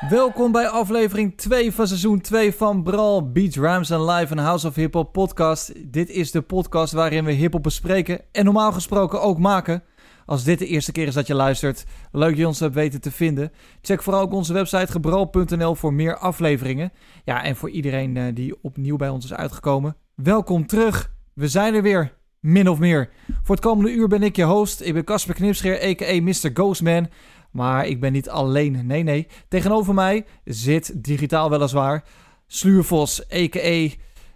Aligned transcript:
Welkom 0.00 0.52
bij 0.52 0.68
aflevering 0.68 1.36
2 1.36 1.72
van 1.72 1.86
seizoen 1.86 2.20
2 2.20 2.54
van 2.54 2.82
Brawl, 2.82 3.22
Beat 3.32 3.54
Rhymes 3.54 3.92
and 3.92 4.10
Live 4.10 4.32
en 4.32 4.38
House 4.38 4.66
of 4.66 4.74
Hip 4.74 4.94
Hop 4.94 5.12
podcast. 5.12 5.92
Dit 5.92 6.08
is 6.08 6.30
de 6.30 6.42
podcast 6.42 6.92
waarin 6.92 7.24
we 7.24 7.32
hip 7.32 7.52
hop 7.52 7.62
bespreken 7.62 8.20
en 8.32 8.44
normaal 8.44 8.72
gesproken 8.72 9.22
ook 9.22 9.38
maken. 9.38 9.82
Als 10.26 10.44
dit 10.44 10.58
de 10.58 10.66
eerste 10.66 10.92
keer 10.92 11.06
is 11.06 11.14
dat 11.14 11.26
je 11.26 11.34
luistert, 11.34 11.84
leuk 12.12 12.28
dat 12.28 12.38
je 12.38 12.46
ons 12.46 12.60
hebt 12.60 12.74
weten 12.74 13.00
te 13.00 13.10
vinden. 13.10 13.52
Check 13.80 14.02
vooral 14.02 14.22
ook 14.22 14.32
onze 14.32 14.52
website 14.52 14.92
gebral.nl 14.92 15.74
voor 15.74 15.92
meer 15.92 16.16
afleveringen. 16.16 16.92
Ja, 17.24 17.42
en 17.42 17.56
voor 17.56 17.70
iedereen 17.70 18.16
eh, 18.16 18.24
die 18.34 18.62
opnieuw 18.62 18.96
bij 18.96 19.08
ons 19.08 19.24
is 19.24 19.34
uitgekomen, 19.34 19.96
welkom 20.14 20.66
terug. 20.66 21.12
We 21.34 21.48
zijn 21.48 21.74
er 21.74 21.82
weer, 21.82 22.12
min 22.40 22.68
of 22.68 22.78
meer. 22.78 23.10
Voor 23.42 23.54
het 23.54 23.64
komende 23.64 23.92
uur 23.92 24.08
ben 24.08 24.22
ik 24.22 24.36
je 24.36 24.44
host. 24.44 24.80
Ik 24.80 24.94
ben 24.94 25.04
Casper 25.04 25.34
Knipscheer, 25.34 25.82
a.k.a. 25.82 26.20
Mr. 26.22 26.50
Ghostman. 26.54 27.08
Maar 27.56 27.86
ik 27.86 28.00
ben 28.00 28.12
niet 28.12 28.28
alleen. 28.28 28.86
Nee, 28.86 29.02
nee. 29.02 29.26
Tegenover 29.48 29.94
mij 29.94 30.26
zit, 30.44 31.04
digitaal 31.04 31.50
weliswaar, 31.50 32.04
Sluurvos, 32.46 33.22
a.k.a. 33.32 33.88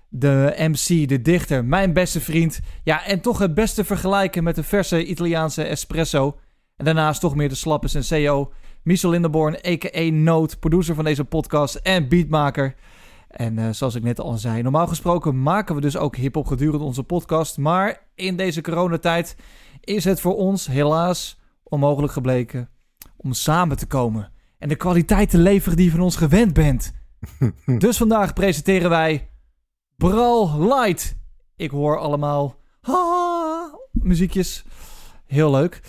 de 0.08 0.54
MC, 0.56 1.08
de 1.08 1.22
dichter, 1.22 1.64
mijn 1.64 1.92
beste 1.92 2.20
vriend. 2.20 2.60
Ja, 2.84 3.04
en 3.04 3.20
toch 3.20 3.38
het 3.38 3.54
beste 3.54 3.84
vergelijken 3.84 4.44
met 4.44 4.54
de 4.54 4.62
verse 4.62 5.04
Italiaanse 5.04 5.62
espresso. 5.62 6.38
En 6.76 6.84
daarnaast 6.84 7.20
toch 7.20 7.34
meer 7.34 7.48
de 7.48 7.54
slappe 7.54 7.88
senseo. 7.88 8.52
Michel 8.82 9.10
Lindeborn, 9.10 9.54
a.k.a. 9.54 10.10
Noot, 10.10 10.60
producer 10.60 10.94
van 10.94 11.04
deze 11.04 11.24
podcast 11.24 11.74
en 11.74 12.08
beatmaker. 12.08 12.74
En 13.28 13.58
uh, 13.58 13.68
zoals 13.70 13.94
ik 13.94 14.02
net 14.02 14.20
al 14.20 14.36
zei, 14.36 14.62
normaal 14.62 14.86
gesproken 14.86 15.42
maken 15.42 15.74
we 15.74 15.80
dus 15.80 15.96
ook 15.96 16.16
hip-hop 16.16 16.46
gedurende 16.46 16.84
onze 16.84 17.02
podcast. 17.02 17.58
Maar 17.58 18.06
in 18.14 18.36
deze 18.36 18.60
coronatijd 18.60 19.36
is 19.80 20.04
het 20.04 20.20
voor 20.20 20.36
ons 20.36 20.66
helaas 20.66 21.38
onmogelijk 21.62 22.12
gebleken 22.12 22.68
om 23.22 23.32
samen 23.32 23.76
te 23.76 23.86
komen 23.86 24.32
en 24.58 24.68
de 24.68 24.76
kwaliteit 24.76 25.30
te 25.30 25.38
leveren 25.38 25.76
die 25.76 25.84
je 25.86 25.90
van 25.90 26.00
ons 26.00 26.16
gewend 26.16 26.52
bent. 26.52 26.92
dus 27.78 27.96
vandaag 27.96 28.32
presenteren 28.32 28.90
wij 28.90 29.30
Bral 29.96 30.68
Light. 30.68 31.16
Ik 31.56 31.70
hoor 31.70 31.98
allemaal 31.98 32.56
muziekjes. 33.92 34.64
Heel 35.26 35.50
leuk. 35.50 35.80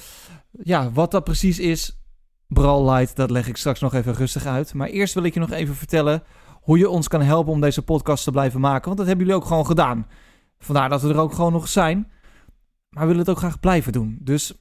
Ja, 0.52 0.92
wat 0.92 1.12
dat 1.12 1.24
precies 1.24 1.60
is, 1.60 2.02
Bral 2.48 2.92
Light, 2.92 3.16
dat 3.16 3.32
leg 3.32 3.48
ik 3.48 3.58
straks 3.58 3.80
nog 3.80 3.94
even 3.94 4.14
rustig 4.14 4.46
uit. 4.46 4.74
Maar 4.74 4.88
eerst 4.88 5.14
wil 5.14 5.24
ik 5.24 5.34
je 5.34 5.40
nog 5.40 5.52
even 5.52 5.76
vertellen 5.76 6.24
hoe 6.62 6.78
je 6.78 6.90
ons 6.90 7.08
kan 7.08 7.22
helpen 7.22 7.54
om 7.54 7.62
deze 7.62 7.82
podcast 7.82 8.24
te 8.24 8.32
blijven 8.32 8.60
maken. 8.60 8.86
Want 8.86 8.98
dat 8.98 9.08
hebben 9.08 9.26
jullie 9.26 9.42
ook 9.42 9.48
gewoon 9.48 9.66
gedaan. 9.66 10.08
Vandaar 10.60 10.90
dat 10.90 11.02
we 11.02 11.10
er 11.10 11.20
ook 11.20 11.34
gewoon 11.34 11.52
nog 11.52 11.68
zijn. 11.68 12.12
Maar 12.90 13.02
we 13.02 13.08
willen 13.08 13.20
het 13.20 13.30
ook 13.30 13.38
graag 13.38 13.60
blijven 13.60 13.92
doen. 13.92 14.18
Dus 14.22 14.54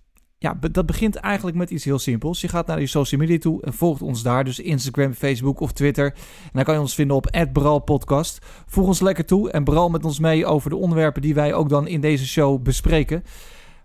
ja, 0.43 0.59
dat 0.71 0.87
begint 0.87 1.17
eigenlijk 1.17 1.57
met 1.57 1.71
iets 1.71 1.85
heel 1.85 1.99
simpels. 1.99 2.41
Je 2.41 2.49
gaat 2.49 2.67
naar 2.67 2.81
je 2.81 2.87
social 2.87 3.21
media 3.21 3.39
toe 3.39 3.63
en 3.63 3.73
volgt 3.73 4.03
ons 4.03 4.23
daar. 4.23 4.45
Dus 4.45 4.61
Instagram, 4.61 5.13
Facebook 5.13 5.61
of 5.61 5.73
Twitter. 5.73 6.07
En 6.43 6.51
dan 6.53 6.65
kan 6.65 6.75
je 6.75 6.81
ons 6.81 6.95
vinden 6.95 7.17
op 7.17 7.49
@bralpodcast. 7.53 8.47
Voeg 8.67 8.87
ons 8.87 9.01
lekker 9.01 9.25
toe 9.25 9.51
en 9.51 9.65
bral 9.65 9.89
met 9.89 10.05
ons 10.05 10.19
mee 10.19 10.47
over 10.47 10.71
de 10.71 10.77
onderwerpen 10.77 11.23
die 11.23 11.35
wij 11.35 11.55
ook 11.55 11.69
dan 11.69 11.87
in 11.87 12.01
deze 12.01 12.27
show 12.27 12.63
bespreken. 12.63 13.23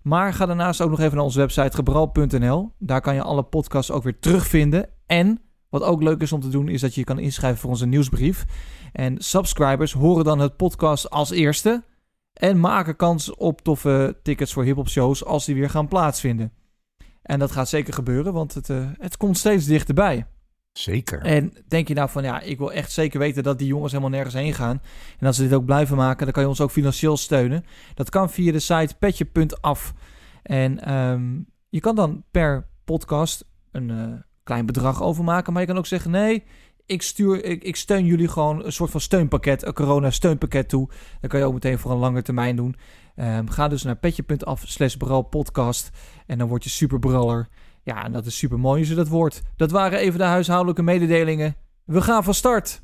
Maar 0.01 0.33
ga 0.33 0.45
daarnaast 0.45 0.81
ook 0.81 0.89
nog 0.89 0.99
even 0.99 1.15
naar 1.15 1.23
onze 1.23 1.39
website 1.39 1.75
gebral.nl. 1.75 2.71
Daar 2.79 3.01
kan 3.01 3.13
je 3.13 3.21
alle 3.21 3.43
podcasts 3.43 3.91
ook 3.91 4.03
weer 4.03 4.19
terugvinden. 4.19 4.89
En 5.05 5.41
wat 5.69 5.83
ook 5.83 6.03
leuk 6.03 6.21
is 6.21 6.31
om 6.31 6.41
te 6.41 6.49
doen, 6.49 6.69
is 6.69 6.81
dat 6.81 6.93
je 6.93 6.99
je 6.99 7.05
kan 7.05 7.19
inschrijven 7.19 7.59
voor 7.59 7.69
onze 7.69 7.85
nieuwsbrief. 7.85 8.45
En 8.91 9.15
subscribers 9.17 9.93
horen 9.93 10.23
dan 10.23 10.39
het 10.39 10.57
podcast 10.57 11.09
als 11.09 11.31
eerste. 11.31 11.83
En 12.35 12.59
maken 12.59 12.95
kans 12.95 13.35
op 13.35 13.61
toffe 13.61 14.17
tickets 14.23 14.53
voor 14.53 14.63
hip-hop 14.63 14.89
shows 14.89 15.25
als 15.25 15.45
die 15.45 15.55
weer 15.55 15.69
gaan 15.69 15.87
plaatsvinden. 15.87 16.51
En 17.21 17.39
dat 17.39 17.51
gaat 17.51 17.69
zeker 17.69 17.93
gebeuren, 17.93 18.33
want 18.33 18.53
het, 18.53 18.69
uh, 18.69 18.89
het 18.97 19.17
komt 19.17 19.37
steeds 19.37 19.65
dichterbij. 19.65 20.25
Zeker. 20.71 21.21
En 21.21 21.53
denk 21.67 21.87
je 21.87 21.93
nou 21.93 22.09
van 22.09 22.23
ja, 22.23 22.41
ik 22.41 22.57
wil 22.57 22.71
echt 22.71 22.91
zeker 22.91 23.19
weten 23.19 23.43
dat 23.43 23.57
die 23.57 23.67
jongens 23.67 23.91
helemaal 23.91 24.13
nergens 24.13 24.33
heen 24.33 24.53
gaan. 24.53 24.81
En 25.19 25.27
als 25.27 25.35
ze 25.35 25.43
dit 25.43 25.53
ook 25.53 25.65
blijven 25.65 25.97
maken, 25.97 26.23
dan 26.23 26.33
kan 26.33 26.43
je 26.43 26.49
ons 26.49 26.61
ook 26.61 26.71
financieel 26.71 27.17
steunen. 27.17 27.65
Dat 27.93 28.09
kan 28.09 28.29
via 28.29 28.51
de 28.51 28.59
site 28.59 28.95
petje.af. 28.99 29.93
En 30.43 30.93
um, 30.93 31.45
je 31.69 31.79
kan 31.79 31.95
dan 31.95 32.23
per 32.31 32.67
podcast 32.85 33.45
een 33.71 33.89
uh, 33.89 34.13
klein 34.43 34.65
bedrag 34.65 35.01
overmaken. 35.01 35.53
Maar 35.53 35.61
je 35.61 35.67
kan 35.67 35.77
ook 35.77 35.85
zeggen: 35.85 36.11
nee, 36.11 36.43
ik, 36.85 37.01
stuur, 37.01 37.43
ik, 37.45 37.75
steun 37.75 38.05
jullie 38.05 38.27
gewoon 38.27 38.65
een 38.65 38.71
soort 38.71 38.91
van 38.91 39.01
steunpakket, 39.01 39.65
een 39.65 39.73
corona-steunpakket 39.73 40.69
toe. 40.69 40.89
Dat 41.21 41.29
kan 41.29 41.39
je 41.39 41.45
ook 41.45 41.53
meteen 41.53 41.79
voor 41.79 41.91
een 41.91 41.97
lange 41.97 42.21
termijn 42.21 42.55
doen. 42.55 42.75
Um, 43.15 43.49
ga 43.49 43.67
dus 43.67 43.83
naar 43.83 43.95
petje.af 43.95 44.63
slash 44.65 44.95
podcast 45.29 45.89
en 46.25 46.37
dan 46.37 46.47
word 46.47 46.63
je 46.63 46.69
superbraller. 46.69 47.47
Ja, 47.83 48.03
en 48.03 48.11
dat 48.11 48.25
is 48.25 48.37
super 48.37 48.59
mooi 48.59 48.79
als 48.79 48.89
je 48.89 48.95
dat 48.95 49.07
wordt. 49.07 49.41
Dat 49.55 49.71
waren 49.71 49.99
even 49.99 50.19
de 50.19 50.25
huishoudelijke 50.25 50.83
mededelingen. 50.83 51.55
We 51.85 52.01
gaan 52.01 52.23
van 52.23 52.33
start! 52.33 52.81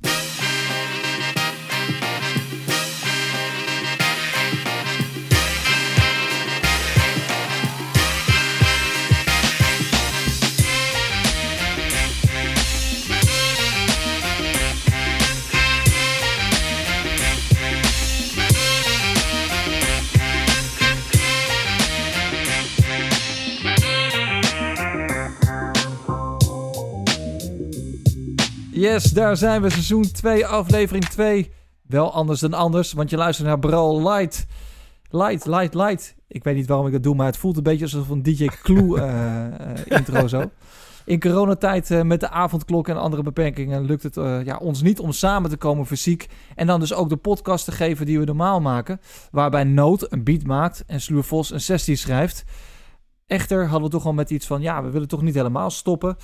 Yes, 28.92 29.04
daar 29.04 29.38
zijn 29.38 29.62
we. 29.62 29.70
Seizoen 29.70 30.12
2, 30.12 30.46
aflevering 30.46 31.06
2. 31.06 31.52
Wel 31.88 32.14
anders 32.14 32.40
dan 32.40 32.54
anders, 32.54 32.94
want 32.94 33.10
je 33.10 33.18
luistert 33.18 33.48
naar 33.48 33.60
Brawl 33.60 34.10
Light. 34.10 34.46
Light, 35.10 35.46
light, 35.46 35.74
light. 35.74 36.16
Ik 36.28 36.44
weet 36.44 36.56
niet 36.56 36.68
waarom 36.68 36.86
ik 36.86 36.92
dat 36.92 37.04
doe, 37.04 37.16
maar 37.16 37.26
het 37.26 37.38
voelt 37.38 37.58
een 37.58 37.64
beetje 37.64 37.84
alsof 37.84 38.10
een 38.10 38.24
DJ 38.24 38.46
Clue 38.46 38.98
uh, 38.98 39.06
uh, 39.06 39.98
intro 39.98 40.28
zo. 40.28 40.52
In 41.06 41.20
coronatijd 41.20 41.90
uh, 41.90 42.02
met 42.02 42.20
de 42.20 42.30
avondklok 42.30 42.88
en 42.88 42.98
andere 42.98 43.24
beperkingen 43.24 43.86
lukt 43.86 44.04
het 44.04 44.16
ja, 44.46 44.58
ons 44.58 44.82
niet 44.82 45.00
om 45.00 45.12
samen 45.12 45.50
te 45.50 45.58
komen 45.58 45.86
fysiek. 45.86 46.28
En 46.56 46.68
dan 46.68 46.80
dus 46.80 46.94
ook 46.94 47.10
de 47.10 47.18
podcast 47.18 47.66
te 47.66 47.72
geven 47.72 48.06
die 48.06 48.20
we 48.20 48.26
normaal 48.26 48.62
maken. 48.62 49.00
Waarbij 49.32 49.64
Noot 49.64 50.12
een 50.12 50.24
beat 50.24 50.44
maakt 50.44 50.84
en 50.88 51.02
Sluur 51.02 51.24
Vos 51.24 51.52
een 51.52 51.62
sessie 51.62 51.96
schrijft. 51.96 52.44
Echter 53.32 53.68
hadden 53.68 53.90
we 53.90 53.96
toch 53.96 54.06
al 54.06 54.14
met 54.14 54.30
iets 54.30 54.48
van, 54.48 54.62
ja, 54.62 54.84
we 54.84 54.90
willen 54.90 55.08
toch 55.08 55.22
niet 55.22 55.36
helemaal 55.36 55.70
stoppen. 55.70 56.16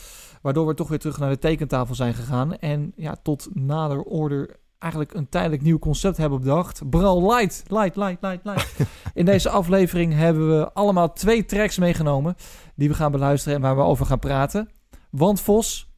Waardoor 0.42 0.68
we 0.68 0.74
toch 0.74 0.88
weer 0.88 1.00
terug 1.00 1.20
naar 1.20 1.30
de 1.30 1.40
tekentafel 1.40 1.96
zijn 1.96 2.14
gegaan. 2.14 2.58
En 2.58 2.94
ja, 2.96 3.16
tot 3.24 3.48
nader 3.53 4.02
order 4.02 4.56
eigenlijk 4.80 5.14
een 5.14 5.30
tijdelijk 5.30 5.62
nieuw 5.62 5.80
concept 5.80 6.18
hebben 6.18 6.40
bedacht. 6.40 6.90
Bral 6.90 7.34
Light, 7.34 7.64
Light, 7.68 7.96
Light, 7.96 8.22
Light, 8.22 8.46
Light. 8.46 8.74
In 9.14 9.25
deze 9.25 9.50
aflevering 9.50 10.14
hebben 10.14 10.59
we 10.59 10.74
allemaal 10.74 11.14
twee 11.14 11.46
tracks 11.46 11.78
meegenomen 11.78 12.36
die 12.75 12.90
we 12.90 12.96
gaan 12.96 13.12
beluisteren 13.12 13.56
en 13.58 13.64
waar 13.64 13.75
we 13.75 13.81
over 13.81 14.06
gaan 14.06 14.20
praten. 14.20 14.70
Want 15.09 15.42
Vos, 15.42 15.92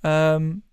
um, 0.00 0.64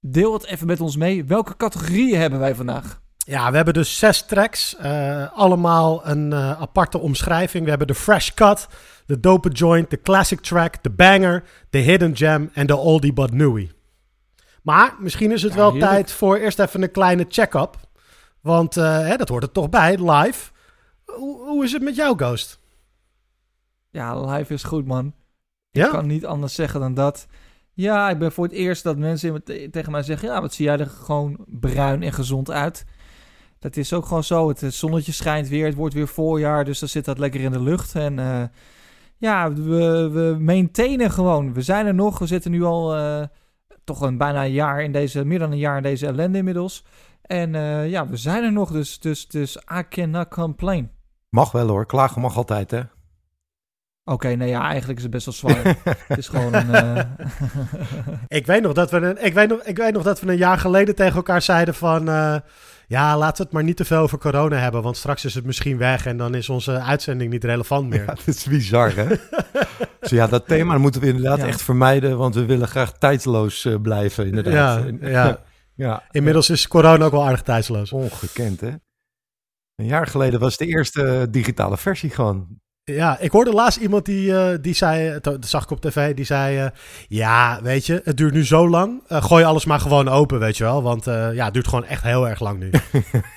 deel 0.00 0.32
het 0.32 0.46
even 0.46 0.66
met 0.66 0.80
ons 0.80 0.96
mee. 0.96 1.24
Welke 1.24 1.56
categorieën 1.56 2.20
hebben 2.20 2.38
wij 2.38 2.54
vandaag? 2.54 3.00
Ja, 3.16 3.50
we 3.50 3.56
hebben 3.56 3.74
dus 3.74 3.98
zes 3.98 4.22
tracks. 4.22 4.76
Uh, 4.82 5.38
allemaal 5.38 6.06
een 6.06 6.30
uh, 6.30 6.60
aparte 6.60 6.98
omschrijving. 6.98 7.64
We 7.64 7.70
hebben 7.70 7.86
de 7.86 7.94
Fresh 7.94 8.30
Cut, 8.30 8.68
de 9.06 9.20
Dope 9.20 9.48
Joint, 9.48 9.90
de 9.90 10.00
Classic 10.00 10.40
Track, 10.40 10.82
de 10.82 10.90
Banger, 10.90 11.44
de 11.70 11.78
Hidden 11.78 12.16
Gem 12.16 12.50
en 12.52 12.66
de 12.66 12.76
Oldie 12.76 13.12
But 13.12 13.32
Newie. 13.32 13.70
Maar 14.62 14.94
misschien 14.98 15.32
is 15.32 15.42
het 15.42 15.52
ja, 15.52 15.58
wel 15.58 15.72
heerlijk. 15.72 15.92
tijd 15.92 16.12
voor 16.12 16.36
eerst 16.36 16.58
even 16.58 16.82
een 16.82 16.90
kleine 16.90 17.24
check-up. 17.28 17.76
Want 18.40 18.76
uh, 18.76 18.98
hè, 18.98 19.16
dat 19.16 19.28
hoort 19.28 19.42
er 19.42 19.52
toch 19.52 19.68
bij, 19.68 20.10
live. 20.10 20.50
Hoe, 21.04 21.48
hoe, 21.48 21.64
is 21.64 21.72
het 21.72 21.82
met 21.82 21.96
jou, 21.96 22.16
Ghost? 22.16 22.60
Ja, 23.90 24.20
live 24.20 24.54
is 24.54 24.62
goed, 24.62 24.86
man. 24.86 25.14
Ja? 25.70 25.84
Ik 25.84 25.90
kan 25.90 26.06
niet 26.06 26.26
anders 26.26 26.54
zeggen 26.54 26.80
dan 26.80 26.94
dat. 26.94 27.26
Ja, 27.72 28.10
ik 28.10 28.18
ben 28.18 28.32
voor 28.32 28.44
het 28.44 28.52
eerst 28.52 28.82
dat 28.82 28.98
mensen 28.98 29.42
tegen 29.70 29.92
mij 29.92 30.02
zeggen... 30.02 30.28
Ja, 30.28 30.40
wat 30.40 30.54
zie 30.54 30.64
jij 30.64 30.78
er 30.78 30.86
gewoon 30.86 31.44
bruin 31.46 32.02
en 32.02 32.12
gezond 32.12 32.50
uit. 32.50 32.84
Dat 33.58 33.76
is 33.76 33.92
ook 33.92 34.06
gewoon 34.06 34.24
zo. 34.24 34.48
Het 34.48 34.74
zonnetje 34.74 35.12
schijnt 35.12 35.48
weer, 35.48 35.66
het 35.66 35.74
wordt 35.74 35.94
weer 35.94 36.08
voorjaar, 36.08 36.64
dus 36.64 36.78
dan 36.78 36.88
zit 36.88 37.04
dat 37.04 37.18
lekker 37.18 37.40
in 37.40 37.52
de 37.52 37.62
lucht. 37.62 37.94
En 37.94 38.18
uh, 38.18 38.42
ja, 39.22 39.52
we, 39.52 40.08
we 40.12 40.36
maintainen 40.40 41.10
gewoon. 41.10 41.54
We 41.54 41.62
zijn 41.62 41.86
er 41.86 41.94
nog. 41.94 42.18
We 42.18 42.26
zitten 42.26 42.50
nu 42.50 42.62
al 42.62 42.98
uh, 42.98 43.22
toch 43.84 44.00
een 44.00 44.18
bijna 44.18 44.44
een 44.44 44.52
jaar 44.52 44.82
in 44.82 44.92
deze, 44.92 45.24
meer 45.24 45.38
dan 45.38 45.50
een 45.52 45.58
jaar 45.58 45.76
in 45.76 45.82
deze 45.82 46.06
ellende 46.06 46.38
inmiddels. 46.38 46.84
En 47.22 47.54
uh, 47.54 47.90
ja, 47.90 48.08
we 48.08 48.16
zijn 48.16 48.44
er 48.44 48.52
nog, 48.52 48.70
dus, 48.70 49.00
dus, 49.00 49.28
dus 49.28 49.56
I 49.56 49.82
cannot 49.88 50.28
complain. 50.28 50.90
Mag 51.28 51.52
wel 51.52 51.68
hoor, 51.68 51.86
klagen 51.86 52.20
mag 52.20 52.36
altijd 52.36 52.70
hè. 52.70 52.80
Oké, 54.04 54.28
nee, 54.28 54.48
ja, 54.48 54.68
eigenlijk 54.68 54.98
is 54.98 55.02
het 55.02 55.12
best 55.12 55.24
wel 55.24 55.34
zwaar. 55.34 55.76
het 56.08 56.18
is 56.18 56.28
gewoon 56.28 56.54
een... 56.54 56.74
eh, 56.74 57.04
Ik 58.38 58.46
weet, 58.46 58.62
nog 58.62 58.72
dat 58.72 58.90
we 58.90 58.96
een, 58.96 59.24
ik, 59.24 59.34
weet 59.34 59.48
nog, 59.48 59.62
ik 59.62 59.76
weet 59.76 59.92
nog 59.92 60.02
dat 60.02 60.20
we 60.20 60.30
een 60.30 60.36
jaar 60.36 60.58
geleden 60.58 60.94
tegen 60.94 61.16
elkaar 61.16 61.42
zeiden 61.42 61.74
van... 61.74 62.08
eh, 62.08 62.36
ja, 62.92 63.18
laten 63.18 63.36
we 63.36 63.42
het 63.42 63.52
maar 63.52 63.64
niet 63.64 63.76
te 63.76 63.84
veel 63.84 63.98
over 63.98 64.18
corona 64.18 64.56
hebben, 64.56 64.82
want 64.82 64.96
straks 64.96 65.24
is 65.24 65.34
het 65.34 65.44
misschien 65.44 65.78
weg 65.78 66.06
en 66.06 66.16
dan 66.16 66.34
is 66.34 66.48
onze 66.48 66.80
uitzending 66.80 67.30
niet 67.30 67.44
relevant 67.44 67.88
meer. 67.88 68.00
Ja, 68.00 68.06
dat 68.24 68.26
is 68.26 68.44
bizar, 68.44 68.94
hè? 68.94 69.06
dus 70.00 70.10
ja, 70.10 70.26
dat 70.26 70.46
thema 70.46 70.78
moeten 70.78 71.00
we 71.00 71.06
inderdaad 71.06 71.38
Ja. 71.38 71.46
echt 71.46 71.62
vermijden, 71.62 72.18
want 72.18 72.34
we 72.34 72.44
willen 72.44 72.68
graag 72.68 72.98
tijdloos 72.98 73.64
eh, 73.64 73.74
blijven, 73.80 74.26
inderdaad. 74.26 74.84
Ja, 75.00 75.08
ja. 75.08 75.44
ja. 75.86 76.02
Inmiddels 76.10 76.50
is 76.50 76.68
corona 76.68 77.04
ook 77.04 77.10
wel 77.10 77.24
aardig 77.24 77.42
tijdsloos. 77.42 77.92
Ongekend, 77.92 78.60
hè? 78.60 78.70
Een 79.74 79.86
jaar 79.86 80.06
geleden 80.06 80.40
was 80.40 80.56
de 80.56 80.66
eerste 80.66 81.04
eh, 81.04 81.22
digitale 81.30 81.76
versie 81.76 82.10
gewoon. 82.10 82.60
Ja, 82.84 83.18
ik 83.18 83.30
hoorde 83.30 83.52
laatst 83.52 83.78
iemand 83.78 84.04
die, 84.04 84.36
eh, 84.36 84.58
die 84.60 84.74
zei, 84.74 85.18
dat 85.20 85.46
zag 85.46 85.62
ik 85.62 85.70
op 85.70 85.80
tv, 85.80 86.14
die 86.14 86.24
zei... 86.24 86.58
eh, 86.58 86.66
ja, 87.08 87.58
weet 87.62 87.86
je, 87.86 88.00
het 88.04 88.16
duurt 88.16 88.32
nu 88.32 88.44
zo 88.44 88.68
lang, 88.68 89.02
eh, 89.06 89.24
gooi 89.24 89.44
alles 89.44 89.64
maar 89.64 89.80
gewoon 89.80 90.08
open, 90.08 90.38
weet 90.38 90.56
je 90.56 90.64
wel. 90.64 90.82
Want 90.82 91.06
eh, 91.06 91.34
ja, 91.34 91.44
het 91.44 91.54
duurt 91.54 91.68
gewoon 91.68 91.84
echt 91.84 92.02
heel 92.02 92.28
erg 92.28 92.40
lang 92.40 92.58
nu. 92.58 92.70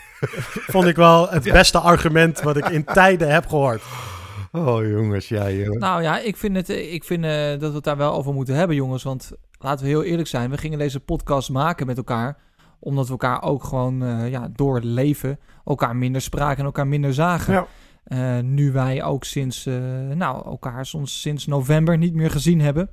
Vond 0.73 0.85
ik 0.85 0.95
wel 0.95 1.29
het 1.29 1.43
beste 1.43 1.79
argument 1.79 2.41
wat 2.41 2.57
ik 2.57 2.69
in 2.69 2.83
tijden 2.83 3.31
heb 3.33 3.47
gehoord. 3.47 3.81
Oh 4.51 4.87
jongens, 4.87 5.27
ja 5.27 5.49
joh. 5.49 5.79
Nou 5.79 6.01
ja, 6.01 6.19
ik 6.19 6.37
vind, 6.37 6.55
het, 6.55 6.69
ik 6.69 7.03
vind 7.03 7.23
dat 7.59 7.69
we 7.69 7.75
het 7.75 7.83
daar 7.83 7.97
wel 7.97 8.13
over 8.13 8.33
moeten 8.33 8.55
hebben, 8.55 8.75
jongens. 8.75 9.03
Want 9.03 9.31
laten 9.59 9.85
we 9.85 9.91
heel 9.91 10.03
eerlijk 10.03 10.27
zijn, 10.27 10.49
we 10.49 10.57
gingen 10.57 10.79
deze 10.79 10.99
podcast 10.99 11.49
maken 11.49 11.85
met 11.85 11.97
elkaar. 11.97 12.37
Omdat 12.79 13.05
we 13.05 13.11
elkaar 13.11 13.41
ook 13.41 13.63
gewoon 13.63 14.03
eh, 14.03 14.29
ja, 14.29 14.49
door 14.55 14.75
het 14.75 14.83
leven 14.83 15.39
elkaar 15.65 15.95
minder 15.95 16.21
spraken 16.21 16.57
en 16.57 16.65
elkaar 16.65 16.87
minder 16.87 17.13
zagen. 17.13 17.53
Ja. 17.53 17.67
Eh, 18.05 18.39
nu 18.39 18.71
wij 18.71 19.03
ook 19.03 19.23
sinds, 19.23 19.65
eh, 19.65 19.75
nou, 20.09 20.45
elkaar 20.45 20.85
soms 20.85 21.21
sinds 21.21 21.45
november 21.45 21.97
niet 21.97 22.13
meer 22.13 22.31
gezien 22.31 22.61
hebben. 22.61 22.89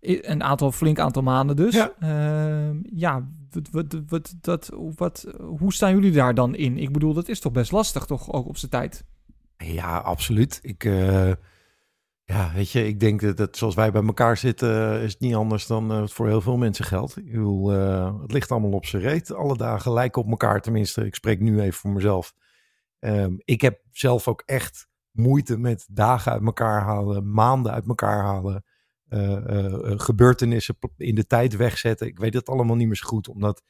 Een 0.00 0.42
aantal, 0.42 0.72
flink 0.72 0.98
aantal 0.98 1.22
maanden 1.22 1.56
dus. 1.56 1.74
Ja. 1.74 1.92
Ja, 2.00 2.72
ja 2.82 3.28
wat, 3.50 3.68
wat, 3.70 4.02
wat, 4.08 4.34
dat, 4.40 4.70
wat, 4.96 5.26
hoe 5.38 5.72
staan 5.72 5.94
jullie 5.94 6.12
daar 6.12 6.34
dan 6.34 6.54
in? 6.54 6.78
Ik 6.78 6.92
bedoel, 6.92 7.14
dat 7.14 7.28
is 7.28 7.40
toch 7.40 7.52
best 7.52 7.72
lastig, 7.72 8.04
toch 8.04 8.32
ook 8.32 8.46
op 8.46 8.56
zijn 8.56 8.70
tijd? 8.70 9.04
Ja, 9.56 9.98
absoluut. 9.98 10.58
Ik, 10.62 10.84
eh, 10.84 11.32
ja, 12.24 12.52
weet 12.54 12.70
je, 12.70 12.86
ik 12.86 13.00
denk 13.00 13.20
dat, 13.20 13.36
dat 13.36 13.56
zoals 13.56 13.74
wij 13.74 13.92
bij 13.92 14.02
elkaar 14.02 14.36
zitten, 14.36 15.00
is 15.00 15.12
het 15.12 15.20
niet 15.20 15.34
anders 15.34 15.66
dan 15.66 16.08
voor 16.08 16.28
heel 16.28 16.40
veel 16.40 16.56
mensen 16.56 16.84
geldt. 16.84 17.16
Ik 17.16 17.32
bedoel, 17.32 17.72
eh, 17.72 18.20
het 18.20 18.32
ligt 18.32 18.50
allemaal 18.50 18.72
op 18.72 18.86
zijn 18.86 19.02
reet. 19.02 19.32
Alle 19.34 19.56
dagen 19.56 19.92
lijken 19.92 20.22
op 20.22 20.30
elkaar, 20.30 20.60
tenminste. 20.60 21.06
Ik 21.06 21.14
spreek 21.14 21.40
nu 21.40 21.60
even 21.60 21.78
voor 21.78 21.90
mezelf. 21.90 22.34
Ehm, 23.02 23.34
ik 23.44 23.60
heb 23.60 23.80
zelf 23.90 24.28
ook 24.28 24.42
echt 24.46 24.88
moeite 25.10 25.58
met 25.58 25.86
dagen 25.90 26.32
uit 26.32 26.44
elkaar 26.44 26.82
halen, 26.82 27.32
maanden 27.32 27.72
uit 27.72 27.86
elkaar 27.86 28.22
halen, 28.22 28.64
eh, 29.08 29.36
eh, 29.36 29.92
eh, 29.92 29.98
gebeurtenissen 29.98 30.78
in 30.96 31.14
de 31.14 31.26
tijd 31.26 31.56
wegzetten. 31.56 32.06
Ik 32.06 32.18
weet 32.18 32.34
het 32.34 32.48
allemaal 32.48 32.76
niet 32.76 32.86
meer 32.86 32.96
zo 32.96 33.06
goed, 33.06 33.28
omdat 33.28 33.62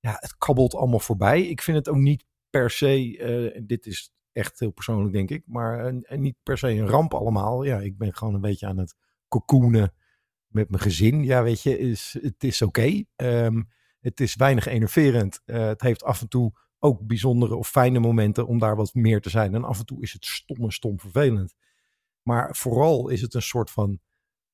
ja, 0.00 0.16
het 0.20 0.36
kabbelt 0.36 0.74
allemaal 0.74 1.00
voorbij. 1.00 1.42
Ik 1.42 1.62
vind 1.62 1.76
het 1.76 1.88
ook 1.88 1.96
niet 1.96 2.24
per 2.50 2.70
se, 2.70 3.18
en 3.54 3.66
dit 3.66 3.86
is 3.86 4.12
echt 4.32 4.58
heel 4.58 4.70
persoonlijk 4.70 5.12
denk 5.12 5.30
ik, 5.30 5.42
maar 5.46 5.94
niet 6.08 6.36
per 6.42 6.58
se 6.58 6.68
een 6.68 6.88
ramp 6.88 7.14
allemaal. 7.14 7.64
Ja, 7.64 7.78
ik 7.78 7.98
ben 7.98 8.14
gewoon 8.14 8.34
een 8.34 8.40
beetje 8.40 8.66
aan 8.66 8.78
het 8.78 8.94
cocoonen 9.28 9.94
met 10.46 10.70
mijn 10.70 10.82
gezin. 10.82 11.24
Ja, 11.24 11.42
weet 11.42 11.62
je, 11.62 11.78
is, 11.78 12.18
het 12.20 12.44
is 12.44 12.62
oké. 12.62 13.02
Ehm, 13.16 13.62
het 14.00 14.20
is 14.20 14.34
weinig 14.34 14.66
enerverend. 14.66 15.40
Het 15.44 15.80
heeft 15.80 16.04
af 16.04 16.20
en 16.20 16.28
toe 16.28 16.52
ook 16.84 17.06
bijzondere 17.06 17.56
of 17.56 17.68
fijne 17.68 17.98
momenten 17.98 18.46
om 18.46 18.58
daar 18.58 18.76
wat 18.76 18.94
meer 18.94 19.20
te 19.20 19.30
zijn. 19.30 19.54
En 19.54 19.64
af 19.64 19.78
en 19.78 19.86
toe 19.86 20.02
is 20.02 20.12
het 20.12 20.24
stom 20.24 20.64
en 20.64 20.70
stom 20.70 21.00
vervelend. 21.00 21.54
Maar 22.22 22.56
vooral 22.56 23.08
is 23.08 23.20
het 23.20 23.34
een 23.34 23.42
soort 23.42 23.70
van 23.70 24.00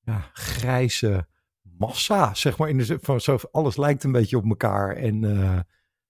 ja, 0.00 0.30
grijze 0.32 1.28
massa, 1.62 2.34
zeg 2.34 2.58
maar. 2.58 2.68
In 2.68 2.78
de 2.78 2.84
zin 2.84 2.98
van 3.00 3.20
zo, 3.20 3.38
alles 3.50 3.76
lijkt 3.76 4.04
een 4.04 4.12
beetje 4.12 4.36
op 4.36 4.44
elkaar. 4.44 4.96
En 4.96 5.24
eh, 5.24 5.60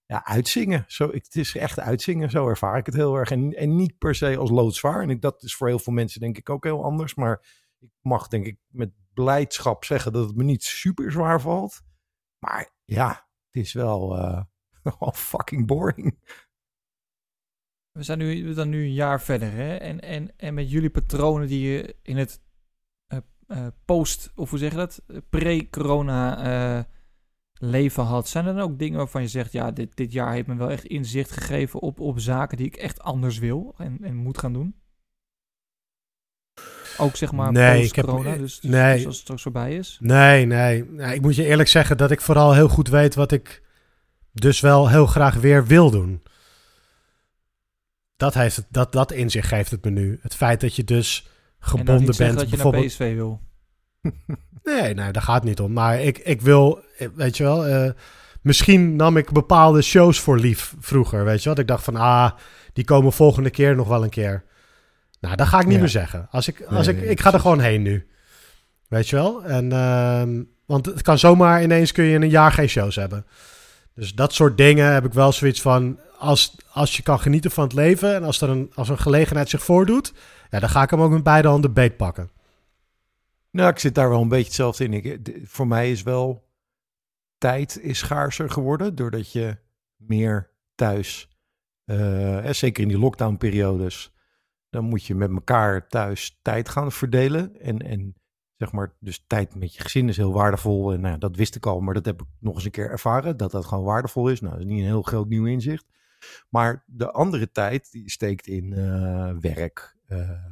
ja, 0.06 0.24
uitzingen. 0.24 0.84
Zo, 0.88 1.10
het 1.10 1.36
is 1.36 1.56
echt 1.56 1.80
uitzingen, 1.80 2.30
zo 2.30 2.48
ervaar 2.48 2.78
ik 2.78 2.86
het 2.86 2.94
heel 2.94 3.16
erg. 3.16 3.30
En, 3.30 3.52
en 3.52 3.76
niet 3.76 3.98
per 3.98 4.14
se 4.14 4.36
als 4.36 4.50
loodzwaar. 4.50 5.02
En 5.02 5.10
ik, 5.10 5.20
dat 5.20 5.42
is 5.42 5.54
voor 5.54 5.68
heel 5.68 5.78
veel 5.78 5.92
mensen 5.92 6.20
denk 6.20 6.38
ik 6.38 6.50
ook 6.50 6.64
heel 6.64 6.84
anders. 6.84 7.14
Maar 7.14 7.66
ik 7.78 7.90
mag 8.00 8.28
denk 8.28 8.46
ik 8.46 8.58
met 8.66 8.90
blijdschap 9.14 9.84
zeggen 9.84 10.12
dat 10.12 10.26
het 10.26 10.36
me 10.36 10.44
niet 10.44 10.62
super 10.62 11.12
zwaar 11.12 11.40
valt. 11.40 11.80
Maar 12.38 12.72
ja, 12.84 13.08
het 13.50 13.62
is 13.64 13.72
wel, 13.72 14.18
eh, 14.18 14.42
wel 14.98 15.12
fucking 15.12 15.66
boring. 15.66 16.18
We 17.90 18.02
zijn 18.02 18.18
nu, 18.18 18.44
we 18.44 18.52
zijn 18.52 18.68
nu 18.68 18.82
een 18.82 18.92
jaar 18.92 19.20
verder, 19.22 19.52
hè? 19.52 19.76
En, 19.76 20.00
en, 20.00 20.36
en 20.36 20.54
met 20.54 20.70
jullie 20.70 20.90
patronen 20.90 21.48
die 21.48 21.70
je 21.70 21.96
in 22.02 22.16
het 22.16 22.40
eh, 23.06 23.18
eh, 23.46 23.66
post, 23.84 24.32
of 24.34 24.50
hoe 24.50 24.58
zeg 24.58 24.70
je 24.70 24.76
dat, 24.76 25.02
pre-corona 25.28 26.44
eh, 26.78 26.84
leven 27.52 28.04
had, 28.04 28.28
zijn 28.28 28.46
er 28.46 28.54
dan 28.54 28.62
ook 28.62 28.78
dingen 28.78 28.96
waarvan 28.98 29.22
je 29.22 29.28
zegt, 29.28 29.52
ja, 29.52 29.70
dit, 29.70 29.96
dit 29.96 30.12
jaar 30.12 30.32
heeft 30.32 30.46
me 30.46 30.54
wel 30.56 30.70
echt 30.70 30.84
inzicht 30.84 31.30
gegeven 31.30 31.80
op, 31.80 32.00
op 32.00 32.20
zaken 32.20 32.56
die 32.56 32.66
ik 32.66 32.76
echt 32.76 33.00
anders 33.00 33.38
wil 33.38 33.74
en, 33.78 33.98
en 34.02 34.16
moet 34.16 34.38
gaan 34.38 34.52
doen? 34.52 34.80
Ook 36.98 37.16
zeg 37.16 37.32
maar 37.32 37.52
Nee, 37.52 37.82
ik 37.84 37.94
heb- 37.94 38.04
post-corona, 38.04 38.36
dus, 38.36 38.60
dus, 38.60 38.70
nee. 38.70 38.96
dus 38.96 39.06
als 39.06 39.14
het 39.14 39.22
straks 39.22 39.42
voorbij 39.42 39.76
is. 39.76 39.98
Nee, 40.00 40.46
nee. 40.46 40.84
Nou, 40.84 41.12
ik 41.12 41.20
moet 41.20 41.36
je 41.36 41.44
eerlijk 41.44 41.68
zeggen 41.68 41.96
dat 41.96 42.10
ik 42.10 42.20
vooral 42.20 42.54
heel 42.54 42.68
goed 42.68 42.88
weet 42.88 43.14
wat 43.14 43.32
ik 43.32 43.62
dus 44.40 44.60
wel 44.60 44.88
heel 44.88 45.06
graag 45.06 45.34
weer 45.34 45.66
wil 45.66 45.90
doen. 45.90 46.22
Dat, 48.16 48.34
heeft 48.34 48.56
het, 48.56 48.66
dat, 48.70 48.92
dat 48.92 49.12
inzicht 49.12 49.48
geeft 49.48 49.70
het 49.70 49.84
me 49.84 49.90
nu. 49.90 50.18
Het 50.22 50.34
feit 50.34 50.60
dat 50.60 50.76
je 50.76 50.84
dus 50.84 51.28
gebonden 51.58 52.16
bent. 52.16 52.18
dat 52.18 52.28
je 52.28 52.34
naar 52.36 52.48
bijvoorbeeld, 52.48 52.86
PSV 52.86 53.14
wil. 53.14 53.40
Nee, 54.62 54.94
nee, 54.94 55.12
daar 55.12 55.22
gaat 55.22 55.34
het 55.34 55.44
niet 55.44 55.60
om. 55.60 55.72
Maar 55.72 56.00
ik, 56.00 56.18
ik 56.18 56.40
wil, 56.40 56.84
weet 57.14 57.36
je 57.36 57.42
wel, 57.42 57.66
eh, 57.66 57.90
misschien 58.42 58.96
nam 58.96 59.16
ik 59.16 59.32
bepaalde 59.32 59.82
shows 59.82 60.20
voor 60.20 60.38
lief 60.38 60.74
vroeger, 60.80 61.24
weet 61.24 61.38
je 61.38 61.44
wel. 61.44 61.54
Dat 61.54 61.62
ik 61.62 61.70
dacht 61.70 61.84
van, 61.84 61.96
ah, 61.96 62.30
die 62.72 62.84
komen 62.84 63.12
volgende 63.12 63.50
keer 63.50 63.76
nog 63.76 63.88
wel 63.88 64.02
een 64.02 64.10
keer. 64.10 64.44
Nou, 65.20 65.36
dat 65.36 65.46
ga 65.46 65.58
ik 65.58 65.64
niet 65.64 65.74
Ja. 65.74 65.80
meer 65.80 65.88
zeggen. 65.88 66.28
Als 66.30 66.48
ik, 66.48 66.62
als 66.62 66.86
Nee, 66.86 66.94
ik, 66.96 67.00
nee, 67.02 67.10
ik 67.10 67.20
ga 67.20 67.32
er 67.32 67.40
gewoon 67.40 67.60
heen 67.60 67.82
nu. 67.82 68.08
Weet 68.88 69.08
je 69.08 69.16
wel? 69.16 69.44
En, 69.44 69.72
ehm, 69.72 70.42
want 70.66 70.86
het 70.86 71.02
kan 71.02 71.18
zomaar 71.18 71.62
ineens 71.62 71.92
kun 71.92 72.04
je 72.04 72.14
in 72.14 72.22
een 72.22 72.28
jaar 72.28 72.52
geen 72.52 72.68
shows 72.68 72.96
hebben. 72.96 73.26
Dus 73.98 74.14
dat 74.14 74.32
soort 74.34 74.56
dingen 74.56 74.92
heb 74.92 75.04
ik 75.04 75.12
wel 75.12 75.32
zoiets 75.32 75.60
van, 75.60 75.98
als, 76.18 76.56
als 76.72 76.96
je 76.96 77.02
kan 77.02 77.20
genieten 77.20 77.50
van 77.50 77.64
het 77.64 77.72
leven 77.72 78.14
en 78.14 78.24
als 78.24 78.40
er 78.40 78.48
een, 78.48 78.72
als 78.74 78.88
een 78.88 78.98
gelegenheid 78.98 79.48
zich 79.48 79.62
voordoet, 79.62 80.12
ja, 80.50 80.60
dan 80.60 80.68
ga 80.68 80.82
ik 80.82 80.90
hem 80.90 81.00
ook 81.00 81.10
met 81.10 81.22
beide 81.22 81.48
handen 81.48 81.72
beet 81.72 81.96
pakken. 81.96 82.30
Nou, 83.50 83.70
ik 83.70 83.78
zit 83.78 83.94
daar 83.94 84.08
wel 84.08 84.20
een 84.20 84.28
beetje 84.28 84.44
hetzelfde 84.44 84.84
in. 84.84 84.92
Ik, 84.92 85.24
de- 85.24 85.40
voor 85.44 85.66
mij 85.66 85.90
is 85.90 86.02
wel 86.02 86.48
tijd 87.38 87.78
is 87.80 87.98
schaarser 87.98 88.50
geworden. 88.50 88.94
Doordat 88.94 89.32
je 89.32 89.56
meer 89.96 90.50
thuis, 90.74 91.28
eh, 91.84 91.96
hè, 92.40 92.52
zeker 92.52 92.82
in 92.82 92.88
die 92.88 92.98
lockdown-periodes, 92.98 94.12
dan 94.70 94.84
moet 94.84 95.04
je 95.04 95.14
met 95.14 95.30
elkaar 95.30 95.88
thuis 95.88 96.38
tijd 96.42 96.68
gaan 96.68 96.92
verdelen. 96.92 97.60
En, 97.60 97.78
en 97.78 98.14
zeg 98.58 98.72
maar, 98.72 98.92
dus 99.00 99.24
tijd 99.26 99.54
met 99.54 99.74
je 99.74 99.80
gezin 99.80 100.08
is 100.08 100.16
heel 100.16 100.32
waardevol. 100.32 100.92
En 100.92 101.00
nou, 101.00 101.12
ja, 101.12 101.18
dat 101.18 101.36
wist 101.36 101.54
ik 101.54 101.66
al, 101.66 101.80
maar 101.80 101.94
dat 101.94 102.04
heb 102.04 102.20
ik 102.20 102.26
nog 102.38 102.54
eens 102.54 102.64
een 102.64 102.70
keer 102.70 102.90
ervaren. 102.90 103.36
Dat 103.36 103.50
dat 103.50 103.64
gewoon 103.64 103.84
waardevol 103.84 104.28
is. 104.28 104.40
Nou, 104.40 104.52
dat 104.52 104.62
is 104.62 104.68
niet 104.70 104.80
een 104.80 104.86
heel 104.86 105.02
groot 105.02 105.28
nieuw 105.28 105.46
inzicht. 105.46 105.86
Maar 106.48 106.84
de 106.86 107.12
andere 107.12 107.50
tijd, 107.50 107.92
die 107.92 108.10
steekt 108.10 108.46
in 108.46 108.72
eh, 108.72 109.30
werk, 109.40 109.96
eh, 110.06 110.44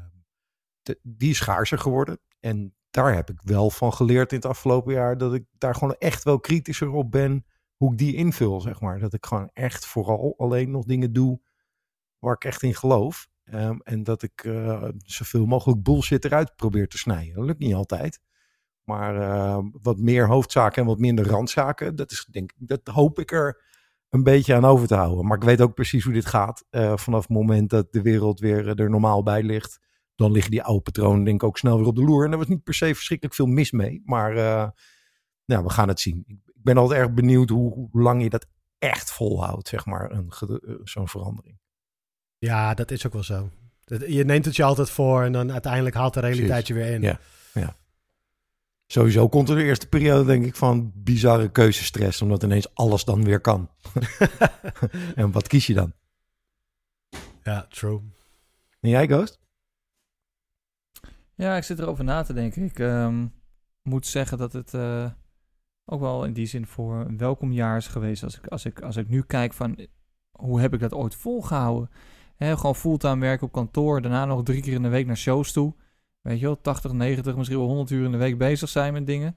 die 1.03 1.31
is 1.31 1.37
schaarser 1.37 1.79
geworden. 1.79 2.19
En 2.41 2.75
daar 2.91 3.15
heb 3.15 3.31
ik 3.31 3.41
wel 3.43 3.71
van 3.71 3.93
geleerd 3.93 4.31
in 4.31 4.37
het 4.37 4.47
afgelopen 4.47 4.93
jaar 4.93 5.19
dat 5.19 5.35
ik 5.35 5.45
daar 5.59 5.75
gewoon 5.75 5.97
echt 5.99 6.25
wel 6.25 6.41
kritischer 6.41 6.91
op 6.91 7.11
ben 7.11 7.47
hoe 7.77 7.93
ik 7.93 7.99
die 7.99 8.15
invul, 8.15 8.61
zeg 8.61 8.81
maar. 8.81 8.99
Dat 8.99 9.13
ik 9.13 9.27
gewoon 9.27 9.51
echt 9.53 9.87
vooral 9.87 10.35
alleen 10.37 10.71
nog 10.71 10.85
dingen 10.85 11.13
doe 11.13 11.41
waar 12.19 12.35
ik 12.35 12.45
echt 12.45 12.63
in 12.63 12.75
geloof. 12.75 13.29
Ehm, 13.51 13.77
en 13.83 14.03
dat 14.03 14.23
ik 14.23 14.45
eh, 14.45 14.89
zoveel 14.97 15.47
mogelijk 15.47 15.83
bullshit 15.83 16.25
eruit 16.25 16.57
probeer 16.57 16.89
te 16.89 16.99
snijden. 16.99 17.35
Dat 17.35 17.45
lukt 17.45 17.59
niet 17.59 17.75
altijd. 17.75 18.21
Maar 18.87 19.21
eh, 19.21 19.59
wat 19.83 19.99
meer 19.99 20.27
hoofdzaken 20.27 20.83
en 20.83 20.89
wat 20.89 20.99
minder 20.99 21.27
randzaken, 21.27 21.97
dat, 21.97 22.11
is, 22.11 22.27
denk, 22.31 22.53
dat 22.57 22.81
hoop 22.85 23.19
ik 23.19 23.33
er 23.33 23.63
een 24.09 24.23
beetje 24.23 24.55
aan 24.55 24.65
over 24.65 24.87
te 24.87 24.95
houden. 24.95 25.27
Maar 25.27 25.37
ik 25.37 25.43
weet 25.43 25.61
ook 25.61 25.75
precies 25.75 26.05
hoe 26.05 26.13
dit 26.13 26.27
gaat. 26.27 26.65
Eh, 26.71 26.97
vanaf 26.97 27.21
het 27.21 27.31
moment 27.31 27.71
dat 27.71 27.93
de 27.93 28.03
wereld 28.03 28.41
weer 28.41 28.69
eh, 28.69 28.79
er 28.79 28.91
normaal 28.91 29.23
bij 29.23 29.43
ligt, 29.43 29.81
dan 30.15 30.33
liggen 30.33 30.51
die 30.51 30.63
oude 30.63 30.83
patronen 30.83 31.25
denk 31.25 31.43
ik 31.43 31.49
ook 31.49 31.59
snel 31.59 31.79
weer 31.79 31.87
op 31.87 31.97
de 31.97 32.05
loer. 32.05 32.25
En 32.25 32.33
er 32.33 32.39
was 32.39 32.47
niet 32.47 32.65
per 32.65 32.75
se 32.75 32.95
verschrikkelijk 32.95 33.37
veel 33.37 33.47
mis 33.47 33.71
mee. 33.71 34.03
Maar 34.05 34.35
nou, 35.45 35.65
we 35.65 35.71
gaan 35.71 35.89
het 35.89 36.01
zien. 36.01 36.25
Ik, 36.27 36.39
ben 36.55 36.77
altijd 36.77 37.01
erg 37.01 37.13
benieuwd 37.13 37.49
hoe, 37.49 37.73
hoe 37.73 38.03
lang 38.03 38.23
je 38.23 38.31
dat 38.31 38.47
echt 38.79 39.13
volhoudt, 39.13 39.69
zeg 39.69 39.87
maar, 39.87 40.23
zo'n 40.85 41.09
verandering. 41.09 41.59
Ja, 42.47 42.75
dat 42.75 42.91
is 42.91 43.07
ook 43.07 43.13
wel 43.13 43.23
zo. 43.23 43.51
Je 44.07 44.25
neemt 44.25 44.45
het 44.45 44.57
je 44.57 44.65
altijd 44.65 44.91
voor 44.91 45.23
en 45.23 45.33
dan 45.33 45.53
uiteindelijk 45.53 45.95
haalt 45.95 46.15
de 46.15 46.21
realiteit 46.21 46.67
je 46.67 46.75
weer 46.75 46.93
in. 46.93 47.03
Ja. 47.03 47.19
Sowieso 48.87 49.29
komt 49.29 49.49
er 49.49 49.57
de 49.57 49.63
eerste 49.63 49.89
periode, 49.89 50.25
denk 50.25 50.45
ik, 50.45 50.57
van 50.57 50.93
bizarre 50.95 51.51
keuzestress, 51.51 52.23
omdat 52.23 52.43
ineens 52.43 52.75
alles 52.75 53.05
dan 53.05 53.25
weer 53.25 53.41
kan. 53.41 53.71
en 55.15 55.31
wat 55.31 55.49
kies 55.49 55.67
je 55.67 55.75
dan? 55.75 55.93
Ja, 57.43 57.67
true. 57.69 58.01
En 58.81 58.91
jij, 58.91 59.07
Ghost? 59.07 59.41
Ja, 61.35 61.57
ik 61.57 61.63
zit 61.63 61.79
erover 61.79 62.05
na 62.05 62.23
te 62.23 62.33
denken. 62.33 62.63
Ik 62.63 62.79
ehm, 62.79 63.27
moet 63.83 64.07
zeggen 64.07 64.39
dat 64.39 64.53
het 64.53 64.75
eh, 64.75 65.11
ook 65.85 66.01
wel 66.01 66.25
in 66.25 66.33
die 66.33 66.47
zin 66.47 66.67
voor 66.67 66.95
een 66.97 67.19
welkom 67.19 67.53
jaar 67.53 67.77
is 67.77 67.87
geweest. 67.87 68.23
Als 68.23 68.37
ik, 68.37 68.47
als 68.47 68.65
ik, 68.65 68.81
als 68.81 68.97
ik 68.97 69.09
nu 69.09 69.23
kijk 69.23 69.53
van 69.53 69.89
hoe 70.31 70.61
heb 70.61 70.75
ik 70.75 70.81
dat 70.81 70.95
ooit 70.95 71.15
volgehouden? 71.15 71.91
Hè, 72.37 72.57
gewoon 72.57 72.77
fulltime 72.77 73.21
werken 73.21 73.47
op 73.47 73.53
kantoor, 73.53 74.03
daarna 74.03 74.25
nog 74.25 74.43
drie 74.43 74.63
keer 74.63 74.73
in 74.73 74.83
de 74.83 74.89
week 74.89 75.07
naar 75.07 75.17
shows 75.17 75.53
toe. 75.53 75.75
Weet 76.21 76.39
je 76.39 76.47
wel, 76.47 76.61
80, 76.61 76.93
90, 76.93 77.37
misschien 77.37 77.59
wel 77.59 77.67
100 77.67 77.91
uur 77.91 78.05
in 78.05 78.13
de 78.13 78.17
week 78.17 78.39
bezig 78.39 78.69
zijn 78.69 78.93
met 78.93 79.07
dingen. 79.07 79.37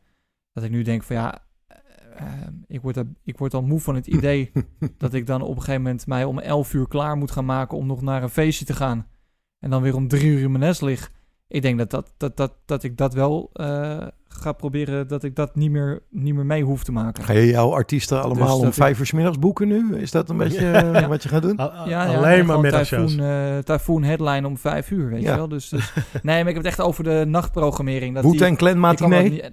Dat 0.53 0.63
ik 0.63 0.71
nu 0.71 0.81
denk 0.81 1.03
van 1.03 1.15
ja, 1.15 1.39
eh, 1.67 1.77
eh, 2.15 2.47
ik, 2.67 2.81
word 2.81 2.97
er, 2.97 3.07
ik 3.23 3.37
word 3.37 3.53
al 3.53 3.61
moe 3.61 3.79
van 3.79 3.95
het 3.95 4.07
idee 4.07 4.51
dat 4.97 5.13
ik 5.13 5.25
dan 5.25 5.41
op 5.41 5.55
een 5.55 5.61
gegeven 5.61 5.81
moment 5.81 6.07
mij 6.07 6.23
om 6.23 6.39
11 6.39 6.73
uur 6.73 6.87
klaar 6.87 7.17
moet 7.17 7.31
gaan 7.31 7.45
maken 7.45 7.77
om 7.77 7.85
nog 7.85 8.01
naar 8.01 8.23
een 8.23 8.29
feestje 8.29 8.65
te 8.65 8.73
gaan. 8.73 9.07
En 9.59 9.69
dan 9.69 9.81
weer 9.81 9.95
om 9.95 10.07
drie 10.07 10.25
uur 10.25 10.41
in 10.41 10.51
mijn 10.51 10.63
nest 10.63 10.81
lig. 10.81 11.11
Ik 11.51 11.61
denk 11.61 11.77
dat, 11.77 11.89
dat, 11.89 12.13
dat, 12.17 12.37
dat, 12.37 12.53
dat 12.65 12.83
ik 12.83 12.97
dat 12.97 13.13
wel 13.13 13.49
eh, 13.53 14.07
ga 14.27 14.51
proberen, 14.51 15.07
dat 15.07 15.23
ik 15.23 15.35
dat 15.35 15.55
niet 15.55 15.71
meer, 15.71 16.01
niet 16.09 16.33
meer 16.35 16.45
mee 16.45 16.63
hoef 16.63 16.83
te 16.83 16.91
maken. 16.91 17.23
Ga 17.23 17.33
je 17.33 17.45
jouw 17.45 17.73
artiesten 17.73 18.21
allemaal 18.21 18.57
Dus 18.57 18.65
om 18.67 18.73
vijf 18.73 18.99
uur 18.99 19.05
's 19.05 19.11
middags 19.11 19.39
boeken 19.39 19.67
nu? 19.67 19.95
Is 19.97 20.11
dat 20.11 20.29
een 20.29 20.37
beetje 20.37 20.65
Ja. 20.93 21.07
wat 21.07 21.23
je 21.23 21.29
gaat 21.29 21.41
doen? 21.41 21.53
Ja, 21.57 21.83
ja, 21.87 22.15
alleen 22.15 22.45
maar 22.45 22.59
middagshows. 22.59 23.11
Typhoon, 23.11 23.29
eh, 23.29 23.57
Typhoon 23.57 24.03
headline 24.03 24.47
om 24.47 24.57
vijf 24.57 24.91
uur, 24.91 25.09
weet 25.09 25.21
Ja. 25.21 25.29
je 25.31 25.35
wel. 25.37 25.47
Dus, 25.47 25.69
dus, 25.69 25.93
nee, 26.21 26.21
maar 26.23 26.37
ik 26.39 26.55
heb 26.55 26.55
het 26.55 26.65
echt 26.65 26.81
over 26.81 27.03
de 27.03 27.23
nachtprogrammering. 27.27 28.13
dat 28.13 28.23
die- 28.23 28.31
Wu-Tang 28.31 28.57
Clan 28.57 28.79
matinee? 28.79 29.43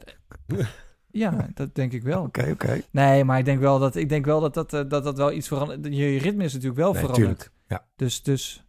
Ja, 1.11 1.49
dat 1.55 1.75
denk 1.75 1.93
ik 1.93 2.03
wel. 2.03 2.23
Oké, 2.23 2.49
oké. 2.53 2.81
Nee, 2.91 3.25
maar 3.25 3.38
ik 3.38 3.45
denk 3.45 3.61
wel 3.61 3.79
dat 3.79 3.97
ik 3.97 4.09
denk 4.09 4.25
wel 4.25 4.41
dat 4.41 4.55
dat, 4.55 4.73
eh, 4.73 4.81
dat, 4.88 5.05
dat 5.05 5.17
wel 5.17 5.33
iets 5.33 5.49
verandert. 5.49 5.95
Je 5.95 6.19
ritme 6.19 6.45
is 6.45 6.53
natuurlijk 6.53 6.81
wel 6.81 6.93
Nee, 6.93 7.00
veranderd. 7.00 7.29
tuurlijk. 7.38 7.50
Ja. 7.69 7.85
Dus, 7.97 8.23
dus, 8.23 8.65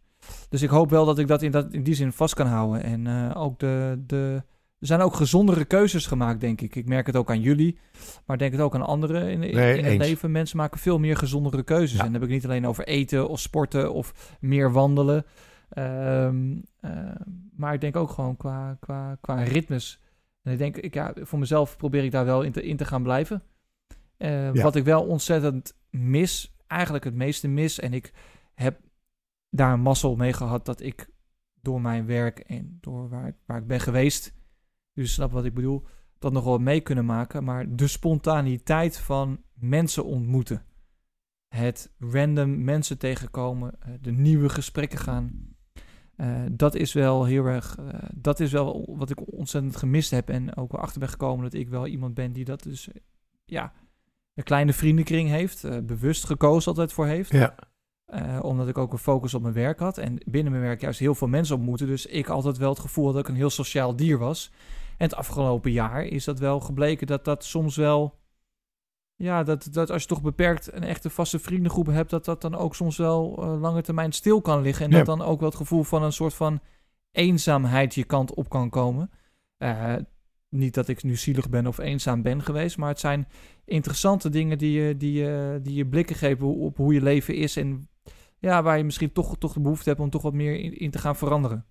dus 0.48 0.62
ik 0.62 0.68
hoop 0.68 0.90
wel 0.90 1.04
dat 1.04 1.18
ik 1.18 1.26
dat 1.26 1.42
in, 1.42 1.50
dat 1.50 1.72
in 1.72 1.82
die 1.82 1.94
zin 1.94 2.12
vast 2.12 2.34
kan 2.34 2.46
houden. 2.46 2.82
En 2.82 3.06
eh, 3.06 3.42
ook 3.42 3.58
de, 3.58 4.02
de. 4.06 4.42
Er 4.78 4.86
zijn 4.86 5.00
ook 5.00 5.14
gezondere 5.14 5.64
keuzes 5.64 6.06
gemaakt, 6.06 6.40
denk 6.40 6.60
ik. 6.60 6.76
Ik 6.76 6.86
merk 6.88 7.06
het 7.06 7.16
ook 7.16 7.30
aan 7.30 7.40
jullie, 7.40 7.78
maar 8.26 8.38
denk 8.38 8.52
het 8.52 8.60
ook 8.60 8.74
aan 8.74 8.86
anderen 8.86 9.22
in, 9.22 9.42
in, 9.42 9.54
Nee, 9.54 9.78
in 9.78 9.84
het 9.84 9.96
leven. 9.98 10.30
Mensen 10.30 10.56
maken 10.56 10.78
veel 10.80 10.98
meer 10.98 11.16
gezondere 11.16 11.62
keuzes. 11.62 11.98
Ja. 11.98 12.04
En 12.04 12.12
dan 12.12 12.20
heb 12.20 12.22
ik 12.22 12.34
niet 12.34 12.44
alleen 12.44 12.66
over 12.66 12.86
eten 12.86 13.28
of 13.28 13.40
sporten 13.40 13.92
of 13.92 14.36
meer 14.40 14.72
wandelen. 14.72 15.24
Ehm, 15.68 16.56
eh, 16.80 16.90
maar 17.56 17.74
ik 17.74 17.80
denk 17.80 17.96
ook 17.96 18.10
gewoon 18.10 18.36
qua, 18.36 18.76
qua, 18.80 19.16
qua 19.20 19.42
ritmes. 19.42 20.00
En 20.42 20.52
ik 20.52 20.58
denk, 20.58 20.76
ik, 20.76 20.94
ja, 20.94 21.12
voor 21.20 21.38
mezelf 21.38 21.76
probeer 21.76 22.04
ik 22.04 22.10
daar 22.10 22.24
wel 22.24 22.42
in 22.42 22.52
te, 22.52 22.62
in 22.62 22.76
te 22.76 22.84
gaan 22.84 23.02
blijven. 23.02 23.42
Eh, 24.16 24.52
Ja. 24.54 24.62
Wat 24.62 24.76
ik 24.76 24.84
wel 24.84 25.02
ontzettend 25.02 25.74
mis, 25.90 26.54
eigenlijk 26.66 27.04
het 27.04 27.14
meeste 27.14 27.48
mis. 27.48 27.80
En 27.80 27.92
ik 27.94 28.12
heb 28.54 28.78
daar 29.50 29.72
een 29.72 29.80
mazzel 29.80 30.16
mee 30.16 30.32
gehad 30.32 30.66
dat 30.66 30.80
ik 30.80 31.10
door 31.60 31.80
mijn 31.80 32.06
werk 32.06 32.38
en 32.38 32.78
door 32.80 33.08
waar, 33.08 33.26
ik- 33.26 33.36
waar 33.46 33.58
ik 33.58 33.66
ben 33.66 33.80
geweest, 33.80 34.34
dus 34.92 35.12
snap 35.12 35.32
wat 35.32 35.44
ik 35.44 35.54
bedoel, 35.54 35.84
dat 36.18 36.32
nog 36.32 36.44
wel 36.44 36.58
mee 36.58 36.80
kunnen 36.80 37.04
maken. 37.04 37.44
Maar 37.44 37.76
de 37.76 37.86
spontaniteit 37.86 38.98
van 38.98 39.42
mensen 39.54 40.04
ontmoeten. 40.04 40.62
Het 41.48 41.92
random 41.98 42.64
mensen 42.64 42.98
tegenkomen, 42.98 43.80
eh, 43.80 43.92
de 44.00 44.10
nieuwe 44.12 44.48
gesprekken 44.48 44.98
gaan. 44.98 45.56
eh, 46.16 46.42
dat 46.52 46.74
is 46.74 46.92
wel 46.92 47.24
heel 47.24 47.44
erg, 47.44 47.76
eh, 47.78 48.08
dat 48.14 48.40
is 48.40 48.52
wel 48.52 48.94
wat 48.96 49.10
ik 49.10 49.32
ontzettend 49.32 49.76
gemist 49.76 50.10
heb. 50.10 50.28
En 50.30 50.56
ook 50.56 50.72
wel 50.72 50.80
achter 50.80 51.00
ben 51.00 51.08
gekomen 51.08 51.42
dat 51.44 51.52
ik 51.54 51.68
wel 51.68 51.86
iemand 51.86 52.14
ben 52.14 52.32
die 52.32 52.44
dat 52.44 52.62
dus, 52.62 52.88
ja, 53.44 53.72
een 54.34 54.44
kleine 54.44 54.72
vriendenkring 54.72 55.28
heeft. 55.28 55.86
bewust 55.86 56.24
gekozen 56.24 56.68
altijd 56.68 56.92
voor 56.92 57.06
heeft. 57.06 57.32
Ja. 57.32 57.54
Eh, 58.08 58.38
omdat 58.42 58.68
ik 58.68 58.78
ook 58.78 58.92
een 58.92 58.98
focus 58.98 59.34
op 59.34 59.42
mijn 59.42 59.54
werk 59.54 59.78
had. 59.78 59.98
En 59.98 60.18
binnen 60.24 60.52
mijn 60.52 60.64
werk 60.64 60.80
juist 60.80 60.98
heel 60.98 61.14
veel 61.14 61.28
mensen 61.28 61.56
ontmoeten. 61.56 61.86
Dus 61.86 62.06
ik 62.06 62.28
altijd 62.28 62.56
wel 62.56 62.68
het 62.68 62.78
gevoel 62.78 63.12
dat 63.12 63.20
ik 63.20 63.28
een 63.28 63.34
heel 63.34 63.50
sociaal 63.50 63.96
dier 63.96 64.18
was. 64.18 64.50
En 64.96 65.06
het 65.06 65.14
afgelopen 65.14 65.70
jaar 65.70 66.04
is 66.04 66.24
dat 66.24 66.38
wel 66.38 66.60
gebleken 66.60 67.06
dat 67.06 67.24
dat 67.24 67.44
soms 67.44 67.76
wel... 67.76 68.18
Ja, 69.14 69.42
dat, 69.42 69.68
dat 69.70 69.90
als 69.90 70.02
je 70.02 70.08
toch 70.08 70.22
beperkt 70.22 70.72
een 70.72 70.82
echte 70.82 71.10
vaste 71.10 71.38
vriendengroep 71.38 71.86
hebt... 71.86 72.10
dat 72.10 72.24
dat 72.24 72.40
dan 72.40 72.54
ook 72.54 72.74
soms 72.74 72.96
wel 72.96 73.36
eh, 73.38 73.60
lange 73.60 73.82
termijn 73.82 74.12
stil 74.12 74.40
kan 74.40 74.62
liggen. 74.62 74.84
En 74.84 74.90
Ja. 74.90 74.96
dat 74.96 75.06
dan 75.06 75.22
ook 75.22 75.40
wel 75.40 75.48
het 75.48 75.58
gevoel 75.58 75.82
van 75.82 76.02
een 76.02 76.12
soort 76.12 76.34
van 76.34 76.60
eenzaamheid 77.10 77.94
je 77.94 78.04
kant 78.04 78.34
op 78.34 78.48
kan 78.48 78.70
komen. 78.70 79.10
Eh, 79.56 79.94
niet 80.48 80.74
dat 80.74 80.88
ik 80.88 81.02
nu 81.02 81.16
zielig 81.16 81.48
ben 81.48 81.66
of 81.66 81.78
eenzaam 81.78 82.22
ben 82.22 82.42
geweest... 82.42 82.76
maar 82.76 82.88
het 82.88 83.00
zijn 83.00 83.28
interessante 83.64 84.28
dingen 84.28 84.58
die 84.58 84.80
je, 84.80 84.96
die 84.96 85.12
je, 85.12 85.60
die 85.62 85.74
je 85.74 85.86
blikken 85.86 86.16
geven 86.16 86.46
op 86.46 86.76
hoe 86.76 86.94
je 86.94 87.02
leven 87.02 87.34
is... 87.34 87.56
en 87.56 87.88
ja, 88.38 88.62
waar 88.62 88.76
je 88.78 88.84
misschien 88.84 89.12
toch, 89.12 89.38
toch 89.38 89.52
de 89.52 89.60
behoefte 89.60 89.88
hebt 89.88 90.00
om 90.00 90.10
toch 90.10 90.22
wat 90.22 90.32
meer 90.34 90.56
in, 90.60 90.78
in 90.78 90.90
te 90.90 90.98
gaan 90.98 91.16
veranderen. 91.16 91.66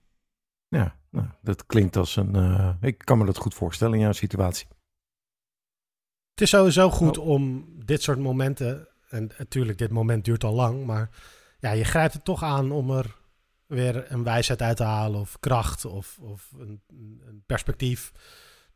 Ja, 0.67 0.99
nou, 1.09 1.27
dat 1.41 1.65
klinkt 1.65 1.95
als 1.95 2.15
een... 2.15 2.35
eh, 2.35 2.73
ik 2.81 2.97
kan 2.97 3.17
me 3.17 3.25
dat 3.25 3.37
goed 3.37 3.53
voorstellen 3.53 3.93
in 3.93 3.99
jouw 3.99 4.11
situatie. 4.11 4.67
Het 6.31 6.41
is 6.41 6.49
sowieso 6.49 6.89
goed 6.89 7.17
Oh. 7.17 7.27
om 7.27 7.65
dit 7.85 8.01
soort 8.01 8.19
momenten, 8.19 8.87
en 9.09 9.31
natuurlijk, 9.37 9.77
dit 9.77 9.91
moment 9.91 10.25
duurt 10.25 10.43
al 10.43 10.53
lang, 10.53 10.85
maar 10.85 11.09
ja, 11.59 11.71
je 11.71 11.83
grijpt 11.83 12.13
het 12.13 12.23
toch 12.23 12.43
aan 12.43 12.71
om 12.71 12.91
er 12.91 13.15
weer 13.65 14.11
een 14.11 14.23
wijsheid 14.23 14.61
uit 14.61 14.77
te 14.77 14.83
halen, 14.83 15.19
of 15.19 15.39
kracht, 15.39 15.85
of, 15.85 16.17
of 16.21 16.51
een, 16.57 16.81
een 17.25 17.43
perspectief. 17.45 18.11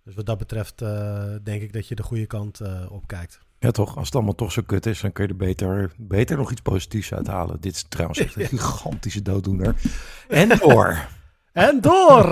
Dus 0.04 0.16
wat 0.16 0.26
dat 0.26 0.38
betreft 0.38 0.82
eh, 0.82 1.36
denk 1.44 1.62
ik 1.62 1.74
dat 1.74 1.88
je 1.88 1.96
de 1.96 2.04
goede 2.04 2.26
kant 2.26 2.60
eh, 2.60 2.92
op 2.92 3.08
kijkt. 3.08 3.42
Ja, 3.64 3.72
toch? 3.72 3.98
Als 3.98 4.06
het 4.06 4.16
allemaal 4.16 4.36
toch 4.36 4.52
zo 4.52 4.62
kut 4.66 4.86
is, 4.86 5.02
dan 5.02 5.12
kun 5.12 5.24
je 5.24 5.30
er 5.30 5.36
beter, 5.38 5.92
beter 5.98 6.38
nog 6.38 6.52
iets 6.52 6.62
positiefs 6.62 7.14
uithalen. 7.14 7.62
Dit 7.62 7.76
is 7.76 7.86
trouwens 7.90 8.20
echt 8.20 8.36
een 8.36 8.48
gigantische 8.60 9.22
dooddoener. 9.22 9.76
En 10.28 10.50
door. 10.50 10.98
En 11.54 11.82
door! 11.82 12.26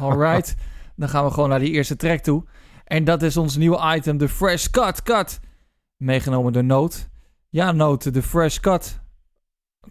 Alright, 0.00 0.54
dan 0.96 1.08
gaan 1.08 1.24
we 1.24 1.30
gewoon 1.30 1.48
naar 1.48 1.58
die 1.58 1.70
eerste 1.70 1.96
track 1.96 2.18
toe. 2.20 2.44
En 2.84 3.04
dat 3.04 3.22
is 3.22 3.36
ons 3.36 3.56
nieuwe 3.56 3.94
item, 3.96 4.18
de 4.18 4.28
Fresh 4.28 4.66
Cut 4.66 5.02
Cut. 5.02 5.40
Meegenomen 5.96 6.52
door 6.52 6.64
Noot. 6.64 7.08
Ja, 7.48 7.72
Noot, 7.72 8.14
de 8.14 8.22
Fresh 8.22 8.58
Cut. 8.58 9.00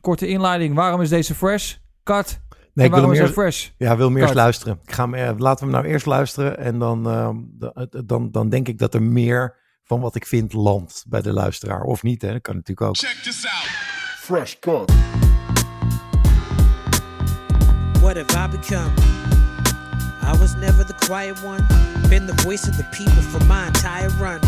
Korte 0.02 0.28
inleiding, 0.28 0.76
waarom 0.76 1.02
is 1.02 1.10
deze 1.10 1.36
Fresh 1.36 1.76
Cut? 2.04 2.42
Nee, 2.74 2.90
en 2.90 2.94
ik 2.94 3.00
wil 3.06 3.14
eerst, 3.14 3.34
fresh? 3.34 3.70
ja, 3.78 3.98
wil 3.98 4.10
eerst 4.12 4.26
Kat. 4.26 4.36
luisteren. 4.36 4.80
Ik 4.84 4.92
ga 4.94 5.04
hem, 5.04 5.14
eh, 5.14 5.34
laten 5.38 5.66
we 5.68 5.72
hem 5.72 5.82
nou 5.82 5.94
eerst 5.94 6.06
luisteren. 6.06 6.58
En 6.58 6.80
dan, 6.80 7.08
ehm, 7.10 7.36
da- 7.46 7.88
dan, 8.06 8.32
dan 8.32 8.50
denk 8.50 8.68
ik 8.68 8.78
dat 8.78 8.94
er 8.94 9.02
meer 9.04 9.56
van 9.84 10.00
wat 10.02 10.16
ik 10.16 10.26
vind 10.26 10.54
landt 10.54 11.06
bij 11.08 11.22
de 11.22 11.34
luisteraar. 11.34 11.82
Of 11.82 12.04
niet, 12.04 12.22
hè? 12.22 12.32
Dat 12.32 12.42
kan 12.42 12.56
natuurlijk 12.56 12.88
ook. 12.88 12.98
Check 12.98 13.24
this 13.24 13.46
out. 13.46 13.68
Fresh 14.18 14.60
cut. 14.60 14.92
What 18.02 18.16
have 18.16 18.38
I 18.38 18.58
become? 18.58 18.92
I 20.22 20.38
was 20.38 20.56
never 20.56 20.86
the 20.86 20.96
quiet 21.06 21.44
one. 21.44 21.66
Been 22.10 22.26
the 22.26 22.42
voice 22.42 22.70
of 22.70 22.76
the 22.76 22.84
people 22.92 23.22
for 23.22 23.46
my 23.46 23.66
entire 23.66 24.10
run. 24.20 24.40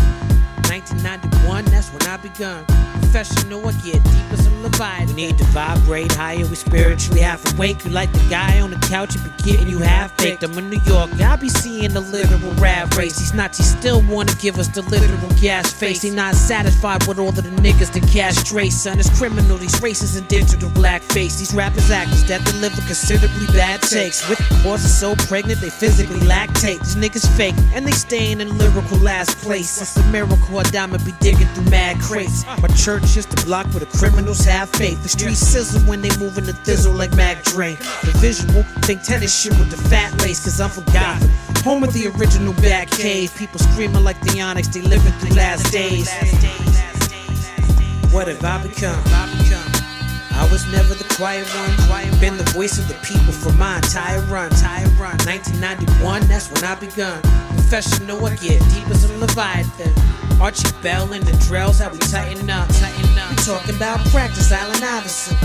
1991, 0.68 1.64
that's 1.66 1.90
when 1.92 2.02
I 2.02 2.16
begun. 2.16 2.64
Professional, 3.00 3.66
I 3.66 3.72
get 3.72 4.02
deep 4.04 4.32
as 4.32 4.46
a 4.46 4.50
Leviathan. 4.60 5.08
We 5.08 5.26
need 5.26 5.38
to 5.38 5.44
vibrate 5.44 6.12
higher, 6.12 6.46
we 6.46 6.56
spiritually 6.56 7.20
half 7.20 7.40
awake. 7.54 7.84
You 7.84 7.90
like 7.90 8.12
the 8.12 8.26
guy 8.28 8.60
on 8.60 8.70
the 8.70 8.78
couch, 8.88 9.14
you 9.14 9.20
be 9.22 9.30
getting 9.42 9.68
you 9.68 9.78
half 9.78 10.16
baked. 10.16 10.42
I'm 10.42 10.56
in 10.58 10.70
New 10.70 10.80
York, 10.86 11.10
I 11.20 11.36
be 11.36 11.48
seeing 11.48 11.92
the 11.92 12.00
literal 12.00 12.52
rap 12.54 12.96
race. 12.96 13.18
These 13.18 13.34
Nazis 13.34 13.70
still 13.78 14.02
wanna 14.02 14.34
give 14.40 14.58
us 14.58 14.68
the 14.68 14.82
literal 14.82 15.30
gas 15.40 15.72
face. 15.72 16.02
They 16.02 16.10
not 16.10 16.34
satisfied 16.34 17.06
with 17.06 17.18
all 17.18 17.28
of 17.28 17.36
the 17.36 17.42
niggas 17.42 17.92
that 17.92 18.06
castrate. 18.10 18.72
Son, 18.72 18.98
it's 18.98 19.10
criminal, 19.18 19.56
these 19.56 19.80
races 19.80 20.16
and 20.16 20.26
digital 20.28 20.70
blackface. 20.70 21.38
These 21.38 21.54
rappers 21.54 21.90
actors 21.90 22.24
that 22.24 22.44
deliver 22.44 22.80
considerably 22.82 23.46
bad 23.48 23.82
takes. 23.82 24.28
With 24.28 24.40
horses 24.62 24.98
so 24.98 25.14
pregnant, 25.14 25.60
they 25.60 25.70
physically 25.70 26.20
lactate. 26.20 26.80
These 26.80 26.96
niggas 26.96 27.28
fake, 27.36 27.54
and 27.74 27.86
they 27.86 27.92
staying 27.92 28.40
in 28.40 28.56
lyrical 28.58 28.98
last 28.98 29.38
place. 29.38 29.80
It's 29.80 29.96
a 29.96 30.04
miracle, 30.10 30.55
a 30.60 30.64
diamond 30.64 31.04
be 31.04 31.12
digging 31.20 31.46
through 31.48 31.70
mad 31.70 32.00
crates. 32.00 32.44
My 32.46 32.68
church 32.68 33.16
is 33.16 33.26
the 33.26 33.40
block 33.44 33.66
where 33.68 33.80
the 33.80 33.86
criminals 33.98 34.44
have 34.44 34.68
faith. 34.70 35.02
The 35.02 35.08
streets 35.08 35.38
sizzle 35.38 35.82
when 35.82 36.02
they 36.02 36.14
move 36.18 36.38
in 36.38 36.44
the 36.44 36.52
thizzle 36.52 36.96
like 36.96 37.14
Mac 37.14 37.42
Dre. 37.44 37.74
The 38.04 38.12
visual, 38.18 38.62
think 38.82 39.02
tennis 39.02 39.34
shit 39.34 39.52
with 39.58 39.70
the 39.70 39.76
fat 39.88 40.16
lace, 40.22 40.44
cause 40.44 40.60
I'm 40.60 40.70
from 40.70 40.84
Gotham. 40.92 41.30
Home 41.64 41.82
of 41.82 41.92
the 41.92 42.08
original 42.16 42.52
Bat 42.54 42.90
Cave. 42.90 43.34
People 43.36 43.58
screaming 43.58 44.04
like 44.04 44.20
the 44.22 44.40
Onyx, 44.40 44.68
they 44.68 44.82
living 44.82 45.12
through 45.14 45.36
last 45.36 45.72
days. 45.72 46.10
What 48.12 48.28
have 48.28 48.44
I 48.44 48.62
become? 48.62 49.02
I 50.38 50.46
was 50.52 50.70
never 50.70 50.94
the 50.94 51.04
quiet 51.14 51.46
one. 51.54 52.20
Been 52.20 52.36
the 52.36 52.44
voice 52.52 52.78
of 52.78 52.86
the 52.88 52.94
people 53.06 53.32
for 53.32 53.52
my 53.52 53.76
entire 53.76 54.20
run. 54.28 54.50
1991, 54.50 56.26
that's 56.28 56.50
when 56.52 56.62
I 56.64 56.74
begun. 56.74 57.22
Professional, 57.68 58.20
get 58.20 58.62
deep 58.70 58.88
as 58.90 59.10
a 59.10 59.18
Leviathan. 59.18 59.92
Archie 60.40 60.70
Bell 60.82 61.12
and 61.12 61.24
the 61.24 61.36
drills, 61.48 61.80
how 61.80 61.90
we 61.90 61.98
tighten 61.98 62.48
up. 62.48 62.68
Tighten 62.68 63.18
up. 63.18 63.36
Talking 63.44 63.74
about 63.74 63.98
practice, 64.10 64.52
Allen 64.52 64.80
Iverson. 64.80 65.36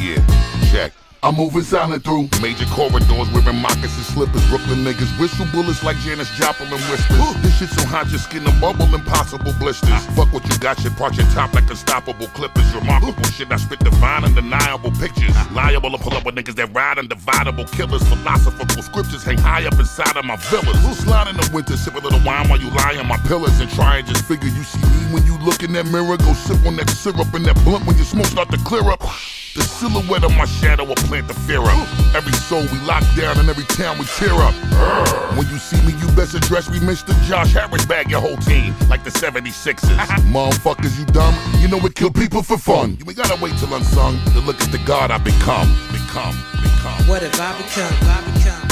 Yeah, 0.00 0.70
check. 0.72 0.99
I'm 1.22 1.36
moving 1.36 1.60
silent 1.60 2.02
through 2.02 2.32
major 2.40 2.64
corridors, 2.72 3.28
wearing 3.28 3.60
moccasins, 3.60 4.08
slippers. 4.08 4.40
Brooklyn 4.48 4.80
niggas 4.80 5.12
whistle 5.20 5.44
bullets 5.52 5.84
like 5.84 5.98
Janis 5.98 6.32
Joplin 6.32 6.70
whispers. 6.88 7.36
This 7.44 7.58
shit 7.60 7.68
so 7.68 7.84
hot, 7.84 8.08
your 8.08 8.18
skin 8.18 8.46
a 8.46 8.52
bubble, 8.56 8.88
impossible 8.88 9.52
blisters. 9.60 9.92
Ah. 9.92 10.00
Fuck 10.16 10.32
what 10.32 10.48
you 10.48 10.56
got, 10.58 10.80
shit 10.80 10.96
part 10.96 11.16
your 11.20 11.26
top 11.36 11.52
like 11.52 11.68
unstoppable 11.68 12.26
clippers. 12.28 12.64
Remarkable 12.74 13.22
shit, 13.36 13.52
I 13.52 13.56
spit 13.56 13.80
divine, 13.80 14.24
undeniable 14.24 14.92
pictures. 14.92 15.36
Ah. 15.36 15.52
Liable 15.52 15.90
to 15.92 15.98
pull 15.98 16.16
up 16.16 16.24
with 16.24 16.36
niggas 16.36 16.56
that 16.56 16.72
ride 16.72 16.96
undividable 16.96 17.70
killers. 17.70 18.00
Philosophical 18.08 18.82
scriptures 18.82 19.22
hang 19.22 19.36
high 19.36 19.66
up 19.66 19.76
inside 19.78 20.16
of 20.16 20.24
my 20.24 20.36
villas. 20.48 20.80
Who's 20.80 21.04
slide 21.04 21.28
in 21.28 21.36
the 21.36 21.50
winter, 21.52 21.76
sip 21.76 21.96
a 21.96 21.98
little 22.00 22.24
wine 22.24 22.48
while 22.48 22.58
you 22.58 22.70
lie 22.70 22.96
on 22.96 23.06
my 23.06 23.18
pillars 23.28 23.60
and 23.60 23.68
try 23.68 23.98
and 23.98 24.08
just 24.08 24.24
figure 24.24 24.48
you 24.48 24.64
see 24.64 24.80
me 24.80 25.12
when 25.12 25.26
you 25.26 25.36
look 25.44 25.62
in 25.62 25.74
that 25.74 25.84
mirror. 25.84 26.16
Go 26.16 26.32
sip 26.32 26.64
on 26.64 26.76
that 26.76 26.88
syrup 26.88 27.28
and 27.34 27.44
that 27.44 27.60
blunt 27.60 27.84
when 27.84 27.96
your 27.96 28.06
smoke 28.06 28.32
start 28.32 28.48
to 28.52 28.58
clear 28.64 28.88
up. 28.88 29.04
The 29.52 29.62
silhouette 29.62 30.22
of 30.22 30.30
my 30.36 30.44
shadow 30.44 30.84
will 30.84 30.94
plant 30.94 31.26
the 31.26 31.34
fear 31.34 31.60
up. 31.60 31.88
Every 32.14 32.32
soul 32.34 32.62
we 32.62 32.78
lock 32.86 33.02
down 33.16 33.36
and 33.40 33.50
every 33.50 33.64
town 33.64 33.98
we 33.98 34.04
tear 34.04 34.30
up. 34.34 34.54
When 35.36 35.48
you 35.48 35.58
see 35.58 35.80
me, 35.82 35.92
you 35.98 36.06
best 36.14 36.34
address 36.34 36.70
me, 36.70 36.78
Mr. 36.78 37.10
Josh 37.24 37.52
Harris. 37.52 37.84
Bag 37.84 38.10
your 38.10 38.20
whole 38.20 38.36
team 38.36 38.76
like 38.88 39.02
the 39.02 39.10
76ers. 39.10 39.80
Motherfuckers, 40.30 40.96
you 40.96 41.04
dumb. 41.06 41.34
You 41.58 41.66
know 41.66 41.78
we 41.78 41.90
kill 41.90 42.12
people 42.12 42.44
for 42.44 42.58
fun. 42.58 42.96
You 43.00 43.06
ain't 43.08 43.16
gotta 43.16 43.42
wait 43.42 43.56
till 43.58 43.74
unsung 43.74 44.22
to 44.34 44.40
look 44.40 44.60
at 44.62 44.70
the 44.70 44.78
God 44.86 45.10
I 45.10 45.18
become. 45.18 45.66
Become, 45.90 46.38
become. 46.62 47.08
What 47.08 47.22
have 47.22 47.34
I 47.40 47.56
become? 47.58 47.94
I 48.06 48.22
become. 48.32 48.70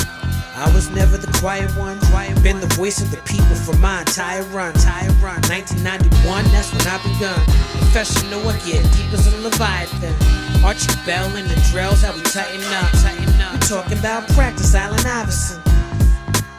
I 0.58 0.72
was 0.74 0.90
never 0.90 1.16
the 1.16 1.30
quiet 1.38 1.70
one. 1.76 1.98
Quiet 2.10 2.40
Been 2.42 2.60
the 2.60 2.66
voice 2.74 3.00
of 3.00 3.10
the 3.10 3.18
people 3.18 3.54
for 3.54 3.76
my 3.78 4.00
entire 4.00 4.42
run. 4.54 4.74
Entire 4.74 5.10
run. 5.22 5.42
1991, 5.50 6.44
that's 6.50 6.70
when 6.70 6.86
I 6.86 6.98
begun. 7.02 7.38
Professional 7.78 8.42
again, 8.48 8.82
deep 8.94 9.12
as 9.12 9.26
a 9.26 9.40
Leviathan. 9.42 10.47
Archie 10.64 10.88
Bell 11.06 11.34
and 11.36 11.48
the 11.48 11.54
drills, 11.70 12.02
how 12.02 12.12
we 12.14 12.22
tighten 12.22 12.62
up. 12.74 12.90
Tighten 13.00 13.40
up. 13.40 13.52
We 13.52 13.58
talking 13.60 13.98
about 13.98 14.28
practice, 14.30 14.74
Allen 14.74 15.04
Iverson. 15.06 15.62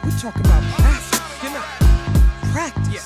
We 0.04 0.10
talking 0.12 0.44
about 0.44 0.62
practice. 0.74 1.42
You 1.42 1.50
know, 1.50 1.62
practice. 2.52 3.04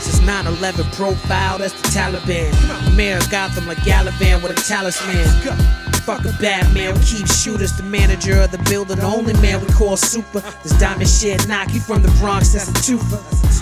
Since 0.00 0.20
9-11 0.20 0.92
profile, 0.94 1.58
that's 1.58 1.74
the 1.80 1.88
Taliban. 1.88 2.96
Mayor 2.96 3.18
of 3.18 3.28
Gotham 3.30 3.66
like 3.66 3.78
Galavan 3.78 4.42
with 4.42 4.52
a 4.52 4.62
talisman. 4.62 5.95
Fuck 6.06 6.24
a 6.24 6.30
Batman, 6.40 6.94
we 6.94 7.00
keep 7.00 7.26
shooters. 7.26 7.76
The 7.76 7.82
manager 7.82 8.40
of 8.40 8.52
the 8.52 8.58
building, 8.70 8.98
the 8.98 9.06
only 9.06 9.32
man 9.42 9.60
we 9.60 9.66
call 9.72 9.96
super. 9.96 10.38
This 10.62 10.78
diamond 10.78 11.08
shit 11.10 11.48
knock 11.48 11.74
you 11.74 11.80
from 11.80 12.00
the 12.02 12.10
Bronx, 12.20 12.52
that's 12.52 12.68
a 12.68 12.72
twofer. 12.74 13.18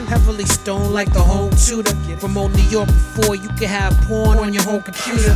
Heavily 0.08 0.44
stoned 0.44 0.92
like 0.92 1.10
the 1.14 1.22
home 1.22 1.52
tutor. 1.56 1.94
From 2.18 2.36
old 2.36 2.54
New 2.54 2.62
York 2.64 2.88
before 2.88 3.34
you 3.34 3.48
could 3.56 3.68
have 3.68 3.96
porn 4.02 4.38
on 4.38 4.52
your 4.52 4.62
home 4.62 4.82
computer. 4.82 5.34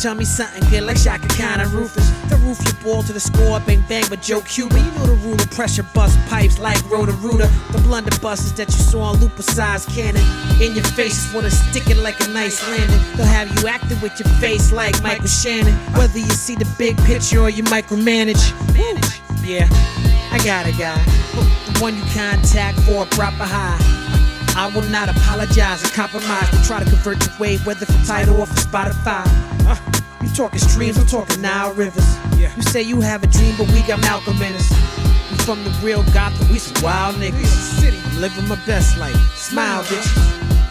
Tell 0.00 0.16
me 0.16 0.24
something 0.24 0.68
good 0.70 0.82
like 0.82 0.96
Shaka 0.96 1.28
Khan 1.28 1.60
and 1.60 1.70
Rufus. 1.70 2.10
The 2.28 2.36
roof 2.38 2.58
you 2.66 2.72
ball 2.82 3.04
to 3.04 3.12
the 3.12 3.20
score, 3.20 3.60
bang 3.60 3.84
bang, 3.88 4.04
but 4.08 4.20
Joe 4.20 4.40
Cuban. 4.40 4.84
You 4.84 4.90
know 4.98 5.06
the 5.06 5.14
rule 5.22 5.34
of 5.34 5.48
pressure 5.52 5.86
bust 5.94 6.18
pipes 6.28 6.58
like 6.58 6.82
Rotor 6.90 7.12
Rooter. 7.12 7.46
The 7.70 7.78
blunderbusses 7.86 8.56
that 8.56 8.66
you 8.66 8.82
saw 8.82 9.12
on 9.12 9.20
Looper 9.20 9.42
size 9.42 9.86
cannon. 9.86 10.24
In 10.60 10.74
your 10.74 10.84
face, 10.84 11.32
wanna 11.32 11.50
stick 11.50 11.88
it 11.88 11.98
like 11.98 12.18
a 12.24 12.28
nice 12.28 12.66
landing. 12.68 12.98
They'll 13.16 13.26
have 13.26 13.48
you 13.60 13.68
acting 13.68 14.00
with 14.00 14.18
your 14.18 14.28
face 14.40 14.72
like 14.72 15.00
Michael 15.02 15.28
Shannon. 15.28 15.74
Whether 15.94 16.18
you 16.18 16.31
see 16.32 16.54
the 16.54 16.66
big 16.78 16.96
picture 17.04 17.40
or 17.40 17.50
you 17.50 17.62
micromanage. 17.64 18.52
Yeah, 19.44 19.68
I 20.30 20.38
got 20.44 20.66
a 20.66 20.72
guy. 20.72 21.02
The 21.66 21.78
one 21.80 21.96
you 21.96 22.02
contact 22.14 22.78
for 22.80 23.04
a 23.04 23.06
proper 23.06 23.44
high. 23.44 23.78
I 24.54 24.70
will 24.74 24.88
not 24.90 25.08
apologize 25.08 25.82
and 25.82 25.92
compromise 25.92 26.48
to 26.50 26.62
try 26.66 26.78
to 26.78 26.84
convert 26.84 27.24
your 27.24 27.34
wave, 27.38 27.66
whether 27.66 27.86
for 27.86 28.06
title 28.06 28.38
or 28.40 28.46
for 28.46 28.54
Spotify. 28.54 29.24
Uh, 29.66 29.76
you 30.22 30.28
talking 30.34 30.60
streams, 30.60 30.98
I'm 30.98 31.06
talking 31.06 31.40
Nile 31.40 31.72
rivers. 31.72 32.06
You 32.56 32.62
say 32.62 32.82
you 32.82 33.00
have 33.00 33.24
a 33.24 33.26
dream, 33.28 33.54
but 33.56 33.66
we 33.72 33.80
got 33.82 34.00
Malcolm 34.02 34.36
in 34.42 34.52
us. 34.54 34.70
We 35.30 35.38
from 35.38 35.64
the 35.64 35.70
real 35.82 36.02
Gotham, 36.12 36.48
we 36.50 36.58
some 36.58 36.82
wild 36.82 37.16
niggas. 37.16 37.82
I'm 37.82 38.20
living 38.20 38.46
my 38.46 38.58
best 38.66 38.98
life. 38.98 39.16
Smile, 39.34 39.82
bitch. 39.84 40.61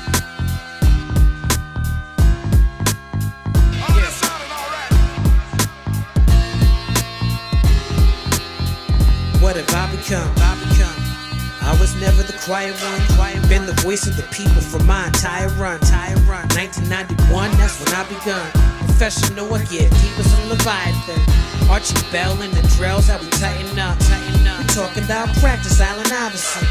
Become? 10.12 10.34
I 10.38 10.60
become. 10.68 11.00
I 11.62 11.78
was 11.80 11.96
never 11.96 12.24
the 12.24 12.38
quiet 12.44 12.76
one. 12.84 13.02
Quiet 13.16 13.48
Been 13.48 13.66
the 13.66 13.80
voice 13.82 14.08
of 14.08 14.18
the 14.18 14.28
people 14.36 14.62
for 14.62 14.84
my 14.84 15.08
entire 15.08 15.48
run. 15.56 15.76
Entire 15.80 16.16
run. 16.28 16.44
1991, 16.52 17.52
that's 17.56 17.80
when 17.80 17.94
I 17.96 18.04
begun. 18.10 18.52
Professional 18.88 19.56
again, 19.56 19.90
deep 19.90 20.20
as 20.20 20.28
a 20.28 20.48
Leviathan. 20.50 21.22
Archie 21.70 21.96
Bell 22.12 22.36
and 22.42 22.52
the 22.52 22.68
drills, 22.76 23.08
how 23.08 23.20
we 23.20 23.30
tighten 23.40 23.80
up. 23.80 23.98
Tighten 24.00 24.48
up. 24.48 24.60
We 24.60 24.66
talking 24.76 25.04
about 25.06 25.30
practice, 25.40 25.80
Allen 25.80 26.12
Iverson. 26.12 26.68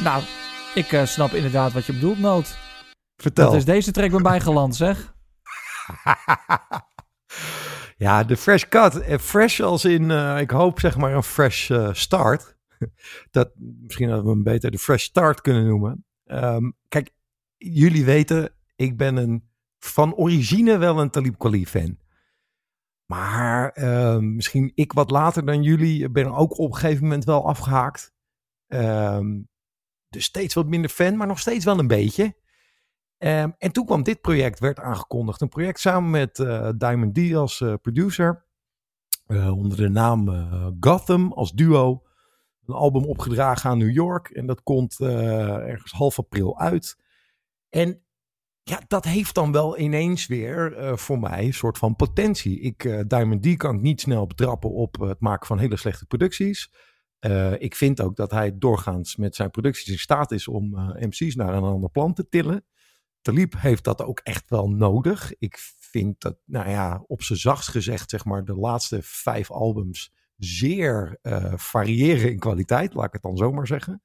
Nou, 0.00 0.22
ik 0.78 0.92
eh, 0.92 1.04
snap 1.04 1.30
inderdaad 1.30 1.72
wat 1.72 1.86
je 1.86 1.92
bedoelt, 1.92 2.18
Noot. 2.18 2.58
Vertel. 3.16 3.44
Dat 3.44 3.54
is 3.54 3.64
deze 3.64 3.92
track 3.92 4.10
bij 4.10 4.20
mij 4.20 4.40
geland, 4.40 4.76
zeg. 4.76 5.14
ja, 7.96 8.24
de 8.24 8.36
fresh 8.36 8.64
cut. 8.68 9.00
Eh, 9.00 9.18
Fresh 9.18 9.60
als 9.60 9.84
in, 9.84 10.10
eh, 10.10 10.40
ik 10.40 10.50
hoop 10.50 10.80
zeg 10.80 10.96
maar 10.96 11.14
een 11.14 11.22
fresh 11.22 11.70
start. 11.92 12.56
dat, 13.30 13.52
misschien 13.56 14.08
hadden 14.08 14.26
we 14.26 14.32
hem 14.32 14.42
beter 14.42 14.70
de 14.70 14.78
fresh 14.78 15.04
start 15.04 15.40
kunnen 15.40 15.66
noemen. 15.66 16.04
Ehm, 16.24 16.70
kijk, 16.88 17.10
jullie 17.56 18.04
weten, 18.04 18.54
ik 18.76 18.96
ben 18.96 19.16
een, 19.16 19.48
van 19.78 20.14
origine 20.14 20.76
wel 20.76 21.00
een 21.00 21.10
Talib 21.10 21.38
Kweli 21.38 21.66
fan. 21.66 21.98
Maar 23.06 23.70
ehm, 23.70 24.34
misschien 24.34 24.72
ik 24.74 24.92
wat 24.92 25.10
later 25.10 25.46
dan 25.46 25.62
jullie 25.62 26.10
ben 26.10 26.34
ook 26.34 26.58
op 26.58 26.70
een 26.70 26.78
gegeven 26.78 27.02
moment 27.02 27.24
wel 27.24 27.46
afgehaakt. 27.46 28.12
Ehm, 28.66 29.26
dus 30.08 30.24
steeds 30.24 30.54
wat 30.54 30.66
minder 30.66 30.90
fan, 30.90 31.16
maar 31.16 31.26
nog 31.26 31.38
steeds 31.38 31.64
wel 31.64 31.78
een 31.78 31.86
beetje. 31.86 32.34
Ehm, 33.18 33.50
en 33.58 33.72
toen 33.72 33.84
kwam 33.84 34.02
dit 34.02 34.20
project, 34.20 34.58
werd 34.58 34.80
aangekondigd. 34.80 35.40
Een 35.40 35.48
project 35.48 35.80
samen 35.80 36.10
met 36.10 36.38
eh, 36.38 36.70
Diamond 36.76 37.14
D 37.14 37.34
als 37.34 37.60
eh, 37.60 37.74
producer. 37.82 38.46
Eh, 39.26 39.56
onder 39.56 39.76
de 39.76 39.88
naam 39.88 40.28
Gotham 40.80 41.32
als 41.32 41.52
duo. 41.52 42.02
Een 42.66 42.74
album 42.74 43.04
opgedragen 43.04 43.70
aan 43.70 43.78
New 43.78 43.92
York. 43.92 44.28
En 44.28 44.46
dat 44.46 44.62
komt 44.62 45.00
ergens 45.00 45.92
half 45.92 46.18
april 46.18 46.58
uit. 46.58 46.98
En 47.68 48.02
ja, 48.62 48.80
dat 48.86 49.04
heeft 49.04 49.34
dan 49.34 49.52
wel 49.52 49.78
ineens 49.78 50.26
weer 50.26 50.92
voor 50.98 51.18
mij 51.18 51.44
een 51.44 51.54
soort 51.54 51.78
van 51.78 51.96
potentie. 51.96 52.60
Ik, 52.60 53.04
Diamond 53.08 53.42
D 53.42 53.56
kan 53.56 53.74
ik 53.74 53.80
niet 53.80 54.00
snel 54.00 54.26
betrappen 54.26 54.70
op 54.70 55.00
het 55.00 55.20
maken 55.20 55.46
van 55.46 55.58
hele 55.58 55.76
slechte 55.76 56.06
producties. 56.06 56.72
Eh, 57.18 57.60
ik 57.60 57.74
vind 57.74 58.00
ook 58.00 58.16
dat 58.16 58.30
hij 58.30 58.58
doorgaans 58.58 59.16
met 59.16 59.34
zijn 59.34 59.50
producties 59.50 59.88
in 59.88 59.98
staat 59.98 60.32
is 60.32 60.48
om 60.48 60.76
eh, 60.76 61.06
MC's 61.06 61.34
naar 61.34 61.54
een 61.54 61.62
ander 61.62 61.90
plan 61.90 62.14
te 62.14 62.28
tillen. 62.28 62.64
Talib 63.20 63.54
heeft 63.58 63.84
dat 63.84 64.02
ook 64.02 64.20
echt 64.22 64.50
wel 64.50 64.70
nodig. 64.70 65.32
Ik 65.38 65.56
vind 65.80 66.20
dat, 66.20 66.36
nou 66.44 66.68
ja, 66.70 67.04
op 67.06 67.22
zijn 67.22 67.38
zachtst 67.38 67.68
gezegd, 67.68 68.10
zeg 68.10 68.24
maar, 68.24 68.44
de 68.44 68.54
laatste 68.54 68.98
vijf 69.02 69.50
albums 69.50 70.12
zeer 70.36 71.18
eh, 71.22 71.52
variëren 71.56 72.30
in 72.30 72.38
kwaliteit, 72.38 72.94
laat 72.94 73.06
ik 73.06 73.12
het 73.12 73.22
dan 73.22 73.36
zomaar 73.36 73.66
zeggen. 73.66 74.02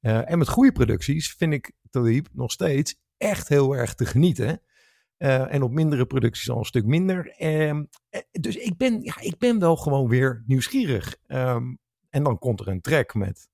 En 0.00 0.38
met 0.38 0.48
goede 0.48 0.72
producties 0.72 1.32
vind 1.32 1.52
ik 1.52 1.72
Talib 1.90 2.28
nog 2.32 2.52
steeds 2.52 2.94
echt 3.16 3.48
heel 3.48 3.76
erg 3.76 3.94
te 3.94 4.06
genieten. 4.06 4.62
En 5.22 5.62
op 5.62 5.72
mindere 5.72 6.06
producties 6.06 6.50
al 6.50 6.58
een 6.58 6.64
stuk 6.64 6.84
minder. 6.84 7.34
Ehm, 7.36 7.84
eh, 8.10 8.20
dus 8.30 8.56
ik 8.56 8.76
ben, 8.76 9.02
ja, 9.02 9.20
ik 9.20 9.38
ben 9.38 9.58
wel 9.58 9.76
gewoon 9.76 10.08
weer 10.08 10.42
nieuwsgierig. 10.46 11.16
Ehm, 11.26 11.74
en 12.12 12.22
dan 12.22 12.38
komt 12.38 12.60
er 12.60 12.68
een 12.68 12.80
track 12.80 13.14
met 13.14 13.48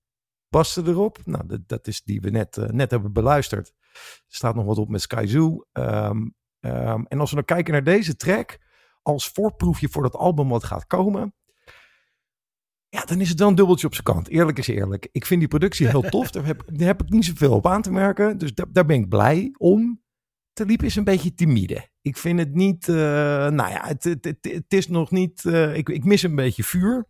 Basten 0.49 0.87
erop. 0.87 1.17
Nou, 1.25 1.45
dat, 1.47 1.67
dat 1.67 1.87
is 1.87 2.03
die 2.03 2.21
we 2.21 2.29
net, 2.29 2.57
eh, 2.57 2.69
net 2.69 2.91
hebben 2.91 3.13
beluisterd. 3.13 3.73
Er 3.93 4.35
staat 4.35 4.55
nog 4.55 4.65
wat 4.65 4.77
op 4.77 4.89
met 4.89 5.01
Sky 5.01 5.25
Zoo. 5.27 5.65
Ehm, 5.71 6.27
ehm, 6.59 7.03
en 7.07 7.19
als 7.19 7.29
we 7.29 7.35
dan 7.35 7.45
kijken 7.45 7.73
naar 7.73 7.83
deze 7.83 8.15
track, 8.15 8.57
als 9.01 9.29
voorproefje 9.29 9.89
voor 9.89 10.03
dat 10.03 10.15
album 10.15 10.49
wat 10.49 10.63
gaat 10.63 10.85
komen. 10.85 11.33
Ja, 12.89 13.05
dan 13.05 13.21
is 13.21 13.29
het 13.29 13.39
wel 13.39 13.47
een 13.47 13.55
dubbeltje 13.55 13.87
op 13.87 13.93
zijn 13.93 14.05
kant. 14.05 14.27
Eerlijk 14.27 14.57
is 14.57 14.67
eerlijk. 14.67 15.09
Ik 15.11 15.25
vind 15.25 15.39
die 15.39 15.49
productie 15.49 15.87
heel 15.87 16.09
tof. 16.15 16.31
Daar 16.31 16.45
heb, 16.45 16.63
daar 16.65 16.87
heb 16.87 17.01
ik 17.01 17.09
niet 17.09 17.25
zoveel 17.25 17.53
op 17.53 17.67
aan 17.67 17.81
te 17.81 17.91
merken. 17.91 18.37
Dus 18.37 18.53
daar, 18.53 18.71
daar 18.71 18.85
ben 18.85 18.97
ik 18.97 19.09
blij 19.09 19.53
om. 19.57 20.01
Talib 20.53 20.83
is 20.83 20.95
een 20.95 21.03
beetje 21.03 21.33
timide. 21.33 21.89
Ik 22.01 22.17
vind 22.17 22.39
het 22.39 22.53
niet, 22.53 22.89
eh, 22.89 22.95
nou 23.49 23.69
ja, 23.69 23.87
het, 23.87 24.03
het, 24.03 24.25
het, 24.25 24.37
het 24.41 24.73
is 24.73 24.87
nog 24.87 25.11
niet, 25.11 25.45
eh, 25.45 25.75
ik, 25.75 25.89
ik 25.89 26.03
mis 26.03 26.23
een 26.23 26.35
beetje 26.35 26.63
vuur. 26.63 27.07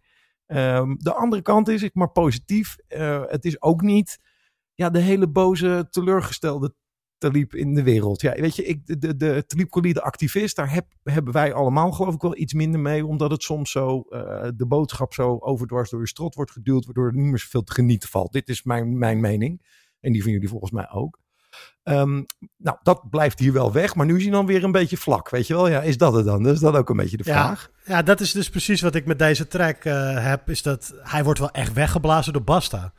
Ehm, 0.49 0.95
de 0.97 1.13
andere 1.13 1.41
kant 1.41 1.67
is, 1.67 1.83
ik 1.83 1.93
maar 1.93 2.11
positief. 2.11 2.77
Eh, 2.87 3.23
het 3.25 3.45
is 3.45 3.61
ook 3.61 3.81
niet 3.81 4.19
ja, 4.73 4.89
de 4.89 4.99
hele 4.99 5.29
boze, 5.29 5.87
teleurgestelde 5.89 6.73
Talib 7.17 7.53
in 7.53 7.73
de 7.73 7.83
wereld. 7.83 8.21
Ja, 8.21 8.33
weet 8.33 8.55
je, 8.55 8.63
ik, 8.65 8.85
de, 8.85 8.97
de, 8.97 9.15
de 9.15 9.45
Talib 9.45 9.97
activist, 9.97 10.55
daar 10.55 10.73
heb, 10.73 10.85
hebben 11.03 11.33
wij 11.33 11.53
allemaal 11.53 11.91
geloof 11.91 12.13
ik 12.13 12.21
wel 12.21 12.37
iets 12.37 12.53
minder 12.53 12.79
mee. 12.79 13.05
Omdat 13.05 13.31
het 13.31 13.43
soms 13.43 13.71
zo, 13.71 14.01
eh, 14.01 14.49
de 14.55 14.65
boodschap 14.65 15.13
zo 15.13 15.37
overdwars 15.39 15.89
door 15.89 15.99
je 15.99 16.07
strot 16.07 16.35
wordt 16.35 16.51
geduwd. 16.51 16.85
Waardoor 16.85 17.07
er 17.07 17.15
niet 17.15 17.29
meer 17.29 17.39
zoveel 17.39 17.63
te 17.63 17.73
genieten 17.73 18.09
valt. 18.09 18.31
Dit 18.31 18.49
is 18.49 18.63
mijn, 18.63 18.97
mijn 18.97 19.19
mening. 19.19 19.61
En 19.99 20.11
die 20.11 20.23
van 20.23 20.31
jullie 20.31 20.49
volgens 20.49 20.71
mij 20.71 20.89
ook. 20.91 21.19
Ehm, 21.89 22.21
nou, 22.57 22.77
dat 22.83 23.09
blijft 23.09 23.39
hier 23.39 23.53
wel 23.53 23.71
weg. 23.71 23.95
Maar 23.95 24.05
nu 24.05 24.15
is 24.15 24.23
hij 24.23 24.31
dan 24.31 24.45
weer 24.45 24.63
een 24.63 24.71
beetje 24.71 24.97
vlak. 24.97 25.29
Weet 25.29 25.47
je 25.47 25.53
wel, 25.53 25.67
ja, 25.67 25.81
is 25.81 25.97
dat 25.97 26.13
het 26.13 26.25
dan? 26.25 26.43
Dat 26.43 26.53
is 26.53 26.59
dat 26.59 26.75
ook 26.75 26.89
een 26.89 26.97
beetje 26.97 27.17
de 27.17 27.23
vraag. 27.23 27.69
Ja, 27.85 28.01
dat 28.01 28.19
is 28.19 28.31
dus 28.31 28.49
precies 28.49 28.81
wat 28.81 28.95
ik 28.95 29.05
met 29.05 29.19
deze 29.19 29.47
track 29.47 29.85
eh, 29.85 30.23
heb. 30.25 30.49
Is 30.49 30.61
dat 30.61 30.93
hij 31.03 31.23
wordt 31.23 31.39
wel 31.39 31.51
echt 31.51 31.73
weggeblazen 31.73 32.33
door 32.33 32.41
Basta. 32.41 32.93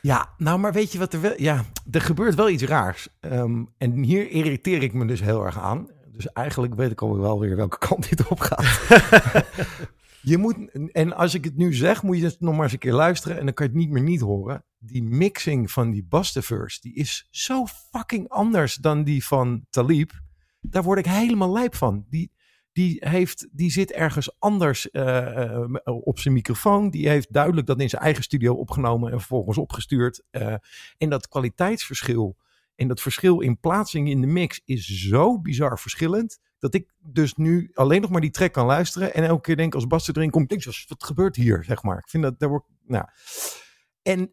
Ja, 0.00 0.28
nou, 0.36 0.58
maar 0.58 0.72
weet 0.72 0.92
je 0.92 0.98
wat 0.98 1.12
er 1.12 1.20
wel... 1.20 1.32
Ja, 1.36 1.64
er 1.90 2.00
gebeurt 2.00 2.34
wel 2.34 2.48
iets 2.48 2.62
raars. 2.62 3.08
Ehm, 3.20 3.64
en 3.78 3.92
hier 3.92 4.30
irriteer 4.30 4.82
ik 4.82 4.92
me 4.92 5.06
dus 5.06 5.20
heel 5.20 5.44
erg 5.44 5.58
aan. 5.58 5.88
Dus 6.12 6.32
eigenlijk 6.32 6.74
weet 6.74 6.90
ik 6.90 7.02
al 7.02 7.18
wel 7.18 7.40
weer 7.40 7.56
welke 7.56 7.78
kant 7.88 8.08
dit 8.08 8.26
op 8.26 8.40
gaat. 8.40 8.80
je 10.22 10.38
moet... 10.38 10.56
En 10.92 11.16
als 11.16 11.34
ik 11.34 11.44
het 11.44 11.56
nu 11.56 11.74
zeg, 11.74 12.02
moet 12.02 12.18
je 12.18 12.24
het 12.24 12.40
nog 12.40 12.54
maar 12.54 12.62
eens 12.62 12.72
een 12.72 12.78
keer 12.78 12.92
luisteren. 12.92 13.38
En 13.38 13.44
dan 13.44 13.54
kan 13.54 13.66
je 13.66 13.72
het 13.72 13.80
niet 13.80 13.90
meer 13.90 14.02
niet 14.02 14.20
horen. 14.20 14.64
Die 14.78 15.02
mixing 15.02 15.70
van 15.70 15.90
die 15.90 16.04
Bastaverse, 16.04 16.80
die 16.80 16.94
is 16.94 17.28
zo 17.30 17.66
fucking 17.66 18.28
anders 18.28 18.74
dan 18.74 19.04
die 19.04 19.24
van 19.24 19.66
Talib. 19.70 20.12
Daar 20.60 20.82
word 20.82 20.98
ik 20.98 21.06
helemaal 21.06 21.52
lijp 21.52 21.74
van. 21.74 22.06
Die, 22.08 22.32
die, 22.72 22.96
heeft, 23.00 23.48
die 23.52 23.70
zit 23.70 23.92
ergens 23.92 24.40
anders 24.40 24.88
uh, 24.92 25.04
uh, 25.04 25.66
op 25.84 26.18
zijn 26.18 26.34
microfoon. 26.34 26.90
Die 26.90 27.08
heeft 27.08 27.32
duidelijk 27.32 27.66
dat 27.66 27.80
in 27.80 27.88
zijn 27.88 28.02
eigen 28.02 28.22
studio 28.22 28.54
opgenomen 28.54 29.12
en 29.12 29.18
vervolgens 29.18 29.58
opgestuurd. 29.58 30.22
Uh, 30.30 30.54
en 30.98 31.10
dat 31.10 31.28
kwaliteitsverschil 31.28 32.36
en 32.78 32.88
dat 32.88 33.00
verschil 33.00 33.40
in 33.40 33.60
plaatsing 33.60 34.08
in 34.08 34.20
de 34.20 34.26
mix 34.26 34.60
is 34.64 34.86
zo 34.86 35.40
bizar 35.40 35.78
verschillend. 35.78 36.38
Dat 36.58 36.74
ik 36.74 36.92
dus 36.98 37.34
nu 37.34 37.70
alleen 37.74 38.00
nog 38.00 38.10
maar 38.10 38.20
die 38.20 38.30
track 38.30 38.52
kan 38.52 38.66
luisteren. 38.66 39.14
En 39.14 39.24
elke 39.24 39.40
keer 39.40 39.56
denk 39.56 39.74
als 39.74 39.86
Bas 39.86 40.08
erin 40.08 40.30
komt, 40.30 40.48
denk 40.48 40.64
ik, 40.64 40.84
wat 40.88 41.04
gebeurt 41.04 41.36
hier, 41.36 41.64
zeg 41.64 41.82
maar. 41.82 41.98
Ik 41.98 42.08
vind 42.08 42.22
dat, 42.22 42.38
daar 42.38 42.48
wordt, 42.48 42.66
nou. 42.86 43.04
En 44.02 44.32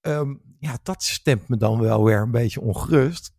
um, 0.00 0.42
ja, 0.58 0.78
dat 0.82 1.02
stemt 1.02 1.48
me 1.48 1.56
dan 1.56 1.80
wel 1.80 2.04
weer 2.04 2.20
een 2.20 2.30
beetje 2.30 2.60
ongerust. 2.60 3.32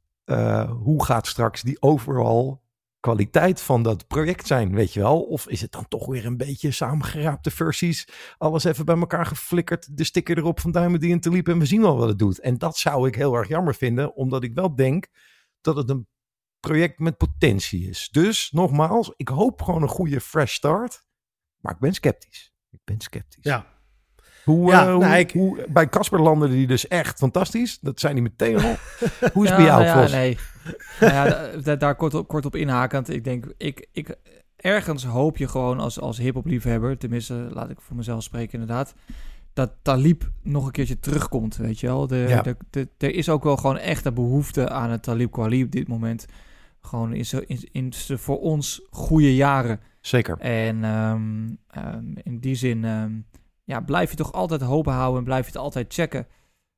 hoe 0.84 1.06
gaat 1.06 1.28
straks 1.28 1.62
die 1.62 1.82
overal 1.82 2.64
kwaliteit 3.00 3.62
van 3.62 3.84
dat 3.84 4.08
project 4.08 4.48
zijn, 4.48 4.76
weet 4.76 4.94
je 4.94 5.00
wel? 5.00 5.22
Of 5.22 5.48
is 5.48 5.62
het 5.62 5.72
dan 5.72 5.88
toch 5.88 6.06
weer 6.06 6.26
een 6.26 6.38
beetje 6.38 6.72
samengeraapte 6.72 7.52
versies? 7.52 8.08
Alles 8.38 8.64
even 8.64 8.86
bij 8.86 8.98
elkaar 8.98 9.26
geflikkerd, 9.26 9.98
de 9.98 10.04
sticker 10.04 10.38
erop 10.38 10.60
van 10.60 10.72
Duimen 10.72 11.00
die 11.00 11.10
in 11.10 11.20
te 11.20 11.30
liep 11.30 11.48
en 11.48 11.60
we 11.60 11.66
zien 11.66 11.82
wel 11.82 11.98
wat 11.98 12.08
het 12.08 12.20
doet. 12.20 12.40
En 12.40 12.58
dat 12.58 12.78
zou 12.78 13.08
ik 13.08 13.16
heel 13.16 13.34
erg 13.36 13.48
jammer 13.48 13.76
vinden, 13.76 14.16
omdat 14.16 14.44
ik 14.44 14.54
wel 14.54 14.76
denk 14.76 15.08
dat 15.62 15.76
het 15.76 15.90
een 15.90 16.08
project 16.60 17.00
met 17.00 17.18
potentie 17.18 17.90
is. 17.90 18.10
Dus 18.12 18.52
nogmaals, 18.52 19.14
ik 19.16 19.28
hoop 19.28 19.62
gewoon 19.62 19.82
een 19.82 19.88
goede 19.88 20.22
fresh 20.22 20.54
start, 20.54 21.06
maar 21.60 21.74
ik 21.74 21.80
ben 21.80 21.94
sceptisch. 21.94 22.54
Ik 22.70 22.80
ben 22.84 23.00
sceptisch. 23.00 23.44
Ja, 23.44 23.79
hoe, 24.50 24.70
Ja, 24.72 24.86
eh, 24.86 24.92
hoe, 24.94 25.04
nou, 25.04 25.16
ik- 25.18 25.32
hoe- 25.32 25.66
bij 25.70 25.90
Casper 25.90 26.22
landen 26.22 26.50
die 26.50 26.68
dus 26.68 26.88
echt 26.88 27.18
fantastisch. 27.18 27.80
Dat 27.80 28.00
zijn 28.00 28.14
die 28.14 28.24
meteen 28.24 28.56
al. 28.56 28.76
Hoe 29.34 29.44
is 29.44 29.50
het 29.50 29.58
bij 29.58 29.66
jou, 29.68 29.84
nou 29.84 29.98
ja, 29.98 30.02
Vos? 30.02 30.12
nee. 30.12 30.38
nou 31.00 31.14
ja, 31.14 31.24
da- 31.30 31.62
da- 31.64 31.76
daar 31.76 31.96
kort 31.96 32.14
op, 32.14 32.28
kort 32.28 32.46
op 32.46 32.56
inhakend. 32.56 33.10
Ik 33.10 33.24
denk, 33.24 33.46
ik, 33.58 33.88
ik, 33.92 34.16
ergens 34.56 35.06
hoop 35.06 35.38
je 35.38 35.48
gewoon 35.48 35.80
als, 35.80 36.00
als 36.00 36.18
hip-hop 36.18 36.46
liefhebber, 36.46 36.98
tenminste, 36.98 37.34
laat 37.54 37.70
ik 37.70 37.82
voor 37.82 37.96
mezelf 37.96 38.24
spreken 38.24 38.60
inderdaad, 38.60 38.94
dat 39.54 39.72
Talib 39.82 40.30
nog 40.44 40.66
een 40.66 40.72
keertje 40.72 41.00
terugkomt, 41.00 41.56
weet 41.58 41.80
je 41.80 41.88
wel. 41.88 42.08
De, 42.08 42.26
Ja. 42.28 42.42
de, 42.42 42.56
de- 42.70 42.88
er 42.98 43.16
is 43.16 43.30
ook 43.30 43.44
wel 43.44 43.58
gewoon 43.58 43.78
echt 43.78 44.06
een 44.06 44.14
behoefte 44.14 44.70
aan 44.70 44.90
het 44.90 45.04
Talib 45.04 45.32
Kweli 45.32 45.64
op 45.64 45.72
dit 45.72 45.88
moment. 45.88 46.26
Gewoon 46.82 47.14
in 47.14 47.26
zijn 47.26 47.48
in, 47.48 47.68
in 47.72 47.94
voor 48.18 48.40
ons 48.40 48.82
goede 48.90 49.36
jaren. 49.36 49.80
Zeker. 50.02 50.38
En 50.40 50.84
ehm, 50.84 51.48
ehm, 51.70 52.04
in 52.24 52.40
die 52.40 52.56
zin 52.56 52.86
ehm, 52.86 53.12
ja, 53.70 53.80
blijf 53.80 54.10
je 54.10 54.16
toch 54.16 54.34
altijd 54.34 54.62
hoop 54.62 54.86
houden 54.86 55.18
en 55.18 55.24
blijf 55.24 55.46
je 55.46 55.52
het 55.52 55.62
altijd 55.62 55.94
checken. 55.94 56.28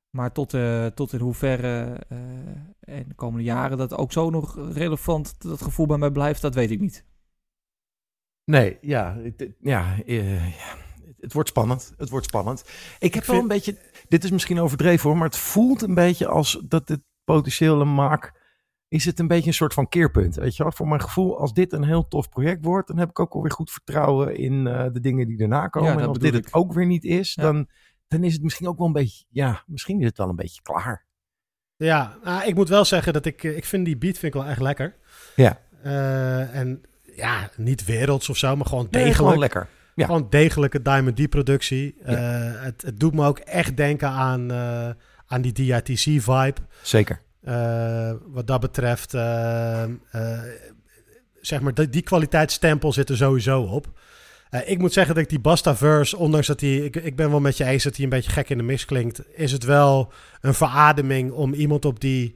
Maar 0.10 0.32
tot, 0.32 0.54
eh, 0.54 0.86
tot 0.86 1.14
in 1.14 1.20
hoeverre 1.20 1.98
eh 2.10 2.98
in 3.00 3.08
de 3.08 3.16
komende 3.16 3.44
jaren 3.44 3.78
dat 3.78 3.98
ook 3.98 4.12
zo 4.12 4.30
nog 4.30 4.74
relevant 4.74 5.42
dat 5.42 5.62
gevoel 5.62 5.86
bij 5.86 5.98
mij 5.98 6.12
blijft, 6.12 6.42
dat 6.42 6.56
weet 6.56 6.72
ik 6.72 6.80
niet. 6.80 7.06
Nee, 8.44 8.78
ja, 8.82 9.18
het, 9.18 9.50
ja, 9.60 9.96
eh, 10.06 10.58
ja, 10.58 10.76
het 11.20 11.34
wordt 11.34 11.50
spannend. 11.50 11.94
Het 11.98 12.10
wordt 12.10 12.26
spannend. 12.26 12.64
Ik 13.00 13.14
heb 13.14 13.26
wel 13.26 13.40
een 13.40 13.48
beetje, 13.48 13.78
dit 14.08 14.24
is 14.24 14.32
misschien 14.32 14.60
overdreven 14.60 15.10
hoor, 15.10 15.18
maar 15.18 15.28
het 15.28 15.38
voelt 15.38 15.82
een 15.82 15.94
beetje 15.94 16.28
als 16.28 16.62
dat 16.64 16.88
het 16.88 17.02
potentiële 17.24 17.86
maak, 17.86 18.41
is 18.92 19.06
het 19.06 19.20
een 19.20 19.28
beetje 19.28 19.48
een 19.48 19.54
soort 19.54 19.74
van 19.74 19.88
keerpunt. 19.90 20.36
Weet 20.36 20.56
je 20.56 20.64
wel, 20.64 20.72
voor 20.72 20.88
mijn 20.88 21.02
gevoel, 21.02 21.40
als 21.40 21.54
dit 21.54 21.74
een 21.74 21.84
heel 21.84 22.08
tof 22.08 22.30
project 22.30 22.66
wordt, 22.66 22.88
dan 22.88 22.98
heb 22.98 23.10
ik 23.10 23.20
ook 23.20 23.34
alweer 23.34 23.52
goed 23.52 23.72
vertrouwen 23.72 24.36
in 24.38 24.68
eh, 24.68 24.86
de 24.94 25.00
dingen 25.00 25.28
die 25.28 25.38
daarna 25.38 25.68
komen. 25.68 25.92
Ja, 25.94 26.00
en 26.00 26.08
als 26.08 26.18
dit 26.20 26.34
het 26.34 26.54
ook 26.54 26.74
weer 26.74 26.86
niet 26.86 27.04
is, 27.04 27.34
Ja. 27.34 27.44
dan, 27.44 27.68
dan 28.08 28.24
is 28.24 28.34
het 28.34 28.44
misschien 28.44 28.68
ook 28.68 28.78
wel 28.78 28.88
een 28.88 28.94
beetje, 28.94 29.26
ja, 29.30 29.64
misschien 29.66 30.00
is 30.00 30.06
het 30.06 30.18
wel 30.18 30.30
een 30.30 30.36
beetje 30.36 30.62
klaar. 30.62 31.06
Ja, 31.76 32.18
nou, 32.24 32.48
ik 32.48 32.56
moet 32.56 32.70
wel 32.70 32.86
zeggen 32.86 33.14
dat 33.14 33.26
ik, 33.26 33.44
eh, 33.44 33.58
ik 33.58 33.66
vind 33.66 33.86
die 33.86 33.98
beat 33.98 34.18
vind 34.18 34.36
ik 34.36 34.42
wel 34.42 34.50
echt 34.50 34.62
lekker. 34.62 34.96
Ja. 35.36 35.60
Eh, 35.84 36.56
en 36.56 36.82
ja, 37.16 37.50
niet 37.58 37.86
werelds 37.86 38.30
of 38.30 38.38
zo, 38.38 38.56
maar 38.56 38.66
gewoon 38.66 38.84
Nee, 38.84 38.92
degelijk. 38.92 39.16
gewoon 39.18 39.40
lekker. 39.40 39.68
Ja. 39.96 40.06
Gewoon 40.06 40.28
degelijke 40.30 40.82
Diamond 40.82 41.16
D-productie. 41.16 41.96
Het, 42.04 42.82
het 42.82 43.00
doet 43.00 43.14
me 43.14 43.26
ook 43.28 43.40
echt 43.40 43.78
denken 43.78 44.10
aan, 44.10 44.52
aan 45.26 45.42
die 45.42 45.52
DITC-vibe. 45.52 46.54
Zeker. 46.82 47.22
Eh, 47.42 48.12
wat 48.26 48.48
dat 48.48 48.60
betreft, 48.60 49.14
eh, 49.14 49.84
eh, 49.84 49.90
zeg 51.42 51.62
maar, 51.62 51.74
die, 51.74 51.90
die 51.90 52.02
kwaliteitsstempel 52.02 52.94
zit 52.94 53.10
er 53.10 53.18
sowieso 53.18 53.62
op. 53.62 53.88
Ik 54.66 54.80
moet 54.80 54.94
zeggen 54.94 55.16
dat 55.16 55.24
ik 55.24 55.30
die 55.30 55.40
Basta-verse, 55.40 56.18
ondanks 56.18 56.48
dat 56.48 56.60
hij, 56.60 56.76
ik, 56.76 56.96
ik 56.96 57.16
ben 57.16 57.30
wel 57.30 57.40
met 57.40 57.58
je 57.58 57.66
eens 57.66 57.84
dat 57.84 57.96
hij 57.96 58.04
een 58.04 58.10
beetje 58.10 58.32
gek 58.32 58.50
in 58.50 58.58
de 58.58 58.64
mix 58.64 58.86
klinkt, 58.86 59.22
is 59.36 59.52
het 59.52 59.64
wel 59.64 60.14
een 60.42 60.54
verademing 60.54 61.32
om 61.32 61.54
iemand 61.54 61.86
op 61.86 62.00
die 62.00 62.36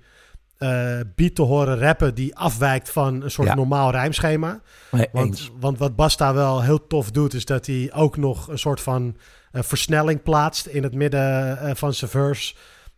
beat 1.15 1.35
te 1.35 1.41
horen 1.41 1.79
rappen 1.79 2.15
die 2.15 2.35
afwijkt 2.35 2.89
van 2.89 3.21
een 3.21 3.31
soort 3.31 3.47
Ja. 3.47 3.55
normaal 3.55 3.91
rijmschema. 3.91 4.61
Nee, 4.91 5.07
Want, 5.11 5.51
want 5.59 5.77
wat 5.77 5.95
Basta 5.95 6.33
wel 6.33 6.61
heel 6.61 6.87
tof 6.87 7.11
doet, 7.11 7.33
is 7.33 7.45
dat 7.45 7.65
hij 7.65 7.91
ook 7.93 8.17
nog 8.17 8.47
een 8.47 8.59
soort 8.59 8.81
van 8.81 9.17
versnelling 9.51 10.23
plaatst 10.23 10.65
in 10.65 10.83
het 10.83 10.93
midden 10.93 11.77
van 11.77 11.93
zijn 11.93 12.11
verse. 12.11 12.55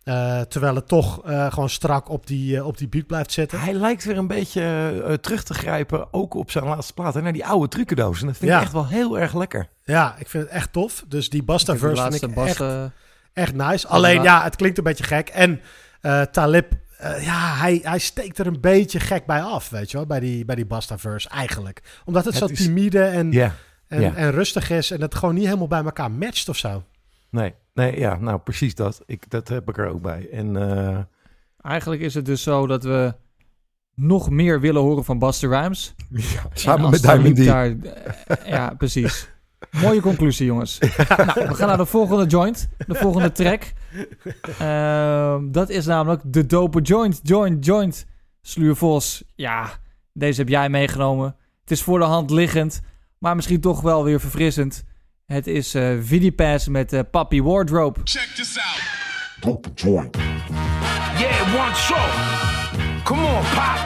Eh, 0.07 0.41
terwijl 0.41 0.75
het 0.75 0.87
toch 0.87 1.25
eh, 1.25 1.51
gewoon 1.51 1.69
strak 1.69 2.09
op 2.09 2.27
die, 2.27 2.57
eh, 2.57 2.65
op 2.65 2.77
die 2.77 2.87
beat 2.87 3.07
blijft 3.07 3.31
zitten. 3.31 3.59
Hij 3.59 3.73
lijkt 3.73 4.03
weer 4.03 4.17
een 4.17 4.27
beetje 4.27 5.17
terug 5.21 5.43
te 5.43 5.53
grijpen, 5.53 6.13
ook 6.13 6.33
op 6.33 6.51
zijn 6.51 6.65
laatste 6.65 6.93
plaat, 6.93 7.13
hè, 7.13 7.21
naar 7.21 7.33
die 7.33 7.45
oude 7.45 7.67
trucendoos. 7.67 8.21
En 8.21 8.27
dat 8.27 8.37
vind 8.37 8.51
Ja. 8.51 8.57
ik 8.57 8.63
echt 8.63 8.71
wel 8.71 8.87
heel 8.87 9.19
erg 9.19 9.33
lekker. 9.35 9.67
Ja, 9.83 10.15
ik 10.19 10.27
vind 10.27 10.43
het 10.43 10.51
echt 10.53 10.73
tof. 10.73 11.03
Dus 11.07 11.29
die 11.29 11.43
Basta-verse 11.43 12.01
vind 12.09 12.21
ik 12.21 12.33
Bas, 12.33 12.47
echt, 12.49 12.59
eh, 12.59 12.83
echt 13.33 13.53
nice. 13.53 13.87
Alleen 13.87 14.23
ja, 14.23 14.43
het 14.43 14.55
klinkt 14.55 14.77
een 14.77 14.83
beetje 14.83 15.03
gek. 15.03 15.29
En 15.29 15.61
eh, 16.01 16.21
Talib, 16.21 16.71
eh, 16.97 17.25
ja, 17.25 17.55
hij, 17.55 17.79
hij 17.83 17.99
steekt 17.99 18.37
er 18.39 18.47
een 18.47 18.61
beetje 18.61 18.99
gek 18.99 19.25
bij 19.25 19.41
af, 19.41 19.69
weet 19.69 19.91
je 19.91 19.97
wel, 19.97 20.05
bij 20.05 20.19
die, 20.19 20.45
bij 20.45 20.55
die 20.55 20.65
Basta-verse 20.65 21.29
eigenlijk. 21.29 21.81
Omdat 22.05 22.25
het, 22.25 22.33
Het 22.39 22.43
zo 22.43 22.49
is- 22.53 22.59
timide 22.65 23.03
en, 23.03 23.33
en, 23.87 24.15
en 24.15 24.31
rustig 24.31 24.69
is 24.69 24.91
en 24.91 25.01
het 25.01 25.15
gewoon 25.15 25.35
niet 25.35 25.45
helemaal 25.45 25.67
bij 25.67 25.83
elkaar 25.83 26.11
matcht 26.11 26.49
of 26.49 26.57
zo. 26.57 26.83
nee, 27.29 27.53
nee, 27.77 27.99
ja, 27.99 28.17
nou 28.19 28.39
precies 28.39 28.75
dat. 28.75 29.01
Ik, 29.05 29.29
dat 29.29 29.47
heb 29.47 29.69
ik 29.69 29.77
er 29.77 29.87
ook 29.87 30.01
bij. 30.01 30.29
En 30.31 30.55
eh, 30.57 30.99
eigenlijk 31.61 32.01
is 32.01 32.13
het 32.13 32.25
dus 32.25 32.43
zo 32.43 32.67
dat 32.67 32.83
we 32.83 33.13
nog 33.95 34.29
meer 34.29 34.59
willen 34.59 34.81
horen 34.81 35.03
van 35.03 35.19
Buster 35.19 35.49
Rhymes. 35.49 35.95
ja, 36.09 36.41
En 36.41 36.49
samen 36.53 36.89
met 36.89 37.01
Diamond 37.01 37.35
D. 37.35 37.45
Daar- 37.45 37.75
eh, 38.27 38.47
ja, 38.47 38.73
precies. 38.77 39.29
Mooie 39.83 40.01
conclusie, 40.01 40.45
jongens. 40.45 40.79
Nou, 41.17 41.47
we 41.47 41.53
gaan 41.55 41.67
naar 41.67 41.77
de 41.77 41.85
volgende 41.85 42.25
joint. 42.25 42.69
De 42.87 42.95
volgende 42.95 43.31
track. 43.31 43.73
Ehm, 44.59 45.51
dat 45.51 45.69
is 45.69 45.85
namelijk 45.85 46.21
de 46.25 46.45
dope 46.45 46.81
joint. 46.81 47.19
Joint, 47.23 47.65
joint. 47.65 48.05
Sluur 48.41 48.75
Vos. 48.75 49.23
Ja, 49.35 49.69
deze 50.13 50.39
heb 50.39 50.49
jij 50.49 50.69
meegenomen. 50.69 51.35
Het 51.61 51.71
is 51.71 51.83
voor 51.83 51.99
de 51.99 52.05
hand 52.05 52.29
liggend. 52.29 52.81
Maar 53.17 53.35
misschien 53.35 53.61
toch 53.61 53.81
wel 53.81 54.03
weer 54.03 54.19
verfrissend. 54.19 54.83
Het 55.27 55.47
is 55.47 55.73
eh 55.73 55.91
Vidipass 56.01 56.67
met 56.67 56.93
eh 56.93 56.99
Papi 57.11 57.41
Wardrobe. 57.41 57.99
Check 58.03 58.35
this 58.35 58.57
out. 58.57 58.81
Dope 59.39 59.69
joint. 59.75 60.15
Yeah, 61.19 61.65
one 61.65 61.75
show. 61.75 62.05
Come 63.03 63.25
on, 63.25 63.43
Pop. 63.43 63.79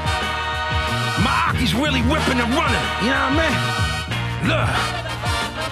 My 1.24 1.50
Aki's 1.50 1.74
really 1.74 2.02
whipping 2.02 2.40
and 2.40 2.54
running. 2.54 2.86
You 3.02 3.10
know 3.10 3.30
what 3.30 3.34
I 3.34 3.50
mean? 3.50 4.50
Look. 4.50 5.01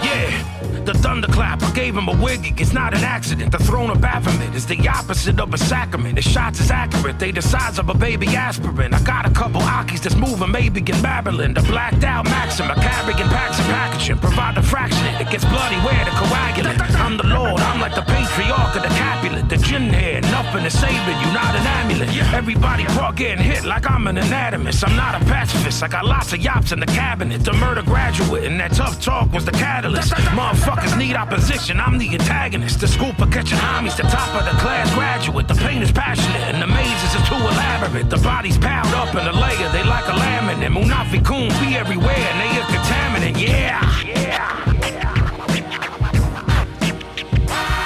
Yeah, 0.04 0.84
the 0.86 0.93
thunderclap, 0.93 1.62
I 1.63 1.71
gave 1.71 1.95
him 1.95 2.08
a 2.08 2.15
wig. 2.21 2.60
It's 2.60 2.73
not 2.73 2.93
an 2.93 3.04
accident. 3.04 3.52
The 3.52 3.60
throne 3.60 3.89
of 3.89 4.02
Baphomet 4.02 4.56
is 4.56 4.65
the 4.65 4.88
opposite 4.88 5.39
of 5.39 5.54
a 5.54 5.58
sacrament. 5.58 6.15
The 6.15 6.21
shots 6.21 6.60
is 6.60 6.71
accurate, 6.71 7.19
they 7.19 7.32
the 7.32 7.41
size 7.41 7.80
of 7.80 7.89
a 7.89 7.93
baby 7.93 8.28
aspirin. 8.28 8.93
I 8.93 9.02
got 9.04 9.25
a 9.25 9.32
couple 9.32 9.62
Akis 9.62 10.02
that's 10.02 10.15
moving, 10.15 10.52
maybe 10.52 10.80
in 10.80 11.02
Babylon. 11.02 11.54
The 11.54 11.62
blacked 11.62 12.04
out 12.04 12.25
Maxim, 12.25 12.69
I 12.69 12.75
carrying 12.75 13.30
packs 13.30 13.60
and 13.60 13.67
packaging. 13.67 14.17
Provide 14.17 14.56
the 14.56 14.63
fraction, 14.63 15.06
it 15.21 15.30
gets 15.30 15.45
bloody 15.45 15.78
where 15.78 16.06
the 16.06 16.12
coagulant. 16.12 16.80
I'm 16.99 17.17
the 17.17 17.28
Lord, 17.28 17.62
I'm 17.62 17.80
like 17.80 17.95
the 17.95 18.02
patriarch 18.02 18.75
of 18.75 18.84
the 18.84 18.89
Capulet. 18.89 19.49
The 19.49 19.58
gin 19.58 19.89
head, 19.89 20.23
nothing 20.23 20.65
is 20.65 20.78
saving 20.78 21.19
you, 21.21 21.30
not 21.34 21.56
an 21.56 21.65
amulet. 21.65 22.10
Everybody 22.34 22.86
brought 22.95 23.15
getting 23.15 23.43
hit 23.43 23.65
like 23.65 23.89
I'm 23.89 24.08
an 24.08 24.17
anatomist. 24.17 24.88
I'm 24.88 24.95
not 24.95 25.21
a 25.21 25.25
pacifist. 25.25 25.84
I 25.84 25.88
got 25.88 26.06
lots 26.06 26.34
of 26.34 26.39
yaps 26.39 26.71
in 26.71 26.80
the 26.80 26.86
cabinet. 26.86 27.43
The 27.43 27.54
murder 27.54 27.82
graduate 27.82 28.43
and 28.43 28.60
that 28.60 28.73
tough 28.73 29.02
talk 29.02 29.32
was 29.32 29.45
the 29.45 29.52
catalyst. 29.80 30.12
Motherfuckers 30.36 30.98
need 30.98 31.15
opposition. 31.15 31.80
I'm 31.80 31.98
the 31.98 32.10
antagonist. 32.12 32.82
The 32.82 32.88
for 32.88 33.28
catching 33.28 33.58
homies, 33.58 33.96
the 33.96 34.04
top 34.04 34.30
of 34.36 34.44
the 34.46 34.56
class 34.62 34.94
graduate. 34.94 35.48
The 35.48 35.56
pain 35.56 35.82
is 35.82 35.92
passionate 35.92 36.42
and 36.52 36.62
the 36.62 36.68
mazes 36.68 37.15
are 37.15 37.26
too 37.26 37.36
elaborate. 37.36 38.10
The 38.10 38.18
bodies 38.18 38.58
piled 38.58 38.94
up 38.94 39.15
in 39.15 39.26
a 39.26 39.32
layer, 39.32 39.70
they 39.72 39.84
like 39.84 40.06
a 40.08 40.15
laminate. 40.24 40.74
Munafi 40.76 41.24
Kun 41.24 41.48
be 41.62 41.78
everywhere 41.78 42.24
and 42.30 42.38
they 42.42 42.52
a 42.60 42.63
contaminant. 42.76 43.36
Yeah. 43.39 43.80
Yeah. 44.06 44.65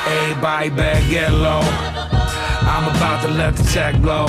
Everybody 0.08 0.70
better 0.70 1.10
get 1.10 1.32
low. 1.32 1.62
I'm 2.74 2.86
about 2.96 3.22
to 3.24 3.30
let 3.30 3.56
the 3.56 3.64
tech 3.64 4.02
blow. 4.02 4.26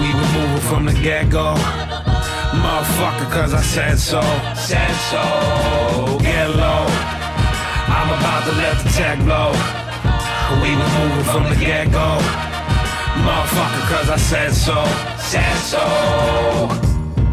We 0.00 0.08
were 0.14 0.30
moving 0.32 0.64
from 0.68 0.86
the 0.86 0.94
get 1.02 1.30
go. 1.30 1.85
Motherfucker, 2.66 3.30
cause 3.30 3.54
I 3.54 3.62
said 3.62 3.96
so. 3.96 4.20
Said 4.56 4.94
so. 5.10 5.22
Get 6.18 6.50
low. 6.50 6.82
I'm 7.96 8.08
about 8.18 8.42
to 8.48 8.52
let 8.62 8.76
the 8.82 8.88
tech 8.90 9.18
blow. 9.20 9.52
We 10.62 10.70
were 10.74 10.90
moving 10.98 11.26
from 11.32 11.44
the 11.44 11.56
get 11.64 11.92
go. 11.92 12.10
Motherfucker, 13.22 13.84
cause 13.92 14.10
I 14.10 14.16
said 14.16 14.52
so. 14.52 14.78
Said 15.16 15.56
so. 15.72 15.84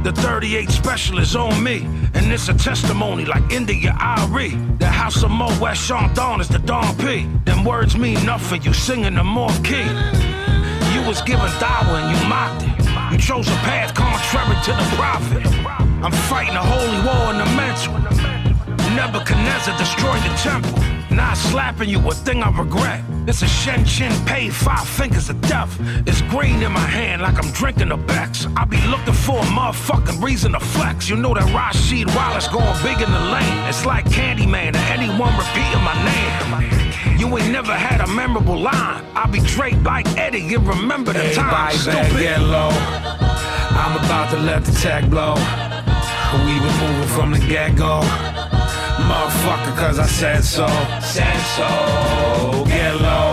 The 0.03 0.11
38 0.21 0.69
special 0.69 1.17
is 1.17 1.35
on 1.35 1.63
me, 1.63 1.87
and 2.13 2.31
it's 2.31 2.47
a 2.49 2.53
testimony 2.53 3.25
like 3.25 3.51
India 3.51 3.97
Ari. 3.99 4.49
The 4.77 4.85
house 4.85 5.23
of 5.23 5.31
Mo 5.31 5.49
West 5.59 5.81
Sean 5.83 6.13
Dawn 6.13 6.41
is 6.41 6.47
the 6.47 6.59
Don 6.59 6.95
P. 6.97 7.27
Them 7.45 7.65
words 7.65 7.97
mean 7.97 8.23
nothing, 8.23 8.61
you 8.61 8.73
singing 8.73 9.15
them 9.15 9.35
off 9.37 9.63
key. 9.63 9.89
You 10.93 11.01
was 11.07 11.23
given 11.23 11.49
dawa 11.57 11.95
and 12.01 12.15
you 12.15 12.27
mocked 12.29 12.63
it. 12.67 12.72
Chose 13.19 13.47
a 13.47 13.56
path 13.63 13.93
contrary 13.93 14.58
to 14.65 14.71
the 14.71 14.95
prophet. 14.95 15.45
I'm 16.04 16.12
fighting 16.30 16.56
a 16.56 16.62
holy 16.62 16.99
war 17.08 17.32
in 17.32 17.38
the 17.39 17.45
mental. 17.56 17.93
Nebuchadnezzar 18.95 19.78
destroyed 19.78 20.21
the 20.23 20.34
temple. 20.38 20.84
Not 21.15 21.38
slapping 21.38 21.89
you, 21.89 21.99
a 21.99 22.13
thing 22.13 22.43
I 22.43 22.49
regret. 22.58 23.04
It's 23.28 23.41
a 23.41 23.47
Shen 23.47 23.86
Chin 23.86 24.12
Pei, 24.26 24.49
five 24.49 24.88
fingers 24.88 25.30
of 25.30 25.39
death. 25.41 25.78
It's 26.06 26.21
green 26.23 26.62
in 26.62 26.71
my 26.71 26.80
hand 26.80 27.21
like 27.21 27.43
I'm 27.43 27.52
drinking 27.52 27.91
a 27.91 27.97
Bex. 27.97 28.47
I 28.58 28.65
be 28.65 28.82
looking 28.88 29.13
for 29.13 29.38
a 29.38 29.45
motherfucking 29.45 30.21
reason 30.23 30.52
to 30.54 30.60
flex. 30.60 31.08
You 31.08 31.15
know 31.15 31.34
that 31.34 31.54
Rashid 31.54 32.08
Wallace 32.15 32.47
going 32.47 32.78
big 32.84 32.99
in 33.02 33.12
the 33.12 33.19
lane. 33.32 33.69
It's 33.69 33.86
like 33.86 34.06
Candyman 34.06 34.76
or 34.76 34.86
anyone 34.91 35.34
repeating 35.38 35.84
my 35.84 35.95
name. 36.04 36.82
You 37.23 37.38
ain't 37.38 37.53
never 37.53 37.71
had 37.71 38.01
a 38.01 38.07
memorable 38.07 38.59
line. 38.59 39.01
I'll 39.15 39.31
be 39.31 39.39
Drake 39.39 39.81
like 39.83 40.05
Eddie, 40.17 40.41
you 40.41 40.59
remember 40.59 41.13
the 41.13 41.33
time. 41.33 41.71
Stupid. 41.71 42.19
get 42.19 42.41
low. 42.41 42.67
I'm 43.79 43.95
about 43.95 44.29
to 44.31 44.39
let 44.39 44.65
the 44.65 44.73
tag 44.73 45.09
blow. 45.09 45.36
We 46.43 46.59
been 46.59 46.77
moving 46.83 47.07
from 47.15 47.31
the 47.31 47.39
get-go. 47.39 48.01
Motherfucker, 49.07 49.73
cause 49.77 49.99
I 49.99 50.05
said 50.05 50.43
so. 50.43 50.67
Said 50.99 51.39
so. 51.55 52.65
Get 52.67 52.95
low. 52.99 53.31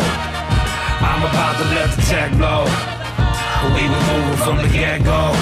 I'm 1.03 1.22
about 1.26 1.59
to 1.59 1.64
let 1.74 1.90
the 1.90 2.03
tech 2.03 2.31
blow. 2.38 2.62
We 3.74 3.83
been 3.90 4.07
moving 4.07 4.38
from 4.44 4.57
the 4.59 4.68
get 4.72 5.03
go. 5.03 5.35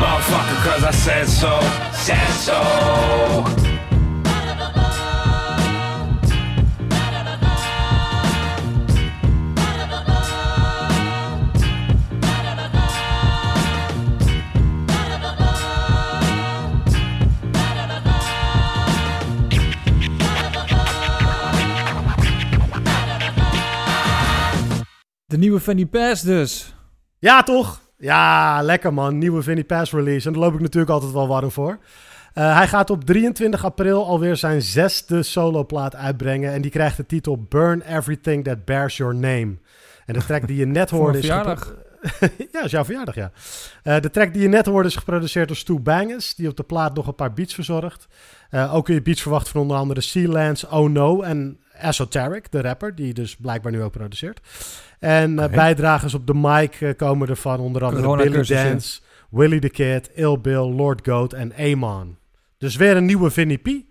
Motherfucker, 0.00 0.58
cause 0.64 0.84
I 0.84 0.90
said 0.90 1.28
so. 1.28 1.60
Said 1.92 2.30
so. 2.32 3.71
De 25.32 25.38
nieuwe 25.38 25.60
Fanny 25.60 25.86
Pass 25.86 26.22
dus. 26.22 26.74
Ja, 27.18 27.42
toch? 27.42 27.80
Ja, 27.98 28.62
lekker 28.62 28.92
man. 28.92 29.18
Nieuwe 29.18 29.42
Vinnie 29.42 29.64
Pass 29.64 29.92
release. 29.92 30.26
En 30.26 30.32
daar 30.32 30.42
loop 30.42 30.54
ik 30.54 30.60
natuurlijk 30.60 30.92
altijd 30.92 31.12
wel 31.12 31.28
warm 31.28 31.50
voor. 31.50 31.78
Uh, 32.34 32.56
hij 32.56 32.68
gaat 32.68 32.90
op 32.90 33.04
23 33.04 33.64
april 33.64 34.06
alweer 34.06 34.36
zijn 34.36 34.62
zesde 34.62 35.22
soloplaat 35.22 35.96
uitbrengen. 35.96 36.52
En 36.52 36.62
die 36.62 36.70
krijgt 36.70 36.96
de 36.96 37.06
titel 37.06 37.46
Burn 37.48 37.80
Everything 37.80 38.44
That 38.44 38.64
Bears 38.64 38.96
Your 38.96 39.14
Name. 39.14 39.56
En 40.06 40.14
de 40.14 40.24
track 40.24 40.46
die 40.46 40.56
je 40.56 40.66
net 40.66 40.90
hoorde 40.96 41.18
is... 41.18 41.26
verjaardag. 41.26 41.74
ja, 42.52 42.62
is 42.62 42.70
jouw 42.70 42.84
verjaardag, 42.84 43.14
ja. 43.14 43.30
Uh, 43.84 44.00
de 44.00 44.10
track 44.10 44.32
die 44.32 44.42
je 44.42 44.48
net 44.48 44.66
hoorde 44.66 44.88
is 44.88 44.96
geproduceerd 44.96 45.48
door 45.48 45.56
Stu 45.56 45.78
Bangers, 45.78 46.34
die 46.34 46.48
op 46.48 46.56
de 46.56 46.62
plaat 46.62 46.94
nog 46.94 47.06
een 47.06 47.14
paar 47.14 47.32
beats 47.32 47.54
verzorgt. 47.54 48.06
Uh, 48.50 48.74
ook 48.74 48.84
kun 48.84 48.94
je 48.94 49.02
beats 49.02 49.22
verwachten 49.22 49.52
van 49.52 49.60
onder 49.60 49.76
andere 49.76 50.00
Sealance, 50.00 50.70
Oh 50.70 50.90
No 50.90 51.22
en 51.22 51.61
Esoteric, 51.82 52.50
de 52.50 52.60
rapper, 52.60 52.94
die 52.94 53.14
dus 53.14 53.36
blijkbaar 53.36 53.72
nu 53.72 53.82
ook 53.82 53.92
produceert. 53.92 54.40
En 54.98 55.32
uh, 55.32 55.46
bijdragers 55.46 56.14
op 56.14 56.26
de 56.26 56.34
mic 56.34 56.80
uh, 56.80 56.90
komen 56.96 57.28
er 57.28 57.36
van 57.36 57.60
onder 57.60 57.84
andere 57.84 58.02
Corona 58.02 58.22
Billy 58.22 58.44
Dance, 58.44 59.00
Willie 59.30 59.60
the 59.60 59.68
Kid, 59.68 60.10
Ill 60.14 60.38
Bill, 60.40 60.74
Lord 60.74 61.00
Goat 61.08 61.32
en 61.32 61.52
Amon. 61.56 62.16
Dus 62.58 62.76
weer 62.76 62.96
een 62.96 63.04
nieuwe 63.04 63.30
Vinnie 63.30 63.58
P. 63.58 63.66
Uh, 63.66 63.84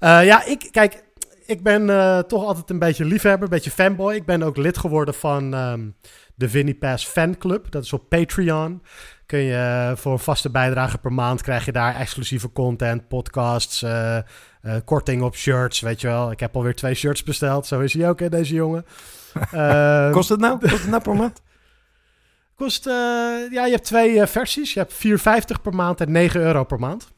ja, 0.00 0.44
ik, 0.44 0.68
kijk, 0.70 1.01
ik 1.46 1.62
ben 1.62 1.86
toch 2.26 2.44
altijd 2.44 2.70
een 2.70 2.78
beetje 2.78 3.04
liefhebber, 3.04 3.42
een 3.42 3.54
beetje 3.54 3.70
fanboy. 3.70 4.14
Ik 4.14 4.26
ben 4.26 4.42
ook 4.42 4.56
lid 4.56 4.78
geworden 4.78 5.14
van 5.14 5.54
um, 5.54 5.96
de 6.34 6.48
Vinnie 6.48 6.74
Pass 6.74 7.06
Fanclub. 7.06 7.70
Dat 7.70 7.84
is 7.84 7.92
op 7.92 8.08
Patreon. 8.08 8.82
Kun 9.26 9.38
je 9.38 9.92
voor 9.96 10.12
een 10.12 10.18
vaste 10.18 10.50
bijdrage 10.50 10.98
per 10.98 11.12
maand 11.12 11.42
krijg 11.42 11.64
je 11.64 11.72
daar 11.72 11.96
exclusieve 11.96 12.52
content, 12.52 13.08
podcasts, 13.08 13.82
uh, 13.82 14.18
uh, 14.62 14.74
korting 14.84 15.22
op 15.22 15.36
shirts, 15.36 15.80
weet 15.80 16.00
je 16.00 16.06
wel. 16.06 16.30
Ik 16.30 16.40
heb 16.40 16.56
alweer 16.56 16.74
twee 16.74 16.94
shirts 16.94 17.22
besteld. 17.22 17.66
Zo 17.66 17.80
is 17.80 17.94
hij 17.94 18.08
ook, 18.08 18.20
hè, 18.20 18.28
deze 18.28 18.54
jongen. 18.54 18.84
Kost 20.12 20.28
het 20.28 20.40
nou? 20.40 20.58
Kost 20.58 20.82
het 20.82 20.90
nou 20.90 21.02
per 21.02 21.16
maand? 21.16 21.42
Kost, 22.56 22.84
ja, 23.50 23.64
je 23.64 23.70
hebt 23.70 23.84
twee 23.84 24.26
versies. 24.26 24.74
Je 24.74 24.78
hebt 24.80 24.94
4,50 25.56 25.62
per 25.62 25.74
maand 25.74 26.00
en 26.00 26.12
9 26.12 26.40
euro 26.40 26.64
per 26.64 26.78
maand. 26.78 27.12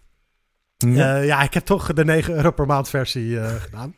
Ja. 0.93 1.17
ja, 1.17 1.43
ik 1.43 1.55
heb 1.55 1.65
toch 1.65 1.93
de 1.93 2.05
9 2.05 2.35
euro 2.35 2.51
per 2.51 2.67
maand 2.67 2.89
versie 2.89 3.39
gedaan. 3.67 3.95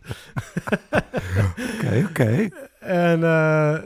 Oké, 0.90 2.04
oké. 2.04 2.06
Okay, 2.08 2.52
En 2.80 3.20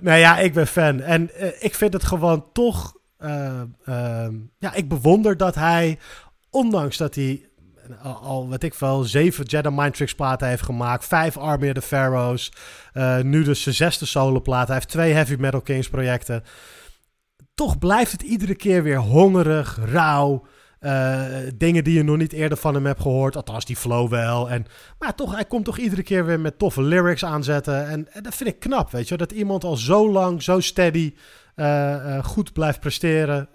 nou 0.02 0.18
ja, 0.18 0.38
ik 0.38 0.52
ben 0.52 0.66
fan. 0.66 1.00
En 1.00 1.30
ik 1.64 1.74
vind 1.74 1.92
het 1.92 2.04
gewoon 2.04 2.44
toch 2.52 2.98
uh, 3.24 4.26
ja, 4.58 4.74
ik 4.74 4.88
bewonder 4.88 5.36
dat 5.36 5.54
hij, 5.54 5.98
ondanks 6.50 6.96
dat 6.96 7.14
hij 7.14 7.50
al, 8.02 8.14
al 8.14 8.48
weet 8.48 8.62
ik 8.64 8.74
veel, 8.74 9.02
zeven 9.02 9.44
Jedi 9.44 9.70
Mind 9.70 9.94
Tricks 9.94 10.14
platen 10.14 10.48
heeft 10.48 10.62
gemaakt, 10.62 11.04
vijf 11.04 11.36
Army 11.36 11.68
of 11.68 11.74
the 11.74 11.82
Pharaohs, 11.82 12.52
uh, 12.94 13.20
nu 13.20 13.44
dus 13.44 13.62
zijn 13.62 13.74
zesde 13.74 14.06
solo 14.06 14.40
plaat, 14.40 14.66
hij 14.66 14.76
heeft 14.76 14.88
twee 14.88 15.12
Heavy 15.12 15.34
Metal 15.38 15.60
Kings 15.60 15.88
projecten. 15.88 16.44
Toch 17.54 17.78
blijft 17.78 18.12
het 18.12 18.22
iedere 18.22 18.54
keer 18.54 18.82
weer 18.82 18.98
hongerig, 18.98 19.78
rauw. 19.84 20.46
Uh, 20.80 21.26
dingen 21.54 21.84
die 21.84 21.94
je 21.94 22.02
nog 22.02 22.16
niet 22.16 22.32
eerder 22.32 22.58
van 22.58 22.74
hem 22.74 22.86
hebt 22.86 23.00
gehoord. 23.00 23.36
Althans, 23.36 23.64
die 23.64 23.76
flow 23.76 24.10
wel. 24.10 24.50
En, 24.50 24.66
maar 24.98 25.14
toch, 25.14 25.34
hij 25.34 25.44
komt 25.44 25.64
toch 25.64 25.78
iedere 25.78 26.02
keer 26.02 26.26
weer 26.26 26.40
met 26.40 26.58
toffe 26.58 26.82
lyrics 26.82 27.24
aanzetten. 27.24 27.88
En, 27.88 28.08
dat 28.22 28.34
vind 28.34 28.48
ik 28.48 28.60
knap, 28.60 28.90
weet 28.90 29.08
je. 29.08 29.16
Dat 29.16 29.32
iemand 29.32 29.64
al 29.64 29.76
zo 29.76 30.10
lang, 30.10 30.42
zo 30.42 30.60
steady 30.60 31.14
uh, 31.56 31.66
uh, 31.66 32.24
goed 32.24 32.52
blijft 32.52 32.80
presteren 32.80 33.48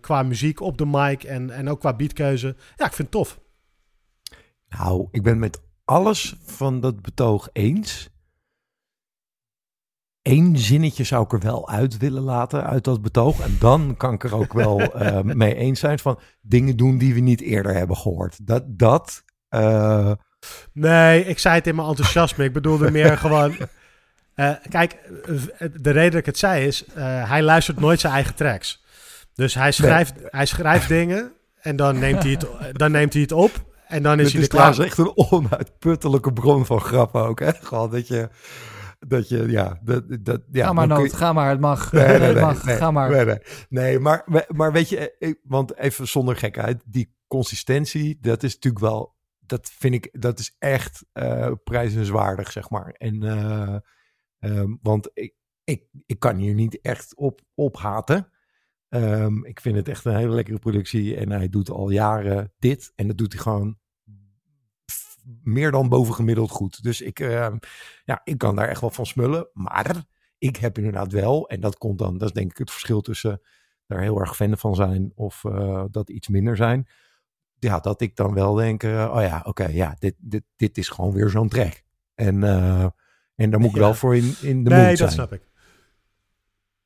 qua 0.00 0.22
muziek 0.22 0.60
op 0.60 0.78
de 0.78 0.86
mic 0.86 1.24
en, 1.24 1.50
en 1.50 1.68
ook 1.68 1.80
qua 1.80 1.94
beatkeuze. 1.94 2.56
Ja, 2.76 2.86
ik 2.86 2.92
vind 2.92 2.98
het 2.98 3.10
tof. 3.10 3.40
Nou, 4.68 5.08
ik 5.10 5.22
ben 5.22 5.38
met 5.38 5.62
alles 5.84 6.36
van 6.44 6.80
dat 6.80 7.02
betoog 7.02 7.48
eens. 7.52 8.08
Eén 10.24 10.58
zinnetje 10.58 11.04
zou 11.04 11.24
ik 11.24 11.32
er 11.32 11.38
wel 11.38 11.68
uit 11.68 11.96
willen 11.96 12.22
laten 12.22 12.64
uit 12.64 12.84
dat 12.84 13.02
betoog. 13.02 13.40
En 13.40 13.56
dan 13.60 13.94
kan 13.96 14.12
ik 14.12 14.24
er 14.24 14.34
ook 14.34 14.52
wel 14.52 14.92
mee 15.24 15.54
eens 15.54 15.80
zijn 15.80 15.98
van 15.98 16.18
dingen 16.40 16.76
doen 16.76 16.98
die 16.98 17.14
we 17.14 17.20
niet 17.20 17.40
eerder 17.40 17.74
hebben 17.74 17.96
gehoord. 17.96 18.46
Dat, 18.46 18.62
dat 18.66 19.24
Nee, 20.72 21.24
ik 21.24 21.38
zei 21.38 21.54
het 21.54 21.66
in 21.66 21.74
mijn 21.74 21.88
enthousiasme. 21.88 22.44
ik 22.44 22.52
bedoelde 22.52 22.90
meer 22.90 23.18
gewoon... 23.24 23.56
Uh, 24.36 24.50
kijk, 24.68 24.98
de 25.80 25.90
reden 25.90 26.10
dat 26.10 26.20
ik 26.20 26.26
het 26.26 26.38
zei 26.38 26.66
is, 26.66 26.84
uh, 26.88 26.94
hij 27.28 27.42
luistert 27.42 27.80
nooit 27.80 28.00
zijn 28.00 28.12
eigen 28.12 28.34
tracks. 28.34 28.84
Dus 29.34 29.54
hij 29.54 29.72
schrijft, 29.72 30.14
nee. 30.14 30.26
hij 30.30 30.46
schrijft 30.46 30.88
dingen 30.98 31.32
en 31.60 31.76
dan 31.76 31.98
neemt 31.98 32.22
hij 32.22 32.32
het, 32.32 32.46
dan 32.78 32.90
neemt 32.90 33.12
hij 33.12 33.22
het 33.22 33.32
op 33.32 33.50
en 33.86 34.02
dan 34.02 34.20
is 34.20 34.24
Dit 34.24 34.32
hij 34.32 34.40
is 34.40 34.48
er 34.48 34.54
klaar. 34.54 34.86
echt 34.86 34.98
een 34.98 35.12
onuitputtelijke 35.14 36.32
bron 36.32 36.66
van 36.66 36.80
grappen 36.80 37.22
ook, 37.22 37.40
hè? 37.40 37.52
Gewoon 37.62 37.90
dat 37.90 38.08
je, 38.08 38.28
dat 39.08 39.28
je, 39.28 39.48
ja, 39.50 39.80
dat, 39.82 40.24
dat 40.24 40.42
ja. 40.52 40.66
Ga 40.66 40.72
maar 40.72 40.86
nood, 40.86 41.10
je- 41.10 41.16
ga 41.16 41.32
maar, 41.32 41.50
het 41.50 41.60
mag. 41.60 41.92
Nee, 41.92 42.06
nee, 42.06 42.18
het 42.32 42.40
mag, 42.40 42.64
nee, 42.64 42.76
ga 42.76 42.90
maar. 42.90 43.42
Nee, 43.68 43.98
maar, 43.98 44.46
maar 44.48 44.72
weet 44.72 44.88
je, 44.88 45.16
eh, 45.18 45.32
want 45.42 45.76
even 45.76 46.08
zonder 46.08 46.36
gekheid, 46.36 46.82
die 46.86 47.14
consistentie, 47.26 48.18
dat 48.20 48.42
is 48.42 48.54
natuurlijk 48.54 48.84
wel, 48.84 49.14
dat 49.40 49.70
vind 49.70 49.94
ik, 49.94 50.08
dat 50.20 50.38
is 50.38 50.56
echt 50.58 51.04
eh 51.12 51.50
prijzenswaardig, 51.64 52.52
zeg 52.52 52.70
maar. 52.70 52.94
En, 52.98 53.22
eh, 53.22 53.76
ehm, 54.38 54.74
want 54.82 55.10
ik, 55.14 55.34
ik, 55.64 55.82
ik 56.06 56.18
kan 56.18 56.36
hier 56.36 56.54
niet 56.54 56.80
echt 56.80 57.16
op, 57.16 57.40
op 57.54 57.76
haten. 57.76 58.28
Ehm, 58.88 59.44
ik 59.44 59.60
vind 59.60 59.76
het 59.76 59.88
echt 59.88 60.04
een 60.04 60.16
hele 60.16 60.34
lekkere 60.34 60.58
productie. 60.58 61.16
En 61.16 61.30
hij 61.30 61.48
doet 61.48 61.70
al 61.70 61.90
jaren 61.90 62.52
dit. 62.58 62.92
En 62.94 63.06
dat 63.06 63.18
doet 63.18 63.32
hij 63.32 63.42
gewoon 63.42 63.78
meer 65.42 65.70
dan 65.70 65.88
bovengemiddeld 65.88 66.50
goed. 66.50 66.82
Dus 66.82 67.00
ik, 67.00 67.20
ehm, 67.20 67.56
ja, 68.04 68.20
ik 68.24 68.38
kan 68.38 68.56
daar 68.56 68.68
echt 68.68 68.80
wel 68.80 68.90
van 68.90 69.06
smullen. 69.06 69.48
Maar 69.52 70.04
ik 70.38 70.56
heb 70.56 70.78
inderdaad 70.78 71.12
wel, 71.12 71.48
en 71.48 71.60
dat 71.60 71.78
komt 71.78 71.98
dan, 71.98 72.18
dat 72.18 72.28
is 72.28 72.34
denk 72.34 72.50
ik 72.50 72.58
het 72.58 72.70
verschil 72.70 73.00
tussen 73.00 73.40
daar 73.86 74.00
heel 74.00 74.20
erg 74.20 74.36
fan 74.36 74.58
van 74.58 74.74
zijn 74.74 75.12
of 75.14 75.44
eh, 75.44 75.84
dat 75.90 76.10
iets 76.10 76.28
minder 76.28 76.56
zijn. 76.56 76.88
Ja, 77.58 77.78
dat 77.78 78.00
ik 78.00 78.16
dan 78.16 78.34
wel 78.34 78.54
denk, 78.54 78.82
eh, 78.82 79.12
oh 79.14 79.22
ja, 79.22 79.42
oké, 79.46 79.66
ja, 79.66 79.96
dit, 79.98 80.14
dit, 80.18 80.42
dit 80.56 80.78
is 80.78 80.88
gewoon 80.88 81.12
weer 81.12 81.28
zo'n 81.28 81.48
track. 81.48 81.82
En, 82.14 82.42
eh, 82.44 82.86
en 83.34 83.50
daar 83.50 83.60
moet 83.60 83.68
ik 83.70 83.76
Ja. 83.76 83.80
wel 83.80 83.94
voor 83.94 84.16
in, 84.16 84.34
in 84.42 84.64
de 84.64 84.70
nee, 84.70 84.86
mood 84.86 84.98
dat 84.98 85.12
snap 85.12 85.32
ik. 85.32 85.52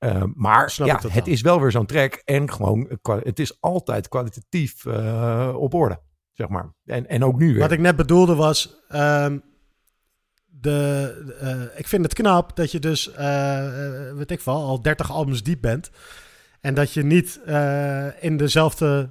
Uh, 0.04 0.22
maar 0.34 0.72
ja, 0.76 1.00
het 1.08 1.26
is 1.26 1.40
wel 1.40 1.60
weer 1.60 1.70
zo'n 1.70 1.86
track. 1.86 2.14
En 2.14 2.50
gewoon, 2.52 2.88
eh, 3.02 3.16
het 3.22 3.38
is 3.38 3.60
altijd 3.60 4.08
kwalitatief 4.08 4.84
uh, 4.84 5.54
op 5.56 5.74
orde, 5.74 6.00
zeg 6.38 6.48
maar. 6.48 6.72
En, 6.84 7.08
en 7.08 7.24
ook 7.24 7.38
nu 7.38 7.52
weer. 7.52 7.60
Wat 7.60 7.72
ik 7.72 7.78
net 7.78 7.96
bedoelde 7.96 8.34
was... 8.34 8.76
Um, 8.94 9.42
de, 10.60 11.38
uh, 11.42 11.78
ik 11.78 11.88
vind 11.88 12.04
het 12.04 12.14
knap 12.14 12.56
dat 12.56 12.72
je 12.72 12.78
dus, 12.78 13.08
uh, 13.08 14.12
weet 14.14 14.30
ik 14.30 14.40
wel, 14.40 14.62
al 14.62 14.82
30 14.82 15.10
albums 15.10 15.42
diep 15.42 15.60
bent. 15.60 15.90
En 16.60 16.74
dat 16.74 16.92
je 16.92 17.02
niet 17.02 17.40
uh, 17.46 18.06
in 18.24 18.36
dezelfde... 18.36 19.10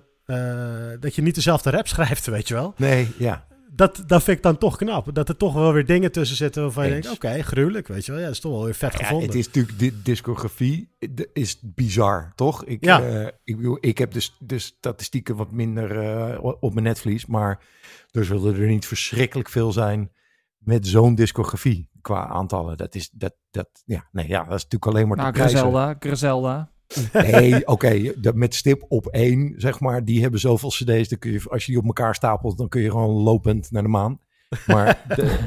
dat 1.00 1.16
je 1.16 1.22
niet 1.22 1.36
dezelfde 1.36 1.70
rap 1.70 1.88
schrijft, 1.88 2.26
weet 2.36 2.48
je 2.48 2.54
wel. 2.54 2.74
Nee, 2.78 3.12
ja. 3.18 3.48
Dat, 3.72 4.04
dat 4.06 4.24
vind 4.24 4.38
ik 4.38 4.44
dan 4.44 4.58
toch 4.58 4.78
knap. 4.78 5.16
Dat 5.16 5.30
er 5.30 5.38
toch 5.38 5.54
wel 5.54 5.74
weer 5.74 5.86
dingen 5.86 6.12
tussen 6.12 6.38
zitten 6.38 6.62
waarvan 6.62 6.86
je 6.86 6.92
denkt... 6.92 7.12
Oké, 7.12 7.42
gruwelijk, 7.44 7.88
weet 7.88 8.06
je 8.06 8.12
wel. 8.12 8.20
Ja, 8.22 8.26
dat 8.28 8.36
is 8.36 8.42
toch 8.42 8.52
wel 8.52 8.64
weer 8.64 8.76
vet 8.76 8.92
Ja, 8.94 8.98
gevonden. 9.00 9.28
het 9.28 9.38
is 9.38 9.46
natuurlijk, 9.46 9.80
de 9.80 10.02
discografie 10.02 10.90
is 11.34 11.60
bizar, 11.64 12.32
toch? 12.36 12.64
Ik, 12.66 12.86
Ja. 12.86 13.02
eh, 13.02 13.28
ik, 13.44 13.56
bedoel, 13.56 13.78
ik 13.80 13.98
heb 13.98 14.12
dus 14.12 14.36
de 14.40 14.60
statistieken 14.60 15.36
wat 15.36 15.52
minder 15.52 16.00
eh, 16.00 16.44
op 16.60 16.74
mijn 16.74 16.86
netvlies, 16.86 17.26
maar 17.26 17.66
er 18.12 18.26
zullen 18.26 18.56
er 18.56 18.68
niet 18.68 18.86
verschrikkelijk 18.88 19.50
veel 19.50 19.72
zijn 19.72 20.12
met 20.58 20.88
zo'n 20.88 21.16
discografie 21.16 21.90
qua 22.02 22.28
aantallen. 22.28 22.78
Dat 22.78 22.96
is, 22.96 23.10
dat, 23.10 23.34
dat, 23.52 23.68
ja, 23.86 24.08
nee, 24.12 24.28
ja, 24.28 24.38
dat 24.44 24.56
is 24.58 24.64
natuurlijk 24.64 24.86
alleen 24.86 25.08
maar 25.08 25.18
Nou. 25.18 25.34
Griselda, 25.34 25.96
Griselda. 26.00 26.72
Nee, 27.14 27.68
oké, 27.68 28.14
dat 28.22 28.36
met 28.36 28.56
stip 28.56 28.86
op 28.88 29.08
één, 29.08 29.54
zeg 29.58 29.80
maar, 29.80 30.06
die 30.06 30.22
hebben 30.22 30.40
zoveel 30.40 30.70
cd's, 30.70 31.08
dan 31.10 31.20
kun 31.20 31.32
je, 31.32 31.42
als 31.50 31.66
je 31.66 31.72
die 31.72 31.82
op 31.82 31.88
elkaar 31.88 32.16
stapelt, 32.16 32.58
dan 32.58 32.70
kun 32.70 32.82
je 32.82 32.92
gewoon 32.92 33.24
lopend 33.24 33.72
naar 33.72 33.84
de 33.84 33.90
maan. 33.90 34.20
Maar 34.68 35.04
de- 35.16 35.40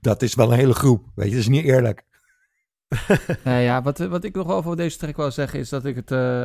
dat 0.00 0.22
is 0.22 0.34
wel 0.34 0.52
een 0.52 0.58
hele 0.58 0.74
groep, 0.74 1.04
weet 1.14 1.26
je, 1.26 1.32
dat 1.32 1.40
is 1.40 1.48
niet 1.48 1.64
eerlijk. 1.64 2.04
Nee, 3.44 3.64
ja, 3.64 3.82
wat, 3.82 3.98
wat 3.98 4.24
ik 4.24 4.34
nog 4.34 4.46
wel 4.46 4.56
over 4.56 4.76
deze 4.76 4.98
track 4.98 5.16
wil 5.16 5.30
zeggen 5.30 5.58
is 5.58 5.68
dat 5.68 5.84
ik 5.84 5.96
het 5.96 6.10
eh, 6.10 6.44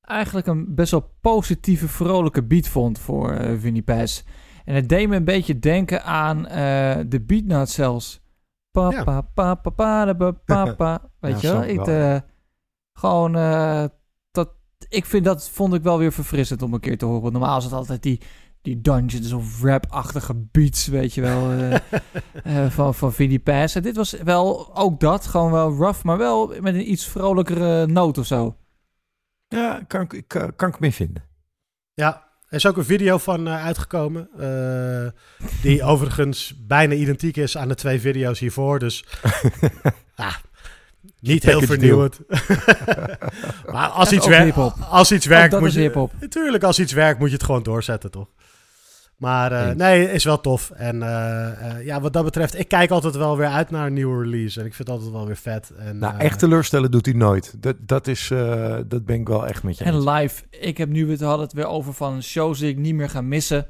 eigenlijk 0.00 0.46
een 0.46 0.74
best 0.74 0.90
wel 0.90 1.14
positieve, 1.20 1.88
vrolijke 1.88 2.42
beat 2.42 2.68
vond 2.68 2.98
voor 2.98 3.32
eh 3.32 3.58
Vinnie 3.58 3.82
Paz. 3.82 4.22
En 4.64 4.74
het 4.74 4.88
deed 4.88 5.08
me 5.08 5.16
een 5.16 5.24
beetje 5.24 5.58
denken 5.58 6.04
aan 6.04 6.46
eh, 6.46 6.98
de 7.06 7.20
beatnote 7.20 7.70
zelfs. 7.70 8.20
Pa, 8.70 8.90
Ja. 8.90 9.04
pa, 9.04 9.20
pa, 9.20 9.54
pa, 9.54 9.70
pa, 9.70 10.04
da, 10.04 10.14
ba, 10.14 10.30
pa, 10.30 10.74
pa. 10.74 11.10
Weet 11.20 11.40
Ja, 11.40 11.52
je 11.52 11.58
wel? 11.58 11.68
ik 11.68 11.86
eh, 11.86 12.16
gewoon, 13.00 13.36
eh, 13.36 13.84
dat, 14.30 14.50
ik 14.88 15.06
vind 15.06 15.24
dat 15.24 15.48
vond 15.50 15.74
ik 15.74 15.82
wel 15.82 15.98
weer 15.98 16.12
verfrissend 16.12 16.62
om 16.62 16.74
een 16.74 16.80
keer 16.80 16.98
te 16.98 17.04
horen. 17.04 17.20
Want 17.20 17.32
normaal 17.32 17.58
is 17.58 17.64
het 17.64 17.72
altijd 17.72 18.02
die, 18.02 18.20
die 18.62 18.80
dungeons 18.80 19.32
of 19.32 19.62
rap-achtige 19.62 20.34
beats, 20.34 20.86
weet 20.86 21.14
je 21.14 21.20
wel, 21.20 21.50
eh, 21.50 21.74
eh, 22.64 22.70
van, 22.70 22.94
van 22.94 23.12
Vinnie 23.12 23.38
Paz. 23.38 23.76
En 23.76 23.82
dit 23.82 23.96
was 23.96 24.12
wel 24.12 24.76
ook 24.76 25.00
dat, 25.00 25.26
gewoon 25.26 25.52
wel 25.52 25.72
rough, 25.74 26.04
maar 26.04 26.18
wel 26.18 26.54
met 26.60 26.74
een 26.74 26.90
iets 26.90 27.06
vrolijkere 27.06 27.86
noot 27.86 28.18
of 28.18 28.26
zo. 28.26 28.56
Ja, 29.48 29.80
kan, 29.86 30.08
eh, 30.08 30.42
kan 30.56 30.68
ik 30.68 30.80
mee 30.80 30.92
vinden. 30.94 31.22
Ja, 31.94 32.28
er 32.48 32.56
is 32.56 32.66
ook 32.66 32.76
een 32.76 32.84
video 32.84 33.18
van 33.18 33.46
eh, 33.48 33.64
uitgekomen. 33.64 34.28
eh, 34.38 35.22
die 35.62 35.82
overigens 35.92 36.54
bijna 36.66 36.94
identiek 36.94 37.36
is 37.36 37.56
aan 37.56 37.68
de 37.68 37.74
twee 37.74 38.00
video's 38.00 38.38
hiervoor. 38.38 38.78
Dus 38.78 39.04
ah, 40.14 40.34
niet 41.20 41.42
heel 41.42 41.60
vernieuwend. 41.60 42.20
maar 43.72 43.88
als 43.88 44.12
iets, 44.12 44.26
werkt, 44.26 44.56
als 44.88 45.12
iets 45.12 45.26
werkt, 45.26 45.50
dat 45.50 45.60
moet 45.60 45.68
is 45.68 45.74
je... 45.74 46.08
Natuurlijk, 46.20 46.62
als 46.62 46.78
iets 46.78 46.92
werkt, 46.92 47.18
moet 47.18 47.28
je 47.28 47.34
het 47.34 47.44
gewoon 47.44 47.62
doorzetten, 47.62 48.10
toch? 48.10 48.28
Maar 49.20 49.52
eh, 49.52 49.74
nee, 49.74 50.12
is 50.12 50.24
wel 50.24 50.40
tof. 50.40 50.70
En 50.70 51.02
eh, 51.02 51.76
eh, 51.76 51.84
ja, 51.84 52.00
wat 52.00 52.12
dat 52.12 52.24
betreft, 52.24 52.58
ik 52.58 52.68
kijk 52.68 52.90
altijd 52.90 53.16
wel 53.16 53.36
weer 53.36 53.46
uit 53.46 53.70
naar 53.70 53.86
een 53.86 53.92
nieuwe 53.92 54.22
release. 54.22 54.60
En 54.60 54.66
ik 54.66 54.74
vind 54.74 54.88
het 54.88 54.96
altijd 54.96 55.14
wel 55.16 55.26
weer 55.26 55.36
vet. 55.36 55.72
En, 55.78 55.98
Nou, 55.98 56.18
echt 56.18 56.38
teleurstellen 56.38 56.90
doet 56.90 57.06
hij 57.06 57.14
nooit. 57.14 57.54
Dat, 57.58 57.76
dat, 57.80 58.06
is, 58.06 58.30
eh, 58.30 58.76
dat 58.86 59.04
ben 59.04 59.20
ik 59.20 59.28
wel 59.28 59.46
echt 59.46 59.62
met 59.62 59.78
je 59.78 59.84
eens. 59.84 60.06
En 60.06 60.10
live, 60.10 60.42
ik 60.50 60.78
heb 60.78 60.88
nu, 60.88 61.06
we 61.06 61.24
hadden 61.24 61.46
het 61.46 61.54
weer 61.54 61.66
over 61.66 61.92
van 61.92 62.22
shows 62.22 62.58
die 62.58 62.68
ik 62.68 62.76
niet 62.76 62.94
meer 62.94 63.10
ga 63.10 63.20
missen. 63.20 63.66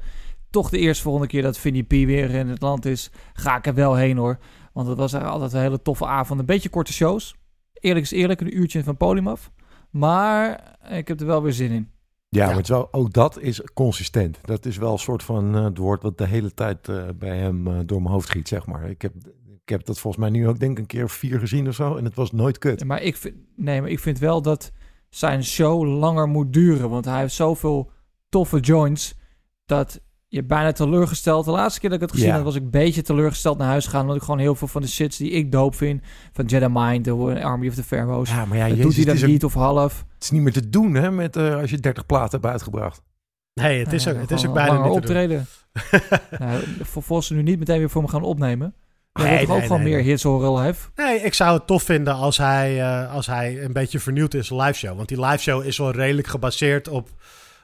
Toch 0.49 0.69
de 0.69 0.77
eerste 0.77 1.03
volgende 1.03 1.27
keer 1.27 1.41
dat 1.41 1.57
Vinnie 1.57 1.83
P 1.83 1.91
weer 1.91 2.29
in 2.29 2.49
het 2.49 2.61
land 2.61 2.85
is, 2.85 3.11
ga 3.33 3.57
ik 3.57 3.67
er 3.67 3.73
wel 3.73 3.95
heen 3.95 4.17
hoor. 4.17 4.37
Want 4.73 4.87
het 4.87 4.97
was 4.97 5.13
eigenlijk 5.13 5.41
altijd 5.41 5.61
een 5.61 5.67
hele 5.67 5.81
toffe 5.81 6.05
avond. 6.05 6.39
Een 6.39 6.45
beetje 6.45 6.69
korte 6.69 6.93
shows. 6.93 7.35
Eerlijk 7.81 8.05
is 8.05 8.11
eerlijk, 8.11 8.41
een 8.41 8.57
uurtje 8.57 8.83
van 8.83 8.97
Polymaf. 8.97 9.51
Maar 9.89 10.77
ik 10.89 11.07
heb 11.07 11.19
er 11.19 11.25
wel 11.25 11.41
weer 11.43 11.53
zin 11.53 11.71
in. 11.71 11.89
Ja, 12.29 12.39
Ja. 12.39 12.45
maar 12.45 12.55
het 12.55 12.63
is 12.63 12.69
wel, 12.69 12.87
ook 12.93 13.13
dat 13.13 13.39
is 13.39 13.61
consistent. 13.73 14.39
Dat 14.41 14.65
is 14.65 14.77
wel 14.77 14.91
een 14.91 14.99
soort 14.99 15.23
van 15.23 15.55
eh, 15.55 15.63
het 15.63 15.77
woord 15.77 16.03
wat 16.03 16.17
de 16.17 16.27
hele 16.27 16.53
tijd 16.53 16.87
eh, 16.89 17.03
bij 17.15 17.37
hem 17.37 17.67
eh, 17.67 17.79
door 17.85 18.01
mijn 18.01 18.13
hoofd 18.13 18.29
giet, 18.29 18.47
zeg 18.47 18.65
maar. 18.65 18.89
Ik 18.89 19.01
heb, 19.01 19.13
ik 19.63 19.69
heb 19.69 19.85
dat 19.85 19.99
volgens 19.99 20.23
mij 20.23 20.31
nu 20.31 20.47
ook 20.47 20.59
denk 20.59 20.71
ik 20.71 20.77
een 20.77 20.85
keer 20.85 21.03
of 21.03 21.11
vier 21.11 21.39
gezien 21.39 21.67
of 21.67 21.73
zo. 21.75 21.95
En 21.95 22.05
het 22.05 22.15
was 22.15 22.31
nooit 22.31 22.57
kut. 22.57 22.83
Maar 22.85 23.01
ik 23.01 23.15
vind, 23.15 23.35
nee, 23.55 23.81
maar 23.81 23.89
ik 23.89 23.99
vind 23.99 24.19
wel 24.19 24.41
dat 24.41 24.71
zijn 25.09 25.43
show 25.43 25.83
langer 25.99 26.27
moet 26.27 26.53
duren. 26.53 26.89
Want 26.89 27.05
hij 27.05 27.19
heeft 27.19 27.33
zoveel 27.33 27.91
toffe 28.29 28.59
joints 28.59 29.15
dat 29.65 30.01
je 30.31 30.43
bijna 30.43 30.71
teleurgesteld. 30.71 31.45
De 31.45 31.51
laatste 31.51 31.79
keer 31.79 31.89
dat 31.89 31.97
ik 32.01 32.05
het 32.05 32.13
gezien 32.15 32.29
Ja. 32.29 32.35
had, 32.35 32.43
was 32.43 32.55
ik 32.55 32.61
een 32.61 32.69
beetje 32.69 33.01
teleurgesteld 33.01 33.57
naar 33.57 33.67
huis 33.67 33.85
gegaan. 33.85 34.01
Omdat 34.01 34.15
ik 34.15 34.21
gewoon 34.21 34.39
heel 34.39 34.55
veel 34.55 34.67
van 34.67 34.81
de 34.81 34.87
shits 34.87 35.17
die 35.17 35.31
ik 35.31 35.51
doop 35.51 35.75
vind. 35.75 36.01
Van 36.33 36.45
Jedi 36.45 36.67
Mind, 36.69 37.03
de 37.05 37.39
Army 37.43 37.67
of 37.67 37.73
the 37.75 37.83
Pharaohs. 37.83 38.29
Ja, 38.29 38.45
maar 38.45 38.57
ja, 38.57 38.67
dat 38.67 38.77
jezus, 38.77 38.83
doet 38.85 38.95
hij 38.95 39.03
dan 39.05 39.13
het, 39.13 39.23
is 39.23 39.27
ook- 39.27 39.33
niet 39.33 39.43
of 39.45 39.53
half. 39.53 40.05
het 40.13 40.23
is 40.23 40.31
niet 40.31 40.41
meer 40.41 40.53
te 40.53 40.69
doen 40.69 40.93
hè, 40.93 41.11
met, 41.11 41.35
eh, 41.35 41.55
als 41.55 41.69
je 41.69 41.77
30 41.77 42.05
platen 42.05 42.39
hebt 42.39 42.51
uitgebracht. 42.51 43.01
Nee, 43.53 43.79
het 43.83 43.93
is, 43.93 44.07
ook, 44.07 44.17
het 44.17 44.31
is 44.31 44.47
ook 44.47 44.53
bijna 44.53 44.73
niet 44.73 44.83
te 44.83 44.89
optreden. 44.89 45.45
nou, 46.39 46.63
vervolgens 46.81 47.27
ze 47.27 47.33
nu 47.33 47.41
niet 47.41 47.59
meteen 47.59 47.77
weer 47.79 47.89
voor 47.89 48.01
me 48.01 48.07
gaan 48.07 48.23
opnemen. 48.23 48.73
Jij 49.13 49.29
Nee, 49.29 49.39
toch 49.39 49.49
ook 49.49 49.57
nee, 49.57 49.61
gewoon 49.67 49.81
nee, 49.81 49.89
meer 49.91 49.97
nee. 50.01 50.07
hits 50.09 50.23
horen 50.23 50.61
live? 50.65 50.89
Nee, 50.95 51.19
ik 51.19 51.33
zou 51.33 51.57
het 51.57 51.67
tof 51.67 51.83
vinden 51.83 52.13
als 52.15 52.37
hij, 52.37 52.81
eh, 52.81 53.13
als 53.13 53.27
hij 53.27 53.63
een 53.63 53.73
beetje 53.73 53.99
vernieuwd 53.99 54.33
is 54.33 54.49
live 54.49 54.73
show. 54.73 54.95
Want 54.95 55.07
die 55.07 55.25
live 55.25 55.37
show 55.37 55.65
is 55.65 55.77
wel 55.77 55.91
redelijk 55.91 56.27
gebaseerd 56.27 56.87
op 56.87 57.09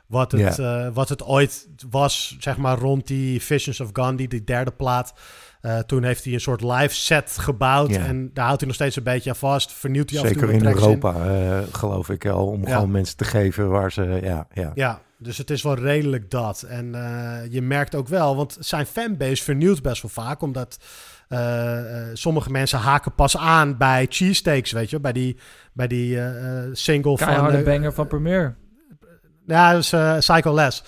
wat 0.07 0.31
het, 0.31 0.59
eh, 0.59 0.87
wat 0.93 1.09
het 1.09 1.23
ooit 1.23 1.67
was, 1.89 2.35
zeg 2.39 2.57
maar 2.57 2.77
rond 2.77 3.07
die 3.07 3.41
Visions 3.41 3.79
of 3.79 3.89
Gandhi, 3.93 4.27
die 4.27 4.43
derde 4.43 4.71
plaat. 4.71 5.13
Eh, 5.61 5.79
toen 5.79 6.03
heeft 6.03 6.23
hij 6.23 6.33
een 6.33 6.41
soort 6.41 6.61
live 6.61 6.95
set 6.95 7.37
gebouwd 7.39 7.91
en 7.91 8.29
daar 8.33 8.45
houdt 8.45 8.59
hij 8.59 8.67
nog 8.67 8.75
steeds 8.75 8.95
een 8.95 9.03
beetje 9.03 9.29
aan 9.29 9.35
vast. 9.35 9.71
Vernieuwt 9.73 10.09
hij 10.09 10.19
af 10.19 10.25
en 10.25 10.33
Zeker 10.33 10.47
toe 10.47 10.57
in 10.57 10.65
Europa, 10.65 11.13
eh, 11.13 11.59
geloof 11.71 12.09
ik 12.09 12.25
al. 12.25 12.47
Om 12.47 12.67
Ja. 12.67 12.73
gewoon 12.73 12.91
mensen 12.91 13.17
te 13.17 13.23
geven 13.23 13.69
waar 13.69 13.91
ze... 13.91 14.19
Ja, 14.23 14.47
ja. 14.53 14.71
Ja, 14.75 15.01
dus 15.17 15.37
het 15.37 15.49
is 15.49 15.61
wel 15.63 15.75
redelijk 15.75 16.31
dat. 16.31 16.61
En 16.61 16.95
eh, 16.95 17.51
je 17.51 17.61
merkt 17.61 17.95
ook 17.95 18.07
wel, 18.07 18.35
want 18.35 18.57
zijn 18.59 18.85
fanbase 18.85 19.43
vernieuwt 19.43 19.81
best 19.81 20.01
wel 20.01 20.11
vaak, 20.11 20.41
omdat 20.41 20.77
sommige 22.13 22.49
mensen 22.49 22.79
haken 22.79 23.15
pas 23.15 23.37
aan 23.37 23.77
bij 23.77 24.05
cheesesteaks, 24.09 24.71
weet 24.71 24.89
je, 24.89 24.99
bij 24.99 25.13
die, 25.13 25.37
bij 25.73 25.87
die 25.87 26.19
single 26.71 27.17
van... 27.17 27.51
Eh, 27.51 27.63
banger 27.63 27.93
van 27.93 28.07
Premiere. 28.07 28.53
Ja, 29.47 29.73
dus 29.73 29.93
uh, 29.93 30.17
Psycho 30.17 30.53
Les. 30.53 30.83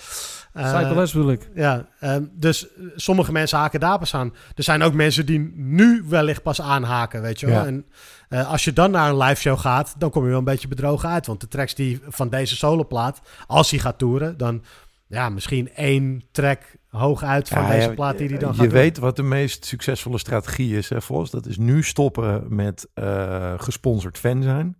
Uh, 0.56 0.74
Psycho 0.74 0.94
Les 0.94 1.12
bedoel 1.12 1.30
ik. 1.30 1.50
Ja, 1.54 1.86
um, 2.00 2.30
dus 2.32 2.66
sommige 2.96 3.32
mensen 3.32 3.58
haken 3.58 3.80
daar 3.80 3.98
pas 3.98 4.14
aan. 4.14 4.34
Er 4.54 4.62
zijn 4.62 4.82
ook 4.82 4.94
mensen 4.94 5.26
die 5.26 5.52
nu 5.54 6.04
wellicht 6.08 6.42
pas 6.42 6.60
aanhaken, 6.60 7.22
weet 7.22 7.40
je 7.40 7.46
wel. 7.46 7.54
Ja. 7.54 7.66
En 7.66 7.86
uh, 8.28 8.50
als 8.50 8.64
je 8.64 8.72
dan 8.72 8.90
naar 8.90 9.10
een 9.10 9.16
live 9.16 9.40
show 9.40 9.58
gaat, 9.58 9.94
dan 9.98 10.10
kom 10.10 10.22
je 10.22 10.28
wel 10.28 10.38
een 10.38 10.44
beetje 10.44 10.68
bedrogen 10.68 11.08
uit. 11.08 11.26
Want 11.26 11.40
de 11.40 11.48
tracks 11.48 11.74
die 11.74 12.00
van 12.08 12.28
deze 12.28 12.56
soloplaat, 12.56 13.20
als 13.46 13.70
hij 13.70 13.78
gaat 13.78 13.98
toeren, 13.98 14.36
dan 14.36 14.62
ja, 15.06 15.28
misschien 15.28 15.74
één 15.74 16.22
track 16.32 16.60
hoog 16.88 17.22
uit 17.22 17.48
van 17.48 17.62
Ja, 17.62 17.70
deze 17.70 17.88
ja, 17.88 17.94
plaat 17.94 18.18
die 18.18 18.28
hij 18.28 18.38
dan 18.38 18.48
je 18.48 18.54
gaat 18.54 18.64
doen. 18.64 18.74
weet 18.74 18.98
wat 18.98 19.16
de 19.16 19.22
meest 19.22 19.64
succesvolle 19.64 20.18
strategie 20.18 20.76
is, 20.76 20.88
hè, 20.88 21.02
Vos? 21.02 21.30
Dat 21.30 21.46
is 21.46 21.58
nu 21.58 21.82
stoppen 21.82 22.44
met 22.48 22.88
uh, 22.94 23.52
gesponsord 23.56 24.18
fan 24.18 24.42
zijn. 24.42 24.76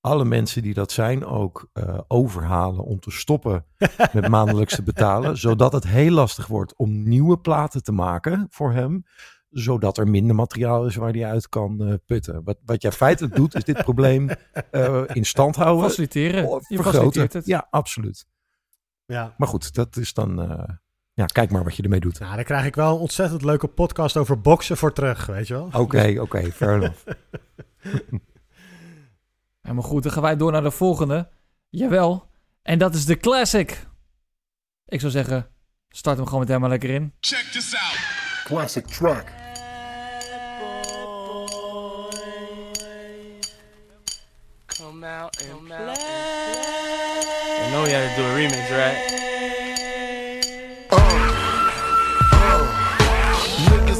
Alle 0.00 0.24
mensen 0.24 0.62
die 0.62 0.74
dat 0.74 0.92
zijn 0.92 1.24
ook 1.24 1.68
uh, 1.74 1.98
overhalen 2.08 2.84
om 2.84 3.00
te 3.00 3.10
stoppen 3.10 3.64
met 4.12 4.28
maandelijks 4.28 4.74
te 4.74 4.82
betalen. 4.82 5.36
Zodat 5.36 5.72
het 5.72 5.86
heel 5.86 6.10
lastig 6.10 6.46
wordt 6.46 6.76
om 6.76 7.08
nieuwe 7.08 7.38
platen 7.38 7.82
te 7.82 7.92
maken 7.92 8.46
voor 8.50 8.72
hem. 8.72 9.04
Zodat 9.50 9.98
er 9.98 10.08
minder 10.08 10.34
materiaal 10.34 10.86
is 10.86 10.96
waar 10.96 11.12
hij 11.12 11.24
uit 11.24 11.48
kan 11.48 11.82
uh, 11.82 11.94
putten. 12.06 12.44
Wat, 12.44 12.58
wat 12.64 12.82
jij 12.82 12.92
feitelijk 12.92 13.34
doet, 13.34 13.54
is 13.54 13.64
dit 13.64 13.76
probleem 13.82 14.30
uh, 14.72 15.02
in 15.06 15.24
stand 15.24 15.56
houden. 15.56 15.84
Faciliteren. 15.84 16.42
Je 16.42 16.48
vergroten. 16.48 16.92
faciliteert 16.92 17.32
het. 17.32 17.46
Ja, 17.46 17.66
absoluut. 17.70 18.26
Ja. 19.06 19.34
Maar 19.36 19.48
goed, 19.48 19.74
dat 19.74 19.96
is 19.96 20.12
dan... 20.12 20.50
uh, 20.50 20.62
ja, 21.12 21.26
kijk 21.26 21.50
maar 21.50 21.64
wat 21.64 21.76
je 21.76 21.82
ermee 21.82 22.00
doet. 22.00 22.18
Nou, 22.18 22.34
daar 22.34 22.44
krijg 22.44 22.66
ik 22.66 22.74
wel 22.74 22.94
een 22.94 23.00
ontzettend 23.00 23.42
leuke 23.42 23.66
podcast 23.66 24.16
over 24.16 24.40
boksen 24.40 24.76
voor 24.76 24.92
terug, 24.92 25.26
weet 25.26 25.46
je 25.46 25.54
wel. 25.54 25.64
Oké, 25.64 25.78
okay, 25.78 26.12
oké, 26.12 26.20
okay, 26.20 26.52
fair 26.52 26.74
enough. 26.74 27.06
Helemaal 29.60 29.84
goed, 29.84 30.02
dan 30.02 30.12
gaan 30.12 30.22
wij 30.22 30.36
door 30.36 30.52
naar 30.52 30.62
de 30.62 30.70
volgende. 30.70 31.28
Jawel. 31.68 32.28
En 32.62 32.78
dat 32.78 32.94
is 32.94 33.04
de 33.04 33.16
classic. 33.16 33.86
Ik 34.86 35.00
zou 35.00 35.12
zeggen, 35.12 35.48
start 35.88 36.16
hem 36.16 36.26
gewoon 36.26 36.40
meteen 36.40 36.60
maar 36.60 36.68
lekker 36.68 36.90
in. 36.90 37.12
Check 37.20 37.44
this 37.52 37.74
out. 37.74 37.98
Classic 38.44 38.86
track. 38.86 39.32
Come 44.66 45.06
out 45.06 45.50
and 45.52 45.64
play. 45.64 45.94
I 47.62 47.70
know 47.70 47.86
you 47.86 47.94
had 47.94 48.16
to 48.16 48.22
do 48.22 48.28
a 48.28 48.34
remix, 48.34 48.70
right? 48.70 49.19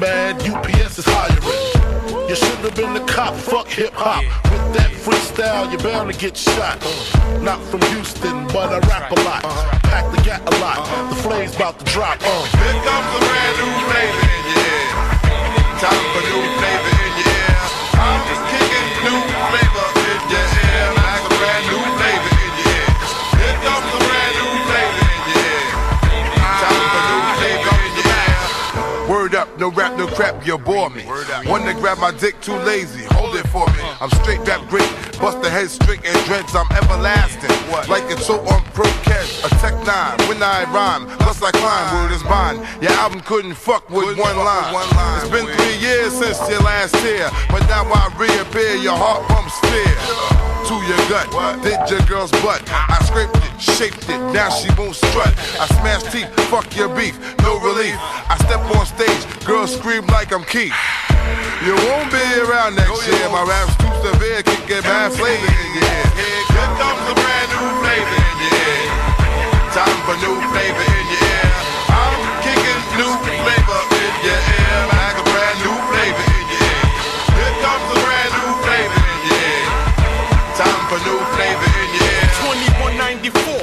mad, 0.00 0.40
UPS 0.48 0.98
is 0.98 1.04
hiring. 1.06 2.28
You 2.28 2.34
should 2.34 2.58
have 2.64 2.74
been 2.74 2.94
the 2.94 3.04
cop, 3.06 3.34
fuck 3.34 3.68
hip 3.68 3.92
hop. 3.92 4.24
With 4.50 4.74
that 4.74 4.90
freestyle, 4.90 5.70
you're 5.70 5.82
bound 5.82 6.12
to 6.12 6.18
get 6.18 6.36
shot. 6.36 6.80
Not 7.42 7.60
from 7.68 7.82
Houston, 7.92 8.46
but 8.48 8.72
I 8.72 8.78
rap 8.88 9.10
a 9.12 9.20
lot. 9.22 9.42
Pack 9.84 10.10
the 10.14 10.22
gat 10.22 10.40
a 10.40 10.56
lot. 10.58 10.80
The 11.10 11.16
flame's 11.16 11.54
about 11.54 11.78
to 11.78 11.84
drop. 11.84 12.18
Uh. 12.22 12.44
Here 12.56 12.78
comes 12.86 13.10
a 13.14 13.20
brand 13.28 13.54
new 13.60 13.72
your 13.80 14.08
ear. 14.56 14.86
Time 15.82 16.04
for 16.14 16.22
new 16.24 16.59
no 29.60 29.70
rap, 29.70 29.99
crap, 30.20 30.46
you 30.46 30.58
bore 30.58 30.90
me. 30.90 31.02
One 31.48 31.64
to 31.64 31.72
grab 31.72 31.98
my 31.98 32.12
dick, 32.12 32.38
too 32.42 32.56
lazy. 32.68 33.04
Hold 33.16 33.36
it 33.36 33.48
for 33.48 33.66
me. 33.68 33.80
I'm 34.00 34.10
straight 34.20 34.40
rap 34.40 34.60
great. 34.68 34.88
Bust 35.18 35.40
the 35.40 35.48
head 35.48 35.70
straight 35.70 36.04
and 36.04 36.16
dreads, 36.26 36.54
I'm 36.54 36.70
everlasting. 36.76 37.56
Like 37.88 38.04
it's 38.12 38.26
so 38.26 38.40
on 38.52 38.62
pro 38.76 38.84
catch, 39.08 39.44
a 39.44 39.48
tech 39.60 39.72
nine. 39.88 40.16
When 40.28 40.42
I 40.42 40.64
rhyme, 40.68 41.06
plus 41.24 41.42
I 41.42 41.50
climb, 41.52 41.86
word 41.96 42.12
is 42.12 42.22
bond. 42.24 42.60
Your 42.82 42.92
album 42.92 43.20
couldn't 43.20 43.54
fuck 43.54 43.88
with 43.88 44.18
one 44.18 44.36
line. 44.36 44.74
It's 45.20 45.30
been 45.30 45.46
three 45.46 45.78
years 45.80 46.12
since 46.12 46.38
your 46.50 46.60
last 46.60 46.94
tear, 46.96 47.30
but 47.48 47.64
now 47.68 47.84
I 47.88 48.12
reappear, 48.20 48.76
your 48.76 48.96
heart 48.96 49.26
pumps 49.28 49.56
fear. 49.72 49.96
To 50.68 50.76
your 50.86 51.02
gut, 51.08 51.26
did 51.64 51.80
your 51.90 52.00
girl's 52.06 52.30
butt. 52.42 52.62
I 52.70 53.02
scraped 53.04 53.34
it, 53.36 53.60
shaped 53.60 54.08
it, 54.08 54.20
now 54.32 54.50
she 54.50 54.68
won't 54.78 54.94
strut. 54.94 55.34
I 55.58 55.66
smash 55.80 56.04
teeth, 56.12 56.30
fuck 56.48 56.76
your 56.76 56.88
beef, 56.94 57.18
no 57.42 57.58
relief. 57.58 57.96
I 58.30 58.36
step 58.46 58.60
on 58.76 58.86
stage, 58.86 59.44
girls 59.44 59.74
scream 59.74 60.06
like 60.10 60.32
I'm 60.32 60.44
Keith. 60.44 60.74
You 61.64 61.74
won't 61.86 62.10
be 62.10 62.24
around 62.42 62.74
next 62.74 63.06
year. 63.06 63.28
My 63.30 63.44
rap's 63.44 63.76
too 63.76 63.92
severe, 64.02 64.42
can 64.42 64.60
get 64.66 64.82
bad 64.82 65.12
flavor 65.12 65.46
in 65.46 65.70
your 65.76 65.86
ear. 65.86 66.06
Here 66.18 66.70
comes 66.80 67.04
a 67.10 67.14
brand 67.14 67.48
new 67.54 67.68
flavor 67.80 68.18
in 68.18 68.36
your 68.42 68.54
ear. 68.60 68.86
Time 69.72 69.98
for 70.06 70.16
new 70.24 70.36
flavor 70.50 70.84
in 70.84 71.06
your 71.10 71.24
ear. 71.24 71.48
I'm 71.94 72.20
kicking 72.44 72.82
new 72.98 73.12
flavor 73.44 73.80
in 74.00 74.14
your 74.26 74.40
ear. 74.40 74.78
Like 74.90 75.16
a 75.20 75.24
brand 75.30 75.58
new 75.64 75.76
flavor 75.90 76.26
in 76.38 76.46
your 76.48 76.64
ear. 76.64 76.84
Here 77.36 77.56
comes 77.64 77.86
a 77.94 77.98
brand 78.02 78.32
new 78.34 78.50
flavor 78.64 79.02
in 79.14 79.20
your 79.30 79.40
ear. 79.40 79.66
Time 80.58 80.82
for 80.90 81.00
new 81.06 81.20
flavor 81.38 81.68
in 81.82 81.88
your 81.96 82.10
ear. 82.10 82.26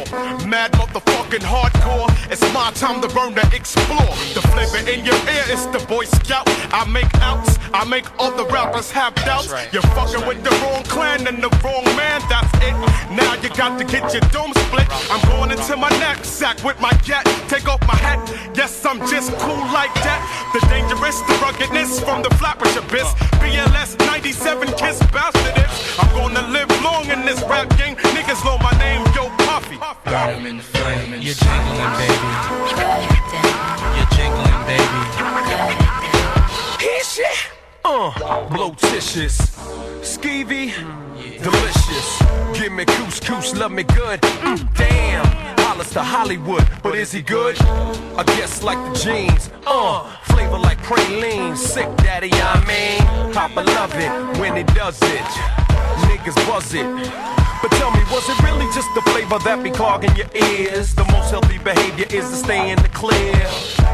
2194, 0.08 0.48
mad 0.48 0.72
motherfucking 0.80 1.44
hardcore. 1.44 2.07
It's 2.40 2.54
my 2.54 2.70
time 2.72 3.02
to 3.02 3.08
burn 3.16 3.34
to 3.34 3.42
explore. 3.56 4.14
The 4.38 4.46
flavor 4.54 4.78
in 4.86 5.04
your 5.04 5.18
ear 5.26 5.46
is 5.50 5.66
the 5.74 5.84
Boy 5.90 6.06
Scout. 6.06 6.46
I 6.70 6.86
make 6.86 7.10
outs, 7.16 7.58
I 7.74 7.84
make 7.86 8.06
all 8.20 8.30
the 8.30 8.46
rappers 8.46 8.92
have 8.92 9.16
doubts. 9.26 9.50
You're 9.74 9.82
fucking 9.98 10.22
with 10.28 10.44
the 10.44 10.54
wrong 10.62 10.84
clan 10.84 11.26
and 11.26 11.42
the 11.42 11.50
wrong 11.66 11.84
man, 11.98 12.22
that's 12.30 12.54
it. 12.62 12.78
Now 13.10 13.34
you 13.42 13.50
got 13.50 13.80
to 13.80 13.86
get 13.86 14.14
your 14.14 14.22
dome 14.30 14.54
split. 14.54 14.86
I'm 15.10 15.22
going 15.30 15.50
into 15.50 15.76
my 15.78 15.90
knapsack 15.98 16.64
with 16.64 16.80
my 16.80 16.94
gat. 17.06 17.26
Take 17.50 17.68
off 17.68 17.82
my 17.88 17.96
hat, 17.96 18.22
yes, 18.54 18.86
I'm 18.86 19.00
just 19.10 19.32
cool 19.42 19.66
like 19.74 19.94
that. 20.06 20.22
The 20.54 20.62
dangerous, 20.70 21.18
the 21.26 21.34
ruggedness 21.42 22.00
from 22.02 22.22
the 22.22 22.30
flappers 22.38 22.76
abyss. 22.76 23.10
BLS 23.42 23.98
97 24.06 24.68
kiss 24.78 25.00
bastard. 25.10 25.58
I'm 25.98 26.14
gonna 26.14 26.48
live 26.50 26.70
long 26.84 27.10
in 27.10 27.26
this 27.26 27.42
rap 27.50 27.68
game. 27.78 27.96
Niggas 28.14 28.46
know 28.46 28.60
my 28.60 28.78
name, 28.78 29.02
Yo 29.16 29.37
Puffy. 29.58 29.78
Burn 30.06 30.30
'em 30.36 30.46
in 30.46 30.58
the 30.58 30.64
flame. 30.64 31.14
You're 31.14 31.34
jingling, 31.34 31.94
baby. 31.98 32.30
You're 33.98 34.12
jingling, 34.18 34.60
baby. 34.70 35.00
Hit 36.80 37.06
shit. 37.06 37.38
Uh, 37.84 38.12
blotitious, 38.50 39.38
skeevy, 40.02 40.74
delicious. 41.42 42.08
Give 42.54 42.72
me 42.72 42.86
couscous, 42.86 43.56
love 43.56 43.72
me 43.72 43.82
good. 43.82 44.22
Mm, 44.22 44.60
damn, 44.76 45.26
Hollis 45.66 45.90
to 45.94 46.04
Hollywood, 46.04 46.68
but 46.84 46.94
is 46.94 47.12
he 47.12 47.24
good? 47.24 47.60
I 48.16 48.24
guess 48.38 48.62
like 48.62 48.78
the 48.86 48.94
jeans. 49.00 49.50
Uh, 49.66 50.04
flavor 50.26 50.60
like 50.60 50.80
praline, 50.84 51.58
sick 51.58 51.90
daddy, 51.98 52.30
I 52.32 52.64
mean. 52.68 53.34
Papa 53.34 53.62
love 53.62 53.96
it 53.96 54.12
when 54.40 54.56
he 54.56 54.64
does 54.64 55.00
it. 55.02 55.67
Buzz 56.36 56.74
it. 56.74 56.86
But 57.62 57.72
tell 57.72 57.92
me, 57.92 58.04
was 58.12 58.28
it 58.30 58.38
really 58.44 58.66
just 58.74 58.88
the 58.94 59.02
flavor 59.02 59.40
that 59.40 59.64
be 59.64 59.72
clogging 59.72 60.16
your 60.16 60.28
ears? 60.36 60.94
The 60.94 61.06
most 61.06 61.32
healthy 61.32 61.58
behavior 61.58 62.06
is 62.12 62.30
to 62.30 62.36
stay 62.36 62.70
in 62.70 62.78
the 62.84 62.90
clear. 62.90 63.34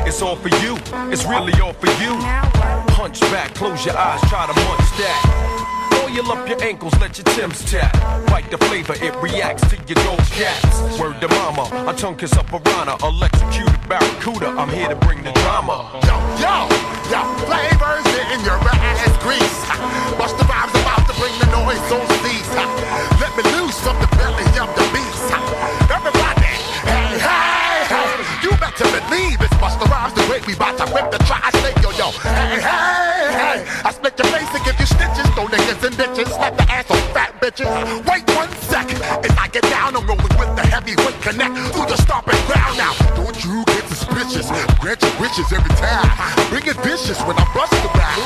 It's 0.04 0.22
all 0.22 0.36
for 0.36 0.50
you, 0.66 0.76
it's 1.14 1.26
really 1.26 1.54
all 1.62 1.74
for 1.74 1.88
you. 2.02 2.18
Hunch 2.98 3.22
back, 3.32 3.54
close 3.56 3.86
your 3.86 3.96
eyes, 3.96 4.20
try 4.30 4.48
to 4.48 4.56
munch 4.66 4.90
that. 4.98 5.54
Oil 6.04 6.32
up 6.32 6.48
your 6.50 6.62
ankles, 6.62 6.94
let 7.00 7.18
your 7.18 7.26
Timbs 7.36 7.64
tap. 7.70 7.94
Bite 8.28 8.50
the 8.52 8.58
flavor, 8.66 8.96
it 8.98 9.16
reacts 9.22 9.64
to 9.70 9.78
your 9.88 10.02
gold 10.04 10.26
cats. 10.34 11.00
Word 11.00 11.22
to 11.22 11.28
mama, 11.30 11.70
a 11.88 11.94
tongue 11.94 12.18
kiss 12.18 12.34
up 12.34 12.48
piranha, 12.48 12.98
electrocuted 13.06 13.80
barracuda. 13.88 14.50
I'm 14.58 14.70
here 14.70 14.90
to 14.90 14.96
bring 15.06 15.24
the 15.24 15.32
drama. 15.46 15.88
Yo, 16.04 16.18
yo, 16.42 16.68
yo, 17.14 17.22
flavors 17.46 18.06
in 18.34 18.44
your 18.44 18.60
ass 18.60 19.14
grease. 19.24 19.64
Bust 20.18 20.38
the 20.38 20.44
to 20.44 20.83
bring 21.24 21.40
the 21.40 21.48
noise 21.56 21.88
on 21.96 22.04
cease. 22.20 22.52
Let 23.24 23.32
me 23.40 23.44
loose 23.56 23.80
from 23.80 23.96
the 24.04 24.10
belly 24.20 24.44
of 24.60 24.68
the 24.76 24.84
beast. 24.92 25.32
Everybody, 25.88 26.52
hey, 26.84 27.16
hey, 27.16 27.80
hey. 27.88 28.12
You 28.44 28.52
better 28.60 28.84
believe 28.92 29.40
it's 29.40 29.56
Busta 29.56 29.88
Rhymes 29.88 30.12
the 30.20 30.28
way 30.28 30.44
we 30.44 30.54
bout 30.54 30.76
to 30.84 30.86
whip 30.92 31.08
the 31.16 31.20
tri-state, 31.24 31.80
yo, 31.80 31.96
yo. 31.96 32.12
Hey, 32.28 32.60
hey, 32.60 33.24
hey. 33.40 33.60
I 33.88 33.92
split 33.96 34.20
your 34.20 34.28
face 34.36 34.52
and 34.52 34.64
give 34.68 34.76
you 34.76 34.86
stitches. 34.86 35.28
Throw 35.32 35.48
niggas 35.48 35.80
and 35.88 35.96
bitches, 35.96 36.28
slap 36.28 36.58
the 36.60 36.68
ass 36.68 36.92
on 36.92 37.04
fat 37.16 37.32
bitches. 37.40 37.72
Wait 38.04 38.28
one 38.36 38.52
second, 38.68 39.00
If 39.24 39.40
I 39.40 39.48
get 39.48 39.64
down, 39.72 39.96
I'm 39.96 40.06
rolling 40.06 40.36
with 40.36 40.52
the 40.60 40.66
heavyweight 40.68 41.22
connect 41.24 41.56
through 41.72 41.88
the 41.88 41.96
stomping 42.04 42.44
ground 42.52 42.76
now. 42.76 42.92
Don't 43.16 43.40
you 43.46 43.64
suspicious? 44.04 44.48
Grant 44.80 45.02
your 45.02 45.16
wishes 45.20 45.52
every 45.52 45.74
time. 45.76 46.08
Bring 46.50 46.66
it 46.68 46.78
vicious 46.84 47.20
when 47.24 47.38
I 47.38 47.46
bust 47.54 47.72
the 47.72 47.90
around. 47.96 48.20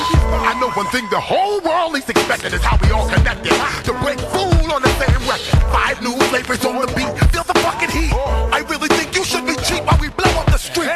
I 0.45 0.57
know 0.59 0.69
one 0.71 0.88
thing 0.88 1.05
the 1.09 1.19
whole 1.19 1.59
world 1.61 1.95
is 1.95 2.07
expecting 2.09 2.53
is 2.53 2.61
how 2.61 2.78
we 2.82 2.91
all 2.91 3.07
connected. 3.09 3.53
To 3.86 3.93
break 4.01 4.19
fool 4.19 4.71
on 4.71 4.82
the 4.82 4.93
same 4.97 5.21
record. 5.30 5.61
Five 5.71 6.01
new 6.01 6.15
flavors 6.30 6.63
on 6.65 6.82
the 6.82 6.88
beat. 6.93 7.11
Feel 7.32 7.43
the 7.43 7.57
fucking 7.61 7.89
heat. 7.89 8.13
I 8.13 8.63
really 8.69 8.89
think 8.89 9.15
you 9.15 9.23
should 9.23 9.45
be 9.45 9.55
cheap 9.63 9.86
while 9.86 9.99
we 9.99 10.09
blow 10.09 10.32
up 10.41 10.47
the 10.47 10.57
street. 10.57 10.91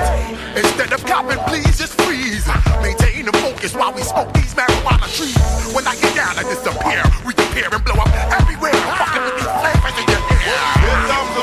Instead 0.55 0.91
of 0.93 1.03
copping, 1.05 1.39
please 1.49 1.77
just 1.77 1.99
freeze. 2.01 2.45
Maintain 2.81 3.25
the 3.25 3.33
focus 3.43 3.73
while 3.75 3.93
we 3.93 4.01
smoke 4.01 4.33
these 4.33 4.53
marijuana 4.53 5.07
trees. 5.15 5.37
When 5.73 5.85
I 5.87 5.95
get 5.95 6.15
down, 6.15 6.37
I 6.37 6.43
disappear, 6.43 7.03
reappear, 7.23 7.69
and 7.71 7.83
blow 7.85 8.01
up 8.01 8.11
everywhere. 8.33 8.73
Fucking 8.73 9.23
with 9.23 9.35
these 9.37 9.53
flavors 9.61 9.95
in 10.01 10.05
your 10.09 10.21
ear. 10.21 11.40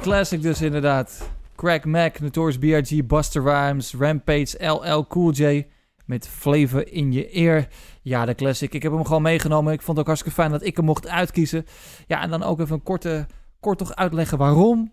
Classic 0.00 0.42
dus 0.42 0.60
inderdaad. 0.62 1.30
Crack 1.56 1.84
Mac, 1.84 2.20
Notorious 2.20 2.58
B.I.G., 2.58 3.06
Buster 3.06 3.42
Rhymes, 3.42 3.94
Rampage, 3.94 4.66
LL 4.66 5.06
Cool 5.06 5.32
J 5.32 5.66
met 6.04 6.28
Flavor 6.28 6.92
in 6.92 7.12
je 7.12 7.30
ear. 7.30 7.68
Ja, 8.02 8.24
de 8.24 8.34
classic. 8.34 8.74
Ik 8.74 8.82
heb 8.82 8.92
hem 8.92 9.04
gewoon 9.04 9.22
meegenomen. 9.22 9.72
Ik 9.72 9.82
vond 9.82 9.90
het 9.90 9.98
ook 9.98 10.06
hartstikke 10.06 10.40
fijn 10.40 10.50
dat 10.50 10.64
ik 10.64 10.76
hem 10.76 10.84
mocht 10.84 11.08
uitkiezen. 11.08 11.66
Ja, 12.06 12.22
en 12.22 12.30
dan 12.30 12.42
ook 12.42 12.60
even 12.60 12.74
een 12.74 12.82
korte, 12.82 13.26
kort 13.60 13.78
toch 13.78 13.94
uitleggen 13.94 14.38
waarom 14.38 14.92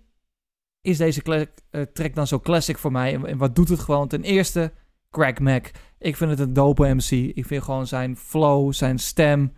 is 0.82 0.98
deze 0.98 1.48
eh, 1.70 1.82
track 1.82 2.16
dan 2.16 2.28
zo 2.28 2.40
classic 2.40 2.78
voor 2.78 2.92
mij? 2.92 3.24
En, 3.24 3.38
wat 3.38 3.56
doet 3.56 3.70
het 3.70 3.80
gewoon? 3.80 4.08
Ten 4.08 4.24
eerste, 4.24 4.72
Crack 5.10 5.40
Mac. 5.40 5.68
Ik 5.98 6.18
vind 6.18 6.30
het 6.30 6.40
een 6.40 6.54
dope 6.54 6.94
MC. 6.94 7.12
Ik 7.12 7.46
vind 7.46 7.64
gewoon 7.64 7.88
zijn 7.88 8.18
flow, 8.18 8.74
zijn 8.74 9.00
stem, 9.00 9.54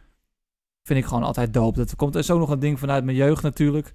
vind 0.84 1.00
ik 1.00 1.06
gewoon 1.06 1.24
altijd 1.24 1.54
dope. 1.54 1.78
Dat 1.78 1.96
komt 1.96 2.16
er 2.16 2.34
ook 2.34 2.40
nog 2.40 2.50
een 2.50 2.60
ding 2.60 2.80
vanuit 2.80 3.04
mijn 3.04 3.18
jeugd 3.18 3.44
natuurlijk. 3.44 3.92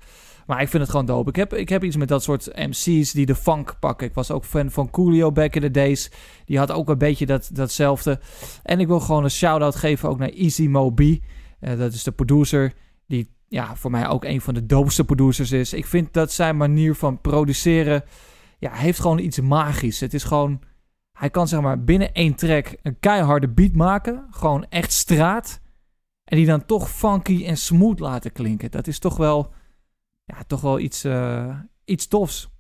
Maar 0.49 0.63
ik 0.63 0.69
vind 0.69 0.83
het 0.83 0.91
gewoon 0.91 1.07
dope. 1.07 1.29
Ik 1.29 1.37
heb, 1.37 1.55
ik 1.55 1.69
heb 1.69 1.85
iets 1.85 1.97
met 1.97 2.09
dat 2.09 2.23
soort 2.23 2.57
MC's 2.57 3.13
die 3.13 3.27
de 3.27 3.35
funk 3.35 3.77
pakken. 3.81 4.07
Ik 4.07 4.15
was 4.15 4.31
ook 4.31 4.45
fan 4.45 4.71
van 4.71 4.91
Coolio 4.91 5.33
back 5.33 5.55
in 5.55 5.61
the 5.61 5.71
days. 5.71 6.11
Die 6.45 6.59
had 6.59 6.71
ook 6.71 6.89
een 6.89 6.99
beetje 6.99 7.27
dat, 7.27 7.51
datzelfde. 7.53 8.21
En 8.63 8.81
ik 8.81 8.87
wil 8.87 9.01
gewoon 9.01 9.25
een 9.25 9.31
shout-out 9.31 9.77
geven 9.77 10.09
ook 10.09 10.19
naar 10.19 10.29
Easy 10.29 10.67
Mo 10.67 10.91
B. 10.91 11.01
Eh, 11.01 11.79
dat 11.79 11.93
is 11.93 12.03
de 12.03 12.13
producer 12.13 12.73
die 13.07 13.35
ja, 13.49 13.77
voor 13.77 13.91
mij 13.91 14.09
ook 14.09 14.25
een 14.25 14.41
van 14.41 14.55
de 14.55 14.67
doopste 14.67 15.05
producers 15.05 15.53
is. 15.53 15.73
Ik 15.73 15.87
vind 15.87 16.13
dat 16.13 16.33
zijn 16.33 16.57
manier 16.57 16.95
van 16.95 17.21
produceren... 17.21 18.05
Ja, 18.59 18.73
heeft 18.73 19.01
gewoon 19.01 19.19
iets 19.19 19.41
magisch. 19.41 20.01
Het 20.01 20.15
is 20.15 20.25
gewoon... 20.25 20.61
Hij 21.13 21.31
kan 21.31 21.49
zeg 21.49 21.61
maar 21.61 21.85
binnen 21.85 22.13
één 22.13 22.35
track 22.35 22.77
een 22.83 22.99
keiharde 23.01 23.49
beat 23.49 23.73
maken. 23.73 24.27
Gewoon 24.31 24.67
echt 24.69 24.93
straat. 24.93 25.61
En 26.25 26.37
die 26.37 26.47
dan 26.47 26.67
toch 26.67 26.91
funky 26.91 27.45
en 27.47 27.57
smooth 27.57 27.99
laten 27.99 28.33
klinken. 28.33 28.71
Dat 28.71 28.87
is 28.87 28.99
toch 28.99 29.17
wel, 29.17 29.53
ja, 30.29 30.43
toch 30.47 30.61
wel 30.61 30.79
iets, 30.79 31.05
eh, 31.05 31.59
iets 31.85 32.07
tofs. 32.07 32.51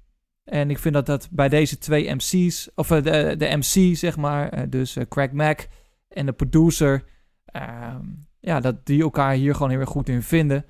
En 0.44 0.70
ik 0.70 0.78
vind 0.78 0.94
dat 0.94 1.06
dat 1.06 1.28
bij 1.30 1.48
deze 1.48 1.78
twee 1.78 2.14
MC's, 2.14 2.70
of 2.74 2.90
eh, 2.90 3.02
de, 3.02 3.34
de 3.38 3.56
MC 3.56 3.96
zeg 3.96 4.16
maar, 4.16 4.48
eh, 4.48 4.62
dus 4.68 4.96
Craig 5.08 5.32
Mack 5.32 5.68
en 6.08 6.26
de 6.26 6.32
producer, 6.32 7.04
ehm, 7.44 8.04
ja, 8.40 8.60
dat 8.60 8.86
die 8.86 9.02
elkaar 9.02 9.32
hier 9.32 9.54
gewoon 9.54 9.70
heel 9.70 9.80
erg 9.80 9.88
goed 9.88 10.08
in 10.08 10.22
vinden. 10.22 10.64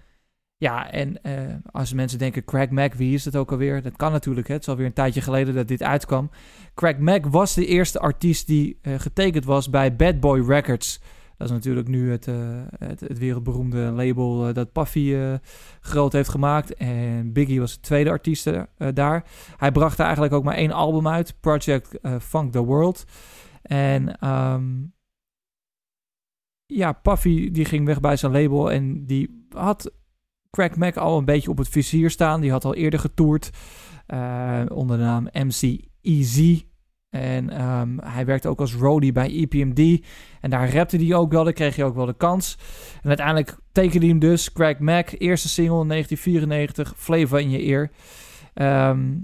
Ja, 0.57 0.91
en 0.91 1.21
als 1.71 1.93
mensen 1.93 2.19
denken, 2.19 2.45
Craig 2.45 2.71
Mack, 2.71 2.95
wie 2.95 3.15
is 3.15 3.23
dat 3.23 3.37
ook 3.37 3.51
alweer? 3.51 3.83
Dat 3.83 3.97
kan 3.97 4.13
natuurlijk, 4.13 4.49
hè? 4.49 4.55
het 4.55 4.63
is 4.63 4.69
alweer 4.69 4.87
een 4.87 4.93
tijdje 4.93 5.21
geleden 5.21 5.55
dat 5.55 5.69
dit 5.69 5.83
uitkwam. 5.83 6.31
Craig 6.75 6.99
Mack 6.99 7.27
was 7.27 7.55
de 7.55 7.67
eerste 7.67 7.99
artiest 7.99 8.47
die 8.47 8.79
getekend 8.83 9.45
was 9.45 9.71
bij 9.71 9.97
Bad 9.97 10.21
Boy 10.21 10.41
Records. 10.41 11.01
Dat 11.39 11.49
is 11.49 11.53
natuurlijk 11.53 11.89
nu 11.89 12.11
het, 12.11 12.27
eh, 12.27 12.37
het, 12.79 13.01
het 13.01 13.19
wereldberoemde 13.19 13.79
label 13.79 14.49
eh, 14.49 14.55
dat 14.55 14.73
Puffy 14.73 15.15
eh, 15.15 15.35
groot 15.81 16.13
heeft 16.13 16.29
gemaakt. 16.29 16.75
En 16.75 17.33
Biggie 17.33 17.61
was 17.61 17.75
de 17.75 17.81
tweede 17.81 18.11
artiest 18.11 18.51
daar. 18.95 19.25
Hij 19.57 19.73
bracht 19.73 19.99
eigenlijk 19.99 20.33
ook 20.33 20.45
maar 20.45 20.55
één 20.55 20.73
album 20.73 21.09
uit, 21.09 21.41
Project 21.41 21.99
Funk 22.21 22.53
the 22.53 22.65
World. 22.65 23.05
En 23.63 24.19
ehm, 24.19 24.85
ja, 26.67 26.93
Puffy 26.93 27.51
die 27.51 27.65
ging 27.65 27.87
weg 27.87 28.01
bij 28.01 28.17
zijn 28.17 28.33
label 28.33 28.73
en 28.73 29.07
die 29.07 29.47
had 29.51 29.93
Crack 30.51 30.77
Mac 30.77 30.97
al 30.97 31.19
een 31.19 31.25
beetje 31.25 31.51
op 31.51 31.59
het 31.59 31.69
vizier 31.69 32.11
staan. 32.11 32.41
Die 32.41 32.51
had 32.51 32.65
al 32.65 32.75
eerder 32.75 33.01
getoerd 33.01 33.51
onder 34.69 34.97
de 34.97 35.03
naam 35.03 35.29
MC 35.33 35.81
Easy. 36.01 36.68
En 37.11 37.51
ehm, 37.51 37.99
hij 37.99 38.25
werkte 38.25 38.49
ook 38.49 38.61
als 38.61 38.75
roadie 38.75 39.13
bij 39.13 39.31
EPMD. 39.31 40.07
En 40.41 40.51
daar 40.51 40.75
rapte 40.75 40.97
hij 40.97 41.15
ook 41.15 41.33
wel, 41.33 41.45
daar 41.45 41.53
kreeg 41.53 41.77
hij 41.77 41.85
ook 41.85 41.95
wel 41.95 42.07
de 42.07 42.17
kans. 42.17 42.59
En 43.03 43.09
uiteindelijk 43.09 43.59
tekende 43.73 43.99
hij 43.99 44.09
hem 44.09 44.19
dus, 44.19 44.53
Craig 44.53 44.79
Mack, 44.79 45.11
eerste 45.19 45.49
single 45.49 45.81
in 45.81 45.89
1994, 45.89 46.95
Flavor 46.97 47.41
in 47.41 47.51
je 47.51 47.63
ear. 47.63 47.91
Ehm, 48.55 49.17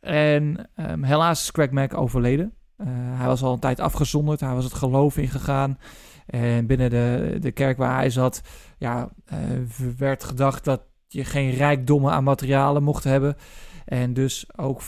en 0.00 0.70
ehm, 0.74 1.02
helaas 1.02 1.42
is 1.42 1.50
Craig 1.50 1.70
Mack 1.70 1.94
overleden. 1.94 2.52
Eh, 2.76 2.86
hij 2.90 3.26
was 3.26 3.42
al 3.42 3.52
een 3.52 3.58
tijd 3.58 3.80
afgezonderd, 3.80 4.40
hij 4.40 4.54
was 4.54 4.64
het 4.64 4.74
geloof 4.74 5.16
ingegaan. 5.16 5.78
En 6.26 6.66
binnen 6.66 6.90
de, 6.90 7.36
de 7.40 7.52
kerk 7.52 7.76
waar 7.76 7.96
hij 7.96 8.10
zat, 8.10 8.40
ja, 8.78 9.08
eh, 9.24 9.38
werd 9.98 10.24
gedacht 10.24 10.64
dat 10.64 10.82
je 11.08 11.24
geen 11.24 11.50
rijkdommen 11.50 12.12
aan 12.12 12.24
materialen 12.24 12.82
mocht 12.82 13.04
hebben. 13.04 13.36
En 13.84 14.14
dus 14.14 14.46
ook 14.56 14.80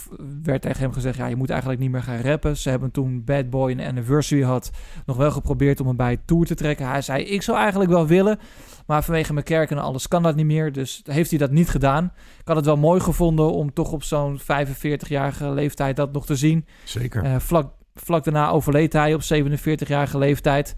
werd 0.43 0.61
tegen 0.61 0.81
hem 0.81 0.93
gezegd, 0.93 1.17
ja, 1.17 1.25
je 1.25 1.35
moet 1.35 1.49
eigenlijk 1.49 1.79
niet 1.79 1.91
meer 1.91 2.03
gaan 2.03 2.21
rappen. 2.21 2.57
Ze 2.57 2.69
hebben 2.69 2.91
toen 2.91 3.23
Bad 3.23 3.49
Boy 3.49 3.71
een 3.71 3.81
anniversary 3.81 4.41
had, 4.41 4.71
nog 5.05 5.17
wel 5.17 5.31
geprobeerd 5.31 5.79
om 5.79 5.87
hem 5.87 5.95
bij 5.95 6.17
tour 6.25 6.45
te 6.45 6.55
trekken. 6.55 6.87
Hij 6.87 7.01
zei, 7.01 7.23
ik 7.23 7.41
zou 7.41 7.57
eigenlijk 7.57 7.91
wel 7.91 8.07
willen, 8.07 8.39
maar 8.85 9.03
vanwege 9.03 9.33
mijn 9.33 9.45
kerk 9.45 9.71
en 9.71 9.77
alles 9.77 10.07
kan 10.07 10.23
dat 10.23 10.35
niet 10.35 10.45
meer. 10.45 10.71
Dus 10.71 11.01
heeft 11.03 11.29
hij 11.29 11.39
dat 11.39 11.51
niet 11.51 11.69
gedaan. 11.69 12.11
Ik 12.39 12.47
had 12.47 12.55
het 12.55 12.65
wel 12.65 12.77
mooi 12.77 12.99
gevonden 12.99 13.51
om 13.51 13.73
toch 13.73 13.91
op 13.91 14.03
zo'n 14.03 14.39
45-jarige 14.39 15.51
leeftijd 15.51 15.95
dat 15.95 16.13
nog 16.13 16.25
te 16.25 16.35
zien. 16.35 16.65
Zeker. 16.83 17.23
Eh, 17.23 17.35
vlak, 17.35 17.71
vlak 17.93 18.23
daarna 18.23 18.49
overleed 18.49 18.93
hij 18.93 19.13
op 19.13 19.21
47-jarige 19.21 20.17
leeftijd. 20.17 20.75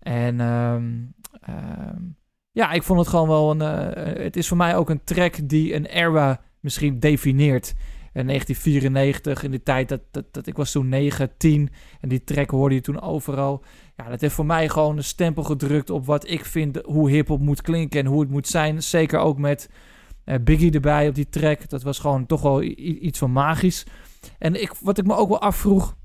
En 0.00 0.40
ehm, 0.40 0.84
ehm, 1.40 2.02
ja, 2.50 2.70
ik 2.70 2.82
vond 2.82 2.98
het 2.98 3.08
gewoon 3.08 3.28
wel 3.28 3.50
een... 3.50 3.60
eh, 3.60 4.22
het 4.24 4.36
is 4.36 4.48
voor 4.48 4.56
mij 4.56 4.76
ook 4.76 4.90
een 4.90 5.04
track 5.04 5.48
die 5.48 5.74
een 5.74 5.86
era 5.86 6.40
misschien 6.60 7.00
defineert. 7.00 7.74
In 8.12 8.26
1994, 8.26 9.42
in 9.42 9.50
de 9.50 9.62
tijd 9.62 9.88
dat, 9.88 10.00
dat, 10.10 10.24
dat 10.32 10.46
ik 10.46 10.56
was 10.56 10.72
toen 10.72 10.88
9, 10.88 11.30
10. 11.36 11.70
En 12.00 12.08
die 12.08 12.24
track 12.24 12.50
hoorde 12.50 12.74
je 12.74 12.80
toen 12.80 13.00
overal. 13.00 13.64
Ja, 13.96 14.08
dat 14.08 14.20
heeft 14.20 14.34
voor 14.34 14.46
mij 14.46 14.68
gewoon 14.68 14.96
een 14.96 15.04
stempel 15.04 15.42
gedrukt 15.42 15.90
op 15.90 16.06
wat 16.06 16.28
ik 16.28 16.44
vind 16.44 16.78
hoe 16.84 17.10
hip-hop 17.10 17.40
moet 17.40 17.62
klinken 17.62 18.00
en 18.00 18.06
hoe 18.06 18.20
het 18.20 18.30
moet 18.30 18.46
zijn. 18.48 18.82
Zeker 18.82 19.18
ook 19.18 19.38
met 19.38 19.70
eh, 20.24 20.34
Biggie 20.44 20.72
erbij 20.72 21.08
op 21.08 21.14
die 21.14 21.28
track. 21.28 21.68
Dat 21.68 21.82
was 21.82 21.98
gewoon 21.98 22.26
toch 22.26 22.42
wel 22.42 22.62
iets 22.62 23.18
van 23.18 23.32
magisch. 23.32 23.86
En 24.38 24.62
ik, 24.62 24.72
wat 24.80 24.98
ik 24.98 25.06
me 25.06 25.16
ook 25.16 25.28
wel 25.28 25.40
afvroeg. 25.40 25.96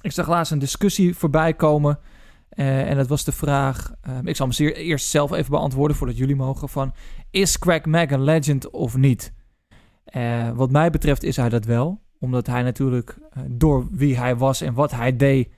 Ik 0.00 0.12
zag 0.12 0.28
laatst 0.28 0.52
een 0.52 0.58
discussie 0.58 1.14
voorbij 1.14 1.54
komen. 1.54 1.98
eh, 2.48 2.90
en 2.90 2.96
dat 2.96 3.06
was 3.08 3.24
de 3.24 3.32
vraag. 3.32 3.92
eh, 4.00 4.18
ik 4.22 4.36
zal 4.36 4.48
hem 4.48 4.68
eerst 4.68 5.06
zelf 5.06 5.32
even 5.32 5.50
beantwoorden 5.50 5.96
voordat 5.96 6.16
jullie 6.16 6.36
mogen. 6.36 6.68
Van, 6.68 6.94
is 7.30 7.58
Craig 7.58 7.84
Mack 7.84 8.10
een 8.10 8.22
legend 8.22 8.70
of 8.70 8.96
niet? 8.96 9.32
Eh, 10.06 10.50
wat 10.50 10.70
mij 10.70 10.90
betreft 10.90 11.22
is 11.22 11.36
hij 11.36 11.48
dat 11.48 11.64
wel. 11.64 12.04
Omdat 12.18 12.46
hij 12.46 12.62
natuurlijk 12.62 13.18
eh, 13.30 13.42
door 13.50 13.88
wie 13.90 14.18
hij 14.18 14.36
was 14.36 14.60
en 14.60 14.74
wat 14.74 14.90
hij 14.90 15.16
deed. 15.16 15.48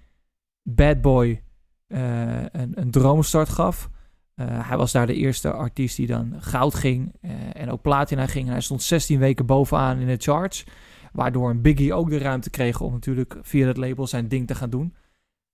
Bad 0.63 1.01
Boy 1.01 1.43
eh, 1.87 2.43
een, 2.43 2.73
een 2.75 2.91
droomstart 2.91 3.49
gaf. 3.49 3.91
Hij 4.39 4.77
was 4.77 4.93
daar 4.93 5.07
de 5.07 5.15
eerste 5.15 5.53
artiest 5.53 5.97
die 5.97 6.07
dan 6.07 6.35
goud 6.39 6.75
ging 6.75 7.15
en 7.53 7.71
ook 7.71 7.83
platina 7.83 8.27
ging. 8.27 8.47
En 8.47 8.53
hij 8.53 8.61
stond 8.61 8.83
16 8.83 9.19
weken 9.19 9.47
bovenaan 9.47 9.99
in 9.99 10.07
de 10.07 10.17
charts. 10.17 10.65
Waardoor 11.13 11.51
een 11.51 11.63
Biggie 11.63 11.95
ook 11.95 12.11
de 12.11 12.19
ruimte 12.19 12.51
kreeg 12.51 12.81
om 12.81 12.93
natuurlijk 12.93 13.39
via 13.43 13.67
dat 13.67 13.77
label 13.77 14.07
zijn 14.07 14.29
ding 14.29 14.47
te 14.47 14.55
gaan 14.55 14.71
doen. 14.71 14.95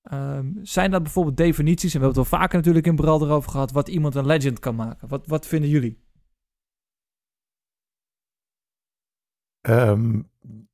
Ehm, 0.04 0.46
zijn 0.62 0.90
dat 0.90 1.02
bijvoorbeeld 1.02 1.36
definities, 1.36 1.94
en 1.94 2.00
we 2.00 2.04
hebben 2.04 2.22
het 2.22 2.30
wel 2.30 2.40
vaker 2.40 2.56
natuurlijk 2.56 2.86
in 2.86 2.96
Bral 2.96 3.22
erover 3.22 3.50
gehad, 3.50 3.72
wat 3.72 3.88
iemand 3.88 4.14
een 4.14 4.26
legend 4.26 4.58
kan 4.58 4.74
maken? 4.74 5.08
Wat, 5.08 5.26
wat 5.26 5.46
vinden 5.46 5.70
jullie? 5.70 6.03
Ehm, 9.64 10.22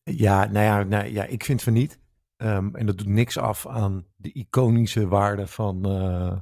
ja, 0.03 0.45
nou 0.45 0.65
ja, 0.65 0.83
nou 0.83 1.07
ja, 1.07 1.25
ik 1.25 1.45
vind 1.45 1.63
van 1.63 1.73
niet. 1.73 2.01
Ehm, 2.37 2.75
en 2.75 2.87
dat 2.87 2.99
doet 2.99 3.07
niks 3.07 3.39
af 3.39 3.67
aan 3.67 4.07
de 4.17 4.33
iconische 4.33 5.09
waarde 5.09 5.47
van, 5.47 5.85
eh, 5.85 6.37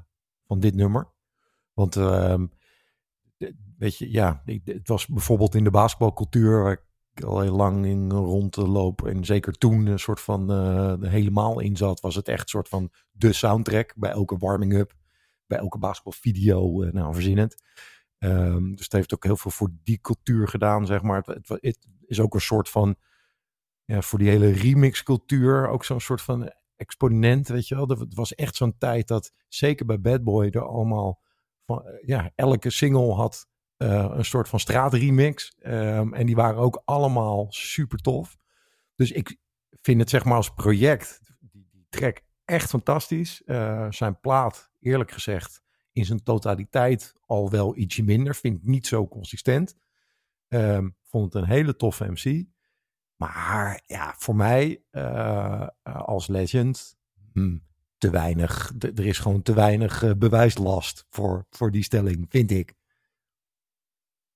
van 0.47 0.61
dit 0.61 0.75
nummer. 0.75 1.09
Want 1.73 1.97
ehm, 1.97 2.47
weet 3.79 3.97
je, 3.97 4.11
ja, 4.11 4.43
het 4.65 4.89
was 4.89 5.07
bijvoorbeeld 5.07 5.55
in 5.55 5.65
de 5.65 5.71
basketbalcultuur 5.71 6.63
waar 6.63 6.85
ik 7.15 7.25
al 7.25 7.41
heel 7.41 7.57
lang 7.57 7.87
in 7.87 8.11
rondloop. 8.11 9.07
En 9.07 9.25
zeker 9.25 9.53
toen 9.53 9.87
een 9.87 9.99
soort 9.99 10.21
van 10.21 10.51
er 10.51 11.11
helemaal 11.11 11.61
in 11.61 11.77
zat, 11.77 12.01
was 12.01 12.15
het 12.15 12.29
echt 12.29 12.43
een 12.43 12.49
soort 12.49 12.69
van 12.69 12.91
de 13.11 13.33
soundtrack 13.33 13.95
bij 13.97 14.11
elke 14.11 14.37
warming-up, 14.37 14.95
bij 15.47 15.59
elke 15.59 15.79
basketbalvideo, 15.79 16.83
eh, 16.83 16.93
nou 16.93 17.15
verzinnend. 17.15 17.63
Ehm, 18.19 18.71
dus 18.71 18.85
het 18.85 18.93
heeft 18.93 19.15
ook 19.15 19.25
heel 19.25 19.37
veel 19.37 19.51
voor 19.51 19.71
die 19.83 20.01
cultuur 20.01 20.49
gedaan, 20.49 20.87
zeg 20.87 21.03
maar. 21.03 21.23
Het, 21.25 21.49
het, 21.49 21.49
het 21.61 21.87
is 22.09 22.21
ook 22.21 22.35
een 22.35 22.41
soort 22.41 22.69
van, 22.69 22.97
voor 23.87 24.19
die 24.19 24.29
hele 24.29 24.51
remix-cultuur, 24.51 25.69
ook 25.69 25.85
zo'n 25.85 26.01
soort 26.01 26.23
van 26.23 26.53
exponent, 26.79 27.49
weet 27.49 27.69
je 27.69 27.75
wel. 27.75 27.89
Het 27.89 28.15
was 28.15 28.35
echt 28.35 28.55
zo'n 28.57 28.79
tijd 28.79 29.09
dat, 29.09 29.33
zeker 29.49 29.87
bij 29.87 30.01
Bad 30.01 30.25
Boy, 30.25 30.47
er 30.47 30.67
allemaal, 30.67 31.21
van, 31.65 31.87
eh, 31.87 32.07
ja, 32.07 32.31
elke 32.35 32.71
single 32.71 33.13
had 33.13 33.49
eh, 33.77 34.13
een 34.15 34.25
soort 34.25 34.49
van 34.49 34.61
straatremix. 34.61 35.55
Ehm, 35.59 36.15
en 36.15 36.27
die 36.27 36.35
waren 36.35 36.59
ook 36.59 36.83
allemaal 36.85 37.47
super 37.49 37.99
tof. 37.99 38.37
Dus 38.95 39.13
ik 39.13 39.37
vind 39.83 40.01
het, 40.01 40.11
zeg 40.11 40.25
maar, 40.25 40.37
als 40.37 40.55
project, 40.55 41.21
die, 41.41 41.69
die 41.71 41.87
track 41.89 42.21
echt 42.45 42.69
fantastisch. 42.69 43.43
Eh, 43.45 43.87
zijn 43.91 44.21
plaat, 44.21 44.71
eerlijk 44.81 45.11
gezegd, 45.11 45.63
in 45.93 46.05
zijn 46.05 46.23
totaliteit 46.23 47.13
al 47.27 47.51
wel 47.51 47.77
ietsje 47.77 48.03
minder. 48.03 48.35
Vind 48.35 48.57
ik 48.57 48.65
niet 48.65 48.87
zo 48.87 49.09
consistent. 49.09 49.77
Ehm, 50.49 50.89
vond 51.09 51.33
het 51.33 51.43
een 51.43 51.49
hele 51.49 51.77
toffe 51.77 52.05
MC. 52.05 52.45
Maar 53.17 53.83
ja, 53.87 54.15
voor 54.19 54.37
mij 54.37 54.83
eh, 54.91 55.67
eh, 55.83 55.97
als 55.97 56.27
legend 56.27 56.99
hmm, 57.33 57.63
te 57.99 58.11
weinig. 58.11 58.73
Er 58.79 59.07
is 59.07 59.19
gewoon 59.19 59.43
te 59.43 59.55
weinig 59.55 60.03
eh, 60.03 60.13
bewijslast 60.15 61.07
voor, 61.09 61.47
voor 61.51 61.71
die 61.71 61.83
stelling, 61.83 62.27
vind 62.29 62.51
ik. 62.51 62.75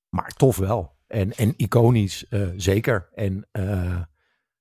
Maar 0.08 0.32
tof 0.34 0.56
wel. 0.56 0.96
En, 1.06 1.32
en 1.32 1.54
iconisch, 1.56 2.26
zeker. 2.56 3.08
En 3.14 3.48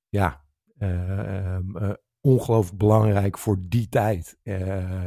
ja, 0.10 0.42
eh, 0.82 1.56
ehm, 1.56 1.78
eh, 1.78 1.94
ongelooflijk 2.22 2.78
belangrijk 2.78 3.38
voor 3.38 3.58
die 3.60 3.90
tijd. 3.90 4.38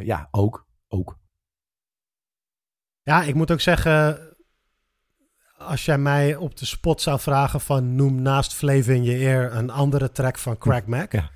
Ja, 0.00 0.28
ook. 0.30 0.66
ook. 0.88 1.18
Ja, 3.02 3.22
ik 3.22 3.34
moet 3.34 3.50
ook 3.50 3.60
zeggen, 3.60 4.33
als 5.64 5.84
jij 5.84 5.98
mij 5.98 6.36
op 6.36 6.56
de 6.56 6.66
spot 6.66 7.00
zou 7.00 7.20
vragen 7.20 7.60
van 7.60 7.94
noem 7.94 8.22
naast 8.22 8.54
Flavor 8.54 8.94
in 8.94 9.02
je 9.04 9.16
ear 9.16 9.54
een 9.56 9.70
andere 9.70 10.12
track 10.12 10.38
van 10.38 10.58
Crack 10.58 10.86
Mac, 10.86 11.12
Ja. 11.12 11.30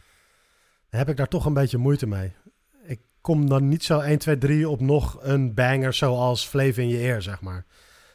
dan 0.90 0.98
heb 1.00 1.08
ik 1.08 1.16
daar 1.16 1.28
toch 1.28 1.44
een 1.44 1.54
beetje 1.54 1.78
moeite 1.78 2.06
mee. 2.06 2.32
Ik 2.86 3.00
kom 3.20 3.48
dan 3.48 3.68
niet 3.68 3.84
zo 3.84 3.98
1, 4.00 4.18
2, 4.18 4.38
3 4.38 4.68
op 4.68 4.80
nog 4.80 5.18
een 5.20 5.54
banger 5.54 5.92
zoals 5.92 6.46
Flavor 6.46 6.78
in 6.82 6.88
je 6.88 6.98
ear, 6.98 7.22
zeg 7.22 7.40
maar. 7.40 7.66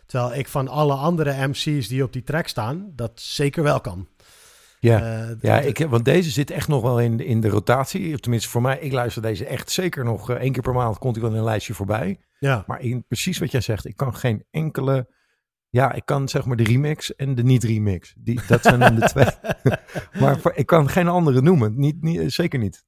Terwijl 0.06 0.34
ik 0.34 0.48
van 0.48 0.68
alle 0.68 0.94
andere 0.94 1.48
MC's 1.48 1.88
die 1.88 2.04
op 2.04 2.14
die 2.14 2.24
track 2.24 2.48
staan, 2.48 2.92
dat 2.96 3.12
zeker 3.16 3.64
wel 3.64 3.82
kan. 3.82 4.08
Ja, 4.80 5.00
Eh, 5.02 5.36
ja 5.42 5.60
ik, 5.60 5.78
want 5.78 6.06
deze 6.06 6.30
zit 6.30 6.52
echt 6.52 6.68
nog 6.68 6.82
wel 6.82 7.00
in, 7.00 7.20
in 7.20 7.42
de 7.42 7.48
rotatie. 7.50 8.14
Of 8.14 8.20
tenminste 8.20 8.50
voor 8.50 8.62
mij, 8.62 8.80
ik 8.80 8.92
luister 8.92 9.22
deze 9.22 9.46
echt 9.46 9.70
zeker 9.72 10.04
nog 10.04 10.30
eh, 10.30 10.36
één 10.36 10.52
keer 10.52 10.62
per 10.62 10.74
maand. 10.74 10.98
Komt 10.98 11.16
hij 11.16 11.24
wel 11.24 11.34
in 11.34 11.38
een 11.40 11.44
lijstje 11.46 11.74
voorbij. 11.74 12.20
ja. 12.40 12.64
Maar 12.68 12.82
in, 12.82 13.06
precies 13.08 13.38
wat 13.38 13.52
jij 13.52 13.62
zegt, 13.62 13.86
ik 13.86 13.96
kan 13.98 14.16
geen 14.16 14.44
enkele... 14.52 15.08
Ja, 15.74 15.92
ik 15.94 16.06
kan 16.06 16.30
zeg 16.30 16.46
maar 16.46 16.58
de 16.58 16.64
remix 16.64 17.16
en 17.16 17.36
de 17.36 17.44
niet-remix. 17.44 18.14
Die, 18.18 18.40
dat 18.48 18.62
zijn 18.62 18.80
dan 18.80 18.96
de 18.96 19.02
twee. 19.14 19.26
maar 20.22 20.40
voor- 20.40 20.56
ik 20.56 20.66
kan 20.66 20.90
geen 20.90 21.08
andere 21.08 21.42
noemen. 21.42 21.74
Niet, 21.80 22.02
niet, 22.02 22.34
zeker 22.34 22.60
niet. 22.60 22.86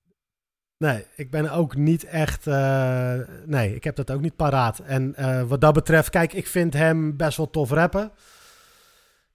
Nee, 0.78 1.06
ik 1.16 1.32
ben 1.32 1.52
ook 1.52 1.76
niet 1.76 2.04
echt. 2.04 2.48
eh, 2.48 3.14
nee, 3.46 3.76
ik 3.76 3.84
heb 3.84 3.96
dat 3.96 4.12
ook 4.12 4.22
niet 4.22 4.36
paraat. 4.36 4.80
En 4.80 5.16
eh, 5.16 5.44
wat 5.44 5.62
dat 5.62 5.74
betreft, 5.74 6.10
kijk, 6.10 6.34
ik 6.34 6.48
vind 6.48 6.74
hem 6.74 7.18
best 7.18 7.38
wel 7.38 7.50
tof 7.50 7.70
rappen. 7.72 8.12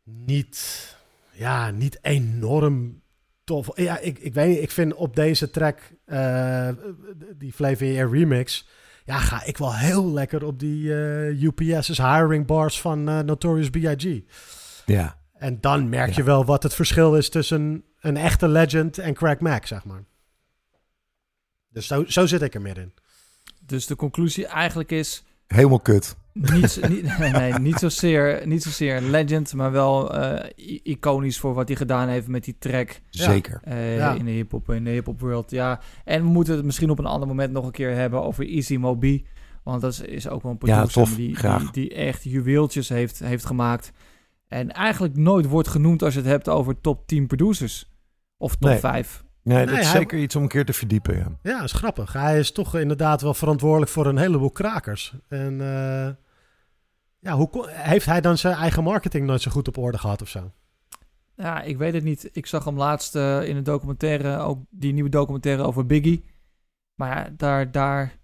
Niet, 0.05 0.97
ja, 1.33 1.71
niet 1.71 1.99
enorm 2.03 3.03
tof. 3.45 3.69
Ja, 3.75 3.99
ik, 3.99 4.19
ik 4.19 4.35
weet 4.35 4.49
niet, 4.49 4.63
ik 4.63 4.71
vind 4.71 4.95
op 4.95 5.17
deze 5.17 5.51
track, 5.51 5.79
eh, 6.05 6.69
die 7.37 7.53
Flavor 7.53 8.11
remix, 8.11 8.69
ja, 9.11 9.19
ga 9.19 9.45
ik 9.45 9.59
wel 9.59 9.77
heel 9.77 10.13
lekker 10.13 10.45
op 10.45 10.59
die 10.59 10.95
eh, 10.95 11.43
UPS's 11.43 11.99
hiring 11.99 12.47
bars 12.47 12.81
van 12.81 13.09
eh, 13.09 13.19
Notorious 13.19 13.71
B.I.G. 13.71 14.21
Ja, 14.87 15.17
En 15.33 15.61
dan 15.61 15.89
merk 15.89 16.13
je 16.13 16.23
wel 16.23 16.45
wat 16.45 16.63
het 16.63 16.75
verschil 16.75 17.17
is 17.17 17.29
tussen 17.29 17.85
een 18.01 18.17
echte 18.17 18.49
legend 18.49 18.99
en 18.99 19.15
Crack 19.15 19.41
Mac, 19.41 19.67
zeg 19.67 19.85
maar. 19.85 20.05
Dus 21.69 21.87
zo, 21.87 22.05
zo 22.05 22.27
zit 22.27 22.43
ik 22.43 22.55
er 22.55 22.61
meer 22.61 22.79
in. 22.79 22.95
Dus 23.61 23.87
de 23.87 23.97
conclusie 23.97 24.47
eigenlijk 24.47 24.91
is... 24.91 25.25
helemaal 25.47 25.81
kut. 25.81 26.17
Niet, 26.33 26.81
niet, 26.89 27.19
nee, 27.19 27.53
niet, 27.53 27.77
zozeer, 27.79 28.47
niet 28.47 28.63
zozeer 28.63 29.01
legend, 29.01 29.55
maar 29.55 29.73
wel 29.73 30.15
eh, 30.15 30.51
iconisch 30.83 31.39
voor 31.39 31.55
wat 31.55 31.69
hij 31.69 31.77
gedaan 31.77 32.09
heeft 32.09 32.27
met 32.29 32.45
die 32.45 32.57
track. 32.59 33.01
Zeker. 33.09 33.61
eh, 33.65 33.97
Ja. 33.97 34.15
in 34.15 34.25
de 34.25 34.31
hip-hop 34.31 34.71
in 34.71 34.85
de 34.85 34.91
hip-hop 34.91 35.21
world. 35.21 35.51
Ja, 35.51 35.81
en 36.05 36.23
we 36.23 36.29
moeten 36.29 36.57
het 36.57 36.65
misschien 36.65 36.91
op 36.91 36.99
een 36.99 37.07
ander 37.07 37.29
moment 37.29 37.53
nog 37.53 37.65
een 37.65 37.71
keer 37.71 37.95
hebben 37.95 38.23
over 38.23 38.49
Easy 38.49 38.77
Mobi. 38.77 39.27
Want 39.65 39.81
dat 39.81 39.93
is, 39.93 40.01
is 40.01 40.29
ook 40.29 40.43
wel 40.43 40.53
een 40.53 40.59
Ja, 40.69 40.75
producer 40.77 41.03
tof. 41.03 41.15
die, 41.17 41.35
Graag. 41.37 41.61
die, 41.71 41.71
die 41.89 41.95
echt 41.95 42.23
juweeltjes 42.25 42.89
heeft, 42.89 43.19
heeft 43.19 43.47
gemaakt. 43.47 43.93
En 44.49 44.71
eigenlijk 44.73 45.17
nooit 45.17 45.47
wordt 45.47 45.69
genoemd 45.69 46.03
als 46.03 46.13
je 46.15 46.21
het 46.21 46.29
hebt 46.29 46.49
over 46.49 46.81
top 46.81 47.07
10 47.07 47.27
producers. 47.27 47.91
Of 48.37 48.57
top 48.57 48.71
Nee. 48.71 48.79
5. 48.79 49.25
Nee, 49.43 49.57
Nee, 49.57 49.67
dat 49.67 49.79
is 49.79 49.87
hij- 49.91 49.97
zeker 50.01 50.19
iets 50.19 50.37
om 50.37 50.43
een 50.43 50.49
keer 50.49 50.65
te 50.65 50.73
verdiepen. 50.73 51.17
Ja. 51.17 51.39
Ja, 51.43 51.63
is 51.63 51.73
grappig. 51.73 52.13
Hij 52.13 52.39
is 52.39 52.53
toch 52.53 52.77
inderdaad 52.77 53.21
wel 53.21 53.35
verantwoordelijk 53.35 53.91
voor 53.91 54.07
een 54.07 54.17
heleboel 54.19 54.51
krakers. 54.51 55.15
En 55.29 55.61
eh, 55.61 56.11
ja, 57.19 57.37
hoe 57.37 57.49
kon- 57.51 57.69
heeft 57.69 58.07
hij 58.07 58.21
dan 58.21 58.39
zijn 58.39 58.55
eigen 58.57 58.83
marketing 58.83 59.27
nooit 59.27 59.41
zo 59.43 59.51
goed 59.51 59.69
op 59.69 59.79
orde 59.79 59.99
gehad 59.99 60.23
of 60.23 60.29
zo? 60.29 60.53
Ja, 61.35 61.63
ik 61.63 61.77
weet 61.79 61.93
het 61.95 62.05
niet. 62.05 62.29
Ik 62.33 62.47
zag 62.47 62.65
hem 62.65 62.77
laatst 62.77 63.15
eh, 63.17 63.49
in 63.49 63.57
een 63.57 63.65
documentaire, 63.65 64.39
ook 64.39 64.59
die 64.71 64.93
nieuwe 64.93 65.11
documentaire 65.11 65.63
over 65.63 65.87
Biggie. 65.87 66.25
Maar 66.95 67.17
ja, 67.17 67.31
daar, 67.37 67.71
daar, 67.71 68.19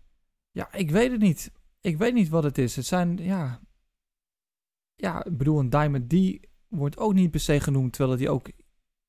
ja, 0.50 0.72
ik 0.72 0.90
weet 0.90 1.10
het 1.10 1.20
niet. 1.20 1.52
Ik 1.80 1.98
weet 1.98 2.14
niet 2.14 2.28
wat 2.28 2.42
het 2.44 2.58
is. 2.58 2.76
Het 2.76 2.86
zijn, 2.86 3.16
ja, 3.16 3.60
ja, 4.94 5.24
ik 5.24 5.36
bedoel, 5.38 5.58
een 5.58 5.70
Diamond 5.70 6.08
D 6.08 6.14
wordt 6.68 6.98
ook 6.98 7.14
niet 7.14 7.30
per 7.30 7.40
se 7.40 7.60
genoemd, 7.60 7.92
terwijl 7.92 8.18
hij 8.18 8.28
ook 8.28 8.48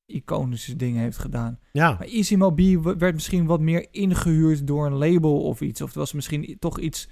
iconische 0.08 0.76
dingen 0.76 1.02
heeft 1.02 1.18
gedaan. 1.18 1.58
Ja, 1.72 1.90
Maar 1.90 2.06
Easy 2.06 2.34
Mobi 2.34 2.78
werd 2.78 3.14
misschien 3.14 3.46
wat 3.46 3.60
meer 3.60 3.86
ingehuurd 3.90 4.66
door 4.66 4.86
een 4.86 4.96
label 4.96 5.42
of 5.42 5.60
iets. 5.60 5.80
Of 5.80 5.88
het 5.88 5.96
was 5.96 6.12
misschien 6.12 6.56
toch 6.58 6.78
iets, 6.78 7.08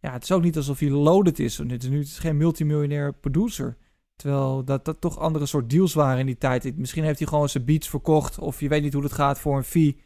ja, 0.00 0.12
het 0.12 0.22
is 0.22 0.32
ook 0.32 0.42
niet 0.42 0.56
alsof 0.56 0.78
hij 0.78 0.90
loaded 0.90 1.38
is. 1.38 1.56
Want 1.56 1.70
Het 1.70 1.82
is 1.82 1.88
nu 1.88 1.98
het 1.98 2.06
is 2.06 2.18
geen 2.18 2.36
multimiljonair 2.36 3.14
producer. 3.14 3.76
Terwijl 4.16 4.64
dat, 4.64 4.84
dat 4.84 5.00
toch 5.00 5.18
andere 5.18 5.46
soort 5.46 5.70
deals 5.70 5.94
waren 5.94 6.18
in 6.18 6.26
die 6.26 6.38
tijd. 6.38 6.76
Misschien 6.76 7.04
heeft 7.04 7.18
hij 7.18 7.28
gewoon 7.28 7.48
zijn 7.48 7.64
beats 7.64 7.88
verkocht. 7.88 8.38
Of 8.38 8.60
je 8.60 8.68
weet 8.68 8.82
niet 8.82 8.92
hoe 8.92 9.02
dat 9.02 9.12
gaat 9.12 9.38
voor 9.38 9.56
een 9.56 9.64
fee. 9.64 10.00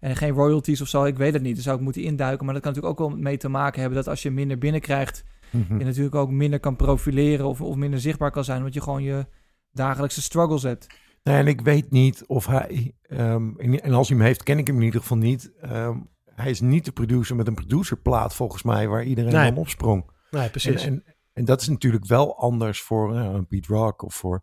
En 0.00 0.16
geen 0.16 0.30
royalties 0.32 0.80
of 0.80 0.88
zo. 0.88 1.04
Ik 1.04 1.16
weet 1.16 1.32
het 1.32 1.42
niet. 1.42 1.54
Daar 1.54 1.62
zou 1.62 1.76
ik 1.76 1.82
moeten 1.82 2.02
induiken. 2.02 2.44
Maar 2.44 2.54
dat 2.54 2.62
kan 2.62 2.72
natuurlijk 2.72 3.00
ook 3.00 3.08
wel 3.08 3.18
mee 3.18 3.36
te 3.36 3.48
maken 3.48 3.80
hebben 3.80 3.98
dat 3.98 4.08
als 4.08 4.22
je 4.22 4.30
minder 4.30 4.58
binnenkrijgt. 4.58 5.24
Mhm. 5.50 5.78
Je 5.78 5.84
natuurlijk 5.84 6.14
ook 6.14 6.30
minder 6.30 6.60
kan 6.60 6.76
profileren. 6.76 7.46
Of, 7.46 7.60
of 7.60 7.76
minder 7.76 8.00
zichtbaar 8.00 8.30
kan 8.30 8.44
zijn. 8.44 8.62
Want 8.62 8.74
je 8.74 8.80
gewoon 8.80 9.02
je 9.02 9.26
dagelijkse 9.72 10.22
struggles 10.22 10.62
hebt. 10.62 10.86
Nee, 11.22 11.36
en 11.36 11.46
ik 11.46 11.60
weet 11.60 11.90
niet 11.90 12.24
of 12.26 12.46
hij, 12.46 12.94
ehm, 13.02 13.50
en, 13.56 13.80
en 13.82 13.92
als 13.92 14.08
hij 14.08 14.16
hem 14.16 14.26
heeft, 14.26 14.42
ken 14.42 14.58
ik 14.58 14.66
hem 14.66 14.76
in 14.76 14.82
ieder 14.82 15.00
geval 15.00 15.16
niet. 15.16 15.52
Ehm, 15.60 15.98
hij 16.34 16.50
is 16.50 16.60
niet 16.60 16.84
de 16.84 16.92
producer 16.92 17.36
met 17.36 17.46
een 17.46 17.54
producerplaat 17.54 18.34
volgens 18.34 18.62
mij, 18.62 18.88
waar 18.88 19.04
iedereen 19.04 19.32
Nee. 19.32 19.48
dan 19.50 19.56
opsprong. 19.60 20.10
nee, 20.30 20.48
precies. 20.50 20.84
en, 20.84 21.04
en 21.32 21.44
dat 21.44 21.60
is 21.60 21.68
natuurlijk 21.68 22.06
wel 22.06 22.38
anders 22.38 22.80
voor 22.82 23.16
eh, 23.16 23.24
een 23.24 23.46
Pete 23.46 23.72
Rock 23.74 24.02
of 24.02 24.14
voor. 24.14 24.42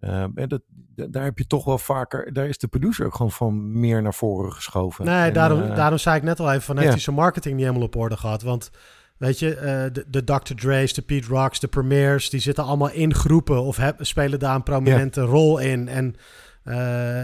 ehm, 0.00 0.30
en 0.34 0.48
dat, 0.48 0.62
da- 0.68 1.06
daar 1.06 1.24
heb 1.24 1.38
je 1.38 1.46
toch 1.46 1.64
wel 1.64 1.78
vaker. 1.78 2.32
Daar 2.32 2.48
is 2.48 2.58
de 2.58 2.68
producer 2.68 3.06
ook 3.06 3.14
gewoon 3.14 3.32
van 3.32 3.80
meer 3.80 4.02
naar 4.02 4.14
voren 4.14 4.52
geschoven. 4.52 5.04
Nee, 5.04 5.26
En, 5.28 5.32
daarom, 5.32 5.62
eh, 5.62 5.76
daarom 5.76 5.98
zei 5.98 6.16
ik 6.16 6.22
net 6.22 6.40
al 6.40 6.50
even 6.50 6.62
van, 6.62 6.74
heeft 6.74 6.86
ja. 6.86 6.92
hij 6.94 7.02
zijn 7.02 7.16
marketing 7.16 7.54
niet 7.54 7.64
helemaal 7.64 7.86
op 7.86 7.96
orde 7.96 8.16
gehad? 8.16 8.42
Want, 8.42 8.70
weet 9.18 9.38
je, 9.38 9.54
eh, 9.54 9.92
de, 9.92 10.04
de 10.08 10.24
Dr. 10.24 10.54
Dre's, 10.54 10.92
de 10.92 11.02
Pete 11.02 11.28
Rocks, 11.28 11.60
de 11.60 11.68
Premiers, 11.68 12.30
die 12.30 12.40
zitten 12.40 12.64
allemaal 12.64 12.90
in 12.90 13.14
groepen 13.14 13.62
of 13.62 13.76
heb, 13.76 14.04
spelen 14.04 14.38
daar 14.38 14.54
een 14.54 14.62
prominente 14.62 15.20
rol 15.20 15.58
in. 15.58 15.88
En, 15.88 16.16
eh, 16.62 17.20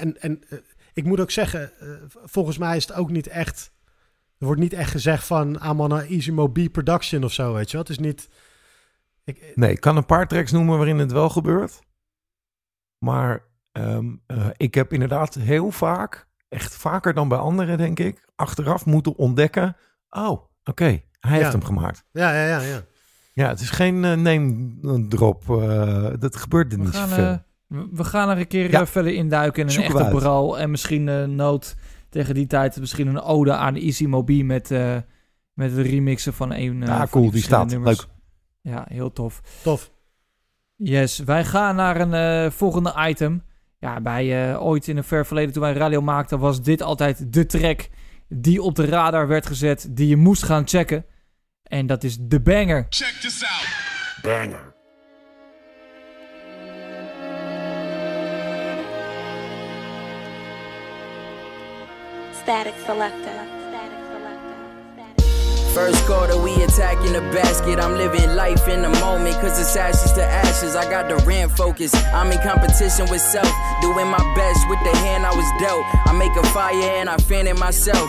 en, 0.00 0.20
en 0.20 0.42
eh, 0.48 0.58
ik 0.92 1.04
moet 1.04 1.20
ook 1.20 1.30
zeggen, 1.30 1.70
volgens 2.24 2.58
mij 2.58 2.76
is 2.76 2.86
het 2.86 2.96
ook 2.96 3.10
niet 3.10 3.26
echt... 3.26 3.72
Er 4.38 4.46
wordt 4.46 4.60
niet 4.60 4.72
echt 4.72 4.90
gezegd 4.90 5.26
van, 5.26 5.60
I'm 5.64 5.80
on 5.80 5.92
a 5.92 6.02
Easy 6.02 6.68
production 6.68 7.24
of 7.24 7.32
zo, 7.32 7.52
weet 7.52 7.70
je 7.70 7.76
wel. 7.76 7.86
Het 7.86 7.90
is 7.90 7.98
niet... 7.98 8.28
Ik, 9.24 9.52
Nee, 9.54 9.70
ik 9.70 9.80
kan 9.80 9.96
een 9.96 10.06
paar 10.06 10.28
tracks 10.28 10.52
noemen 10.52 10.76
waarin 10.76 10.98
het 10.98 11.12
wel 11.12 11.28
gebeurt. 11.28 11.80
Maar 13.04 13.44
ehm, 13.72 14.14
eh, 14.26 14.46
ik 14.56 14.74
heb 14.74 14.92
inderdaad 14.92 15.34
heel 15.34 15.70
vaak, 15.70 16.28
echt 16.48 16.74
vaker 16.74 17.14
dan 17.14 17.28
bij 17.28 17.38
anderen, 17.38 17.78
denk 17.78 17.98
ik, 17.98 18.28
achteraf 18.36 18.86
moeten 18.86 19.16
ontdekken. 19.16 19.76
Oh, 20.10 20.44
oké, 20.64 21.02
hij 21.28 21.38
heeft 21.38 21.52
hem 21.52 21.64
gemaakt. 21.64 22.04
ja, 22.12 22.34
ja, 22.34 22.46
ja, 22.46 22.60
ja. 22.60 22.80
Ja, 23.32 23.48
het 23.48 23.60
is 23.60 23.70
geen 23.70 24.04
eh, 24.04 24.12
name 24.16 25.06
drop. 25.08 25.50
eh, 25.50 26.06
dat 26.18 26.36
gebeurt 26.36 26.72
er 26.72 26.78
We 26.78 26.84
niet 26.84 26.94
gaan, 26.94 27.08
zoveel. 27.08 27.24
eh, 27.24 27.78
we 27.92 28.04
gaan 28.04 28.28
er 28.30 28.38
een 28.38 28.46
keer 28.46 28.70
Ja. 28.70 28.86
verder 28.86 29.12
induiken 29.14 29.60
in 29.60 29.66
een 29.66 29.72
Zoeken 29.72 29.98
echte 30.00 30.16
brouw. 30.16 30.54
En 30.56 30.70
misschien 30.70 31.08
eh 31.08 31.24
nood 31.24 31.74
tegen 32.08 32.34
die 32.34 32.46
tijd. 32.46 32.80
Misschien 32.80 33.06
een 33.06 33.20
ode 33.20 33.52
aan 33.52 33.74
Easy 33.74 34.06
Mobi 34.06 34.44
met, 34.44 34.70
eh, 34.70 34.96
met 35.52 35.76
het 35.76 35.86
remixen 35.86 36.32
van 36.34 36.52
een 36.52 36.80
Ja, 36.80 36.96
van 36.98 37.08
cool, 37.08 37.30
die 37.30 37.42
staat. 37.42 37.70
nummers. 37.70 37.98
Leuk. 37.98 38.08
Ja, 38.74 38.84
heel 38.88 39.12
tof. 39.12 39.40
Tof. 39.62 39.90
Yes, 40.76 41.18
wij 41.18 41.44
gaan 41.44 41.76
naar 41.76 42.00
een 42.00 42.14
eh, 42.14 42.50
volgende 42.50 42.94
item. 43.08 43.42
Ja, 43.78 44.00
bij 44.00 44.50
eh, 44.52 44.62
ooit 44.66 44.88
in 44.88 44.96
een 44.96 45.04
ver 45.04 45.26
verleden 45.26 45.52
toen 45.52 45.62
wij 45.62 45.72
radio 45.72 46.00
maakten... 46.02 46.38
was 46.38 46.62
dit 46.62 46.82
altijd 46.82 47.32
de 47.32 47.46
track 47.46 47.88
die 48.28 48.62
op 48.62 48.74
de 48.74 48.84
radar 48.86 49.28
werd 49.28 49.46
gezet... 49.46 49.86
die 49.90 50.08
je 50.08 50.16
moest 50.16 50.42
gaan 50.42 50.68
checken. 50.68 51.04
En 51.64 51.86
dat 51.86 52.04
is 52.04 52.16
de 52.20 52.40
banger. 52.40 52.86
Check 52.88 53.14
this 53.20 53.42
out. 53.42 53.68
Banger. 54.22 54.72
Static 62.42 62.74
selector. 62.86 63.54
First 65.74 66.06
quarter, 66.06 66.38
we 66.40 66.52
attacking 66.62 67.14
the 67.14 67.20
basket. 67.32 67.80
I'm 67.80 67.96
living 67.96 68.36
life 68.36 68.68
in 68.68 68.82
the 68.82 68.90
moment, 69.00 69.34
cause 69.40 69.58
it's 69.58 69.74
ashes 69.74 70.12
to 70.12 70.22
ashes. 70.22 70.76
I 70.76 70.88
got 70.88 71.08
the 71.08 71.16
rent 71.26 71.50
focus. 71.56 71.92
I'm 72.14 72.30
in 72.30 72.38
competition 72.38 73.10
with 73.10 73.20
self, 73.20 73.50
doing 73.80 74.06
my 74.06 74.22
best 74.36 74.68
with 74.68 74.78
the 74.84 74.96
hand 74.98 75.26
I 75.26 75.34
was 75.34 75.50
dealt. 75.58 75.84
I 76.06 76.12
make 76.12 76.30
a 76.36 76.46
fire 76.54 77.00
and 77.00 77.10
I 77.10 77.16
fan 77.16 77.48
it 77.48 77.58
myself. 77.58 78.08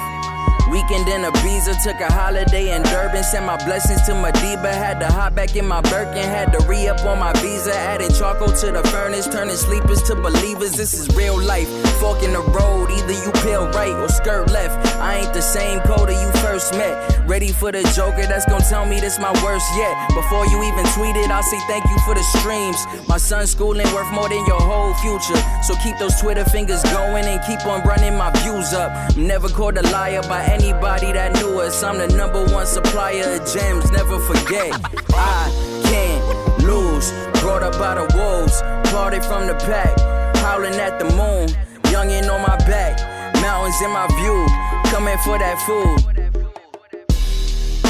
Weekend 0.76 1.08
in 1.08 1.22
Ibiza, 1.22 1.82
took 1.82 2.02
a 2.02 2.12
holiday 2.12 2.76
in 2.76 2.84
Durban. 2.84 3.24
Sent 3.24 3.46
my 3.46 3.56
blessings 3.64 4.02
to 4.08 4.12
Madiba. 4.12 4.74
Had 4.74 5.00
to 5.00 5.08
hop 5.08 5.34
back 5.34 5.56
in 5.56 5.66
my 5.66 5.80
Birkin. 5.80 6.28
Had 6.28 6.52
to 6.52 6.60
re 6.68 6.90
up 6.90 7.00
on 7.06 7.18
my 7.18 7.32
visa. 7.40 7.74
Adding 7.74 8.12
charcoal 8.12 8.52
to 8.52 8.72
the 8.74 8.84
furnace. 8.90 9.26
Turning 9.26 9.56
sleepers 9.56 10.02
to 10.04 10.16
believers. 10.16 10.74
This 10.74 10.94
is 10.94 11.08
real 11.16 11.42
life. 11.42 11.70
Fork 12.02 12.22
in 12.24 12.34
the 12.34 12.42
road. 12.42 12.92
Either 12.92 13.14
you 13.14 13.32
peel 13.42 13.72
right 13.72 13.96
or 13.96 14.10
skirt 14.10 14.52
left. 14.52 14.76
I 14.98 15.20
ain't 15.20 15.34
the 15.34 15.42
same 15.42 15.80
coder 15.80 16.12
you 16.12 16.30
first 16.42 16.74
met. 16.74 16.94
Ready 17.26 17.54
for 17.54 17.72
the 17.72 17.82
joker 17.96 18.28
that's 18.28 18.46
gonna 18.46 18.64
tell 18.68 18.86
me 18.86 19.00
this 19.00 19.18
my 19.18 19.32
worst 19.44 19.66
yet. 19.78 19.96
Before 20.10 20.46
you 20.46 20.62
even 20.62 20.86
tweet 20.92 21.16
it, 21.16 21.32
I'll 21.32 21.42
say 21.42 21.60
thank 21.68 21.86
you 21.86 21.98
for 22.00 22.14
the 22.16 22.24
streams. 22.36 22.78
My 23.08 23.18
son's 23.18 23.52
schooling 23.52 23.88
worth 23.94 24.12
more 24.12 24.28
than 24.28 24.46
your 24.46 24.60
whole 24.60 24.94
future. 24.96 25.40
So 25.64 25.74
keep 25.82 25.98
those 26.00 26.20
Twitter 26.20 26.44
fingers 26.44 26.84
going 26.84 27.24
and 27.26 27.40
keep 27.48 27.66
on 27.66 27.82
running 27.88 28.18
my 28.18 28.30
views 28.44 28.74
up. 28.74 28.92
I'm 29.16 29.26
never 29.26 29.48
called 29.48 29.78
a 29.78 29.84
liar 29.90 30.22
by 30.24 30.44
anybody 30.66 31.12
that 31.12 31.34
knew 31.36 31.60
us. 31.60 31.84
I'm 31.84 31.98
the 31.98 32.08
number 32.18 32.44
one 32.46 32.66
supplier 32.66 33.38
of 33.38 33.46
gems, 33.54 33.92
never 33.92 34.20
forget. 34.20 34.74
I 35.14 35.52
can't 35.86 36.64
lose. 36.64 37.12
Brought 37.42 37.62
up 37.62 37.78
by 37.78 37.96
the 37.96 38.08
wolves, 38.18 38.62
parted 38.90 39.24
from 39.24 39.46
the 39.46 39.54
pack, 39.54 39.94
howling 40.38 40.74
at 40.74 40.98
the 40.98 41.06
moon. 41.06 41.50
Youngin' 41.94 42.30
on 42.34 42.42
my 42.42 42.58
back, 42.66 42.98
mountains 43.42 43.80
in 43.82 43.92
my 43.92 44.08
view, 44.18 44.46
coming 44.90 45.18
for 45.20 45.38
that 45.38 45.62
food. 45.68 46.02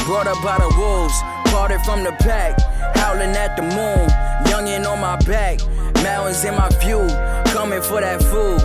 Brought 0.04 0.26
up 0.26 0.42
by 0.42 0.58
the 0.58 0.68
wolves, 0.76 1.18
parted 1.50 1.80
from 1.80 2.04
the 2.04 2.12
pack, 2.20 2.60
howling 2.96 3.34
at 3.36 3.56
the 3.56 3.62
moon. 3.62 4.06
Youngin' 4.50 4.86
on 4.86 5.00
my 5.00 5.16
back, 5.24 5.60
mountains 6.02 6.44
in 6.44 6.54
my 6.54 6.68
view, 6.80 7.08
coming 7.52 7.80
for 7.80 8.00
that 8.02 8.22
food. 8.22 8.60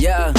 Yeah. 0.00 0.32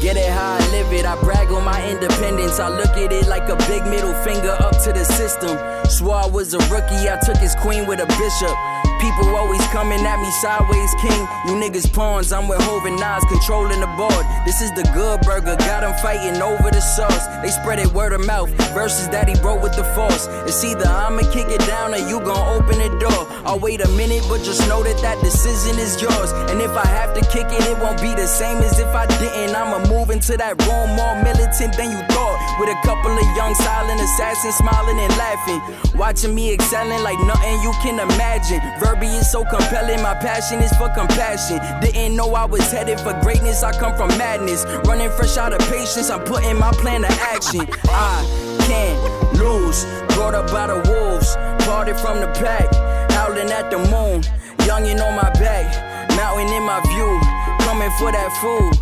Get 0.00 0.16
it 0.16 0.30
how 0.30 0.54
I 0.54 0.70
live 0.70 0.90
it. 0.94 1.04
I 1.04 1.14
brag 1.20 1.48
on 1.48 1.62
my 1.62 1.86
independence. 1.86 2.58
I 2.58 2.70
look 2.70 2.96
at 2.96 3.12
it 3.12 3.28
like 3.28 3.50
a 3.50 3.56
big 3.68 3.84
middle 3.84 4.14
finger 4.24 4.56
up 4.58 4.82
to 4.84 4.92
the 4.92 5.04
system. 5.04 5.58
Swore 5.90 6.14
I 6.14 6.26
was 6.26 6.54
a 6.54 6.58
rookie. 6.72 7.06
I 7.08 7.20
took 7.22 7.36
his 7.36 7.54
queen 7.56 7.86
with 7.86 8.00
a 8.00 8.06
bishop. 8.06 8.79
People 9.00 9.34
always 9.34 9.64
coming 9.68 10.04
at 10.04 10.20
me 10.20 10.30
sideways, 10.44 10.92
king. 11.00 11.22
You 11.48 11.56
niggas 11.56 11.90
pawns. 11.92 12.32
I'm 12.32 12.48
with 12.48 12.60
Hov 12.62 12.84
and 12.84 13.00
Nas 13.00 13.24
controlling 13.32 13.80
the 13.80 13.88
board. 13.96 14.24
This 14.44 14.60
is 14.60 14.70
the 14.72 14.84
good 14.92 15.22
burger. 15.22 15.56
Got 15.56 15.84
him 15.84 15.94
fighting 16.02 16.40
over 16.42 16.70
the 16.70 16.80
sauce. 16.80 17.26
They 17.40 17.48
spread 17.48 17.78
it 17.78 17.88
word 17.92 18.12
of 18.12 18.26
mouth. 18.26 18.50
Verses 18.76 19.08
that 19.08 19.26
he 19.26 19.34
wrote 19.40 19.62
with 19.62 19.74
the 19.74 19.84
force. 19.96 20.28
It's 20.44 20.62
either 20.64 20.84
I'ma 20.84 21.22
kick 21.32 21.48
it 21.48 21.64
down 21.66 21.94
or 21.94 22.02
you 22.04 22.20
gon' 22.20 22.60
open 22.60 22.76
the 22.76 22.92
door. 23.00 23.24
I'll 23.48 23.58
wait 23.58 23.80
a 23.80 23.88
minute, 23.96 24.22
but 24.28 24.44
just 24.44 24.68
know 24.68 24.82
that 24.82 25.00
that 25.00 25.18
decision 25.24 25.78
is 25.78 26.00
yours. 26.00 26.32
And 26.52 26.60
if 26.60 26.70
I 26.76 26.86
have 26.86 27.14
to 27.16 27.22
kick 27.32 27.48
it, 27.48 27.64
it 27.64 27.78
won't 27.80 28.00
be 28.02 28.12
the 28.12 28.26
same 28.26 28.58
as 28.58 28.78
if 28.78 28.92
I 28.92 29.06
didn't. 29.18 29.56
I'ma 29.56 29.88
move 29.88 30.10
into 30.10 30.36
that 30.36 30.60
room 30.68 30.92
more 30.92 31.16
militant 31.24 31.72
than 31.76 31.90
you 31.90 32.00
thought. 32.12 32.36
With 32.60 32.68
a 32.68 32.78
couple 32.84 33.16
of 33.16 33.26
young 33.32 33.54
silent 33.54 34.00
assassins 34.00 34.56
smiling 34.60 35.00
and 35.00 35.12
laughing. 35.16 35.60
Watching 35.96 36.34
me 36.34 36.52
excelling 36.52 37.02
like 37.02 37.18
nothing 37.24 37.62
you 37.62 37.72
can 37.80 37.96
imagine. 37.96 38.60
Verbiage 38.90 39.22
so 39.22 39.44
compelling, 39.44 40.02
my 40.02 40.14
passion 40.14 40.58
is 40.58 40.72
for 40.72 40.88
compassion. 40.88 41.60
Didn't 41.80 42.16
know 42.16 42.34
I 42.34 42.44
was 42.44 42.72
headed 42.72 42.98
for 42.98 43.12
greatness, 43.20 43.62
I 43.62 43.70
come 43.70 43.94
from 43.94 44.08
madness. 44.18 44.64
Running 44.84 45.10
fresh 45.10 45.36
out 45.36 45.52
of 45.52 45.60
patience, 45.70 46.10
I'm 46.10 46.24
putting 46.24 46.58
my 46.58 46.72
plan 46.72 47.02
to 47.02 47.12
action. 47.32 47.68
I 47.84 48.58
can't 48.66 49.38
lose. 49.38 49.84
Brought 50.16 50.34
up 50.34 50.50
by 50.50 50.66
the 50.66 50.82
wolves, 50.90 51.36
parted 51.64 52.00
from 52.00 52.18
the 52.18 52.26
pack. 52.34 52.66
Howling 53.12 53.52
at 53.52 53.70
the 53.70 53.78
moon, 53.78 54.22
youngin' 54.66 55.00
on 55.00 55.14
my 55.14 55.30
back. 55.38 55.70
Mountain 56.16 56.52
in 56.52 56.64
my 56.64 56.80
view, 56.90 57.20
coming 57.62 57.90
for 57.96 58.10
that 58.10 58.32
food. 58.42 58.74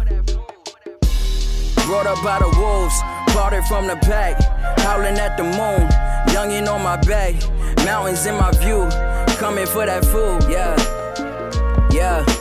Brought 1.84 2.06
up 2.06 2.22
by 2.24 2.38
the 2.38 2.48
wolves, 2.56 2.96
parted 3.38 3.62
from 3.66 3.86
the 3.86 3.94
pack. 3.96 4.34
Howling 4.80 5.16
at 5.16 5.36
the 5.36 5.44
moon, 5.44 5.86
youngin' 6.34 6.68
on 6.68 6.82
my 6.82 6.96
back. 7.02 7.34
Mountains 7.84 8.26
in 8.26 8.34
my 8.34 8.50
view, 8.50 8.88
coming 9.38 9.66
for 9.66 9.86
that 9.86 10.04
food, 10.04 10.42
yeah. 10.50 10.74
Yeah. 11.92 12.37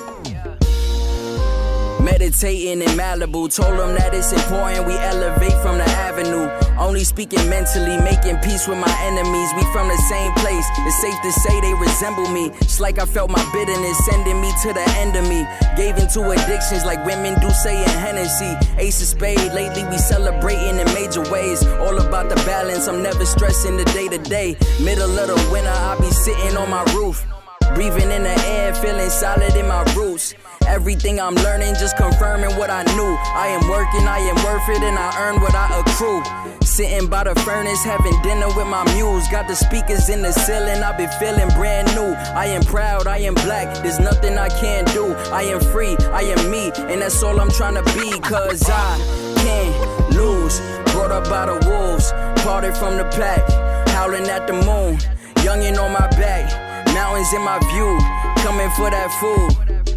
Meditating 2.08 2.82
in 2.82 2.88
Malibu, 2.96 3.52
told 3.54 3.78
them 3.78 3.92
that 4.00 4.16
it's 4.16 4.32
important 4.32 4.88
we 4.88 4.96
elevate 4.96 5.60
from 5.60 5.78
the 5.78 5.84
avenue. 6.08 6.48
Only 6.80 7.04
speaking 7.04 7.44
mentally, 7.50 8.00
making 8.00 8.40
peace 8.48 8.66
with 8.66 8.80
my 8.80 8.96
enemies. 9.04 9.52
We 9.60 9.68
from 9.76 9.92
the 9.92 10.00
same 10.08 10.32
place, 10.40 10.64
it's 10.88 11.02
safe 11.04 11.20
to 11.20 11.32
say 11.36 11.60
they 11.60 11.74
resemble 11.74 12.32
me. 12.32 12.48
It's 12.64 12.80
like 12.80 12.98
I 12.98 13.06
felt 13.06 13.30
my 13.30 13.44
bitterness 13.52 14.00
sending 14.08 14.40
me 14.40 14.56
to 14.64 14.72
the 14.72 14.88
end 15.04 15.18
of 15.20 15.28
me. 15.28 15.44
Gave 15.76 15.98
into 16.00 16.24
addictions 16.32 16.86
like 16.86 17.04
women 17.06 17.36
do 17.42 17.50
say 17.50 17.76
in 17.84 17.90
Hennessy. 18.00 18.56
Ace 18.80 19.02
of 19.02 19.08
spade, 19.12 19.52
lately 19.52 19.84
we 19.92 19.98
celebrating 19.98 20.80
in 20.80 20.88
major 20.96 21.28
ways. 21.30 21.60
All 21.84 22.00
about 22.00 22.30
the 22.30 22.40
balance, 22.48 22.88
I'm 22.88 23.04
never 23.04 23.26
stressing 23.26 23.76
the 23.76 23.84
day 23.92 24.08
to 24.08 24.18
day. 24.18 24.56
Middle 24.80 25.12
of 25.12 25.28
the 25.28 25.50
winter, 25.52 25.76
I 25.76 26.00
be 26.00 26.08
sitting 26.08 26.56
on 26.56 26.70
my 26.70 26.88
roof. 26.96 27.28
Breathing 27.76 28.12
in 28.16 28.24
the 28.24 28.36
air, 28.48 28.74
feeling 28.76 29.10
solid 29.10 29.54
in 29.58 29.68
my 29.68 29.84
roots. 29.94 30.34
Everything 30.68 31.20
I'm 31.20 31.36
learning, 31.36 31.76
just 31.76 31.98
confirming 31.98 32.56
what 32.58 32.70
I 32.70 32.84
knew. 32.96 33.16
I 33.34 33.48
am 33.48 33.68
working, 33.70 34.08
I 34.08 34.20
am 34.20 34.36
worth 34.44 34.68
it, 34.70 34.84
and 34.84 35.00
I 35.00 35.10
earn 35.18 35.42
what 35.42 35.56
I 35.56 35.80
accrue. 35.80 36.22
Sitting 36.66 37.08
by 37.10 37.24
the 37.24 37.34
furnace, 37.42 37.84
having 37.84 38.14
dinner 38.22 38.48
with 38.48 38.68
my 38.68 38.84
muse. 38.94 39.28
Got 39.30 39.48
the 39.48 39.56
speakers 39.56 40.10
in 40.10 40.22
the 40.22 40.32
ceiling, 40.32 40.84
I've 40.84 40.98
been 40.98 41.10
feeling 41.20 41.48
brand 41.56 41.88
new. 41.96 42.14
I 42.36 42.46
am 42.48 42.62
proud, 42.64 43.08
I 43.08 43.18
am 43.20 43.34
black, 43.34 43.82
there's 43.82 44.00
nothing 44.00 44.38
I 44.38 44.50
can't 44.50 44.88
do. 44.94 45.14
I 45.32 45.44
am 45.44 45.62
free, 45.72 45.96
I 46.12 46.22
am 46.22 46.52
me, 46.52 46.72
and 46.76 47.02
that's 47.02 47.24
all 47.24 47.40
I'm 47.40 47.50
trying 47.50 47.76
to 47.76 47.84
be. 47.96 48.20
Cause 48.20 48.70
I 48.70 48.98
can't 49.40 50.12
lose. 50.14 50.60
Brought 50.92 51.12
up 51.12 51.24
by 51.30 51.46
the 51.46 51.58
wolves, 51.68 52.12
parted 52.44 52.76
from 52.76 52.98
the 52.98 53.06
pack, 53.16 53.42
howling 53.90 54.28
at 54.28 54.46
the 54.46 54.54
moon. 54.54 54.98
Youngin' 55.46 55.80
on 55.80 55.94
my 55.94 56.08
back, 56.20 56.46
mountains 56.94 57.32
in 57.34 57.42
my 57.42 57.58
view, 57.72 57.98
coming 58.44 58.70
for 58.72 58.92
that 58.92 59.10
food. 59.20 59.97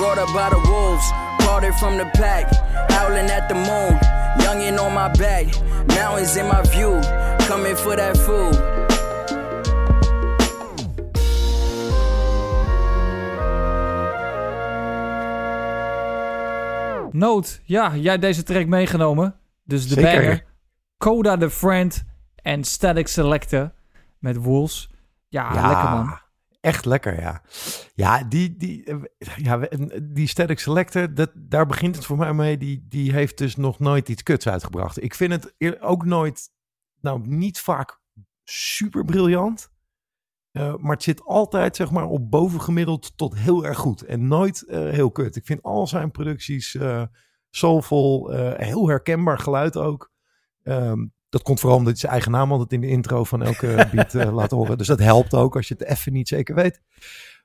Brought 0.00 0.16
up 0.16 0.32
by 0.32 0.48
the 0.48 0.70
wolves, 0.70 1.12
parted 1.44 1.74
from 1.74 1.98
the 1.98 2.08
pack, 2.12 2.46
howling 2.90 3.30
at 3.30 3.48
the 3.48 3.54
moon. 3.54 3.98
Youngin' 4.38 4.78
on 4.78 4.94
my 4.94 5.10
back, 5.18 5.44
mountains 5.88 6.36
in 6.36 6.46
my 6.46 6.62
view, 6.62 6.98
coming 7.46 7.76
for 7.76 7.96
that 7.96 8.16
food. 8.16 8.56
Noot, 17.12 17.60
ja, 17.64 17.96
jij 17.96 18.10
hebt 18.10 18.22
deze 18.22 18.42
track 18.42 18.66
meegenomen. 18.66 19.34
Dus 19.64 19.88
de 19.88 19.94
Zeker. 19.94 20.20
banger. 20.20 20.44
Coda 20.98 21.36
the 21.36 21.50
Friend 21.50 22.04
en 22.42 22.64
Static 22.64 23.08
Selector 23.08 23.72
met 24.18 24.36
Wolves. 24.36 24.90
Ja, 25.28 25.50
lekker 25.52 25.90
man. 25.90 26.18
Echt 26.60 26.84
lekker, 26.84 27.20
ja. 27.20 27.42
Ja, 27.94 28.24
die, 28.24 28.56
die, 28.56 28.84
eh, 28.84 28.96
ja, 29.36 29.58
we- 29.58 30.08
die 30.12 30.26
Static 30.26 30.58
Selector, 30.58 31.14
dat, 31.14 31.30
daar 31.34 31.66
begint 31.66 31.96
het 31.96 32.04
voor 32.04 32.16
mij 32.16 32.32
mee. 32.34 32.58
Die, 32.58 32.86
die 32.88 33.12
heeft 33.12 33.38
dus 33.38 33.56
nog 33.56 33.78
nooit 33.78 34.08
iets 34.08 34.22
kuts 34.22 34.48
uitgebracht. 34.48 35.02
Ik 35.02 35.14
vind 35.14 35.32
het 35.32 35.80
ook 35.80 36.04
nooit, 36.04 36.50
nou 37.00 37.20
niet 37.28 37.60
vaak 37.60 38.00
super 38.44 39.04
briljant. 39.04 39.70
Eh, 40.50 40.74
maar 40.76 40.92
het 40.92 41.02
zit 41.02 41.22
altijd 41.24 41.76
zeg 41.76 41.90
maar 41.90 42.04
op 42.06 42.30
bovengemiddeld 42.30 43.16
tot 43.16 43.34
heel 43.38 43.64
erg 43.66 43.78
goed. 43.78 44.02
En 44.02 44.28
nooit 44.28 44.62
eh, 44.66 44.78
heel 44.88 45.10
kut. 45.10 45.36
Ik 45.36 45.46
vind 45.46 45.62
al 45.62 45.86
zijn 45.86 46.10
producties 46.10 46.74
eh 46.74 47.02
soulvol, 47.50 48.32
eh, 48.32 48.66
heel 48.66 48.88
herkenbaar 48.88 49.38
geluid 49.38 49.76
ook. 49.76 50.12
Ehm, 50.62 51.06
dat 51.30 51.42
komt 51.42 51.60
vooral 51.60 51.78
omdat 51.78 51.92
hij 51.92 52.00
zijn 52.00 52.12
eigen 52.12 52.32
naam 52.32 52.52
altijd 52.52 52.72
in 52.72 52.80
de 52.80 52.88
intro 52.88 53.24
van 53.24 53.42
elke 53.42 53.86
beat 53.92 54.14
eh, 54.14 54.34
laat 54.34 54.50
horen. 54.50 54.78
Dus 54.78 54.86
dat 54.86 54.98
helpt 54.98 55.34
ook 55.34 55.56
als 55.56 55.68
je 55.68 55.74
het 55.78 55.88
even 55.88 56.12
niet 56.12 56.28
zeker 56.28 56.54
weet. 56.54 56.80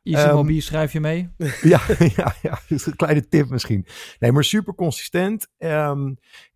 Easy 0.04 0.26
Ehm, 0.26 0.36
Mobile 0.36 0.62
schrijf 0.62 0.94
je 0.94 1.00
mee. 1.00 1.30
ja, 1.62 1.82
ja, 2.16 2.36
ja, 2.42 2.60
een 2.70 2.96
kleine 2.96 3.28
tip 3.28 3.50
misschien. 3.50 3.86
Nee, 4.20 4.32
maar 4.32 4.44
super 4.44 4.76
consistent. 4.76 5.48
ehm, 5.58 6.14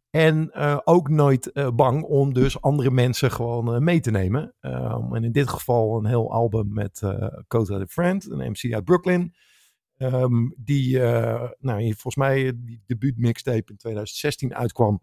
en 0.10 0.52
eh, 0.52 0.80
ook 0.84 1.10
nooit 1.10 1.52
eh, 1.52 1.70
bang 1.72 2.04
om 2.04 2.34
dus 2.34 2.62
andere 2.62 2.92
mensen 2.92 3.32
gewoon 3.32 3.84
mee 3.84 4.00
te 4.00 4.12
nemen. 4.12 4.54
Ehm, 4.60 5.16
en 5.16 5.24
in 5.24 5.32
dit 5.32 5.50
geval 5.50 5.98
een 5.98 6.06
heel 6.06 6.32
album 6.32 6.74
met 6.74 7.02
eh 7.02 7.28
Coda 7.48 7.80
the 7.80 7.88
Friend, 7.88 8.32
een 8.32 8.52
MC 8.52 8.74
uit 8.74 8.84
Brooklyn. 8.84 9.36
Ehm, 9.98 10.50
die, 10.58 11.00
nou, 11.60 11.84
volgens 11.84 12.16
mij 12.16 12.52
die 12.56 12.82
debuut 12.86 13.18
mixtape 13.18 13.72
in 13.72 13.78
2016 13.78 14.56
uitkwam. 14.56 15.02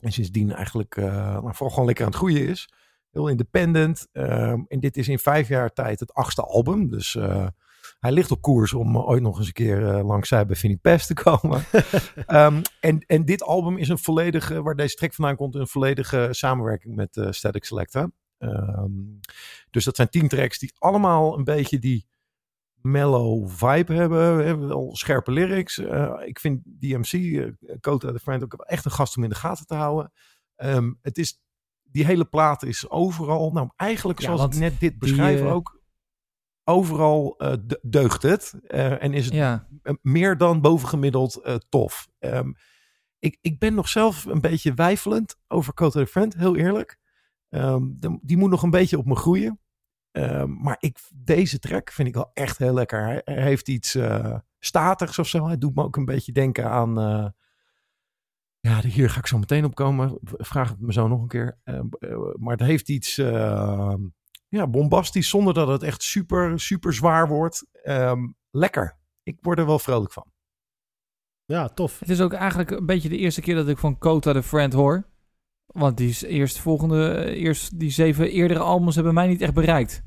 En 0.00 0.12
sindsdien 0.12 0.52
eigenlijk 0.52 0.96
eh, 0.96 1.04
nou, 1.14 1.42
vooral 1.42 1.70
gewoon 1.70 1.86
lekker 1.86 2.04
aan 2.04 2.10
het 2.10 2.20
groeien 2.20 2.46
is. 2.46 2.68
Heel 3.10 3.28
independent. 3.28 4.06
Ehm, 4.12 4.60
en 4.68 4.80
dit 4.80 4.96
is 4.96 5.08
in 5.08 5.18
vijf 5.18 5.48
jaar 5.48 5.72
tijd 5.72 6.00
het 6.00 6.14
achtste 6.14 6.42
album. 6.42 6.90
Dus 6.90 7.14
eh, 7.14 7.46
hij 8.00 8.12
ligt 8.12 8.30
op 8.30 8.42
koers 8.42 8.72
om 8.72 8.96
eh, 8.96 9.08
ooit 9.08 9.22
nog 9.22 9.38
eens 9.38 9.46
een 9.46 9.52
keer 9.52 9.80
langs 9.82 10.28
zij 10.28 10.46
bij 10.46 10.56
Vinnie 10.56 10.78
Pest 10.78 11.06
te 11.06 11.14
komen. 11.14 11.64
Ehm, 12.26 12.62
en, 12.80 13.04
en 13.06 13.24
dit 13.24 13.42
album 13.42 13.78
is 13.78 13.88
een 13.88 13.98
volledige, 13.98 14.62
waar 14.62 14.76
deze 14.76 14.94
track 14.94 15.14
vandaan 15.14 15.36
komt, 15.36 15.54
een 15.54 15.66
volledige 15.66 16.28
samenwerking 16.30 16.94
met 16.94 17.16
eh, 17.16 17.30
Static 17.30 17.64
Selector. 17.64 18.10
Ehm, 18.38 18.90
dus 19.70 19.84
dat 19.84 19.96
zijn 19.96 20.08
tien 20.08 20.28
tracks 20.28 20.58
die 20.58 20.72
allemaal 20.78 21.38
een 21.38 21.44
beetje 21.44 21.78
die 21.78 22.06
mellow 22.80 23.48
vibe 23.48 23.92
hebben. 23.94 24.36
We 24.36 24.42
hebben 24.42 24.68
wel 24.68 24.96
scherpe 24.96 25.30
lyrics. 25.32 25.78
Eh, 25.78 26.14
ik 26.24 26.38
vind 26.38 26.60
DMC, 26.64 27.12
uh, 27.12 27.50
Kota 27.80 28.12
de 28.12 28.18
Friend, 28.18 28.42
ook 28.42 28.54
echt 28.54 28.84
een 28.84 28.90
gast 28.90 29.16
om 29.16 29.22
in 29.22 29.28
de 29.28 29.34
gaten 29.34 29.66
te 29.66 29.74
houden. 29.74 30.12
Ehm, 30.56 30.92
het 31.02 31.18
is, 31.18 31.40
die 31.82 32.04
hele 32.06 32.24
plaat 32.24 32.62
is 32.62 32.90
overal, 32.90 33.50
nou 33.52 33.68
eigenlijk 33.76 34.20
zoals 34.20 34.44
ik 34.44 34.54
net 34.54 34.80
dit 34.80 34.98
beschrijf 34.98 35.40
eh, 35.40 35.52
ook, 35.54 35.80
overal 36.64 37.34
eh, 37.38 37.52
de- 37.64 37.80
deugt 37.82 38.22
het. 38.22 38.54
Eh, 38.66 39.02
en 39.02 39.12
is 39.12 39.24
het 39.24 39.34
Ja. 39.34 39.68
eh, 39.82 39.94
meer 40.02 40.36
dan 40.36 40.60
bovengemiddeld 40.60 41.36
eh, 41.36 41.54
tof. 41.68 42.08
Ehm, 42.18 42.52
ik, 43.18 43.38
ik 43.40 43.58
ben 43.58 43.74
nog 43.74 43.88
zelf 43.88 44.24
een 44.24 44.40
beetje 44.40 44.74
wijfelend 44.74 45.36
over 45.48 45.72
Kota 45.74 46.00
de 46.00 46.06
Friend, 46.06 46.34
heel 46.34 46.56
eerlijk. 46.56 46.98
De- 47.48 48.18
die 48.22 48.36
moet 48.36 48.50
nog 48.50 48.62
een 48.62 48.70
beetje 48.70 48.98
op 48.98 49.06
me 49.06 49.16
groeien. 49.16 49.60
Ehm, 50.10 50.52
maar 50.62 50.76
ik, 50.80 50.98
deze 51.14 51.58
track 51.58 51.90
vind 51.90 52.08
ik 52.08 52.14
wel 52.14 52.30
echt 52.34 52.58
heel 52.58 52.74
lekker. 52.74 53.02
Hij, 53.02 53.20
hij 53.24 53.42
heeft 53.42 53.68
iets 53.68 53.94
eh, 53.94 54.36
statigs 54.58 55.18
of 55.18 55.28
zo. 55.28 55.46
Hij 55.46 55.58
doet 55.58 55.74
me 55.74 55.82
ook 55.82 55.96
een 55.96 56.04
beetje 56.04 56.32
denken 56.32 56.70
aan... 56.70 57.00
eh, 57.00 57.26
ja, 58.60 58.80
hier 58.80 59.10
ga 59.10 59.18
ik 59.18 59.26
zo 59.26 59.38
meteen 59.38 59.64
op 59.64 59.74
komen. 59.74 60.18
Vraag 60.22 60.68
het 60.68 60.80
me 60.80 60.92
zo 60.92 61.08
nog 61.08 61.20
een 61.20 61.28
keer. 61.28 61.58
Ehm, 61.64 61.86
eh, 61.98 62.34
maar 62.34 62.56
het 62.56 62.66
heeft 62.66 62.88
iets 62.88 63.18
eh, 63.18 63.94
ja, 64.48 64.66
bombastisch 64.66 65.28
zonder 65.28 65.54
dat 65.54 65.68
het 65.68 65.82
echt 65.82 66.02
super, 66.02 66.60
super 66.60 66.94
zwaar 66.94 67.28
wordt. 67.28 67.66
Ehm, 67.72 68.28
lekker. 68.50 68.98
Ik 69.22 69.38
word 69.40 69.58
er 69.58 69.66
wel 69.66 69.78
vrolijk 69.78 70.12
van. 70.12 70.32
Ja, 71.44 71.68
tof. 71.68 71.98
Het 71.98 72.08
is 72.08 72.20
ook 72.20 72.32
eigenlijk 72.32 72.70
een 72.70 72.86
beetje 72.86 73.08
de 73.08 73.16
eerste 73.16 73.40
keer 73.40 73.54
dat 73.54 73.68
ik 73.68 73.78
van 73.78 73.98
Kota 73.98 74.32
de 74.32 74.42
Friend 74.42 74.72
hoor. 74.72 75.06
Want 75.74 75.96
die 75.96 76.26
eerst 76.26 76.58
volgende, 76.58 77.08
eh, 77.08 77.42
eerst 77.42 77.78
die 77.78 77.90
zeven 77.90 78.30
eerdere 78.30 78.60
albums 78.60 78.94
hebben 78.94 79.14
mij 79.14 79.26
niet 79.26 79.40
echt 79.40 79.54
bereikt. 79.54 80.02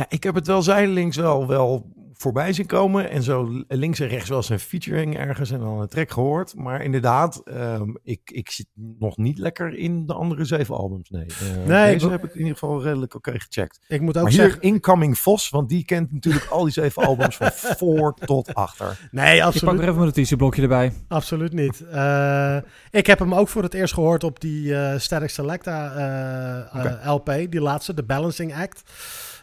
Ja, 0.00 0.06
ik 0.08 0.22
heb 0.22 0.34
het 0.34 0.46
wel 0.46 0.62
zijdelings 0.62 1.16
wel, 1.16 1.46
wel 1.46 1.92
voorbij 2.12 2.52
zien 2.52 2.66
komen. 2.66 3.10
En 3.10 3.22
zo 3.22 3.62
links 3.68 4.00
en 4.00 4.08
rechts 4.08 4.28
wel 4.28 4.38
eens 4.38 4.48
een 4.48 4.58
featuring 4.60 5.16
ergens 5.16 5.50
en 5.50 5.58
dan 5.60 5.80
een 5.80 5.88
track 5.88 6.10
gehoord. 6.10 6.54
Maar 6.56 6.82
inderdaad, 6.82 7.42
ehm, 7.44 7.88
ik, 8.02 8.20
ik 8.24 8.50
zit 8.50 8.66
nog 8.74 9.16
niet 9.16 9.38
lekker 9.38 9.74
in 9.78 10.06
de 10.06 10.12
andere 10.14 10.44
zeven 10.44 10.74
albums. 10.76 11.10
Nee, 11.10 11.26
Eh, 11.26 11.66
Nee, 11.66 11.92
deze 11.92 12.04
ik- 12.06 12.10
heb 12.12 12.24
ik 12.24 12.32
in 12.32 12.38
ieder 12.38 12.52
geval 12.52 12.82
redelijk 12.82 13.14
oké 13.14 13.32
gecheckt. 13.40 13.80
Ik 13.88 14.00
moet 14.00 14.16
ook 14.16 14.22
maar 14.22 14.32
hier 14.32 14.40
zeggen... 14.40 14.60
Incoming 14.60 15.18
Vos, 15.18 15.48
want 15.50 15.68
die 15.68 15.84
kent 15.84 16.12
natuurlijk 16.12 16.46
al 16.46 16.62
die 16.64 16.72
zeven 16.72 17.02
albums 17.06 17.36
van 17.36 17.50
voor 17.80 18.14
tot 18.14 18.54
achter. 18.54 19.08
Nee, 19.10 19.32
Ik 19.34 19.38
pak 19.42 19.46
absoluut. 19.46 19.74
er 19.74 19.80
even 19.82 19.94
mijn 19.94 20.06
notitieblokje 20.06 20.62
erbij. 20.62 20.92
Absoluut 21.08 21.52
niet. 21.52 21.84
Eh, 21.90 22.56
ik 22.90 23.06
heb 23.06 23.18
hem 23.18 23.34
ook 23.34 23.48
voor 23.48 23.62
het 23.62 23.74
eerst 23.74 23.94
gehoord 23.94 24.24
op 24.24 24.40
die 24.40 24.74
eh 24.76 24.98
Static 24.98 25.30
Selecta. 25.30 27.00
LP, 27.04 27.26
die 27.50 27.60
laatste, 27.60 27.94
de 27.94 28.02
Balancing 28.04 28.54
Act. 28.56 28.82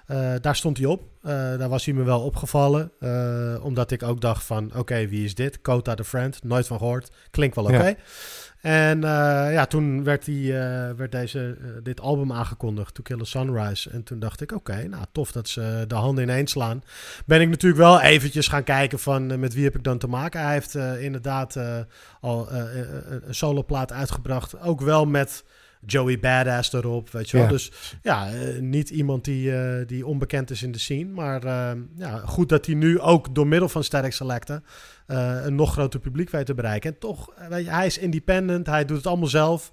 Eh, 0.07 0.33
daar 0.41 0.55
stond 0.55 0.77
hij 0.77 0.85
op. 0.85 1.01
Eh, 1.21 1.31
daar 1.31 1.69
was 1.69 1.85
hij 1.85 1.93
me 1.93 2.03
wel 2.03 2.21
opgevallen. 2.21 2.91
eh, 2.99 3.55
omdat 3.61 3.91
ik 3.91 4.03
ook 4.03 4.21
dacht 4.21 4.43
van, 4.43 4.71
oké, 4.75 5.07
wie 5.07 5.25
is 5.25 5.35
dit? 5.35 5.61
Kota 5.61 5.93
the 5.93 6.03
Friend, 6.03 6.43
nooit 6.43 6.67
van 6.67 6.77
gehoord. 6.77 7.11
Klinkt 7.31 7.55
wel 7.55 7.65
oké. 7.65 7.85
Ja. 7.87 7.95
En 8.61 9.01
ja, 9.51 9.65
toen 9.65 10.03
werd, 10.03 10.25
die, 10.25 10.53
werd 10.95 11.11
deze, 11.11 11.57
dit 11.83 12.01
album 12.01 12.31
aangekondigd, 12.31 12.93
To 12.93 13.01
Kill 13.03 13.19
a 13.21 13.23
Sunrise. 13.23 13.89
En 13.89 14.03
toen 14.03 14.19
dacht 14.19 14.41
ik, 14.41 14.51
oké, 14.51 14.87
nou 14.87 15.03
tof 15.11 15.31
dat 15.31 15.47
ze 15.47 15.85
de 15.87 15.95
handen 15.95 16.23
ineens 16.23 16.51
slaan. 16.51 16.83
Ben 17.25 17.41
ik 17.41 17.49
natuurlijk 17.49 17.81
wel 17.81 18.01
eventjes 18.01 18.47
gaan 18.47 18.63
kijken 18.63 18.99
van 18.99 19.39
met 19.39 19.53
wie 19.53 19.63
heb 19.63 19.75
ik 19.75 19.83
dan 19.83 19.97
te 19.97 20.07
maken. 20.07 20.41
Hij 20.41 20.53
heeft 20.53 20.75
inderdaad 20.99 21.57
al 22.21 22.51
een 22.51 23.35
soloplaat 23.35 23.91
uitgebracht. 23.91 24.61
Ook 24.61 24.81
wel 24.81 25.05
met 25.05 25.43
Joey 25.85 26.19
Badass 26.19 26.73
erop, 26.73 27.09
weet 27.09 27.29
je 27.29 27.37
wel. 27.37 27.45
Ja. 27.45 27.51
Dus 27.51 27.71
ja, 28.01 28.29
eh, 28.29 28.59
niet 28.59 28.89
iemand 28.89 29.25
die, 29.25 29.55
eh, 29.55 29.87
die 29.87 30.05
onbekend 30.05 30.49
is 30.49 30.63
in 30.63 30.71
de 30.71 30.79
scene. 30.79 31.11
Maar 31.11 31.43
eh, 31.43 31.79
ja, 31.95 32.17
goed 32.17 32.49
dat 32.49 32.65
hij 32.65 32.75
nu 32.75 32.99
ook 32.99 33.35
door 33.35 33.47
middel 33.47 33.69
van 33.69 33.83
Static 33.83 34.13
Selecta 34.13 34.61
eh, 35.07 35.45
een 35.45 35.55
nog 35.55 35.71
groter 35.71 35.99
publiek 35.99 36.29
weet 36.29 36.45
te 36.45 36.53
bereiken. 36.53 36.91
En 36.91 36.99
toch, 36.99 37.33
weet 37.49 37.65
je, 37.65 37.71
hij 37.71 37.85
is 37.85 37.97
independent, 37.97 38.67
hij 38.67 38.85
doet 38.85 38.97
het 38.97 39.07
allemaal 39.07 39.27
zelf. 39.27 39.71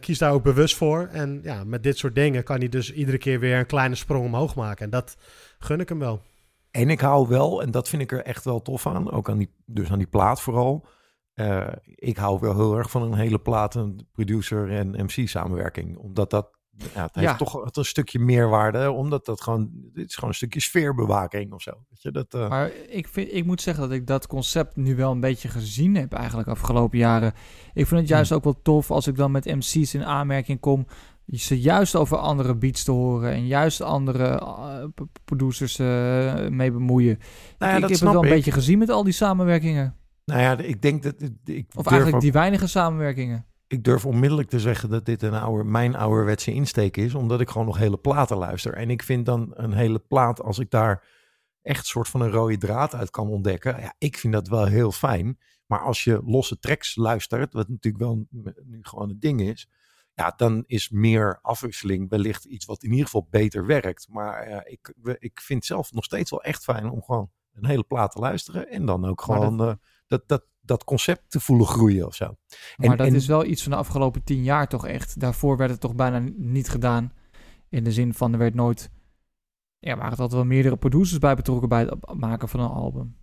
kiest 0.00 0.20
daar 0.20 0.32
ook 0.32 0.42
bewust 0.42 0.76
voor. 0.76 1.08
En 1.12 1.40
ja, 1.42 1.64
met 1.64 1.82
dit 1.82 1.98
soort 1.98 2.14
dingen 2.14 2.44
kan 2.44 2.58
hij 2.58 2.68
dus 2.68 2.92
iedere 2.92 3.18
keer 3.18 3.40
weer 3.40 3.58
een 3.58 3.66
kleine 3.66 3.94
sprong 3.94 4.24
omhoog 4.24 4.54
maken. 4.54 4.84
En 4.84 4.90
dat 4.90 5.16
gun 5.58 5.80
ik 5.80 5.88
hem 5.88 5.98
wel. 5.98 6.22
En 6.70 6.90
ik 6.90 7.00
hou 7.00 7.28
wel, 7.28 7.62
en 7.62 7.70
dat 7.70 7.88
vind 7.88 8.02
ik 8.02 8.12
er 8.12 8.22
echt 8.22 8.44
wel 8.44 8.62
tof 8.62 8.86
aan, 8.86 9.10
ook 9.10 9.30
aan 9.30 9.38
die, 9.38 9.50
dus 9.66 9.90
aan 9.90 9.98
die 9.98 10.06
plaat 10.06 10.40
vooral. 10.40 10.86
Eh, 11.34 11.66
ik 11.84 12.16
hou 12.16 12.40
wel 12.40 12.54
heel 12.54 12.76
erg 12.76 12.90
van 12.90 13.02
een 13.02 13.14
hele 13.14 13.38
plaat, 13.38 13.74
een 13.74 14.06
producer 14.12 14.70
en 14.70 14.90
MC 14.90 15.28
samenwerking. 15.28 15.96
Omdat 15.96 16.30
dat, 16.30 16.48
ja, 16.94 17.02
het 17.02 17.14
heeft 17.14 17.28
Ja. 17.28 17.36
toch 17.36 17.64
het 17.64 17.76
een 17.76 17.84
stukje 17.84 18.18
meerwaarde, 18.18 18.90
omdat 18.90 19.24
dat 19.26 19.40
gewoon, 19.40 19.70
dit 19.92 20.08
is 20.08 20.14
gewoon 20.14 20.30
een 20.30 20.36
stukje 20.36 20.60
sfeerbewaking 20.60 21.52
of 21.52 21.62
zo. 21.62 21.70
Weet 21.88 22.02
je, 22.02 22.10
dat, 22.10 22.34
eh, 22.34 22.48
Maar 22.48 22.70
ik, 22.88 23.08
vind, 23.08 23.32
ik 23.32 23.44
moet 23.44 23.60
zeggen 23.60 23.82
dat 23.88 23.92
ik 23.92 24.06
dat 24.06 24.26
concept 24.26 24.76
nu 24.76 24.96
wel 24.96 25.10
een 25.10 25.20
beetje 25.20 25.48
gezien 25.48 25.94
heb 25.96 26.12
eigenlijk 26.12 26.48
afgelopen 26.48 26.98
jaren. 26.98 27.32
Ik 27.74 27.86
vind 27.86 28.00
het 28.00 28.08
juist 28.08 28.32
ook 28.32 28.44
wel 28.44 28.62
tof 28.62 28.90
als 28.90 29.06
ik 29.06 29.16
dan 29.16 29.30
met 29.30 29.44
MC's 29.44 29.94
in 29.94 30.04
aanmerking 30.04 30.60
kom. 30.60 30.86
Ze 31.26 31.60
juist 31.60 31.96
over 31.96 32.16
andere 32.16 32.56
beats 32.56 32.84
te 32.84 32.90
horen 32.92 33.32
en 33.32 33.46
juist 33.46 33.80
andere 33.80 34.24
eh, 34.24 34.84
producers 35.24 35.76
mee 36.50 36.70
bemoeien. 36.72 37.18
Nou 37.58 37.70
ja, 37.70 37.76
ik 37.76 37.80
dat 37.80 37.90
heb 37.90 38.00
het 38.00 38.10
wel 38.12 38.22
een 38.22 38.28
beetje 38.28 38.52
gezien 38.52 38.78
met 38.78 38.90
al 38.90 39.04
die 39.04 39.12
samenwerkingen. 39.12 39.96
Nou 40.24 40.40
ja, 40.40 40.58
ik 40.58 40.82
denk 40.82 41.02
dat, 41.02 41.14
ik 41.44 41.66
Of 41.74 41.86
eigenlijk 41.86 42.16
ook- 42.16 42.22
die 42.22 42.32
weinige 42.32 42.66
samenwerkingen. 42.66 43.46
ik 43.66 43.84
durf 43.84 44.06
onmiddellijk 44.06 44.48
te 44.48 44.60
zeggen 44.60 44.90
dat 44.90 45.04
dit 45.06 45.22
een 45.22 45.34
oude, 45.34 45.64
mijn 45.64 45.94
ouderwetse 45.96 46.52
insteek 46.52 46.96
is, 46.96 47.14
omdat 47.14 47.40
ik 47.40 47.48
gewoon 47.50 47.66
nog 47.66 47.78
hele 47.78 47.98
platen 47.98 48.36
luister. 48.36 48.74
En 48.74 48.90
ik 48.90 49.02
vind 49.02 49.26
dan 49.26 49.50
een 49.54 49.72
hele 49.72 49.98
plaat, 49.98 50.42
als 50.42 50.58
ik 50.58 50.70
daar 50.70 51.04
echt 51.62 51.86
soort 51.86 52.08
van 52.08 52.20
een 52.20 52.30
rode 52.30 52.56
draad 52.58 52.94
uit 52.94 53.10
kan 53.10 53.28
ontdekken, 53.28 53.80
ja, 53.80 53.94
ik 53.98 54.16
vind 54.18 54.32
dat 54.32 54.48
wel 54.48 54.64
heel 54.66 54.92
fijn. 54.92 55.38
Maar 55.66 55.80
als 55.80 56.04
je 56.04 56.22
losse 56.24 56.58
tracks 56.58 56.96
luistert, 56.96 57.52
wat 57.52 57.68
natuurlijk 57.68 58.04
wel 58.04 58.26
nu 58.64 58.78
gewoon 58.82 59.08
het 59.08 59.20
ding 59.20 59.40
is, 59.40 59.68
ja, 60.14 60.32
dan 60.36 60.64
is 60.66 60.90
meer 60.90 61.38
afwisseling 61.42 62.08
wellicht 62.10 62.44
iets 62.44 62.64
wat 62.64 62.82
in 62.82 62.90
ieder 62.90 63.04
geval 63.04 63.26
beter 63.30 63.66
werkt. 63.66 64.06
Maar 64.10 64.66
ik, 64.66 64.94
ik 65.18 65.40
vind 65.40 65.64
zelf 65.64 65.92
nog 65.92 66.04
steeds 66.04 66.30
wel 66.30 66.42
echt 66.42 66.64
fijn 66.64 66.90
om 66.90 67.02
gewoon 67.02 67.30
een 67.54 67.66
hele 67.66 67.82
plaat 67.84 68.12
te 68.12 68.18
luisteren 68.18 68.68
en 68.68 68.84
dan 68.86 69.04
ook 69.04 69.22
gewoon 69.22 69.60
eh, 69.60 69.72
dat, 70.16 70.28
dat, 70.28 70.44
dat 70.60 70.84
concept 70.84 71.30
te 71.30 71.40
voelen 71.40 71.66
groeien 71.66 72.06
of 72.06 72.14
zo. 72.14 72.24
Maar 72.76 72.90
En- 72.90 72.96
dat 72.96 73.06
en- 73.06 73.14
is 73.14 73.26
wel 73.26 73.44
iets 73.44 73.62
van 73.62 73.72
de 73.72 73.78
afgelopen 73.78 74.24
tien 74.24 74.42
jaar 74.42 74.68
toch 74.68 74.86
echt. 74.86 75.20
Daarvoor 75.20 75.56
werd 75.56 75.70
het 75.70 75.80
toch 75.80 75.94
bijna 75.94 76.18
niet 76.36 76.68
gedaan. 76.68 77.12
In 77.68 77.84
de 77.84 77.92
zin 77.92 78.14
van 78.14 78.32
er 78.32 78.38
werd 78.38 78.54
nooit... 78.54 78.90
Ja, 79.78 79.90
er 79.90 79.96
waren 79.96 80.10
altijd 80.10 80.32
wel 80.32 80.44
meerdere 80.44 80.76
producers 80.76 81.18
bij 81.18 81.34
betrokken 81.34 81.68
bij 81.68 81.80
het 81.82 82.14
maken 82.14 82.48
van 82.48 82.60
een 82.60 82.70
album. 82.70 83.16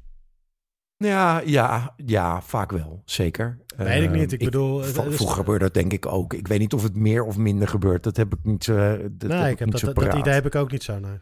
Ja, 0.97 1.39
ja, 1.45 1.93
ja, 2.05 2.41
vaak 2.41 2.71
wel. 2.71 3.01
Zeker. 3.05 3.59
Weet 3.77 4.01
ik 4.03 4.09
Ehm, 4.09 4.19
niet. 4.19 4.31
Ik 4.31 4.39
bedoel, 4.39 4.81
het- 4.81 4.95
het 4.95 5.15
vroeger 5.15 5.35
gebeurde 5.37 5.63
dat 5.65 5.73
denk 5.73 5.93
ik 5.93 6.05
ook. 6.05 6.33
Ik 6.33 6.47
weet 6.47 6.59
niet 6.59 6.73
of 6.73 6.83
het 6.83 6.95
meer 6.95 7.23
of 7.23 7.37
minder 7.37 7.67
gebeurt. 7.67 8.03
Dat 8.03 8.17
heb 8.17 8.33
ik 8.33 8.39
niet 8.43 8.63
zo. 8.63 8.73
Dat 9.11 9.29
nee, 9.29 9.39
heb 9.39 9.51
ik 9.51 9.59
heb 9.59 9.59
niet 9.59 9.71
dat, 9.71 9.79
zo 9.79 9.85
dat, 9.85 9.95
dat 9.95 10.03
paraat. 10.03 10.19
idee 10.19 10.33
heb 10.33 10.45
ik 10.45 10.55
ook 10.55 10.71
niet 10.71 10.83
zo, 10.83 10.99
nee. 10.99 11.19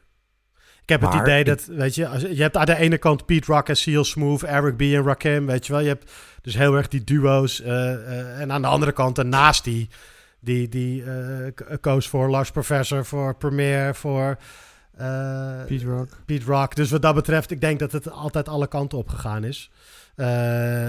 Ik 0.96 1.02
heb 1.02 1.12
het 1.12 1.22
idee 1.22 1.44
dat, 1.44 1.66
weet 1.66 1.96
je, 1.96 2.08
als, 2.08 2.22
je 2.22 2.42
hebt 2.42 2.58
aan 2.58 2.66
de 2.66 2.76
ene 2.76 2.98
kant 2.98 3.26
Pete 3.26 3.52
Rock 3.54 3.70
en 3.70 3.78
Seal 3.78 4.04
Smooth, 4.04 4.44
Eric 4.44 4.76
B 4.78 4.82
en 4.82 5.04
Rakim, 5.04 5.46
weet 5.46 5.66
je 5.66 5.72
wel. 5.74 5.82
Je 5.82 5.88
hebt 5.88 6.12
dus 6.42 6.56
heel 6.56 6.76
erg 6.76 6.88
die 6.88 7.04
duo's. 7.04 7.62
eh, 7.62 7.94
eh, 7.94 8.42
en 8.42 8.52
aan 8.52 8.62
de 8.62 8.68
andere 8.68 8.92
kant 8.92 9.18
een 9.18 9.30
Nasty, 9.30 9.88
die, 10.40 10.70
die 10.70 11.04
eh, 11.04 11.48
k- 11.56 11.78
koos 11.82 12.08
voor 12.08 12.30
Lars 12.30 12.52
Professor, 12.52 13.06
voor 13.06 13.36
Premiere, 13.36 13.94
voor 13.94 14.38
eh, 14.98 15.64
Pete 15.68 15.86
Rock. 15.86 16.08
Pete 16.26 16.46
Rock. 16.46 16.76
Dus 16.76 16.90
wat 16.92 17.02
dat 17.02 17.16
betreft, 17.16 17.52
ik 17.52 17.62
denk 17.62 17.80
dat 17.80 17.92
het 17.92 18.12
altijd 18.12 18.48
alle 18.50 18.68
kanten 18.68 18.98
op 18.98 19.08
gegaan 19.10 19.44
is. 19.44 19.72
Eh, 20.16 20.28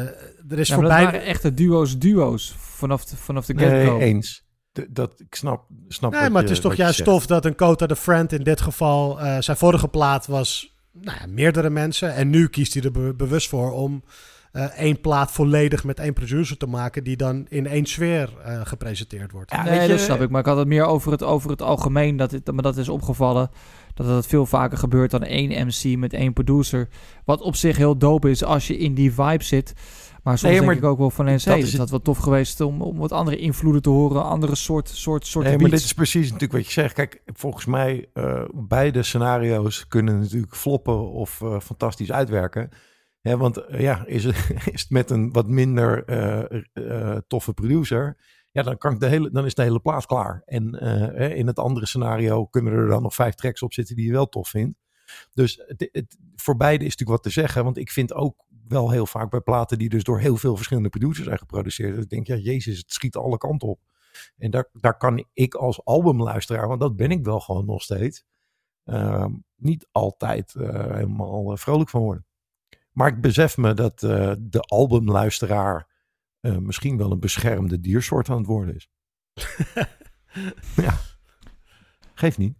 er 0.00 0.58
is 0.58 0.68
Ja, 0.68 0.74
voor 0.74 0.82
maar 0.84 0.92
dat 0.92 1.00
beide... 1.00 1.12
waren 1.12 1.22
echte 1.22 1.54
duo's, 1.54 1.98
duo's. 1.98 2.54
Vanaf 2.58 3.04
de, 3.04 3.16
vanaf 3.16 3.46
de 3.46 3.54
Nee, 3.54 3.68
get-go. 3.80 3.98
eens. 3.98 4.44
Dat, 4.90 5.12
ik 5.20 5.34
snap, 5.34 5.64
snap 5.88 6.10
Nee, 6.12 6.20
maar 6.20 6.30
je- 6.30 6.36
het 6.48 6.50
is 6.56 6.60
toch 6.60 6.74
juist 6.74 6.96
zegt. 6.96 7.08
tof 7.08 7.26
dat 7.26 7.44
een 7.44 7.54
Kota 7.54 7.86
de 7.86 7.96
Friend 7.96 8.32
in 8.32 8.42
dit 8.42 8.60
geval... 8.60 9.20
eh, 9.20 9.36
zijn 9.40 9.56
vorige 9.56 9.88
plaat 9.88 10.26
was 10.26 10.76
nou 10.92 11.16
ja, 11.20 11.26
meerdere 11.26 11.70
mensen. 11.70 12.14
En 12.14 12.30
nu 12.30 12.48
kiest 12.48 12.74
hij 12.74 12.82
er 12.82 12.90
be- 12.90 13.14
bewust 13.14 13.48
voor 13.48 13.72
om 13.72 14.02
eh, 14.52 14.64
één 14.64 15.00
plaat 15.00 15.30
volledig 15.32 15.84
met 15.84 15.98
één 15.98 16.12
producer 16.12 16.56
te 16.56 16.66
maken... 16.66 17.04
die 17.04 17.16
dan 17.16 17.46
in 17.48 17.66
één 17.66 17.86
sfeer 17.86 18.30
eh, 18.44 18.60
gepresenteerd 18.64 19.32
wordt. 19.32 19.50
Ja, 19.50 19.62
nee, 19.62 19.72
weet 19.78 19.82
je- 19.82 19.88
dat 19.88 20.00
snap 20.00 20.20
ik. 20.20 20.30
Maar 20.30 20.40
ik 20.40 20.46
had 20.46 20.56
het 20.56 20.68
meer 20.68 20.84
over 20.84 21.12
het, 21.12 21.22
over 21.22 21.50
het 21.50 21.62
algemeen. 21.62 22.16
Dat 22.16 22.30
het, 22.30 22.52
maar 22.52 22.62
dat 22.62 22.76
is 22.76 22.88
opgevallen. 22.88 23.50
Dat 23.94 24.06
het 24.06 24.26
veel 24.26 24.46
vaker 24.46 24.78
gebeurt 24.78 25.10
dan 25.10 25.22
één 25.22 25.66
MC 25.66 25.96
met 25.98 26.12
één 26.12 26.32
producer. 26.32 26.88
Wat 27.24 27.40
op 27.40 27.56
zich 27.56 27.76
heel 27.76 27.96
dope 27.98 28.30
is 28.30 28.44
als 28.44 28.66
je 28.66 28.76
in 28.78 28.94
die 28.94 29.12
vibe 29.12 29.44
zit. 29.44 29.72
Maar 30.22 30.38
soms 30.38 30.52
Nee, 30.52 30.66
denk 30.66 30.78
ik 30.78 30.84
ook 30.84 30.98
wel 30.98 31.10
van 31.10 31.26
eens, 31.26 31.44
dat 31.44 31.54
hey, 31.54 31.62
is 31.62 31.72
dat 31.72 31.90
wel 31.90 32.02
tof 32.02 32.18
geweest 32.18 32.60
om, 32.60 32.82
om 32.82 32.98
wat 32.98 33.12
andere 33.12 33.36
invloeden 33.36 33.82
te 33.82 33.88
horen. 33.88 34.24
Andere 34.24 34.54
soort, 34.54 34.88
soort, 34.88 35.26
soort 35.26 35.44
Nee, 35.44 35.58
maar 35.58 35.70
dit 35.70 35.84
is 35.84 35.92
precies 35.92 36.24
natuurlijk 36.24 36.52
wat 36.52 36.66
je 36.66 36.72
zegt. 36.72 36.94
Kijk, 36.94 37.22
volgens 37.26 37.64
mij 37.64 38.08
uh, 38.14 38.44
beide 38.54 39.02
scenario's 39.02 39.88
kunnen 39.88 40.18
natuurlijk 40.18 40.56
floppen 40.56 41.10
of 41.10 41.40
uh, 41.40 41.60
fantastisch 41.60 42.12
uitwerken. 42.12 42.68
Ja, 43.20 43.36
want 43.36 43.58
uh, 43.58 43.80
ja, 43.80 44.06
is 44.06 44.24
het, 44.24 44.36
is 44.72 44.80
het 44.80 44.90
met 44.90 45.10
een 45.10 45.32
wat 45.32 45.48
minder 45.48 46.04
uh, 46.74 47.16
toffe 47.26 47.52
producer, 47.52 48.16
ja, 48.52 48.62
dan, 48.62 48.78
kan 48.78 48.92
ik 48.92 49.00
de 49.00 49.06
hele, 49.06 49.30
dan 49.30 49.44
is 49.44 49.54
de 49.54 49.62
hele 49.62 49.80
plaat 49.80 50.06
klaar. 50.06 50.42
En 50.44 50.74
in 51.36 51.46
het 51.46 51.58
andere 51.58 51.86
scenario 51.86 52.46
kunnen 52.46 52.72
er 52.72 52.88
dan 52.88 53.02
nog 53.02 53.14
vijf 53.14 53.34
tracks 53.34 53.62
op 53.62 53.72
zitten 53.72 53.96
die 53.96 54.06
je 54.06 54.12
wel 54.12 54.28
tof 54.28 54.48
vindt. 54.48 54.78
Dus 55.34 55.62
het, 55.66 55.88
het, 55.92 56.18
voor 56.34 56.56
beide 56.56 56.84
is 56.84 56.90
natuurlijk 56.90 57.22
wat 57.22 57.32
te 57.32 57.40
zeggen. 57.40 57.64
Want 57.64 57.78
ik 57.78 57.90
vind 57.90 58.14
ook 58.14 58.44
wel 58.70 58.90
heel 58.90 59.06
vaak 59.06 59.30
bij 59.30 59.40
platen 59.40 59.78
die 59.78 59.88
dus 59.88 60.04
door 60.04 60.20
heel 60.20 60.36
veel 60.36 60.56
verschillende 60.56 60.88
producers 60.88 61.26
zijn 61.26 61.38
geproduceerd. 61.38 61.94
Dat 61.94 62.04
ik 62.04 62.10
denk, 62.10 62.26
ja, 62.26 62.36
jezus, 62.36 62.78
het 62.78 62.92
schiet 62.92 63.16
alle 63.16 63.38
kanten 63.38 63.68
op. 63.68 63.80
En 64.36 64.50
daar, 64.50 64.68
daar 64.72 64.96
kan 64.96 65.26
ik 65.32 65.54
als 65.54 65.84
albumluisteraar, 65.84 66.68
want 66.68 66.80
dat 66.80 66.96
ben 66.96 67.10
ik 67.10 67.24
wel 67.24 67.40
gewoon 67.40 67.64
nog 67.64 67.82
steeds, 67.82 68.24
uh, 68.84 69.26
niet 69.56 69.88
altijd 69.92 70.54
uh, 70.54 70.68
helemaal 70.68 71.56
vrolijk 71.56 71.90
van 71.90 72.00
worden. 72.00 72.26
Maar 72.92 73.08
ik 73.08 73.20
besef 73.20 73.56
me 73.56 73.74
dat 73.74 74.02
uh, 74.02 74.32
de 74.38 74.60
albumluisteraar 74.60 75.88
misschien 76.40 76.96
wel 76.96 77.10
een 77.10 77.20
beschermde 77.20 77.80
diersoort 77.80 78.28
aan 78.28 78.36
het 78.36 78.46
worden 78.46 78.74
is. 78.74 78.90
ja, 80.86 80.98
geeft 82.14 82.38
niet. 82.38 82.56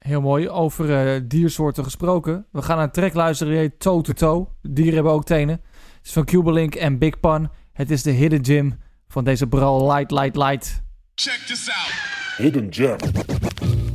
Heel 0.00 0.20
mooi. 0.20 0.48
Over 0.48 1.14
uh, 1.14 1.20
diersoorten 1.24 1.84
gesproken. 1.84 2.46
We 2.52 2.62
gaan 2.62 2.76
naar 2.76 2.84
een 2.84 2.92
track 2.92 3.14
luisteren 3.14 3.52
die 3.52 3.62
heet 3.62 3.80
Toe 3.80 4.02
to 4.02 4.12
Toe. 4.12 4.46
Dieren 4.62 4.94
hebben 4.94 5.12
ook 5.12 5.24
tenen. 5.24 5.60
Het 5.96 6.06
is 6.06 6.12
van 6.12 6.24
Cubalink 6.24 6.74
en 6.74 6.98
Big 6.98 7.20
Pun. 7.20 7.50
Het 7.72 7.90
is 7.90 8.02
de 8.02 8.10
Hidden 8.10 8.44
Gym 8.44 8.78
van 9.08 9.24
deze 9.24 9.46
Bral 9.46 9.92
Light 9.92 10.10
Light 10.10 10.36
Light. 10.36 10.82
Check 11.14 11.40
this 11.46 11.68
out. 11.68 11.92
Hidden 12.36 12.66
Gem. 12.70 12.96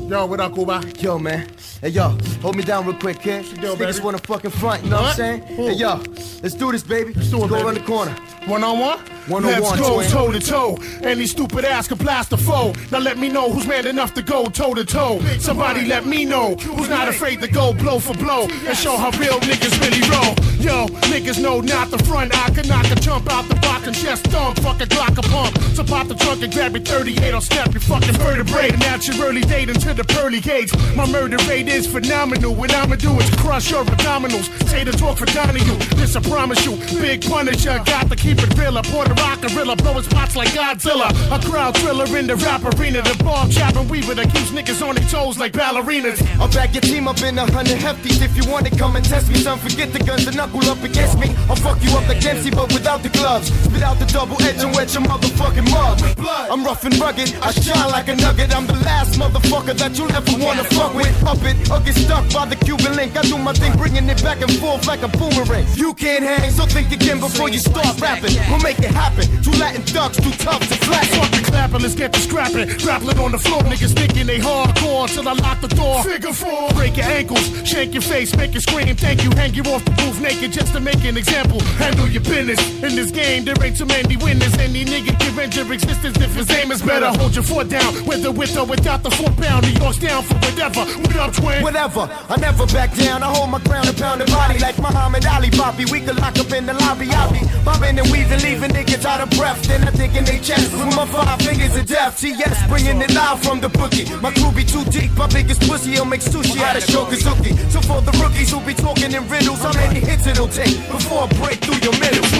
Yo, 0.10 0.28
what 0.28 0.40
up, 0.40 0.54
Cuba? 0.54 0.80
Yo, 1.00 1.20
man. 1.20 1.44
Hey, 1.82 1.92
yo, 1.92 2.16
hold 2.42 2.56
me 2.56 2.64
down 2.64 2.86
real 2.86 2.98
quick, 2.98 3.18
kid. 3.20 3.46
Yo, 3.62 3.76
Niggas 3.76 4.02
wanna 4.02 4.18
fucking 4.18 4.52
front, 4.52 4.82
you 4.84 4.90
know 4.90 5.02
what, 5.02 5.18
what 5.18 5.26
I'm 5.26 5.42
saying? 5.42 5.42
Hey, 5.68 5.74
yo, 5.74 5.98
let's 6.42 6.54
do 6.58 6.72
this, 6.72 6.84
baby. 6.84 7.12
Let's 7.16 7.30
do 7.30 7.38
it, 7.38 7.48
Go 7.50 7.56
baby. 7.56 7.62
around 7.64 7.74
the 7.78 7.84
corner. 7.84 8.16
One 8.48 8.64
on 8.64 8.80
one? 8.80 9.00
One 9.28 9.44
on 9.44 9.52
Let's 9.52 9.64
one, 9.64 9.80
go 9.80 10.04
toe 10.08 10.32
to 10.32 10.40
toe. 10.40 10.78
Any 11.02 11.26
stupid 11.26 11.66
ass 11.66 11.88
can 11.88 11.98
blast 11.98 12.32
a 12.32 12.38
foe. 12.38 12.74
Now 12.92 13.00
let 13.00 13.18
me 13.18 13.28
know 13.28 13.52
who's 13.52 13.66
man 13.66 13.88
enough 13.88 14.14
to 14.14 14.22
go 14.22 14.46
toe 14.46 14.76
to 14.76 14.86
toe. 14.86 15.20
Somebody 15.40 15.86
let 15.86 16.06
me 16.06 16.26
know 16.26 16.54
who's 16.56 16.88
not 16.88 17.08
afraid 17.08 17.42
to 17.42 17.48
go 17.48 17.74
blow 17.74 17.98
for 17.98 18.14
blow 18.14 18.44
and 18.44 18.78
show 18.78 18.98
how 18.98 19.10
real 19.18 19.40
niggas 19.40 19.82
really 19.82 20.02
roll. 20.14 20.36
Yo, 20.60 20.88
niggas 21.10 21.42
know 21.42 21.60
not 21.60 21.90
the 21.90 21.98
front. 22.06 22.36
I 22.36 22.52
can 22.52 22.68
knock 22.68 22.86
a 22.92 22.96
jump 22.96 23.32
out 23.32 23.50
the 23.50 23.56
box 23.56 23.88
and 23.88 23.96
chest 23.96 24.26
thump. 24.28 24.60
Fucking 24.60 24.88
Glock 24.88 25.18
a 25.18 25.24
pump. 25.24 25.58
So 25.76 25.84
pop 25.84 26.08
the 26.08 26.16
trunk 26.16 26.44
and 26.44 26.54
grab 26.54 26.74
your 26.74 26.84
38. 26.84 27.34
I'll 27.34 27.42
snap 27.42 27.74
your 27.74 27.82
fucking 27.82 28.14
vertebrae. 28.14 28.70
And 28.70 28.84
out 28.84 29.08
your 29.08 29.26
early 29.26 29.42
date 29.42 29.70
into 29.70 29.94
the 29.96 30.04
pearly 30.04 30.40
gates. 30.40 30.72
My 30.96 31.10
murder 31.12 31.38
rate 31.48 31.68
is 31.68 31.88
phenomenal. 31.88 32.54
What 32.54 32.74
I'ma 32.76 32.96
do 32.96 33.12
is 33.20 33.30
crush 33.38 33.72
your 33.72 33.84
abdominals. 33.86 34.46
Say 34.70 34.84
the 34.84 34.92
talk 34.92 35.18
for 35.18 35.26
Donahue. 35.26 35.78
This 35.96 36.16
I 36.16 36.22
promise 36.22 36.64
you. 36.66 36.78
Big 37.02 37.26
Punisher. 37.26 37.82
Got 37.86 38.10
to 38.10 38.16
keep 38.16 38.35
it 38.40 38.58
real. 38.58 38.76
Pour 38.84 39.04
rock 39.04 39.42
gorilla. 39.42 39.76
Blowing 39.76 40.04
spots 40.04 40.36
like 40.36 40.50
Godzilla. 40.50 41.10
A 41.32 41.40
crowd 41.46 41.78
thriller 41.78 42.06
in 42.18 42.28
the 42.28 42.36
rap 42.36 42.64
arena. 42.64 43.02
The 43.02 43.16
bomb 43.24 43.50
chopping 43.50 43.88
weaver 43.88 44.16
that 44.16 44.34
keeps 44.34 44.52
niggas 44.52 44.86
on 44.88 44.96
their 44.96 45.08
toes 45.10 45.38
like 45.38 45.54
ballerinas. 45.54 46.20
I'll 46.40 46.52
back 46.52 46.74
your 46.74 46.82
team 46.82 47.08
up 47.08 47.22
in 47.22 47.38
a 47.38 47.46
hundred 47.52 47.80
hefties. 47.80 48.22
If 48.22 48.36
you 48.38 48.50
want 48.52 48.66
to 48.68 48.76
come 48.76 48.96
and 48.96 49.06
test 49.06 49.30
me, 49.30 49.36
son, 49.36 49.60
forget 49.60 49.94
the 49.94 50.00
guns 50.00 50.28
and 50.28 50.36
knuckle 50.36 50.64
up 50.70 50.82
against 50.84 51.18
me. 51.20 51.36
I'll 51.50 51.56
fuck 51.56 51.82
you 51.84 51.92
up 51.98 52.08
like 52.08 52.22
Dempsey, 52.22 52.52
but 52.52 52.72
without 52.74 53.04
the 53.04 53.10
gloves. 53.10 53.48
Spit 53.64 53.84
out 53.84 54.00
the 54.00 54.06
double 54.06 54.42
edge 54.44 54.64
and 54.64 54.74
wet 54.76 54.94
your 54.94 55.04
motherfucking 55.04 55.70
mug. 55.72 56.02
I'm 56.52 56.64
rough 56.64 56.84
and 56.86 56.98
rugged, 57.00 57.36
I 57.42 57.52
shine 57.52 57.90
like 57.92 58.08
a 58.08 58.16
nugget. 58.16 58.56
I'm 58.56 58.68
the 58.68 58.80
last 58.86 59.20
motherfucker 59.20 59.78
that 59.78 59.98
you'll 59.98 60.12
ever 60.12 60.44
wanna 60.44 60.64
fuck 60.64 60.94
with. 60.94 61.14
Up 61.26 61.42
it 61.44 61.70
or 61.70 61.80
get 61.82 61.96
stuck 61.96 62.26
by 62.34 62.46
the 62.46 62.56
Cuban 62.56 62.96
link. 62.96 63.16
I 63.18 63.22
do 63.22 63.38
my 63.38 63.54
thing, 63.54 63.76
bringing 63.78 64.10
it 64.10 64.22
back 64.24 64.42
and 64.42 64.52
forth 64.60 64.88
like 64.88 65.04
a 65.04 65.08
boomerang. 65.08 65.66
You 65.76 65.94
can't 65.94 66.24
hang, 66.24 66.52
so 66.52 66.66
think 66.66 66.92
again 66.92 67.20
before 67.20 67.50
you 67.50 67.60
start 67.60 68.00
rapping. 68.02 68.25
We'll 68.50 68.60
make 68.62 68.80
it 68.80 68.92
happen. 68.92 69.26
Two 69.44 69.52
Latin 69.52 69.84
ducks, 69.94 70.18
too 70.18 70.32
tough 70.42 70.62
to 70.68 70.76
flatten. 70.86 71.20
Fuck 71.20 71.32
the 71.32 71.42
clapping, 71.46 71.82
let's 71.82 71.96
get 71.96 72.14
to 72.14 72.20
scrapping. 72.20 72.68
Grappling 72.80 73.20
on 73.20 73.32
the 73.32 73.38
floor, 73.38 73.62
niggas 73.62 73.94
thinking 73.94 74.26
they 74.26 74.40
hardcore 74.40 75.08
till 75.08 75.28
I 75.28 75.34
lock 75.34 75.62
the 75.62 75.68
door. 75.70 76.04
Figure 76.04 76.34
four. 76.34 76.70
Break 76.72 76.98
your 76.98 77.06
ankles, 77.06 77.46
shank 77.68 77.94
your 77.94 78.02
face, 78.02 78.36
make 78.36 78.54
you 78.54 78.60
scream. 78.60 78.96
Thank 78.96 79.24
you, 79.24 79.30
hang 79.32 79.54
you 79.54 79.64
off 79.64 79.86
the 79.86 79.92
roof 80.04 80.20
naked 80.22 80.54
just 80.54 80.74
to 80.74 80.80
make 80.80 81.04
an 81.06 81.18
example. 81.18 81.60
Handle 81.78 82.08
your 82.08 82.24
business. 82.24 82.60
In 82.82 82.96
this 82.96 83.12
game, 83.12 83.46
there 83.46 83.56
ain't 83.64 83.78
too 83.78 83.86
many 83.86 84.18
winners. 84.18 84.54
Any 84.58 84.86
nigga 84.86 85.18
can 85.20 85.36
rent 85.36 85.56
your 85.56 85.72
existence 85.72 86.18
if 86.18 86.34
his 86.34 86.50
aim 86.52 86.72
is 86.72 86.82
better. 86.82 87.08
Hold 87.20 87.36
your 87.36 87.44
foot 87.44 87.70
down, 87.70 87.94
whether 88.06 88.32
with 88.32 88.58
or 88.58 88.66
without 88.66 89.04
the 89.04 89.12
four 89.12 89.30
pound. 89.38 89.66
New 89.66 89.80
York's 89.80 90.00
down 90.00 90.24
for 90.24 90.36
whatever. 90.36 90.86
What 90.86 91.16
up, 91.16 91.34
twin? 91.34 91.62
Whatever, 91.62 92.10
I 92.30 92.38
never 92.38 92.66
back 92.68 92.96
down. 92.96 93.22
I 93.22 93.34
hold 93.34 93.50
my 93.52 93.60
ground 93.60 93.88
and 93.88 93.98
pound 93.98 94.22
the 94.22 94.26
body 94.26 94.58
like 94.60 94.78
Muhammad 94.80 95.26
Ali, 95.26 95.50
Bobby. 95.52 95.86
We 95.86 96.02
could 96.02 96.18
lock 96.18 96.38
up 96.40 96.52
in 96.52 96.66
the 96.66 96.74
lobby. 96.74 97.10
I 97.10 97.32
be 97.32 97.42
bobbing 97.64 98.00
and 98.00 98.15
weaving, 98.16 98.42
leaving 98.42 98.72
niggas 98.72 99.06
out 99.06 99.22
of 99.22 99.30
breath. 99.38 99.62
Then 99.68 99.84
I 99.88 99.92
think 99.92 100.16
in 100.16 100.24
they 100.24 100.40
chest 100.40 100.72
with 100.72 100.96
my 100.96 101.06
five 101.08 101.40
fingers 101.42 101.76
of 101.76 101.86
death. 101.86 102.20
TS 102.20 102.68
bringing 102.68 103.02
it 103.02 103.14
live 103.14 103.42
from 103.44 103.60
the 103.60 103.70
bookie. 103.70 104.06
My 104.22 104.32
crew 104.32 104.52
be 104.52 104.64
too 104.64 104.84
deep. 104.86 105.12
My 105.18 105.28
biggest 105.28 105.62
pussy, 105.68 105.92
he'll 105.92 106.06
make 106.06 106.22
sushi 106.22 106.58
out 106.62 106.76
of 106.76 106.84
Shokazuki. 106.84 107.52
So 107.72 107.82
for 107.82 108.02
the 108.02 108.14
rookies 108.24 108.52
who 108.52 108.60
be 108.62 108.74
talking 108.74 109.12
in 109.12 109.28
riddles, 109.28 109.60
how 109.60 109.74
many 109.74 110.00
hits 110.00 110.28
it'll 110.28 110.48
take 110.48 110.76
before 110.90 111.24
I 111.24 111.28
break 111.40 111.60
through 111.60 111.80
your 111.84 111.98
middle? 112.00 112.35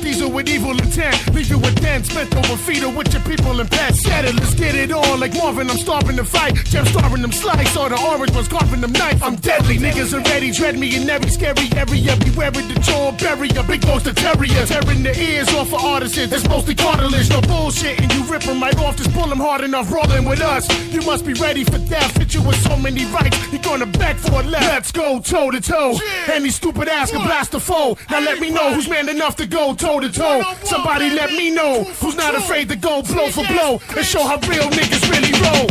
These 0.00 0.22
are 0.22 0.28
with 0.28 0.48
evil 0.48 0.72
intent. 0.72 1.34
Leave 1.34 1.50
you 1.50 1.58
with 1.58 1.80
dents, 1.80 2.12
bent 2.14 2.34
over 2.36 2.56
feet 2.56 2.82
or 2.82 2.92
with 2.92 3.12
your 3.12 3.22
people 3.22 3.60
and 3.60 3.70
pets. 3.70 4.04
Get 4.04 4.24
it, 4.24 4.34
let's 4.34 4.54
get 4.54 4.74
it 4.74 4.92
on. 4.92 5.20
Like 5.20 5.34
Marvin, 5.34 5.70
I'm 5.70 5.76
starving 5.76 6.16
to 6.16 6.24
fight. 6.24 6.54
Jam 6.64 6.86
starving 6.86 7.22
them 7.22 7.32
slice, 7.32 7.76
or 7.76 7.88
the 7.88 8.00
orange 8.00 8.34
was 8.34 8.48
carving 8.48 8.80
them 8.80 8.92
knife. 8.92 9.22
I'm 9.22 9.36
deadly, 9.36 9.78
niggas 9.78 10.14
already 10.14 10.50
dread 10.50 10.78
me 10.78 10.96
in 10.96 11.08
every 11.08 11.30
scary 11.30 11.68
area. 11.76 12.16
Beware 12.16 12.48
of 12.48 12.54
the 12.54 12.78
jaw 12.80 13.12
barrier, 13.12 13.62
big 13.64 13.82
ghost 13.82 14.06
of 14.06 14.16
terrier. 14.16 14.64
Tearing 14.66 15.02
the 15.02 15.14
ears 15.20 15.48
off 15.54 15.72
of 15.72 15.84
artists, 15.84 16.18
it's 16.18 16.48
mostly 16.48 16.74
cartilage. 16.74 17.28
No 17.30 17.40
bullshit, 17.42 18.00
and 18.00 18.12
you 18.14 18.22
rip 18.24 18.42
them 18.42 18.62
right 18.62 18.78
off. 18.78 18.96
Just 18.96 19.12
pull 19.12 19.26
them 19.26 19.38
hard 19.38 19.62
enough, 19.62 19.92
rolling 19.92 20.24
with 20.24 20.40
us. 20.40 20.66
You 20.92 21.02
must 21.02 21.26
be 21.26 21.34
ready 21.34 21.64
for 21.64 21.78
death. 21.78 22.16
Hit 22.16 22.34
you 22.34 22.42
with 22.42 22.56
so 22.62 22.76
many 22.76 23.04
rights, 23.06 23.36
you're 23.52 23.62
gonna 23.62 23.86
for 24.02 24.42
left. 24.42 24.64
Let's 24.64 24.90
go 24.90 25.20
toe 25.20 25.50
to 25.50 25.60
toe. 25.60 26.00
Any 26.32 26.50
stupid 26.50 26.88
ass 26.88 27.10
can 27.10 27.22
blast 27.22 27.54
a 27.54 27.60
foe. 27.60 27.96
Now 28.10 28.20
let 28.20 28.40
me 28.40 28.48
know 28.48 28.72
who's 28.74 28.88
man 28.88 29.08
enough 29.08 29.34
to 29.36 29.46
go 29.46 29.74
toe 29.74 30.00
to 30.00 30.10
toe. 30.10 30.42
Somebody 30.62 31.10
let 31.10 31.30
me 31.30 31.50
know 31.50 31.84
who's 32.00 32.16
not 32.16 32.34
afraid 32.34 32.68
to 32.68 32.76
go 32.76 33.02
blow 33.02 33.28
for 33.30 33.46
blow 33.46 33.80
and 33.96 34.04
show 34.04 34.22
how 34.22 34.38
real 34.48 34.68
niggas 34.70 35.10
really 35.10 35.32
roll. 35.32 35.66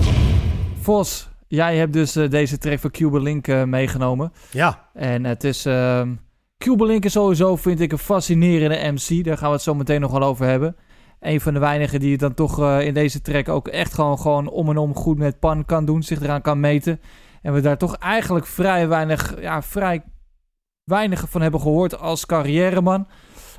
Vos, 0.81 1.29
jij 1.47 1.77
hebt 1.77 1.93
dus 1.93 2.17
uh, 2.17 2.29
deze 2.29 2.57
track 2.57 2.79
van 2.79 2.91
Cuba 2.91 3.19
Link 3.19 3.47
uh, 3.47 3.63
meegenomen. 3.63 4.33
Ja. 4.51 4.89
En 4.93 5.23
het 5.23 5.43
is... 5.43 5.65
Uh, 5.65 6.01
Cuba 6.57 6.85
Link 6.85 7.05
is 7.05 7.11
sowieso, 7.11 7.55
vind 7.55 7.79
ik, 7.79 7.91
een 7.91 7.97
fascinerende 7.97 8.91
MC. 8.91 9.23
Daar 9.23 9.37
gaan 9.37 9.47
we 9.47 9.53
het 9.53 9.63
zo 9.63 9.75
meteen 9.75 10.01
nog 10.01 10.11
wel 10.11 10.23
over 10.23 10.45
hebben. 10.45 10.75
Een 11.19 11.41
van 11.41 11.53
de 11.53 11.59
weinigen 11.59 11.99
die 11.99 12.11
het 12.11 12.19
dan 12.19 12.33
toch 12.33 12.59
uh, 12.59 12.81
in 12.81 12.93
deze 12.93 13.21
track 13.21 13.49
ook 13.49 13.67
echt 13.67 13.93
gewoon, 13.93 14.19
gewoon 14.19 14.47
om 14.47 14.69
en 14.69 14.77
om 14.77 14.95
goed 14.95 15.17
met 15.17 15.39
pan 15.39 15.65
kan 15.65 15.85
doen. 15.85 16.03
Zich 16.03 16.21
eraan 16.21 16.41
kan 16.41 16.59
meten. 16.59 16.99
En 17.41 17.53
we 17.53 17.61
daar 17.61 17.77
toch 17.77 17.95
eigenlijk 17.95 18.45
vrij 18.45 18.87
weinig, 18.87 19.41
ja, 19.41 19.61
vrij 19.61 20.03
weinig 20.83 21.29
van 21.29 21.41
hebben 21.41 21.61
gehoord 21.61 21.99
als 21.99 22.25
carrièreman. 22.25 23.07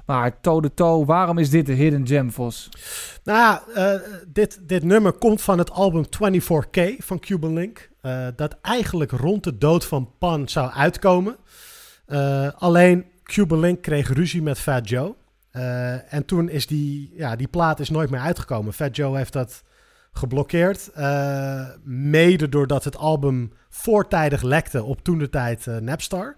Maar 0.07 0.41
toe 0.41 0.63
de 0.63 0.75
toe, 0.75 1.05
waarom 1.07 1.39
is 1.39 1.51
dit 1.51 1.67
de 1.67 1.73
Hidden 1.73 2.07
Gem, 2.07 2.33
Vos? 2.33 2.69
Nou, 3.25 3.59
uh, 3.77 3.95
dit, 4.29 4.69
dit 4.69 4.85
nummer 4.85 5.13
komt 5.13 5.43
van 5.43 5.59
het 5.59 5.71
album 5.71 6.05
24K 6.05 6.81
van 6.99 7.19
Cuban 7.21 7.53
Link. 7.53 7.91
Uh, 8.03 8.27
dat 8.37 8.59
eigenlijk 8.63 9.11
rond 9.11 9.45
de 9.45 9.59
dood 9.59 9.85
van 9.85 10.11
Pan 10.19 10.49
zou 10.49 10.71
uitkomen. 10.71 11.37
Uh, 12.07 12.49
alleen 12.59 13.05
Cuban 13.23 13.61
Link 13.61 13.83
kreeg 13.83 14.13
ruzie 14.13 14.43
met 14.43 14.59
Fat 14.59 14.89
Joe. 14.89 15.15
En 16.09 16.25
toen 16.25 16.49
is 16.49 16.67
die, 16.67 17.13
ja, 17.17 17.37
die 17.37 17.49
plaat 17.49 17.81
is 17.81 17.91
nooit 17.91 18.11
meer 18.11 18.21
uitgekomen. 18.21 18.73
Fat 18.73 18.97
Joe 18.97 19.17
heeft 19.17 19.33
dat 19.33 19.63
geblokkeerd. 20.13 20.91
Uh, 20.99 21.69
mede 21.85 22.49
doordat 22.49 22.85
het 22.85 22.97
album 22.97 23.53
voortijdig 23.69 24.43
lekte 24.43 24.85
op 24.85 25.05
toen 25.05 25.19
de 25.19 25.29
tijd 25.29 25.67
uh, 25.67 25.77
Napstar. 25.77 26.37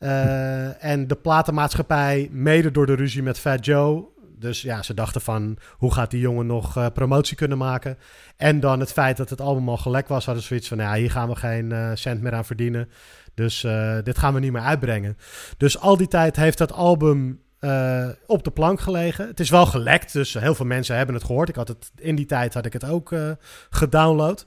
Uh, 0.00 0.84
en 0.84 1.06
de 1.06 1.16
platenmaatschappij, 1.16 2.28
mede 2.32 2.70
door 2.70 2.86
de 2.86 2.94
ruzie 2.94 3.22
met 3.22 3.38
Fat 3.38 3.64
Joe. 3.64 4.04
Dus 4.38 4.62
ja, 4.62 4.82
ze 4.82 4.94
dachten 4.94 5.20
van, 5.20 5.58
hoe 5.70 5.92
gaat 5.92 6.10
die 6.10 6.20
jongen 6.20 6.46
nog 6.46 6.92
promotie 6.92 7.36
kunnen 7.36 7.58
maken? 7.58 7.98
En 8.36 8.60
dan 8.60 8.80
het 8.80 8.92
feit 8.92 9.16
dat 9.16 9.30
het 9.30 9.40
album 9.40 9.68
al 9.68 9.76
gelekt 9.76 10.08
was, 10.08 10.24
hadden 10.24 10.42
ze 10.42 10.48
zoiets 10.48 10.68
van, 10.68 10.78
ja, 10.78 10.94
hier 10.94 11.10
gaan 11.10 11.28
we 11.28 11.36
geen 11.36 11.96
cent 11.98 12.20
meer 12.22 12.32
aan 12.32 12.44
verdienen. 12.44 12.88
Dus 13.34 13.66
dit 14.02 14.18
gaan 14.18 14.34
we 14.34 14.40
niet 14.40 14.52
meer 14.52 14.62
uitbrengen. 14.62 15.16
Dus 15.56 15.78
al 15.78 15.96
die 15.96 16.08
tijd 16.08 16.36
heeft 16.36 16.58
dat 16.58 16.72
album 16.72 17.40
uh, 17.60 18.08
op 18.26 18.44
de 18.44 18.50
plank 18.50 18.80
gelegen. 18.80 19.26
Het 19.26 19.40
is 19.40 19.50
wel 19.50 19.66
gelekt, 19.66 20.12
dus 20.12 20.34
heel 20.34 20.54
veel 20.54 20.66
mensen 20.66 20.96
hebben 20.96 21.14
het 21.14 21.24
gehoord. 21.24 21.48
Ik 21.48 21.54
had 21.54 21.68
het, 21.68 21.90
in 21.96 22.14
die 22.14 22.26
tijd 22.26 22.54
had 22.54 22.66
ik 22.66 22.72
het 22.72 22.84
ook 22.84 23.10
uh, 23.10 23.30
gedownload. 23.70 24.44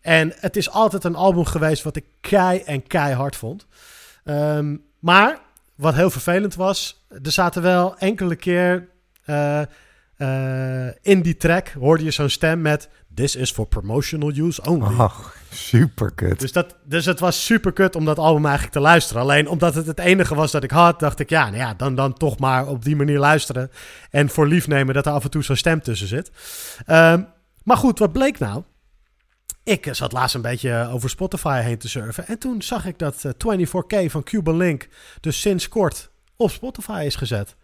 En 0.00 0.32
het 0.36 0.56
is 0.56 0.70
altijd 0.70 1.04
een 1.04 1.16
album 1.16 1.44
geweest 1.44 1.82
wat 1.82 1.96
ik 1.96 2.04
kei 2.20 2.58
en 2.58 2.86
keihard 2.86 3.36
vond. 3.36 3.66
Um, 4.24 4.84
maar 4.98 5.38
wat 5.74 5.94
heel 5.94 6.10
vervelend 6.10 6.54
was, 6.54 7.06
er 7.22 7.32
zaten 7.32 7.62
wel 7.62 7.98
enkele 7.98 8.36
keer 8.36 8.88
uh, 9.26 9.62
in 11.02 11.22
die 11.22 11.36
track 11.36 11.68
hoorde 11.68 12.04
je 12.04 12.10
zo'n 12.10 12.28
stem 12.28 12.60
met 12.60 12.88
This 13.14 13.36
is 13.36 13.50
for 13.50 13.66
promotional 13.66 14.32
use 14.36 14.62
only. 14.62 14.98
Ach, 14.98 15.36
super 15.50 16.10
kut. 16.14 16.40
Dus, 16.40 16.52
dat, 16.52 16.76
dus 16.84 17.04
het 17.04 17.20
was 17.20 17.44
super 17.44 17.72
kut 17.72 17.96
om 17.96 18.04
dat 18.04 18.18
album 18.18 18.44
eigenlijk 18.44 18.74
te 18.74 18.80
luisteren. 18.80 19.22
Alleen 19.22 19.48
omdat 19.48 19.74
het 19.74 19.86
het 19.86 19.98
enige 19.98 20.34
was 20.34 20.50
dat 20.50 20.62
ik 20.62 20.70
had, 20.70 21.00
dacht 21.00 21.20
ik, 21.20 21.30
ja, 21.30 21.44
nou 21.44 21.56
ja 21.56 21.74
dan, 21.74 21.94
dan 21.94 22.12
toch 22.12 22.38
maar 22.38 22.66
op 22.66 22.84
die 22.84 22.96
manier 22.96 23.18
luisteren. 23.18 23.70
En 24.10 24.28
voor 24.28 24.46
lief 24.46 24.66
nemen 24.66 24.94
dat 24.94 25.06
er 25.06 25.12
af 25.12 25.24
en 25.24 25.30
toe 25.30 25.42
zo'n 25.42 25.56
stem 25.56 25.82
tussen 25.82 26.08
zit. 26.08 26.30
Um, 26.86 27.26
maar 27.62 27.76
goed, 27.76 27.98
wat 27.98 28.12
bleek 28.12 28.38
nou? 28.38 28.62
ik 29.66 29.88
zat 29.90 30.12
laatst 30.12 30.34
een 30.34 30.40
beetje 30.40 30.88
over 30.90 31.10
Spotify 31.10 31.60
heen 31.60 31.78
te 31.78 31.88
surfen. 31.88 32.26
En 32.26 32.38
toen 32.38 32.62
zag 32.62 32.86
ik 32.86 32.98
dat 32.98 33.24
eh, 33.24 33.58
24K 33.58 34.10
van 34.10 34.22
Cuban 34.22 34.56
Link 34.56 34.88
dus 35.20 35.40
sinds 35.40 35.68
kort 35.68 36.10
op 36.36 36.50
Spotify 36.50 37.02
is 37.06 37.16
gezet. 37.16 37.56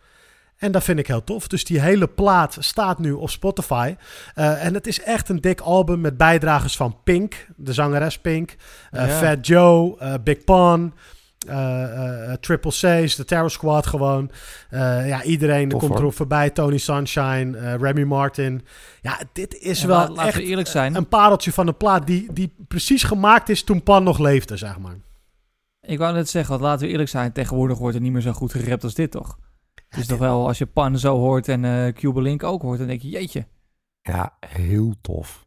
En 0.62 0.72
dat 0.72 0.84
vind 0.84 0.98
ik 0.98 1.06
heel 1.06 1.24
tof. 1.24 1.48
Dus 1.48 1.64
die 1.64 1.80
hele 1.80 2.06
plaat 2.08 2.56
staat 2.60 2.98
nu 2.98 3.12
op 3.12 3.30
Spotify. 3.30 3.94
Eh, 4.34 4.64
en 4.64 4.74
het 4.74 4.86
is 4.86 5.02
echt 5.02 5.28
een 5.28 5.40
dik 5.40 5.60
album 5.60 6.00
met 6.00 6.16
bijdragers 6.16 6.76
van 6.76 6.96
Pink, 7.04 7.46
de 7.56 7.72
zangeres 7.72 8.18
Pink, 8.18 8.56
eh, 8.90 9.06
Ja. 9.06 9.14
Fat 9.14 9.46
Joe, 9.46 9.98
eh, 9.98 10.14
Big 10.24 10.44
Pun, 10.44 10.92
Triple 12.40 12.70
C's, 12.70 13.16
de 13.16 13.24
Terror 13.24 13.50
Squad 13.50 13.86
gewoon. 13.86 14.30
Ja, 14.70 15.22
iedereen 15.22 15.68
Tof, 15.68 15.80
komt 15.80 15.98
erop 15.98 16.14
voorbij. 16.14 16.50
Tony 16.50 16.78
Sunshine, 16.78 17.76
Remy 17.76 18.02
Martin. 18.02 18.66
Ja, 19.00 19.18
dit 19.32 19.54
is 19.58 19.80
Ja, 19.80 19.86
wel 19.86 19.98
laten 19.98 20.16
echt 20.26 20.36
we 20.36 20.42
eerlijk 20.42 20.68
zijn. 20.68 20.94
een 20.94 21.08
pareltje 21.08 21.52
van 21.52 21.66
een 21.66 21.76
plaat 21.76 22.06
die, 22.06 22.32
die 22.32 22.54
precies 22.68 23.02
gemaakt 23.02 23.48
is 23.48 23.64
toen 23.64 23.82
Pan 23.82 24.02
nog 24.04 24.18
leefde, 24.18 24.56
zeg 24.56 24.78
maar. 24.78 24.96
Ik 25.80 25.98
wou 25.98 26.14
net 26.14 26.28
zeggen, 26.28 26.50
want 26.50 26.62
laten 26.62 26.86
we 26.86 26.92
eerlijk 26.92 27.08
zijn, 27.10 27.32
tegenwoordig 27.32 27.78
wordt 27.78 27.96
er 27.96 28.02
niet 28.02 28.12
meer 28.12 28.20
zo 28.22 28.32
goed 28.32 28.52
gerapt 28.52 28.84
als 28.84 28.94
dit, 28.94 29.10
toch? 29.10 29.38
Het 29.92 30.00
is 30.00 30.06
toch 30.06 30.18
wel, 30.18 30.46
als 30.46 30.58
je 30.58 30.66
Pan 30.66 30.98
zo 30.98 31.16
hoort 31.18 31.48
en 31.48 31.64
eh 31.64 31.92
Cuba 31.92 32.20
Link 32.20 32.42
ook 32.42 32.62
hoort, 32.62 32.78
dan 32.78 32.86
denk 32.86 33.00
je, 33.02 33.08
jeetje. 33.08 33.46
Ja, 34.02 34.36
heel 34.46 34.94
tof. 35.00 35.46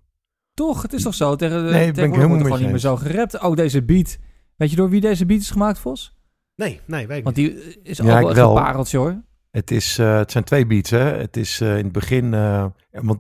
Toch, 0.54 0.82
het 0.82 0.94
is 0.94 1.04
toch 1.04 1.14
zo? 1.14 1.36
Tegen, 1.36 1.64
Nee, 1.64 1.92
ben 1.92 2.06
ik 2.06 2.14
helemaal 2.14 2.38
gewoon 2.40 2.60
niet 2.60 2.70
meer 2.70 2.80
zo 2.80 2.96
gerapt. 2.96 3.40
Ook 3.40 3.56
deze 3.56 3.84
beat. 3.84 4.18
Weet 4.56 4.70
je 4.70 4.76
door 4.76 4.90
wie 4.90 5.02
deze 5.02 5.26
beat 5.26 5.40
is 5.42 5.50
gemaakt, 5.50 5.80
Vos? 5.80 6.18
Nee, 6.56 6.80
nee, 6.86 7.08
weet 7.08 7.18
ik 7.18 7.24
Want 7.24 7.36
die 7.36 7.82
is 7.84 7.98
Ja, 7.98 8.04
ook 8.04 8.10
wel 8.10 8.20
ik 8.22 8.28
echt 8.28 8.36
wel. 8.36 8.58
een 8.58 8.64
pareltje, 8.64 8.98
hoor. 8.98 9.24
Het, 9.52 9.72
is, 9.72 9.98
eh, 9.98 10.16
het 10.18 10.32
zijn 10.32 10.44
twee 10.44 10.66
beats, 10.66 10.90
hè. 10.90 11.00
Het 11.04 11.38
is 11.38 11.62
eh, 11.62 11.78
in 11.78 11.84
het 11.84 11.92
begin... 11.92 12.34
eh, 12.34 12.66
want 12.92 13.20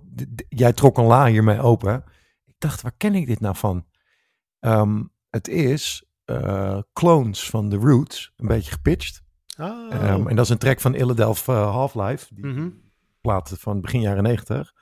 jij 0.49 0.73
trok 0.73 0.97
een 0.97 1.05
la 1.05 1.25
hiermee 1.25 1.59
open. 1.61 2.03
Ik 2.45 2.55
dacht, 2.57 2.81
waar 2.81 2.95
ken 2.97 3.15
ik 3.15 3.27
dit 3.27 3.39
nou 3.39 3.55
van? 3.55 3.85
Ehm, 4.59 5.03
het 5.29 5.47
is 5.47 6.05
eh, 6.25 6.79
Clones 6.93 7.49
van 7.49 7.69
The 7.69 7.75
Roots, 7.77 8.33
een 8.37 8.47
beetje 8.47 8.71
gepitcht. 8.71 9.23
Oh. 9.57 9.93
Ehm, 9.93 10.27
en 10.27 10.35
dat 10.35 10.45
is 10.45 10.51
een 10.51 10.57
track 10.57 10.81
van 10.81 10.95
Illadelph 10.95 11.47
eh, 11.47 11.71
Half-Life. 11.71 12.35
Die 12.35 12.45
Mhm. 12.45 12.69
plaat 13.21 13.53
van 13.59 13.81
begin 13.81 14.01
jaren 14.01 14.23
90. 14.23 14.73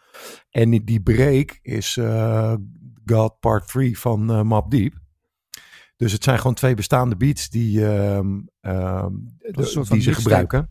En 0.49 0.69
die, 0.69 0.83
die 0.83 1.01
break 1.01 1.59
is 1.61 1.97
eh, 1.97 2.53
God 3.05 3.39
Part 3.39 3.67
3 3.67 3.99
van 3.99 4.31
eh 4.31 4.41
Mob 4.41 4.71
Deep. 4.71 4.93
Dus 5.97 6.11
het 6.11 6.23
zijn 6.23 6.37
gewoon 6.37 6.53
twee 6.53 6.75
bestaande 6.75 7.15
beats 7.15 7.49
die, 7.49 7.85
ehm, 7.87 8.39
ehm, 8.61 9.11
de- 9.37 9.85
die 9.89 10.01
ze 10.01 10.13
gebruiken. 10.13 10.69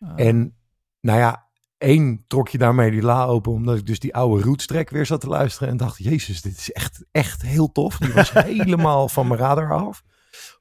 Ah. 0.00 0.12
En 0.16 0.56
nou 1.00 1.18
ja, 1.18 1.48
één 1.78 2.24
trok 2.26 2.48
je 2.48 2.58
daarmee 2.58 2.90
die 2.90 3.02
la 3.02 3.24
open, 3.24 3.52
omdat 3.52 3.76
ik 3.78 3.86
dus 3.86 3.98
die 3.98 4.14
oude 4.14 4.42
roots 4.44 4.66
track 4.66 4.90
weer 4.90 5.06
zat 5.06 5.20
te 5.20 5.26
luisteren 5.28 5.68
en 5.68 5.76
dacht, 5.76 5.98
jezus, 5.98 6.42
dit 6.42 6.56
is 6.56 6.72
echt, 6.72 7.04
echt 7.10 7.42
heel 7.42 7.72
tof. 7.72 7.96
Die 7.98 8.12
was 8.12 8.32
helemaal 8.52 9.08
van 9.08 9.26
mijn 9.28 9.40
radar 9.40 9.72
af. 9.72 10.02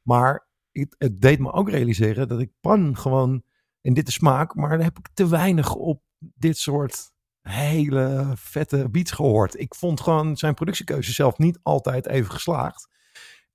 Maar 0.04 0.48
het, 0.80 0.96
het 0.98 1.22
deed 1.22 1.40
me 1.40 1.52
ook 1.52 1.70
realiseren 1.70 2.28
dat 2.28 2.40
ik 2.40 2.52
pan 2.62 2.98
gewoon, 2.98 3.44
en 3.82 3.94
dit 3.94 4.08
is 4.08 4.14
smaak, 4.14 4.56
maar 4.56 4.70
dan 4.70 4.82
heb 4.82 4.98
ik 4.98 5.10
te 5.14 5.28
weinig 5.28 5.76
op 5.76 6.04
dit 6.18 6.58
soort 6.58 7.12
hele 7.42 8.32
vette 8.36 8.90
beats 8.90 9.12
gehoord. 9.12 9.60
Ik 9.60 9.76
vond 9.76 10.02
gewoon 10.02 10.38
zijn 10.38 10.54
productiekeuze 10.54 11.14
zelf 11.14 11.38
niet 11.38 11.60
altijd 11.64 12.08
even 12.08 12.32
geslaagd. 12.32 12.88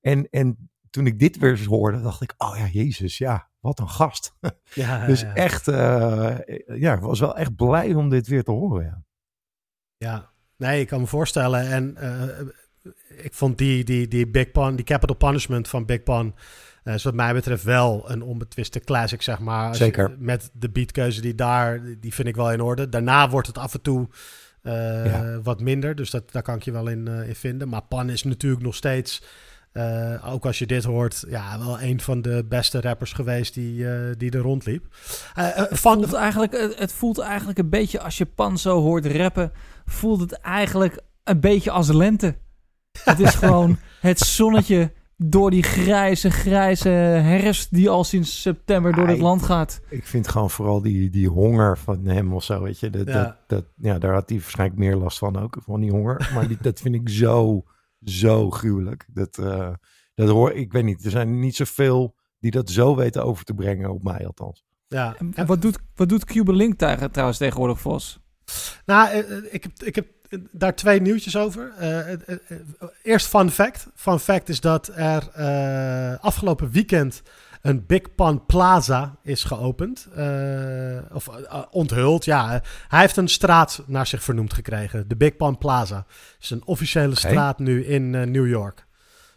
En, 0.01 0.29
en 0.31 0.70
toen 0.91 1.07
ik 1.07 1.18
dit 1.18 1.39
weer 1.39 1.51
eens 1.51 1.64
hoorde, 1.64 2.01
dacht 2.01 2.22
ik, 2.22 2.35
oh 2.39 2.57
ja, 2.57 2.66
jezus, 2.66 3.18
ja, 3.18 3.49
wat 3.61 3.79
een 3.79 3.89
gast. 3.89 4.37
Ja, 4.75 5.07
dus 5.07 5.20
ja. 5.20 5.35
echt, 5.35 5.68
eh, 5.68 6.39
ja, 6.66 6.95
ik 6.95 7.01
was 7.01 7.20
wel 7.20 7.37
echt 7.37 7.57
blij 7.57 7.95
om 7.95 8.09
dit 8.09 8.27
weer 8.27 8.43
te 8.43 8.51
horen. 8.51 8.85
Ja. 8.85 9.03
Ja, 9.97 10.31
nee, 10.57 10.81
ik 10.81 10.87
kan 10.87 11.01
me 11.01 11.07
voorstellen. 11.07 11.70
En 11.70 11.97
eh, 11.97 12.47
ik 13.25 13.35
vond 13.35 13.59
die, 13.59 13.85
die, 13.85 14.09
die 14.09 14.31
Big 14.31 14.51
Pun, 14.51 14.77
die 14.77 14.85
Capital 14.85 15.16
Punishment 15.16 15.68
van 15.68 15.87
Big 15.87 16.03
Pun, 16.03 16.35
eh 16.35 16.74
is 16.85 17.03
wat 17.03 17.14
mij 17.14 17.32
betreft 17.35 17.62
wel 17.64 18.11
een 18.11 18.22
onbetwiste 18.22 18.80
classic, 18.80 19.22
zeg 19.22 19.39
maar. 19.39 19.68
Als 19.68 19.78
je- 19.78 19.85
Zeker. 19.85 20.14
met 20.18 20.51
de 20.53 20.70
beatkeuze 20.70 21.20
die 21.20 21.35
daar, 21.35 21.80
die 22.01 22.14
vind 22.14 22.28
ik 22.28 22.37
wel 22.37 22.53
in 22.53 22.61
orde. 22.61 22.89
Daarna 22.89 23.28
wordt 23.30 23.47
het 23.47 23.59
af 23.59 23.74
en 23.74 23.80
toe 23.82 24.09
eh, 24.62 25.05
Ja. 25.07 25.41
wat 25.43 25.61
minder, 25.61 25.95
dus 25.95 26.11
dat, 26.11 26.32
daar 26.32 26.43
kan 26.43 26.55
ik 26.55 26.62
je 26.62 26.72
wel 26.72 26.89
in, 26.89 27.09
eh, 27.09 27.28
in 27.28 27.35
vinden. 27.35 27.68
Maar 27.68 27.82
Pan 27.82 28.11
is 28.11 28.22
natuurlijk 28.22 28.62
nog 28.62 28.74
steeds, 28.74 29.22
eh, 29.72 30.32
ook 30.32 30.47
als 30.47 30.59
je 30.59 30.66
dit 30.66 30.85
hoort, 30.85 31.24
ja, 31.28 31.59
wel 31.59 31.80
een 31.80 32.01
van 32.01 32.22
de 32.22 32.45
beste 32.49 32.80
rappers 32.80 33.12
geweest 33.12 33.55
die, 33.55 33.89
eh, 33.91 34.14
die 34.18 34.30
er 34.30 34.41
rondliep. 34.41 34.87
Eh, 35.35 35.49
eh, 35.49 35.57
Het 35.68 35.80
van, 35.80 35.95
voelt, 35.99 36.12
eigenlijk, 36.12 36.53
het 36.53 36.78
het 36.78 36.93
voelt 36.93 37.18
eigenlijk 37.18 37.59
een 37.59 37.68
beetje, 37.68 38.01
als 38.01 38.18
je 38.18 38.26
Pan 38.26 38.59
zo 38.59 38.80
hoort 38.80 39.07
rappen, 39.07 39.53
voelt 39.87 40.20
het 40.20 40.32
eigenlijk 40.32 41.01
een 41.24 41.41
beetje 41.41 41.70
als 41.70 41.89
lente. 41.93 42.35
Het 43.05 43.20
is 43.20 43.35
gewoon 43.45 43.78
het 44.01 44.18
zonnetje 44.18 44.93
door 45.17 45.51
die 45.51 45.62
grijze, 45.62 46.31
grijze 46.31 46.89
herfst 46.89 47.75
die 47.75 47.89
al 47.91 48.05
sinds 48.05 48.41
september 48.43 48.93
door 48.93 49.09
het 49.09 49.19
land 49.19 49.43
gaat. 49.43 49.81
Ik 49.89 50.07
vind 50.07 50.29
gewoon 50.29 50.51
vooral 50.51 50.81
die, 50.83 51.11
die 51.11 51.29
honger 51.29 51.79
van 51.79 52.05
hem 52.07 52.33
of 52.33 52.45
zo, 52.45 52.62
weet 52.62 52.81
je. 52.81 52.91
Dat, 52.91 53.07
Ja. 53.07 53.12
dat, 53.23 53.37
dat, 53.47 53.65
ja, 53.77 53.99
daar 53.99 54.12
had 54.12 54.29
hij 54.29 54.39
waarschijnlijk 54.39 54.79
meer 54.79 54.97
last 54.97 55.19
van 55.19 55.37
ook, 55.39 55.57
van 55.61 55.81
die 55.81 55.91
honger. 55.91 56.31
Maar 56.35 56.49
die, 56.49 56.57
dat 56.61 56.81
vind 56.81 56.95
ik 56.95 57.09
zo, 57.09 57.65
zo 58.05 58.51
gruwelijk. 58.51 59.07
Dat, 59.12 59.39
eh, 59.39 59.71
dat 60.15 60.29
hoor, 60.29 60.53
ik 60.53 60.73
weet 60.73 60.85
niet, 60.85 61.05
er 61.05 61.11
zijn 61.11 61.39
niet 61.41 61.57
zoveel 61.57 62.15
die 62.39 62.51
dat 62.51 62.71
zo 62.71 62.97
weten 62.97 63.25
over 63.25 63.45
te 63.45 63.55
brengen, 63.55 63.91
op 63.91 64.03
mij 64.03 64.27
althans. 64.27 64.65
ja. 64.89 65.17
En 65.35 65.47
wat 65.47 65.62
doet, 65.62 65.79
wat 65.95 66.09
doet 66.09 66.25
Cuba 66.25 66.53
Link 66.53 66.79
daar, 66.79 67.11
trouwens 67.11 67.39
tegenwoordig, 67.39 67.81
Vos? 67.81 68.21
Nou, 68.87 69.09
eh, 69.11 69.19
eh, 69.19 69.45
ik 69.51 69.62
heb, 69.62 69.73
ik 69.83 69.95
heb 69.95 70.07
daar 70.51 70.74
twee 70.74 71.01
nieuwtjes 71.01 71.37
over. 71.37 71.72
Eh, 71.78 72.12
eh, 72.12 72.18
eh, 72.26 72.59
eerst 73.03 73.26
fun 73.26 73.51
fact. 73.51 73.87
Fun 73.95 74.18
fact 74.18 74.49
is 74.49 74.61
dat 74.61 74.91
er 74.95 75.30
afgelopen 76.20 76.70
weekend 76.70 77.22
een 77.62 77.87
Big 77.87 78.14
Pan 78.14 78.47
Plaza 78.47 79.16
is 79.22 79.45
geopend. 79.45 80.09
Of 81.12 81.28
onthuld, 81.70 82.24
ja. 82.24 82.61
Hij 82.89 83.01
heeft 83.01 83.16
een 83.16 83.28
straat 83.28 83.82
naar 83.87 84.07
zich 84.07 84.22
vernoemd 84.22 84.53
gekregen. 84.53 85.09
De 85.09 85.16
Big 85.16 85.37
Pan 85.37 85.59
Plaza. 85.59 85.97
Het 86.07 86.37
is 86.41 86.51
een 86.51 86.66
officiële 86.66 87.14
straat 87.14 87.59
nu 87.59 87.85
in 87.85 88.11
New 88.11 88.49
York. 88.49 88.87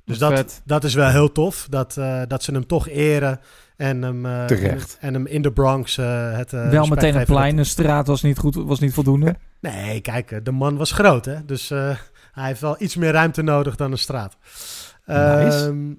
Dus 0.05 0.17
dat, 0.17 0.31
vet. 0.33 0.61
dat 0.65 0.83
is 0.83 0.93
wel 0.93 1.09
heel 1.09 1.31
tof. 1.31 1.67
Dat, 1.69 1.93
dat 2.27 2.43
ze 2.43 2.51
hem 2.51 2.67
toch 2.67 2.87
eren. 2.87 3.39
En 3.77 4.01
hem, 4.01 4.25
eh, 4.25 4.45
Terecht. 4.45 4.97
En, 4.99 5.13
hem 5.13 5.25
in 5.25 5.41
de 5.41 5.51
Bronx 5.51 5.97
eh, 5.97 6.37
het 6.37 6.53
eh, 6.53 6.69
Wel 6.69 6.85
meteen 6.85 7.15
een 7.15 7.25
plein, 7.25 7.57
een 7.57 7.65
straat 7.65 8.07
was 8.07 8.21
niet, 8.21 8.37
goed, 8.37 8.55
was 8.55 8.79
niet 8.79 8.93
voldoende. 8.93 9.35
Nee, 9.59 10.01
kijk, 10.01 10.45
de 10.45 10.51
man 10.51 10.77
was 10.77 10.91
groot, 10.91 11.25
hè? 11.25 11.45
Dus 11.45 11.71
eh, 11.71 11.97
hij 12.31 12.47
heeft 12.47 12.61
wel 12.61 12.75
iets 12.79 12.95
meer 12.95 13.11
ruimte 13.11 13.41
nodig 13.41 13.75
dan 13.75 13.91
een 13.91 13.97
straat. 13.97 14.37
Nice. 15.05 15.65
Ehm, 15.65 15.93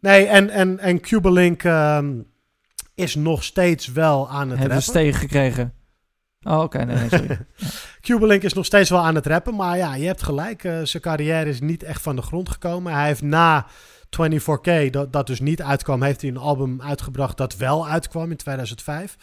nee, 0.00 0.26
en, 0.26 0.50
en, 0.50 0.78
en 0.78 1.00
Cuba 1.00 1.30
Link 1.30 1.62
ehm, 1.62 2.12
is 2.94 3.14
nog 3.14 3.44
steeds 3.44 3.86
wel 3.86 4.30
aan 4.30 4.50
het 4.50 4.58
Hebben 4.58 4.76
we 4.76 4.82
stegen 4.82 5.20
gekregen. 5.20 5.72
Oh, 6.42 6.60
oké, 6.60 6.84
nee, 6.84 6.96
nee, 6.96 7.08
sorry. 7.08 8.26
Link 8.30 8.42
is 8.42 8.52
nog 8.52 8.64
steeds 8.64 8.90
wel 8.90 9.00
aan 9.00 9.14
het 9.14 9.26
rappen, 9.26 9.54
maar 9.56 9.76
ja, 9.76 9.94
je 9.94 10.06
hebt 10.06 10.22
gelijk. 10.22 10.64
eh, 10.64 10.80
zijn 10.82 11.02
carrière 11.02 11.48
is 11.48 11.60
niet 11.60 11.82
echt 11.82 12.02
van 12.02 12.16
de 12.16 12.22
grond 12.22 12.48
gekomen. 12.48 12.92
Hij 12.92 13.06
heeft 13.06 13.22
na 13.22 13.66
24K, 14.16 14.90
dat, 14.90 15.12
dat 15.12 15.26
dus 15.26 15.40
niet 15.40 15.62
uitkwam, 15.62 16.02
heeft 16.02 16.20
hij 16.20 16.30
een 16.30 16.36
album 16.36 16.82
uitgebracht 16.82 17.36
dat 17.36 17.56
wel 17.56 17.88
uitkwam 17.88 18.30
in 18.30 18.36
2005. 18.36 19.16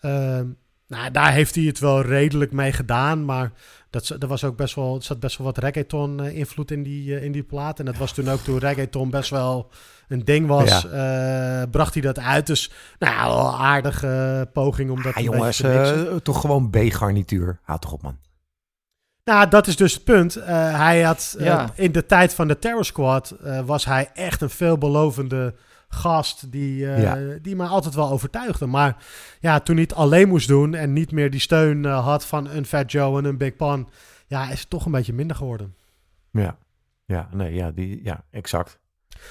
Ehm, 0.00 0.46
nou, 0.86 1.10
daar 1.10 1.32
heeft 1.32 1.54
hij 1.54 1.64
het 1.64 1.78
wel 1.78 2.02
redelijk 2.02 2.52
mee 2.52 2.72
gedaan, 2.72 3.24
maar 3.24 3.52
dat, 3.90 4.08
er 4.08 4.26
was 4.26 4.44
ook 4.44 4.56
best 4.56 4.74
wel, 4.74 4.96
er 4.96 5.02
zat 5.02 5.20
best 5.20 5.38
wel 5.38 5.46
wat 5.46 5.58
reggaeton 5.58 6.20
eh, 6.20 6.36
invloed 6.36 6.70
in 6.70 6.82
die, 6.82 7.16
eh, 7.16 7.24
in 7.24 7.32
die 7.32 7.42
plaat. 7.42 7.78
En 7.78 7.84
dat 7.84 7.96
was 7.96 8.12
toen 8.12 8.28
ook 8.28 8.40
toen 8.40 8.58
reggaeton 8.58 9.10
best 9.10 9.30
wel 9.30 9.70
een 10.08 10.24
ding 10.24 10.46
was, 10.46 10.84
eh, 10.90 11.62
bracht 11.70 11.94
hij 11.94 12.02
dat 12.02 12.18
uit. 12.18 12.46
Dus 12.46 12.70
nou, 12.98 13.14
ja, 13.14 13.58
aardige 13.58 14.48
poging 14.52 14.90
om 14.90 15.02
dat 15.02 15.12
Ah, 15.12 15.18
een 15.18 15.24
jongens, 15.24 15.60
beetje 15.60 15.82
te 15.82 15.98
mixen. 16.00 16.22
toch 16.22 16.40
gewoon 16.40 16.70
B-garnituur. 16.70 17.60
Houd 17.62 17.80
toch 17.80 17.92
op, 17.92 18.02
man. 18.02 18.16
Nou, 19.24 19.48
dat 19.48 19.66
is 19.66 19.76
dus 19.76 19.94
het 19.94 20.04
punt. 20.04 20.36
Eh, 20.36 20.76
hij 20.76 21.02
had 21.02 21.36
eh, 21.38 21.68
in 21.74 21.92
de 21.92 22.06
tijd 22.06 22.34
van 22.34 22.48
de 22.48 22.58
Terror 22.58 22.84
Squad 22.84 23.30
eh, 23.30 23.60
was 23.60 23.84
hij 23.84 24.10
echt 24.14 24.40
een 24.40 24.50
veelbelovende 24.50 25.54
gast 25.88 26.52
die, 26.52 26.76
Ja. 26.76 27.18
die 27.42 27.56
mij 27.56 27.66
altijd 27.66 27.94
wel 27.94 28.10
overtuigde. 28.10 28.66
Maar 28.66 28.96
ja, 29.40 29.60
toen 29.60 29.74
hij 29.74 29.84
het 29.84 29.94
alleen 29.94 30.28
moest 30.28 30.48
doen 30.48 30.74
en 30.74 30.92
niet 30.92 31.12
meer 31.12 31.30
die 31.30 31.40
steun 31.40 31.84
had 31.84 32.26
van 32.26 32.48
een 32.48 32.66
Fat 32.66 32.92
Joe 32.92 33.18
en 33.18 33.24
een 33.24 33.36
Big 33.36 33.56
Pan, 33.56 33.90
ja, 34.26 34.50
is 34.50 34.60
het 34.60 34.70
toch 34.70 34.84
een 34.86 34.92
beetje 34.92 35.12
minder 35.12 35.36
geworden. 35.36 35.74
Ja, 36.30 36.56
ja, 37.04 37.28
nee, 37.32 37.54
ja, 37.54 37.70
die, 37.70 38.00
ja, 38.04 38.24
exact. 38.30 38.78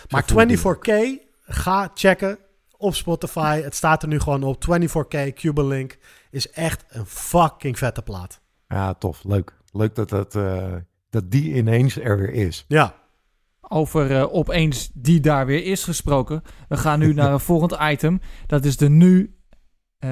Maar 0.10 0.24
Zo 0.28 0.36
voelde 0.36 0.46
die 0.46 0.58
24K, 0.58 1.22
ga 1.44 1.92
checken 1.94 2.38
op 2.78 2.96
Spotify. 2.96 3.62
Het 3.62 3.76
staat 3.76 4.02
er 4.02 4.08
nu 4.08 4.20
gewoon 4.20 4.44
op. 4.44 4.64
24K 4.64 5.34
Cuba 5.34 5.64
Link 5.64 5.98
is 6.30 6.50
echt 6.50 6.84
een 6.90 7.06
fucking 7.06 7.78
vette 7.78 8.02
plaat. 8.02 8.42
Ja, 8.68 8.94
tof, 8.94 9.24
leuk. 9.24 9.58
Leuk 9.72 9.96
dat, 9.96 10.10
dat, 10.10 10.36
eh, 10.36 10.74
dat 11.10 11.32
die 11.32 11.54
ineens 11.54 12.00
er 12.00 12.18
weer 12.18 12.34
is. 12.34 12.66
Ja. 12.68 12.96
Over 13.62 14.16
eh, 14.16 14.34
opeens 14.34 14.90
die 14.94 15.20
daar 15.20 15.46
weer 15.46 15.66
is 15.66 15.84
gesproken. 15.84 16.42
We 16.68 16.78
gaan 16.78 17.00
nu 17.00 17.14
naar 17.14 17.34
een 17.34 17.40
volgend 17.52 17.78
item. 17.82 18.22
Dat 18.48 18.66
is 18.66 18.78
de 18.78 18.90
nu, 18.90 19.36
eh, 20.00 20.10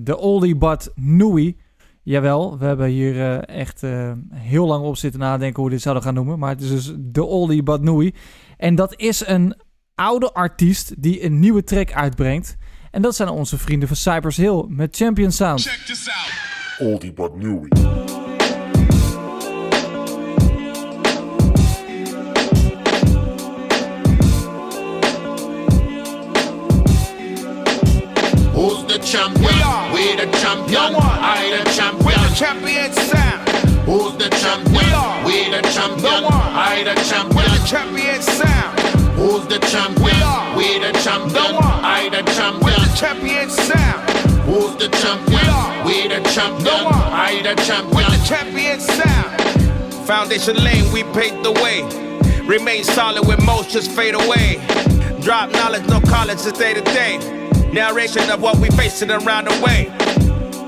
de 0.00 0.16
oldie 0.18 0.56
but 0.56 0.92
newie. 0.94 1.56
Jawel, 2.02 2.58
we 2.58 2.64
hebben 2.64 2.86
hier 2.86 3.20
eh, 3.20 3.58
echt 3.58 3.82
eh, 3.82 4.12
heel 4.34 4.66
lang 4.66 4.84
op 4.84 4.96
zitten 4.96 5.20
nadenken 5.20 5.56
hoe 5.56 5.64
we 5.64 5.70
dit 5.70 5.82
zouden 5.82 6.04
gaan 6.04 6.14
noemen. 6.14 6.38
Maar 6.38 6.50
het 6.50 6.60
is 6.60 6.70
dus 6.70 6.92
de 6.98 7.24
Oldie 7.24 7.62
But 7.62 7.82
Newey. 7.82 8.14
En 8.56 8.74
dat 8.74 8.94
is 8.96 9.26
een 9.26 9.54
oude 9.94 10.32
artiest 10.32 11.02
die 11.02 11.24
een 11.24 11.38
nieuwe 11.38 11.64
track 11.64 11.92
uitbrengt. 11.92 12.56
En 12.90 13.02
dat 13.02 13.16
zijn 13.16 13.28
onze 13.28 13.58
vrienden 13.58 13.88
van 13.88 13.96
Cypress 13.96 14.36
Hill 14.36 14.64
met 14.68 14.96
Champion 14.96 15.30
Sound. 15.32 15.70
Oldie 16.78 17.12
but 17.12 17.36
newie. 17.36 18.19
Who's 29.10 29.18
champion? 29.18 29.42
We 29.42 29.62
are. 29.62 29.92
We 29.92 30.14
the 30.14 30.38
champion. 30.38 30.70
No 30.70 30.98
one. 30.98 31.18
I 31.18 31.50
the 31.50 31.70
champion. 31.72 32.06
We're 32.06 32.28
the 32.28 32.34
champion 32.34 32.92
sound. 32.92 33.48
Who's 33.82 34.14
the 34.16 34.28
champion? 34.38 34.70
We 34.70 34.84
are. 34.94 35.26
We 35.26 35.50
the 35.50 35.62
champion. 35.74 36.02
No 36.02 36.22
one. 36.22 36.46
I 36.54 36.84
the 36.84 36.94
champion. 37.02 37.34
We're 37.34 37.50
the 37.50 37.66
champion 37.66 38.22
sound. 38.22 38.78
Who's 39.18 39.46
the 39.48 39.58
champion? 39.66 40.04
We 40.04 40.12
are. 40.22 40.56
We 40.56 40.78
the 40.78 40.92
champion. 41.02 41.34
No 41.34 41.58
one. 41.58 41.82
I 41.82 42.08
the 42.08 42.22
champion. 42.30 42.62
We're 42.62 42.78
the 42.78 42.94
champion 42.94 43.50
sound. 43.50 44.10
Who's 44.46 44.76
the 44.78 44.88
champion? 45.02 45.26
We 45.26 45.48
are. 45.50 45.86
We 45.86 46.06
the 46.06 46.20
champion. 46.30 46.64
No 46.64 46.84
one. 46.84 46.94
I 46.94 47.42
the 47.42 47.54
champion. 47.66 47.90
We're 47.90 48.10
the 48.14 48.22
champion 48.24 48.78
sound. 48.78 50.06
Foundation 50.06 50.56
lane, 50.62 50.86
we 50.92 51.02
paved 51.18 51.42
the 51.42 51.50
way. 51.50 51.82
Remain 52.46 52.84
solid 52.84 53.26
when 53.26 53.42
most 53.44 53.70
just 53.70 53.90
fade 53.90 54.14
away. 54.14 54.62
Drop 55.20 55.50
knowledge, 55.50 55.86
no 55.88 56.00
college, 56.00 56.38
it's 56.46 56.52
day 56.52 56.74
to 56.74 56.80
day. 56.80 57.39
Narration 57.72 58.28
of 58.30 58.42
what 58.42 58.56
we 58.58 58.68
facing 58.70 59.10
around 59.10 59.44
the 59.46 59.62
way. 59.64 59.86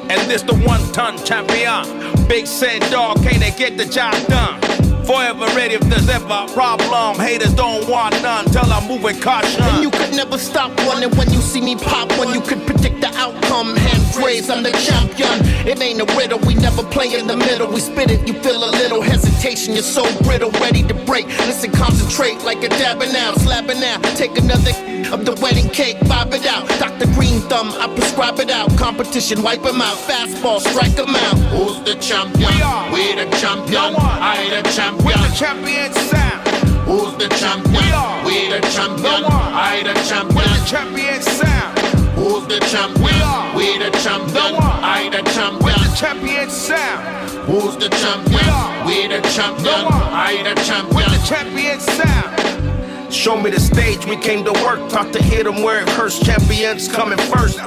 And 0.08 0.30
this 0.30 0.42
the 0.42 0.54
one 0.54 0.80
ton 0.92 1.16
champion. 1.24 2.26
Big 2.28 2.46
said 2.46 2.80
dog, 2.90 3.22
can't 3.22 3.40
they 3.40 3.50
get 3.50 3.76
the 3.76 3.86
job 3.86 4.14
done? 4.28 4.81
Forever 5.06 5.46
ready 5.56 5.74
if 5.74 5.82
there's 5.82 6.08
ever 6.08 6.26
a 6.26 6.46
problem. 6.54 7.18
Haters 7.18 7.54
don't 7.54 7.88
want 7.88 8.14
none 8.22 8.44
till 8.46 8.64
I'm 8.72 8.86
moving 8.86 9.20
caution. 9.20 9.62
And 9.62 9.82
you 9.82 9.90
could 9.90 10.14
never 10.14 10.38
stop 10.38 10.76
running 10.86 11.10
when 11.16 11.30
you 11.32 11.40
see 11.40 11.60
me 11.60 11.74
pop 11.76 12.08
one. 12.18 12.32
You 12.32 12.40
could 12.40 12.64
predict 12.66 13.00
the 13.00 13.10
outcome. 13.16 13.74
Hands 13.76 14.16
raised, 14.18 14.50
I'm 14.50 14.62
the 14.62 14.70
champion. 14.72 15.42
It 15.66 15.80
ain't 15.82 16.00
a 16.00 16.06
riddle, 16.16 16.38
we 16.40 16.54
never 16.54 16.84
play 16.84 17.14
in 17.18 17.26
the 17.26 17.36
middle. 17.36 17.68
We 17.68 17.80
spit 17.80 18.10
it, 18.10 18.26
you 18.28 18.34
feel 18.42 18.62
a 18.62 18.70
little 18.70 19.02
hesitation. 19.02 19.74
You're 19.74 19.82
so 19.82 20.04
brittle, 20.22 20.50
ready 20.52 20.82
to 20.84 20.94
break. 20.94 21.26
Listen, 21.46 21.72
concentrate 21.72 22.42
like 22.44 22.62
a 22.62 22.68
dabbing 22.68 23.14
out, 23.16 23.34
slapping 23.40 23.82
out. 23.82 24.02
Take 24.16 24.38
another 24.38 24.70
of 25.12 25.24
the 25.26 25.34
wedding 25.42 25.68
cake, 25.68 25.98
bob 26.08 26.32
it 26.32 26.46
out. 26.46 26.68
Dr. 26.78 27.06
Green 27.14 27.40
Thumb, 27.50 27.68
I 27.80 27.86
prescribe 27.94 28.38
it 28.38 28.50
out. 28.50 28.76
Competition, 28.78 29.42
wipe 29.42 29.64
'em 29.66 29.82
out. 29.82 29.96
Fastball, 30.08 30.60
strike 30.60 30.98
'em 30.98 31.14
out. 31.14 31.38
Who's 31.52 31.80
the 31.84 31.96
champion? 32.00 32.48
We 32.54 32.62
are. 32.62 32.92
We 32.92 33.14
the 33.14 33.26
champion. 33.36 33.94
I 33.98 34.62
the 34.62 34.62
We're 34.62 34.91
champion. 34.98 35.22
the 35.22 35.36
champion 35.36 35.92
sound. 35.92 36.48
Who's 36.86 37.14
the 37.16 37.28
champion? 37.36 37.72
We 37.72 37.92
are. 37.92 38.24
We 38.26 38.48
the 38.50 38.60
champion. 38.68 39.02
No 39.02 39.22
one. 39.22 39.32
I 39.32 39.82
the 39.82 39.94
We're 39.94 40.04
champion. 40.04 40.44
the 40.44 40.66
champion 40.66 41.22
sound. 41.22 41.78
Who's 42.16 42.46
the 42.48 42.60
champion? 42.66 43.04
We 43.04 43.12
are. 43.22 43.56
We 43.56 43.78
the 43.78 43.90
champion. 43.98 44.34
No 44.34 44.52
one. 44.54 44.84
I 44.84 45.08
the 45.10 45.22
We're 45.62 45.72
the 45.72 45.96
champion 45.96 46.50
sound. 46.50 47.30
Who's 47.48 47.76
the 47.76 47.88
champion? 47.88 48.32
We 48.32 48.50
are. 48.50 48.86
We 48.86 49.08
the 49.08 49.20
champion. 49.30 49.64
No 49.64 49.84
one. 49.84 50.02
I 50.12 50.42
the 50.42 50.94
We're 50.94 51.08
the 51.08 51.22
champion 51.26 51.80
sound. 51.80 53.12
Show 53.12 53.36
me 53.36 53.50
the 53.50 53.60
stage, 53.60 54.06
we 54.06 54.16
came 54.16 54.44
to 54.44 54.52
work. 54.64 54.88
Taught 54.88 55.12
to 55.12 55.22
hit 55.22 55.46
'em 55.46 55.62
where 55.62 55.80
it 55.82 55.88
hurts. 55.90 56.18
Champions 56.18 56.88
coming 56.88 57.18
first. 57.18 57.58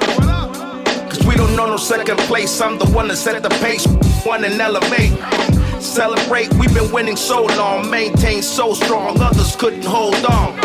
Cause 1.09 1.23
we 1.25 1.35
don't 1.35 1.55
know 1.55 1.67
no 1.67 1.77
second 1.77 2.17
place. 2.29 2.59
I'm 2.61 2.77
the 2.77 2.85
one 2.85 3.07
that 3.09 3.17
set 3.17 3.41
the 3.43 3.49
pace. 3.61 3.85
One 4.25 4.43
and 4.43 4.59
elevate. 4.59 5.13
Celebrate, 5.79 6.53
we've 6.55 6.73
been 6.73 6.91
winning 6.91 7.15
so 7.15 7.45
long. 7.45 7.89
Maintain 7.89 8.41
so 8.41 8.73
strong, 8.73 9.19
others 9.21 9.55
couldn't 9.55 9.85
hold 9.85 10.25
on. 10.25 10.55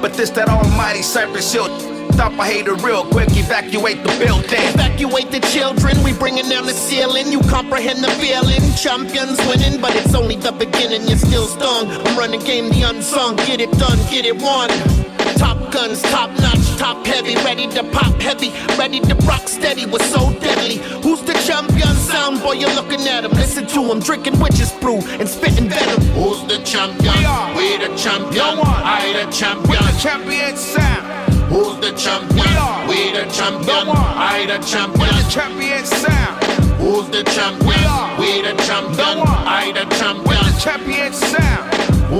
But 0.00 0.14
this 0.14 0.30
that 0.30 0.48
almighty 0.48 1.02
Cypress 1.02 1.52
Hill. 1.52 1.68
Stop 2.12 2.32
a 2.38 2.44
hater 2.44 2.74
real 2.74 3.04
quick, 3.04 3.28
evacuate 3.30 4.02
the 4.02 4.10
building. 4.18 4.60
Evacuate 4.74 5.30
the 5.30 5.40
children, 5.40 6.02
we 6.02 6.12
bringing 6.12 6.48
down 6.48 6.66
the 6.66 6.72
ceiling. 6.72 7.32
You 7.32 7.40
comprehend 7.40 8.04
the 8.04 8.10
feeling. 8.20 8.60
Champions 8.76 9.38
winning, 9.46 9.80
but 9.80 9.94
it's 9.96 10.14
only 10.14 10.36
the 10.36 10.52
beginning. 10.52 11.08
You're 11.08 11.18
still 11.18 11.46
stung. 11.46 11.88
I'm 11.88 12.18
running 12.18 12.40
game 12.40 12.68
the 12.68 12.82
unsung. 12.82 13.36
Get 13.36 13.60
it 13.60 13.72
done, 13.72 13.98
get 14.10 14.26
it 14.26 14.36
won. 14.42 14.68
Top 15.36 15.72
guns, 15.72 16.02
top 16.02 16.30
notch, 16.40 16.76
top 16.76 17.06
heavy, 17.06 17.34
ready 17.36 17.66
to 17.68 17.82
pop 17.90 18.14
heavy, 18.20 18.50
ready 18.76 19.00
to 19.00 19.14
rock 19.26 19.48
steady. 19.48 19.86
We're 19.86 19.98
so 20.00 20.32
deadly. 20.40 20.78
Who's 21.02 21.22
the 21.22 21.34
champion? 21.46 21.94
Sound 21.96 22.42
boy, 22.42 22.52
you're 22.52 22.74
looking 22.74 23.06
at 23.08 23.24
him. 23.24 23.32
Listen 23.32 23.66
to 23.68 23.80
him, 23.90 24.00
drinking 24.00 24.38
witch's 24.40 24.72
brew 24.80 25.00
and 25.18 25.28
spitting 25.28 25.68
venom. 25.68 26.00
Who's 26.18 26.42
the 26.46 26.62
champion? 26.64 27.14
We 27.18 27.24
are. 27.24 27.56
We 27.56 27.76
the 27.78 27.94
champion. 27.96 28.34
No 28.34 28.56
one. 28.56 28.82
I 28.84 29.12
the 29.12 29.24
We're 29.68 29.78
the 29.78 29.98
champion 29.98 30.56
sound. 30.56 31.30
Who's 31.50 31.80
the 31.80 31.92
champion? 31.96 32.36
We 32.36 32.56
are. 32.56 32.88
We 32.88 33.12
the 33.12 33.24
champion. 33.32 33.66
No 33.66 33.84
one. 33.86 33.96
I 33.98 34.46
the 34.46 34.58
We're 34.98 35.12
the 35.12 35.30
champion 35.30 35.84
sound. 35.84 36.44
Who's 36.80 37.08
the 37.10 37.24
champion? 37.24 37.68
We 37.68 37.84
are. 37.84 38.20
We 38.20 38.42
the 38.42 38.54
champion. 38.62 38.96
No 38.96 39.18
one. 39.18 39.28
I 39.28 39.72
the 39.72 39.84
We're 40.26 40.44
the 40.44 40.60
champion 40.60 41.12
sound. 41.12 41.69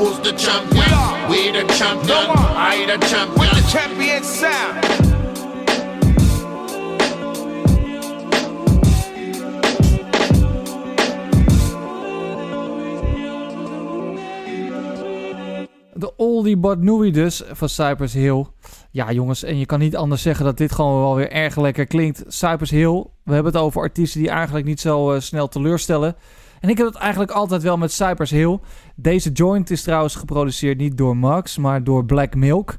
Who's 0.00 0.18
the 0.20 0.32
champion? 0.32 0.78
We 0.78 0.94
are. 0.94 1.28
We 1.28 1.50
the 1.52 1.74
champion. 1.74 2.06
No 2.06 2.28
one. 2.28 2.38
I 2.56 2.86
the 2.86 2.98
the 2.98 3.68
champion 3.70 4.24
sound. 4.24 4.80
De 15.94 16.16
Oldie 16.16 16.56
But 16.56 16.78
Newey 16.78 17.10
dus 17.10 17.42
van 17.52 17.68
Cypress 17.68 18.14
Hill. 18.14 18.46
Ja 18.90 19.12
jongens, 19.12 19.42
en 19.42 19.58
je 19.58 19.66
kan 19.66 19.78
niet 19.78 19.96
anders 19.96 20.22
zeggen 20.22 20.44
dat 20.44 20.56
dit 20.56 20.72
gewoon 20.72 21.00
wel 21.00 21.14
weer 21.14 21.30
erg 21.30 21.56
lekker 21.56 21.86
klinkt. 21.86 22.24
Cypress 22.26 22.70
Hill, 22.70 23.04
we 23.24 23.34
hebben 23.34 23.52
het 23.52 23.62
over 23.62 23.80
artiesten 23.80 24.20
die 24.20 24.30
eigenlijk 24.30 24.66
niet 24.66 24.80
zo 24.80 25.12
eh, 25.12 25.20
snel 25.20 25.48
teleurstellen. 25.48 26.16
En 26.60 26.68
ik 26.68 26.78
heb 26.78 26.86
het 26.86 26.96
eigenlijk 26.96 27.30
altijd 27.30 27.62
wel 27.62 27.76
met 27.76 27.92
Cypress 27.92 28.32
Hill. 28.32 28.58
Deze 28.96 29.30
joint 29.32 29.70
is 29.70 29.82
trouwens 29.82 30.14
geproduceerd 30.14 30.78
niet 30.78 30.96
door 30.98 31.16
Max, 31.16 31.58
maar 31.58 31.84
door 31.84 32.04
Black 32.04 32.34
Milk. 32.34 32.76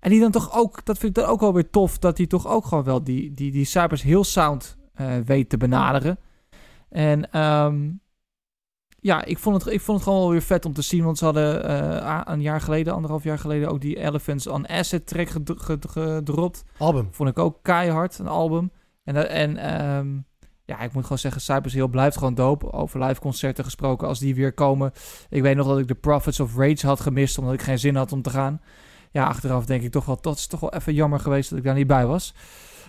En 0.00 0.10
die 0.10 0.20
dan 0.20 0.30
toch 0.30 0.52
ook, 0.56 0.84
dat 0.84 0.98
vind 0.98 1.16
ik 1.16 1.22
dan 1.22 1.32
ook 1.32 1.40
wel 1.40 1.54
weer 1.54 1.70
tof, 1.70 1.98
dat 1.98 2.16
hij 2.16 2.26
toch 2.26 2.46
ook 2.48 2.64
gewoon 2.66 2.84
wel 2.84 3.04
die, 3.04 3.32
die, 3.34 3.52
die 3.52 3.64
Cypress 3.64 4.02
Hill 4.02 4.22
sound 4.22 4.76
eh, 4.94 5.06
weet 5.24 5.48
te 5.48 5.56
benaderen. 5.56 6.18
En 6.88 7.30
ehm, 7.30 7.90
ja, 9.00 9.24
ik 9.24 9.38
vond, 9.38 9.64
het, 9.64 9.72
ik 9.74 9.80
vond 9.80 9.96
het 9.98 10.06
gewoon 10.08 10.22
wel 10.22 10.30
weer 10.30 10.42
vet 10.42 10.64
om 10.64 10.72
te 10.72 10.82
zien. 10.82 11.04
Want 11.04 11.18
ze 11.18 11.24
hadden 11.24 11.64
eh, 11.64 12.20
een 12.24 12.40
jaar 12.42 12.60
geleden, 12.60 12.94
anderhalf 12.94 13.24
jaar 13.24 13.38
geleden, 13.38 13.68
ook 13.68 13.80
die 13.80 13.96
Elephants 13.98 14.46
on 14.46 14.68
Acid 14.68 15.06
track 15.06 15.28
ged- 15.28 15.52
ged- 15.56 15.88
gedropt. 15.90 16.64
Album. 16.78 17.08
Vond 17.10 17.28
ik 17.28 17.38
ook 17.38 17.58
keihard, 17.62 18.18
een 18.18 18.26
album. 18.28 18.70
En, 19.04 19.14
dat- 19.14 19.26
en 19.26 19.56
ehm, 19.56 20.08
ja, 20.64 20.80
ik 20.80 20.92
moet 20.92 21.02
gewoon 21.02 21.18
zeggen, 21.18 21.40
Cypress 21.40 21.74
Hill 21.74 21.88
blijft 21.88 22.16
gewoon 22.16 22.34
dope. 22.34 22.72
Over 22.72 23.04
live 23.04 23.20
concerten 23.20 23.64
gesproken, 23.64 24.08
als 24.08 24.18
die 24.18 24.34
weer 24.34 24.52
komen. 24.52 24.92
Ik 25.28 25.42
weet 25.42 25.56
nog 25.56 25.66
dat 25.66 25.78
ik 25.78 25.88
de 25.88 25.94
Prophets 25.94 26.40
of 26.40 26.56
Rage 26.56 26.86
had 26.86 27.00
gemist, 27.00 27.38
omdat 27.38 27.54
ik 27.54 27.62
geen 27.62 27.78
zin 27.78 27.96
had 27.96 28.12
om 28.12 28.22
te 28.22 28.30
gaan. 28.30 28.60
Ja, 29.10 29.24
achteraf 29.24 29.64
denk 29.66 29.82
ik 29.82 29.90
toch 29.90 30.04
wel, 30.04 30.18
dat 30.20 30.36
is 30.38 30.46
toch 30.46 30.60
wel 30.60 30.74
even 30.74 30.94
jammer 30.94 31.20
geweest 31.20 31.50
dat 31.50 31.58
ik 31.58 31.64
daar 31.64 31.74
niet 31.74 31.86
bij 31.86 32.06
was. 32.06 32.34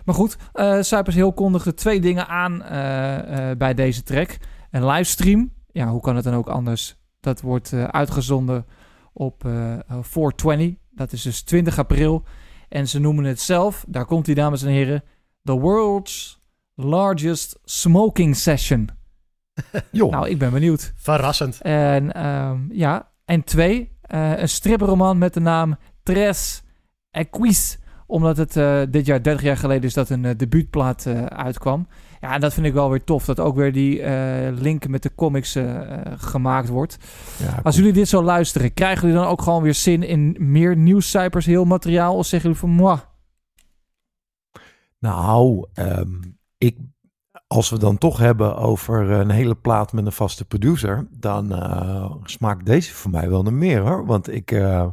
Maar 0.06 0.16
goed, 0.16 0.38
eh 0.54 0.82
Cypress 0.82 1.18
Hill 1.18 1.32
kondigde 1.32 1.74
twee 1.74 2.02
dingen 2.02 2.28
aan 2.28 2.64
eh, 2.64 3.50
eh, 3.50 3.58
bij 3.58 3.74
deze 3.74 4.04
track. 4.04 4.38
Een 4.72 4.86
livestream, 4.86 5.54
ja, 5.72 5.88
hoe 5.88 6.02
kan 6.02 6.16
het 6.16 6.24
dan 6.24 6.34
ook 6.34 6.48
anders? 6.48 6.98
Dat 7.20 7.42
wordt 7.42 7.74
uitgezonden 7.74 8.66
op 9.18 9.46
eh, 9.46 9.74
eh, 9.74 9.80
420, 10.02 10.76
dat 10.92 11.12
is 11.12 11.22
dus 11.22 11.42
20 11.42 11.80
april. 11.80 12.24
En 12.70 12.88
ze 12.88 13.00
noemen 13.00 13.24
het 13.24 13.40
zelf, 13.40 13.86
daar 13.88 14.06
komt 14.06 14.26
hij 14.26 14.36
dames 14.36 14.64
en 14.64 14.70
heren, 14.70 15.04
The 15.44 15.60
World's 15.60 16.44
Largest 16.76 17.60
Smoking 17.64 18.36
Session. 18.36 18.90
Joh. 19.92 20.12
Nou, 20.12 20.30
ik 20.30 20.38
ben 20.38 20.52
benieuwd. 20.52 20.94
Verrassend. 20.96 21.62
En 21.62 22.14
ehm, 22.14 22.60
ja, 22.72 23.12
en 23.26 23.44
twee, 23.44 23.98
eh, 24.02 24.38
een 24.38 24.50
strippenroman 24.50 25.18
met 25.18 25.34
de 25.34 25.40
naam 25.40 25.78
Tres 26.04 26.64
Equis. 27.12 27.80
Omdat 28.08 28.38
het 28.38 28.58
eh, 28.58 28.82
dit 28.90 29.06
jaar, 29.06 29.24
30 29.24 29.44
jaar 29.44 29.58
geleden, 29.58 29.84
is 29.84 29.94
dat 29.94 30.10
een 30.10 30.26
eh, 30.26 30.38
debuutplaat 30.38 31.08
uitkwam. 31.28 31.88
Ja, 32.22 32.34
en 32.34 32.42
dat 32.42 32.54
vind 32.54 32.66
ik 32.66 32.74
wel 32.74 32.90
weer 32.90 33.04
tof. 33.04 33.26
Dat 33.26 33.40
ook 33.40 33.56
weer 33.56 33.72
die 33.74 34.10
link 34.52 34.88
met 34.88 35.04
de 35.04 35.16
comics 35.16 35.58
gemaakt 36.18 36.70
wordt. 36.70 36.98
Ja, 37.38 37.60
Als 37.64 37.76
jullie 37.76 37.94
dit 37.94 38.08
zo 38.08 38.24
luisteren, 38.24 38.74
krijgen 38.74 39.08
jullie 39.08 39.22
dan 39.22 39.32
ook 39.32 39.42
gewoon 39.42 39.64
weer 39.64 39.74
zin 39.74 40.04
in 40.04 40.36
meer 40.40 40.76
nieuws 40.76 41.10
Cypers 41.10 41.46
heel 41.46 41.66
materiaal? 41.66 42.16
Of 42.16 42.26
zeggen 42.26 42.50
jullie 42.50 42.66
van, 42.66 42.70
moi, 42.70 43.00
Nou, 45.00 45.68
ehm, 45.74 46.08
ik, 46.58 46.78
als 47.48 47.70
we 47.70 47.80
dan 47.80 47.98
toch 47.98 48.18
hebben 48.18 48.58
over 48.58 49.10
een 49.10 49.30
hele 49.30 49.56
plaat 49.56 49.94
met 49.94 50.06
een 50.06 50.12
vaste 50.12 50.46
producer, 50.46 51.08
dan 51.12 51.54
eh, 51.54 52.16
smaakt 52.24 52.66
deze 52.66 52.94
voor 52.94 53.12
mij 53.12 53.30
wel 53.30 53.44
naar 53.44 53.54
meer 53.54 53.80
hoor. 53.80 54.06
Want 54.06 54.32
ik, 54.32 54.52
eh, 54.52 54.88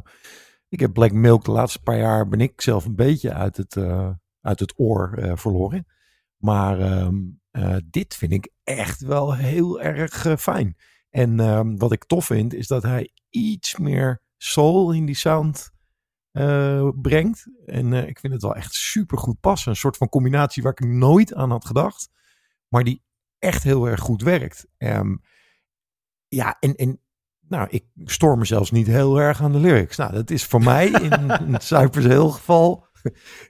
ik 0.69 0.79
heb 0.79 0.93
Black 0.93 1.11
Milk 1.11 1.45
de 1.45 1.51
laatste 1.51 1.81
paar 1.81 1.97
jaar 1.97 2.27
ben 2.27 2.41
ik 2.41 2.61
zelf 2.61 2.85
een 2.85 2.95
beetje 2.95 3.33
uit 3.33 3.57
het, 3.57 3.75
eh, 3.75 4.09
uit 4.41 4.59
het 4.59 4.73
oor 4.77 5.31
verloren. 5.35 5.85
Maar 6.43 6.79
ehm, 6.79 7.15
eh, 7.51 7.75
dit 7.89 8.15
vind 8.15 8.31
ik 8.31 8.51
echt 8.63 9.01
wel 9.01 9.35
heel 9.35 9.81
erg 9.81 10.41
fijn. 10.41 10.77
En 11.09 11.39
ehm, 11.39 11.75
wat 11.77 11.91
ik 11.91 12.03
tof 12.03 12.25
vind, 12.25 12.53
is 12.53 12.67
dat 12.67 12.83
hij 12.83 13.11
iets 13.29 13.77
meer 13.77 14.21
soul 14.37 14.91
in 14.91 15.05
die 15.05 15.15
sound 15.15 15.72
eh, 16.33 16.89
brengt. 17.01 17.47
En 17.65 17.93
eh, 17.93 18.07
ik 18.07 18.19
vind 18.19 18.33
het 18.33 18.41
wel 18.41 18.55
echt 18.55 18.73
super 18.73 19.17
goed 19.17 19.39
passen. 19.39 19.71
Een 19.71 19.77
soort 19.77 19.97
van 19.97 20.09
combinatie 20.09 20.63
waar 20.63 20.71
ik 20.71 20.85
nooit 20.85 21.33
aan 21.33 21.51
had 21.51 21.65
gedacht. 21.65 22.09
Maar 22.67 22.83
die 22.83 23.03
echt 23.39 23.63
heel 23.63 23.87
erg 23.87 23.99
goed 23.99 24.21
werkt. 24.21 24.67
Ehm, 24.77 25.15
ja, 26.27 26.57
en, 26.59 26.75
en 26.75 26.99
nou, 27.47 27.67
ik 27.69 27.85
stoor 28.03 28.37
me 28.37 28.45
zelfs 28.45 28.71
niet 28.71 28.87
heel 28.87 29.19
erg 29.19 29.41
aan 29.41 29.51
de 29.51 29.59
lyrics. 29.59 29.97
Nou, 29.97 30.13
dat 30.13 30.29
is 30.29 30.45
voor 30.45 30.63
mij 30.73 30.87
in 30.87 31.11
een 31.11 31.61
Cypress 31.61 32.07
Hill 32.07 32.29
geval. 32.29 32.85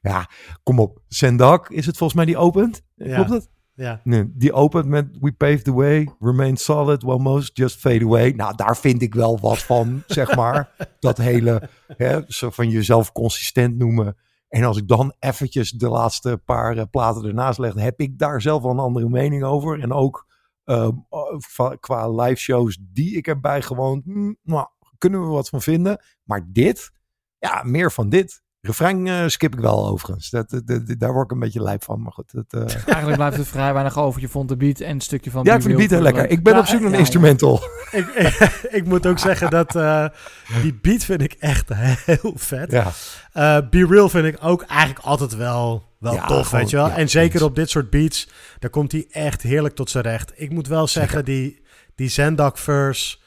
ja, 0.02 0.30
kom 0.64 0.80
op. 0.80 1.02
Sendak 1.08 1.70
is 1.70 1.86
het 1.86 1.98
volgens 1.98 2.18
mij 2.18 2.28
die 2.28 2.38
opent. 2.38 2.82
Ja. 2.96 3.16
Klopt 3.16 3.30
het? 3.30 3.50
Ja. 3.76 4.02
Nee, 4.04 4.32
die 4.34 4.54
opent 4.54 4.86
met 4.86 5.18
We 5.20 5.32
paved 5.32 5.64
the 5.64 5.74
way, 5.74 6.10
remain 6.20 6.58
solid, 6.58 7.04
while 7.04 7.20
most 7.20 7.58
just 7.58 7.80
fade 7.80 8.04
away. 8.06 8.32
Nou, 8.32 8.56
daar 8.56 8.78
vind 8.78 9.02
ik 9.02 9.14
wel 9.14 9.40
wat 9.40 9.60
van, 9.60 10.04
zeg 10.08 10.36
maar. 10.36 10.90
Dat 11.00 11.18
hele, 11.18 11.70
hè, 11.88 12.22
zo 12.28 12.50
van 12.50 12.70
jezelf 12.70 13.12
consistent 13.12 13.78
noemen. 13.78 14.18
En 14.48 14.64
als 14.64 14.78
ik 14.78 14.88
dan 14.88 15.16
eventjes 15.20 15.72
de 15.72 15.90
laatste 15.90 16.42
paar 16.46 16.78
eh, 16.78 16.84
platen 16.92 17.26
ernaast 17.26 17.60
leg, 17.60 17.74
heb 17.74 18.00
ik 18.00 18.20
daar 18.20 18.42
zelf 18.42 18.62
wel 18.62 18.72
een 18.72 18.80
andere 18.80 19.10
mening 19.10 19.44
over. 19.44 19.82
En 19.82 19.92
ook 19.92 20.28
ehm, 20.64 20.92
eh, 21.10 21.72
qua 21.80 22.10
live 22.10 22.42
shows 22.42 22.78
die 22.82 23.18
ik 23.18 23.26
heb 23.26 23.42
bijgewoond, 23.42 24.04
hm, 24.04 24.34
nou, 24.44 24.68
kunnen 24.98 25.22
we 25.22 25.28
wat 25.28 25.50
van 25.50 25.62
vinden. 25.62 26.02
Maar 26.24 26.46
dit, 26.48 26.92
ja, 27.38 27.64
meer 27.64 27.92
van 27.92 28.10
dit. 28.10 28.44
Refrein 28.68 29.08
eh, 29.08 29.24
skip 29.28 29.54
ik 29.54 29.60
wel 29.60 29.88
overigens. 29.88 30.30
Dat, 30.30 30.50
dat, 30.50 30.68
dat- 30.68 31.00
daar 31.00 31.14
word 31.14 31.26
ik 31.26 31.32
een 31.32 31.40
beetje 31.40 31.62
lijp 31.62 31.84
van. 31.84 32.02
Maar 32.02 32.12
goed, 32.12 32.32
dat, 32.32 32.46
eh, 32.50 32.60
Eigenlijk 32.86 33.16
blijft 33.16 33.38
het 33.38 33.48
vrij 33.48 33.74
weinig 33.74 33.98
over. 33.98 34.22
Je 34.22 34.28
vond 34.28 34.50
de 34.50 34.58
beat 34.58 34.80
en 34.80 34.90
een 34.90 35.02
stukje 35.02 35.32
van... 35.32 35.44
ja, 35.44 35.56
ik 35.56 35.62
vind 35.62 35.74
de 35.74 35.80
beat 35.80 35.90
heel 35.90 36.02
lekker. 36.02 36.30
Ik 36.30 36.44
ben 36.44 36.54
Ja, 36.54 36.60
op 36.60 36.66
zoek 36.66 36.78
naar 36.80 36.88
een 36.88 36.94
ja, 36.94 37.00
instrumental. 37.00 37.62
ik, 37.92 38.08
ik, 38.08 38.38
ik 38.80 38.86
moet 38.86 39.06
ook 39.08 39.20
zeggen 39.20 39.50
dat 39.50 39.76
eh, 39.76 40.06
die 40.62 40.74
beat 40.82 41.04
vind 41.04 41.22
ik 41.22 41.34
echt 41.34 41.74
heel 41.74 42.34
vet. 42.36 42.72
Ja. 42.72 42.92
Eh, 43.34 43.70
Be 43.70 43.86
Real 43.86 44.10
vind 44.10 44.26
ik 44.26 44.38
ook 44.42 44.62
eigenlijk 44.64 45.06
altijd 45.06 45.36
wel, 45.36 45.84
wel 46.00 46.14
Ja, 46.14 46.26
tof, 46.26 46.46
gewoon, 46.46 46.60
weet 46.62 46.70
je 46.70 46.76
wel. 46.76 46.88
ja, 46.88 46.96
en 46.96 47.10
zeker 47.10 47.44
op 47.44 47.56
dit 47.56 47.70
soort 47.70 47.90
beats, 47.90 48.30
daar 48.60 48.70
komt 48.70 48.92
hij 48.92 49.08
echt 49.12 49.42
heerlijk 49.42 49.76
tot 49.76 49.90
zijn 49.90 50.04
recht. 50.04 50.32
Ik 50.36 50.52
moet 50.52 50.68
wel 50.68 50.88
zeggen, 50.88 51.26
die, 51.26 51.62
die 51.96 52.10
Zendak 52.10 52.58
verse... 52.58 53.18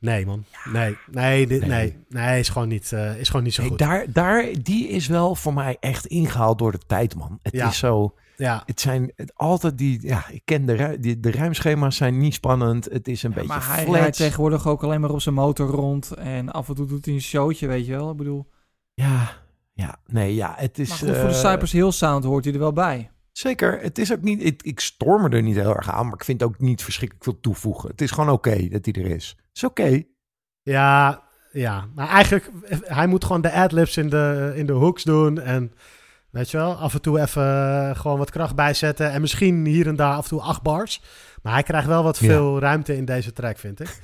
Nee, 0.00 0.26
man. 0.26 0.44
Nee, 0.72 0.96
nee, 1.10 1.46
dit, 1.46 1.66
nee. 1.66 1.96
nee. 2.08 2.38
is 2.38 2.48
gewoon 2.48 2.68
niet, 2.68 2.92
eh, 2.92 3.16
is 3.18 3.28
gewoon 3.28 3.42
niet 3.44 3.54
zo 3.54 3.64
goed. 3.64 3.78
daar, 3.78 4.04
daar, 4.12 4.46
die 4.62 4.88
is 4.88 5.06
wel 5.06 5.34
voor 5.34 5.54
mij 5.54 5.76
echt 5.80 6.06
ingehaald 6.06 6.58
door 6.58 6.72
de 6.72 6.80
tijd, 6.86 7.14
man. 7.14 7.38
Het 7.42 7.52
Ja. 7.52 7.68
is 7.68 7.78
zo. 7.78 8.14
Ja. 8.36 8.62
Het 8.66 8.80
zijn 8.80 9.12
het, 9.16 9.32
altijd 9.34 9.78
die. 9.78 10.06
Ja, 10.06 10.28
ik 10.28 10.42
ken 10.44 10.66
de, 10.66 10.72
ru- 10.72 11.00
die, 11.00 11.20
de 11.20 11.30
ruimschema's 11.30 11.96
zijn 11.96 12.18
niet 12.18 12.34
spannend. 12.34 12.84
Het 12.84 13.08
is 13.08 13.22
een 13.22 13.32
beetje 13.32 13.48
Maar 13.48 13.66
hij 13.74 13.84
rijdt 13.84 14.16
tegenwoordig 14.16 14.66
ook 14.68 14.82
alleen 14.82 15.00
maar 15.00 15.10
op 15.10 15.20
zijn 15.20 15.34
motor 15.34 15.68
rond. 15.68 16.10
En 16.12 16.50
af 16.50 16.68
en 16.68 16.74
toe 16.74 16.86
doet 16.86 17.04
hij 17.04 17.14
een 17.14 17.20
showtje, 17.20 17.66
weet 17.66 17.86
je 17.86 17.92
wel. 17.92 18.10
Ik 18.10 18.16
bedoel... 18.16 18.50
Ja, 18.94 19.32
ja, 19.72 19.96
nee, 20.06 20.34
ja, 20.34 20.54
het 20.56 20.78
is. 20.78 20.88
Maar 20.88 20.98
goed, 20.98 21.08
voor 21.08 21.28
de 21.28 21.34
eh, 21.34 21.50
Cypress 21.50 21.72
Hill 21.72 21.90
sound 21.90 22.24
hoort 22.24 22.44
hij 22.44 22.52
er 22.54 22.60
wel 22.60 22.72
bij. 22.72 23.10
Zeker, 23.40 23.80
het 23.80 23.98
is 23.98 24.12
ook 24.12 24.22
niet. 24.22 24.44
Ik, 24.44 24.62
ik 24.62 24.80
storm 24.80 25.32
er 25.32 25.42
niet 25.42 25.56
heel 25.56 25.76
erg 25.76 25.90
aan, 25.90 26.04
maar 26.04 26.14
ik 26.14 26.24
vind 26.24 26.42
ook 26.42 26.58
niet 26.58 26.82
verschrikkelijk 26.82 27.24
veel 27.24 27.40
toevoegen. 27.40 27.90
Het 27.90 28.00
is 28.00 28.10
gewoon 28.10 28.30
oké 28.30 28.68
dat 28.68 28.84
hij 28.84 28.94
er 29.04 29.10
is. 29.10 29.28
Het 29.28 29.56
is 29.56 29.64
oké. 29.64 30.02
Ja, 30.62 31.22
ja. 31.52 31.86
Maar 31.94 32.08
eigenlijk, 32.08 32.50
hij 32.84 33.06
moet 33.06 33.24
gewoon 33.24 33.40
de 33.40 33.52
adlibs 33.52 33.96
in 33.96 34.08
de, 34.08 34.52
in 34.54 34.66
de 34.66 34.72
hooks 34.72 35.02
doen. 35.02 35.40
En 35.40 35.72
weet 36.30 36.50
je 36.50 36.56
wel, 36.56 36.74
af 36.74 36.94
en 36.94 37.00
toe 37.00 37.20
even 37.20 37.42
eh, 37.42 38.00
gewoon 38.00 38.18
wat 38.18 38.30
kracht 38.30 38.54
bijzetten. 38.54 39.10
En 39.10 39.20
misschien 39.20 39.66
hier 39.66 39.86
en 39.86 39.96
daar 39.96 40.14
af 40.14 40.22
en 40.22 40.28
toe 40.28 40.40
acht 40.40 40.62
bars. 40.62 41.02
Maar 41.42 41.52
hij 41.52 41.62
krijgt 41.62 41.86
wel 41.86 42.02
wat 42.02 42.18
Ja. 42.18 42.26
veel 42.26 42.58
ruimte 42.58 42.96
in 42.96 43.04
deze 43.04 43.32
track, 43.32 43.58
vind 43.58 43.80
ik. 43.80 44.00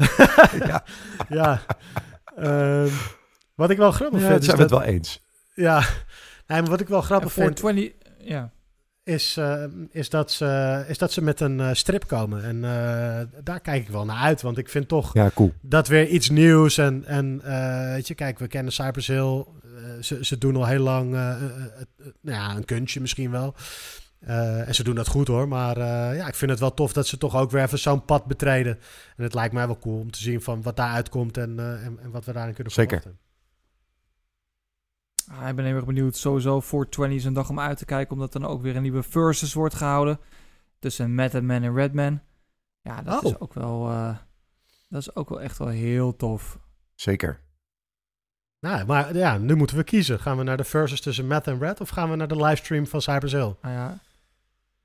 ja, 0.66 0.84
ja. 1.38 1.60
Ehm, 2.36 2.88
wat 3.54 3.70
ik 3.70 3.76
wel 3.76 3.92
grappig 3.92 4.20
ja 4.20 4.26
vind... 4.26 4.38
dat 4.38 4.44
zijn 4.44 4.58
is 4.58 4.68
we 4.68 4.74
het 4.74 4.84
wel 4.84 4.94
eens. 4.94 5.22
Ja, 5.54 5.78
nee, 6.46 6.60
maar 6.60 6.70
wat 6.70 6.80
ik 6.80 6.88
wel 6.88 7.02
grappig 7.02 7.32
vind... 7.32 7.60
420, 7.60 8.28
ja. 8.28 8.52
Is, 9.04 9.36
eh, 9.36 9.64
is, 9.90 10.10
dat 10.10 10.30
ze, 10.30 10.84
is 10.88 10.98
dat 10.98 11.12
ze 11.12 11.22
met 11.22 11.40
een 11.40 11.60
eh, 11.60 11.68
strip 11.72 12.06
komen. 12.06 12.44
En 12.44 12.64
eh, 12.64 13.20
daar 13.44 13.60
kijk 13.60 13.82
ik 13.82 13.88
wel 13.88 14.04
naar 14.04 14.16
uit. 14.22 14.42
Want 14.42 14.58
ik 14.58 14.68
vind 14.68 14.88
toch 14.88 15.14
Ja, 15.14 15.30
cool. 15.34 15.52
dat 15.60 15.88
weer 15.88 16.08
iets 16.08 16.30
nieuws. 16.30 16.78
En, 16.78 17.04
en 17.04 17.42
weet 17.92 18.08
je, 18.08 18.14
kijk, 18.14 18.38
we 18.38 18.46
kennen 18.48 18.72
Cypress 18.72 19.06
Hill. 19.06 19.44
Ze, 20.00 20.24
ze 20.24 20.38
doen 20.38 20.56
al 20.56 20.66
heel 20.66 20.82
lang 20.82 21.10
nou 21.10 21.56
ja, 22.20 22.56
een 22.56 22.64
kunstje 22.64 23.00
misschien 23.00 23.30
wel. 23.30 23.54
En 24.66 24.74
ze 24.74 24.84
doen 24.84 24.94
dat 24.94 25.08
goed 25.08 25.28
hoor. 25.28 25.48
Maar 25.48 25.78
ja, 26.14 26.26
ik 26.26 26.34
vind 26.34 26.50
het 26.50 26.60
wel 26.60 26.74
tof 26.74 26.92
dat 26.92 27.06
ze 27.06 27.18
toch 27.18 27.36
ook 27.36 27.50
weer 27.50 27.62
even 27.62 27.78
zo'n 27.78 28.04
pad 28.04 28.26
betreden. 28.26 28.78
En 29.16 29.22
het 29.24 29.34
lijkt 29.34 29.54
mij 29.54 29.66
wel 29.66 29.78
cool 29.78 29.98
om 29.98 30.10
te 30.10 30.18
zien 30.22 30.42
van 30.42 30.62
wat 30.62 30.76
daar 30.76 30.92
uitkomt 30.92 31.36
en, 31.36 31.58
en, 31.58 31.98
en 32.02 32.10
wat 32.10 32.24
we 32.24 32.32
daarin 32.32 32.54
kunnen 32.54 32.72
Zeker. 32.72 33.00
verwachten. 33.00 33.31
Ah, 35.30 35.48
ik 35.48 35.56
ben 35.56 35.64
heel 35.64 35.74
erg 35.74 35.84
benieuwd. 35.84 36.16
Sowieso 36.16 36.60
voor 36.60 36.88
20 36.88 37.18
is 37.18 37.24
een 37.24 37.32
dag 37.32 37.48
om 37.50 37.60
uit 37.60 37.78
te 37.78 37.84
kijken. 37.84 38.12
Omdat 38.14 38.32
dan 38.32 38.46
ook 38.46 38.62
weer 38.62 38.76
een 38.76 38.82
nieuwe 38.82 39.02
versus 39.02 39.54
wordt 39.54 39.74
gehouden. 39.74 40.18
Tussen 40.78 41.14
Method 41.14 41.42
Man 41.42 41.62
en 41.62 41.74
Redman. 41.74 42.20
Ja, 42.80 43.02
dat 43.02 43.24
Oh. 43.24 43.30
is 43.30 43.40
ook 43.40 43.54
wel... 43.54 43.88
eh, 43.90 44.16
dat 44.88 45.00
is 45.00 45.14
ook 45.14 45.28
wel 45.28 45.40
echt 45.40 45.58
wel 45.58 45.68
heel 45.68 46.16
tof. 46.16 46.58
Zeker. 46.94 47.40
Nou, 48.60 48.84
maar 48.86 49.16
ja, 49.16 49.38
nu 49.38 49.54
moeten 49.54 49.76
we 49.76 49.84
kiezen. 49.84 50.20
Gaan 50.20 50.36
we 50.36 50.42
naar 50.42 50.56
de 50.56 50.64
versus 50.64 51.00
tussen 51.00 51.26
Matt 51.26 51.46
en 51.46 51.58
Red 51.58 51.80
of 51.80 51.88
gaan 51.88 52.10
we 52.10 52.16
naar 52.16 52.28
de 52.28 52.36
livestream 52.36 52.86
van 52.86 53.00
Cypress 53.02 53.32
Hill? 53.34 53.54
Nou 53.62 53.74
ja, 53.74 53.98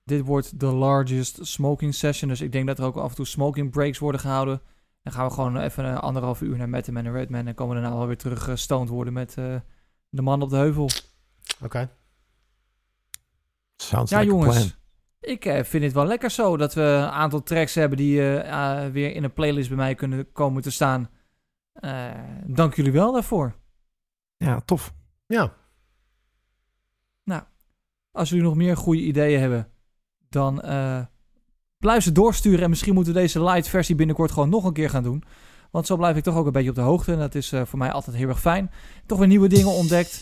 dit 0.03 0.25
wordt 0.25 0.59
de 0.59 0.65
largest 0.65 1.39
smoking 1.41 1.93
session. 1.95 2.29
Dus 2.29 2.41
ik 2.41 2.51
denk 2.51 2.67
dat 2.67 2.79
er 2.79 2.85
ook 2.85 2.95
af 2.95 3.09
en 3.09 3.15
toe 3.15 3.25
smoking 3.25 3.71
breaks 3.71 3.99
worden 3.99 4.21
gehouden. 4.21 4.61
Dan 5.03 5.13
gaan 5.13 5.27
we 5.27 5.33
gewoon 5.33 5.57
even 5.57 5.85
een 5.85 5.97
anderhalf 5.97 6.41
uur 6.41 6.57
naar 6.57 6.69
Man 6.69 6.83
en 6.83 7.11
Redman. 7.11 7.47
En 7.47 7.55
komen 7.55 7.75
we 7.75 7.81
daarna 7.81 7.97
wel 7.97 8.07
weer 8.07 8.17
terug 8.17 8.43
gestoned 8.43 8.89
worden 8.89 9.13
met 9.13 9.37
eh, 9.37 9.55
de 10.09 10.21
man 10.21 10.41
op 10.41 10.49
de 10.49 10.55
heuvel. 10.55 10.89
Oké. 11.63 11.89
Sounds 13.75 14.11
ja, 14.11 14.19
like 14.19 14.31
jongens. 14.31 14.55
plan. 14.55 14.71
Ik 15.19 15.45
eh, 15.45 15.63
vind 15.63 15.83
het 15.83 15.93
wel 15.93 16.05
lekker 16.05 16.31
zo 16.31 16.57
dat 16.57 16.73
we 16.73 16.81
een 16.81 17.09
aantal 17.09 17.43
tracks 17.43 17.75
hebben 17.75 17.97
die 17.97 18.19
eh, 18.19 18.83
eh, 18.85 18.91
weer 18.91 19.15
in 19.15 19.23
een 19.23 19.33
playlist 19.33 19.67
bij 19.67 19.77
mij 19.77 19.95
kunnen 19.95 20.31
komen 20.31 20.61
te 20.61 20.71
staan. 20.71 21.09
Eh, 21.73 22.11
dank 22.45 22.75
jullie 22.75 22.91
wel 22.91 23.11
daarvoor. 23.11 23.55
Ja, 24.37 24.59
tof. 24.59 24.93
Ja. 25.25 25.53
Nou, 27.23 27.43
als 28.11 28.29
jullie 28.29 28.43
nog 28.43 28.55
meer 28.55 28.77
goede 28.77 29.01
ideeën 29.01 29.39
hebben, 29.39 29.71
dan 30.29 30.61
eh, 30.61 31.05
blijf 31.77 32.03
ze 32.03 32.11
doorsturen. 32.11 32.63
En 32.63 32.69
misschien 32.69 32.93
moeten 32.93 33.13
we 33.13 33.19
deze 33.19 33.43
light 33.43 33.67
versie 33.67 33.95
binnenkort 33.95 34.31
gewoon 34.31 34.49
nog 34.49 34.63
een 34.63 34.73
keer 34.73 34.89
gaan 34.89 35.03
doen. 35.03 35.23
Want 35.71 35.85
zo 35.87 35.95
blijf 35.95 36.15
ik 36.15 36.23
toch 36.23 36.35
ook 36.35 36.45
een 36.45 36.51
beetje 36.51 36.69
op 36.69 36.75
de 36.75 36.81
hoogte. 36.81 37.11
En 37.11 37.19
dat 37.19 37.35
is 37.35 37.51
eh, 37.51 37.61
voor 37.65 37.79
mij 37.79 37.91
altijd 37.91 38.15
heel 38.15 38.27
erg 38.27 38.39
fijn. 38.39 38.71
Toch 39.05 39.17
weer 39.17 39.27
nieuwe 39.27 39.47
dingen 39.47 39.71
ontdekt. 39.71 40.19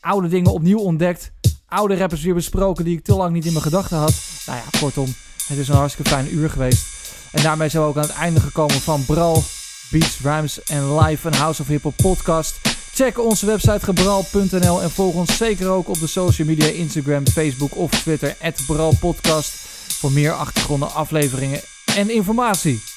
Oude 0.00 0.28
dingen 0.28 0.52
opnieuw 0.52 0.78
ontdekt. 0.78 1.32
Oude 1.66 1.96
rappers 1.96 2.22
weer 2.22 2.34
besproken 2.34 2.84
die 2.84 2.96
ik 2.96 3.04
te 3.04 3.14
lang 3.14 3.32
niet 3.32 3.46
in 3.46 3.52
mijn 3.52 3.64
gedachten 3.64 3.96
had. 3.96 4.14
Nou 4.46 4.58
ja, 4.58 4.78
kortom, 4.78 5.14
het 5.46 5.58
is 5.58 5.68
een 5.68 5.74
hartstikke 5.74 6.10
fijn 6.10 6.34
uur 6.34 6.50
geweest. 6.50 6.86
En 7.32 7.42
daarmee 7.42 7.68
zijn 7.68 7.82
we 7.82 7.88
ook 7.88 7.96
aan 7.96 8.02
het 8.02 8.12
einde 8.12 8.40
gekomen 8.40 8.80
van 8.80 9.04
Bral, 9.04 9.42
Beats, 9.90 10.18
Rhymes 10.22 10.62
en 10.62 10.98
Live, 10.98 11.26
een 11.26 11.34
House 11.34 11.62
of 11.62 11.68
Hip 11.68 11.82
Hop 11.82 11.96
podcast. 11.96 12.60
Check 12.94 13.18
onze 13.18 13.46
website 13.46 13.84
gebral.nl 13.84 14.82
en 14.82 14.90
volg 14.90 15.14
ons 15.14 15.36
zeker 15.36 15.68
ook 15.68 15.88
op 15.88 15.98
de 15.98 16.06
social 16.06 16.46
media 16.46 16.66
Instagram, 16.66 17.26
Facebook 17.26 17.76
of 17.76 17.90
Twitter 17.90 18.36
@bralpodcast 18.66 19.52
voor 19.98 20.12
meer 20.12 20.32
achtergronden, 20.32 20.92
afleveringen 20.92 21.60
en 21.96 22.10
informatie. 22.10 22.91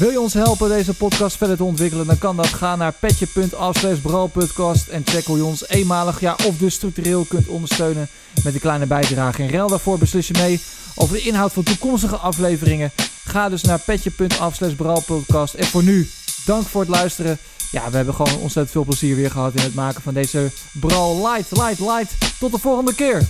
Wil 0.00 0.10
je 0.10 0.20
ons 0.20 0.34
helpen 0.34 0.68
deze 0.68 0.94
podcast 0.94 1.36
verder 1.36 1.56
te 1.56 1.64
ontwikkelen, 1.64 2.06
dan 2.06 2.18
kan 2.18 2.36
dat. 2.36 2.46
Ga 2.46 2.76
naar 2.76 2.92
petje.af 2.92 4.00
bralpodcast 4.02 4.88
en 4.88 5.02
check 5.04 5.24
hoe 5.24 5.36
je 5.36 5.44
ons 5.44 5.68
eenmalig 5.68 6.20
ja, 6.20 6.36
of 6.46 6.56
dus 6.56 6.74
structureel 6.74 7.24
kunt 7.24 7.46
ondersteunen 7.46 8.08
met 8.44 8.54
een 8.54 8.60
kleine 8.60 8.86
bijdrage. 8.86 9.42
In 9.42 9.50
ruil 9.50 9.68
daarvoor 9.68 9.98
beslis 9.98 10.28
je 10.28 10.34
mee 10.38 10.60
over 10.94 11.14
de 11.16 11.22
inhoud 11.22 11.52
van 11.52 11.62
toekomstige 11.62 12.16
afleveringen. 12.16 12.90
Ga 13.24 13.48
dus 13.48 13.62
naar 13.62 13.78
petje.af 13.78 14.76
bralpodcast. 14.76 15.54
En 15.54 15.66
voor 15.66 15.82
nu, 15.82 16.10
dank 16.44 16.66
voor 16.66 16.80
het 16.80 16.90
luisteren. 16.90 17.38
Ja, 17.70 17.90
we 17.90 17.96
hebben 17.96 18.14
gewoon 18.14 18.34
ontzettend 18.34 18.70
veel 18.70 18.84
plezier 18.84 19.16
weer 19.16 19.30
gehad 19.30 19.54
in 19.54 19.62
het 19.62 19.74
maken 19.74 20.02
van 20.02 20.14
deze 20.14 20.50
Bral 20.72 21.28
Light, 21.28 21.50
Light, 21.50 21.80
Light. 21.80 22.38
Tot 22.38 22.52
de 22.52 22.58
volgende 22.58 22.94
keer. 22.94 23.22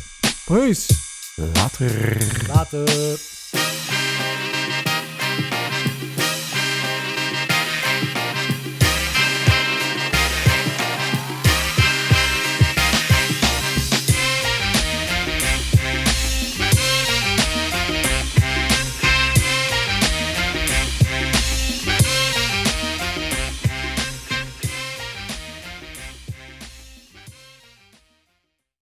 Peace. 0.44 0.92
Later. 1.54 2.16
Later. 2.48 3.38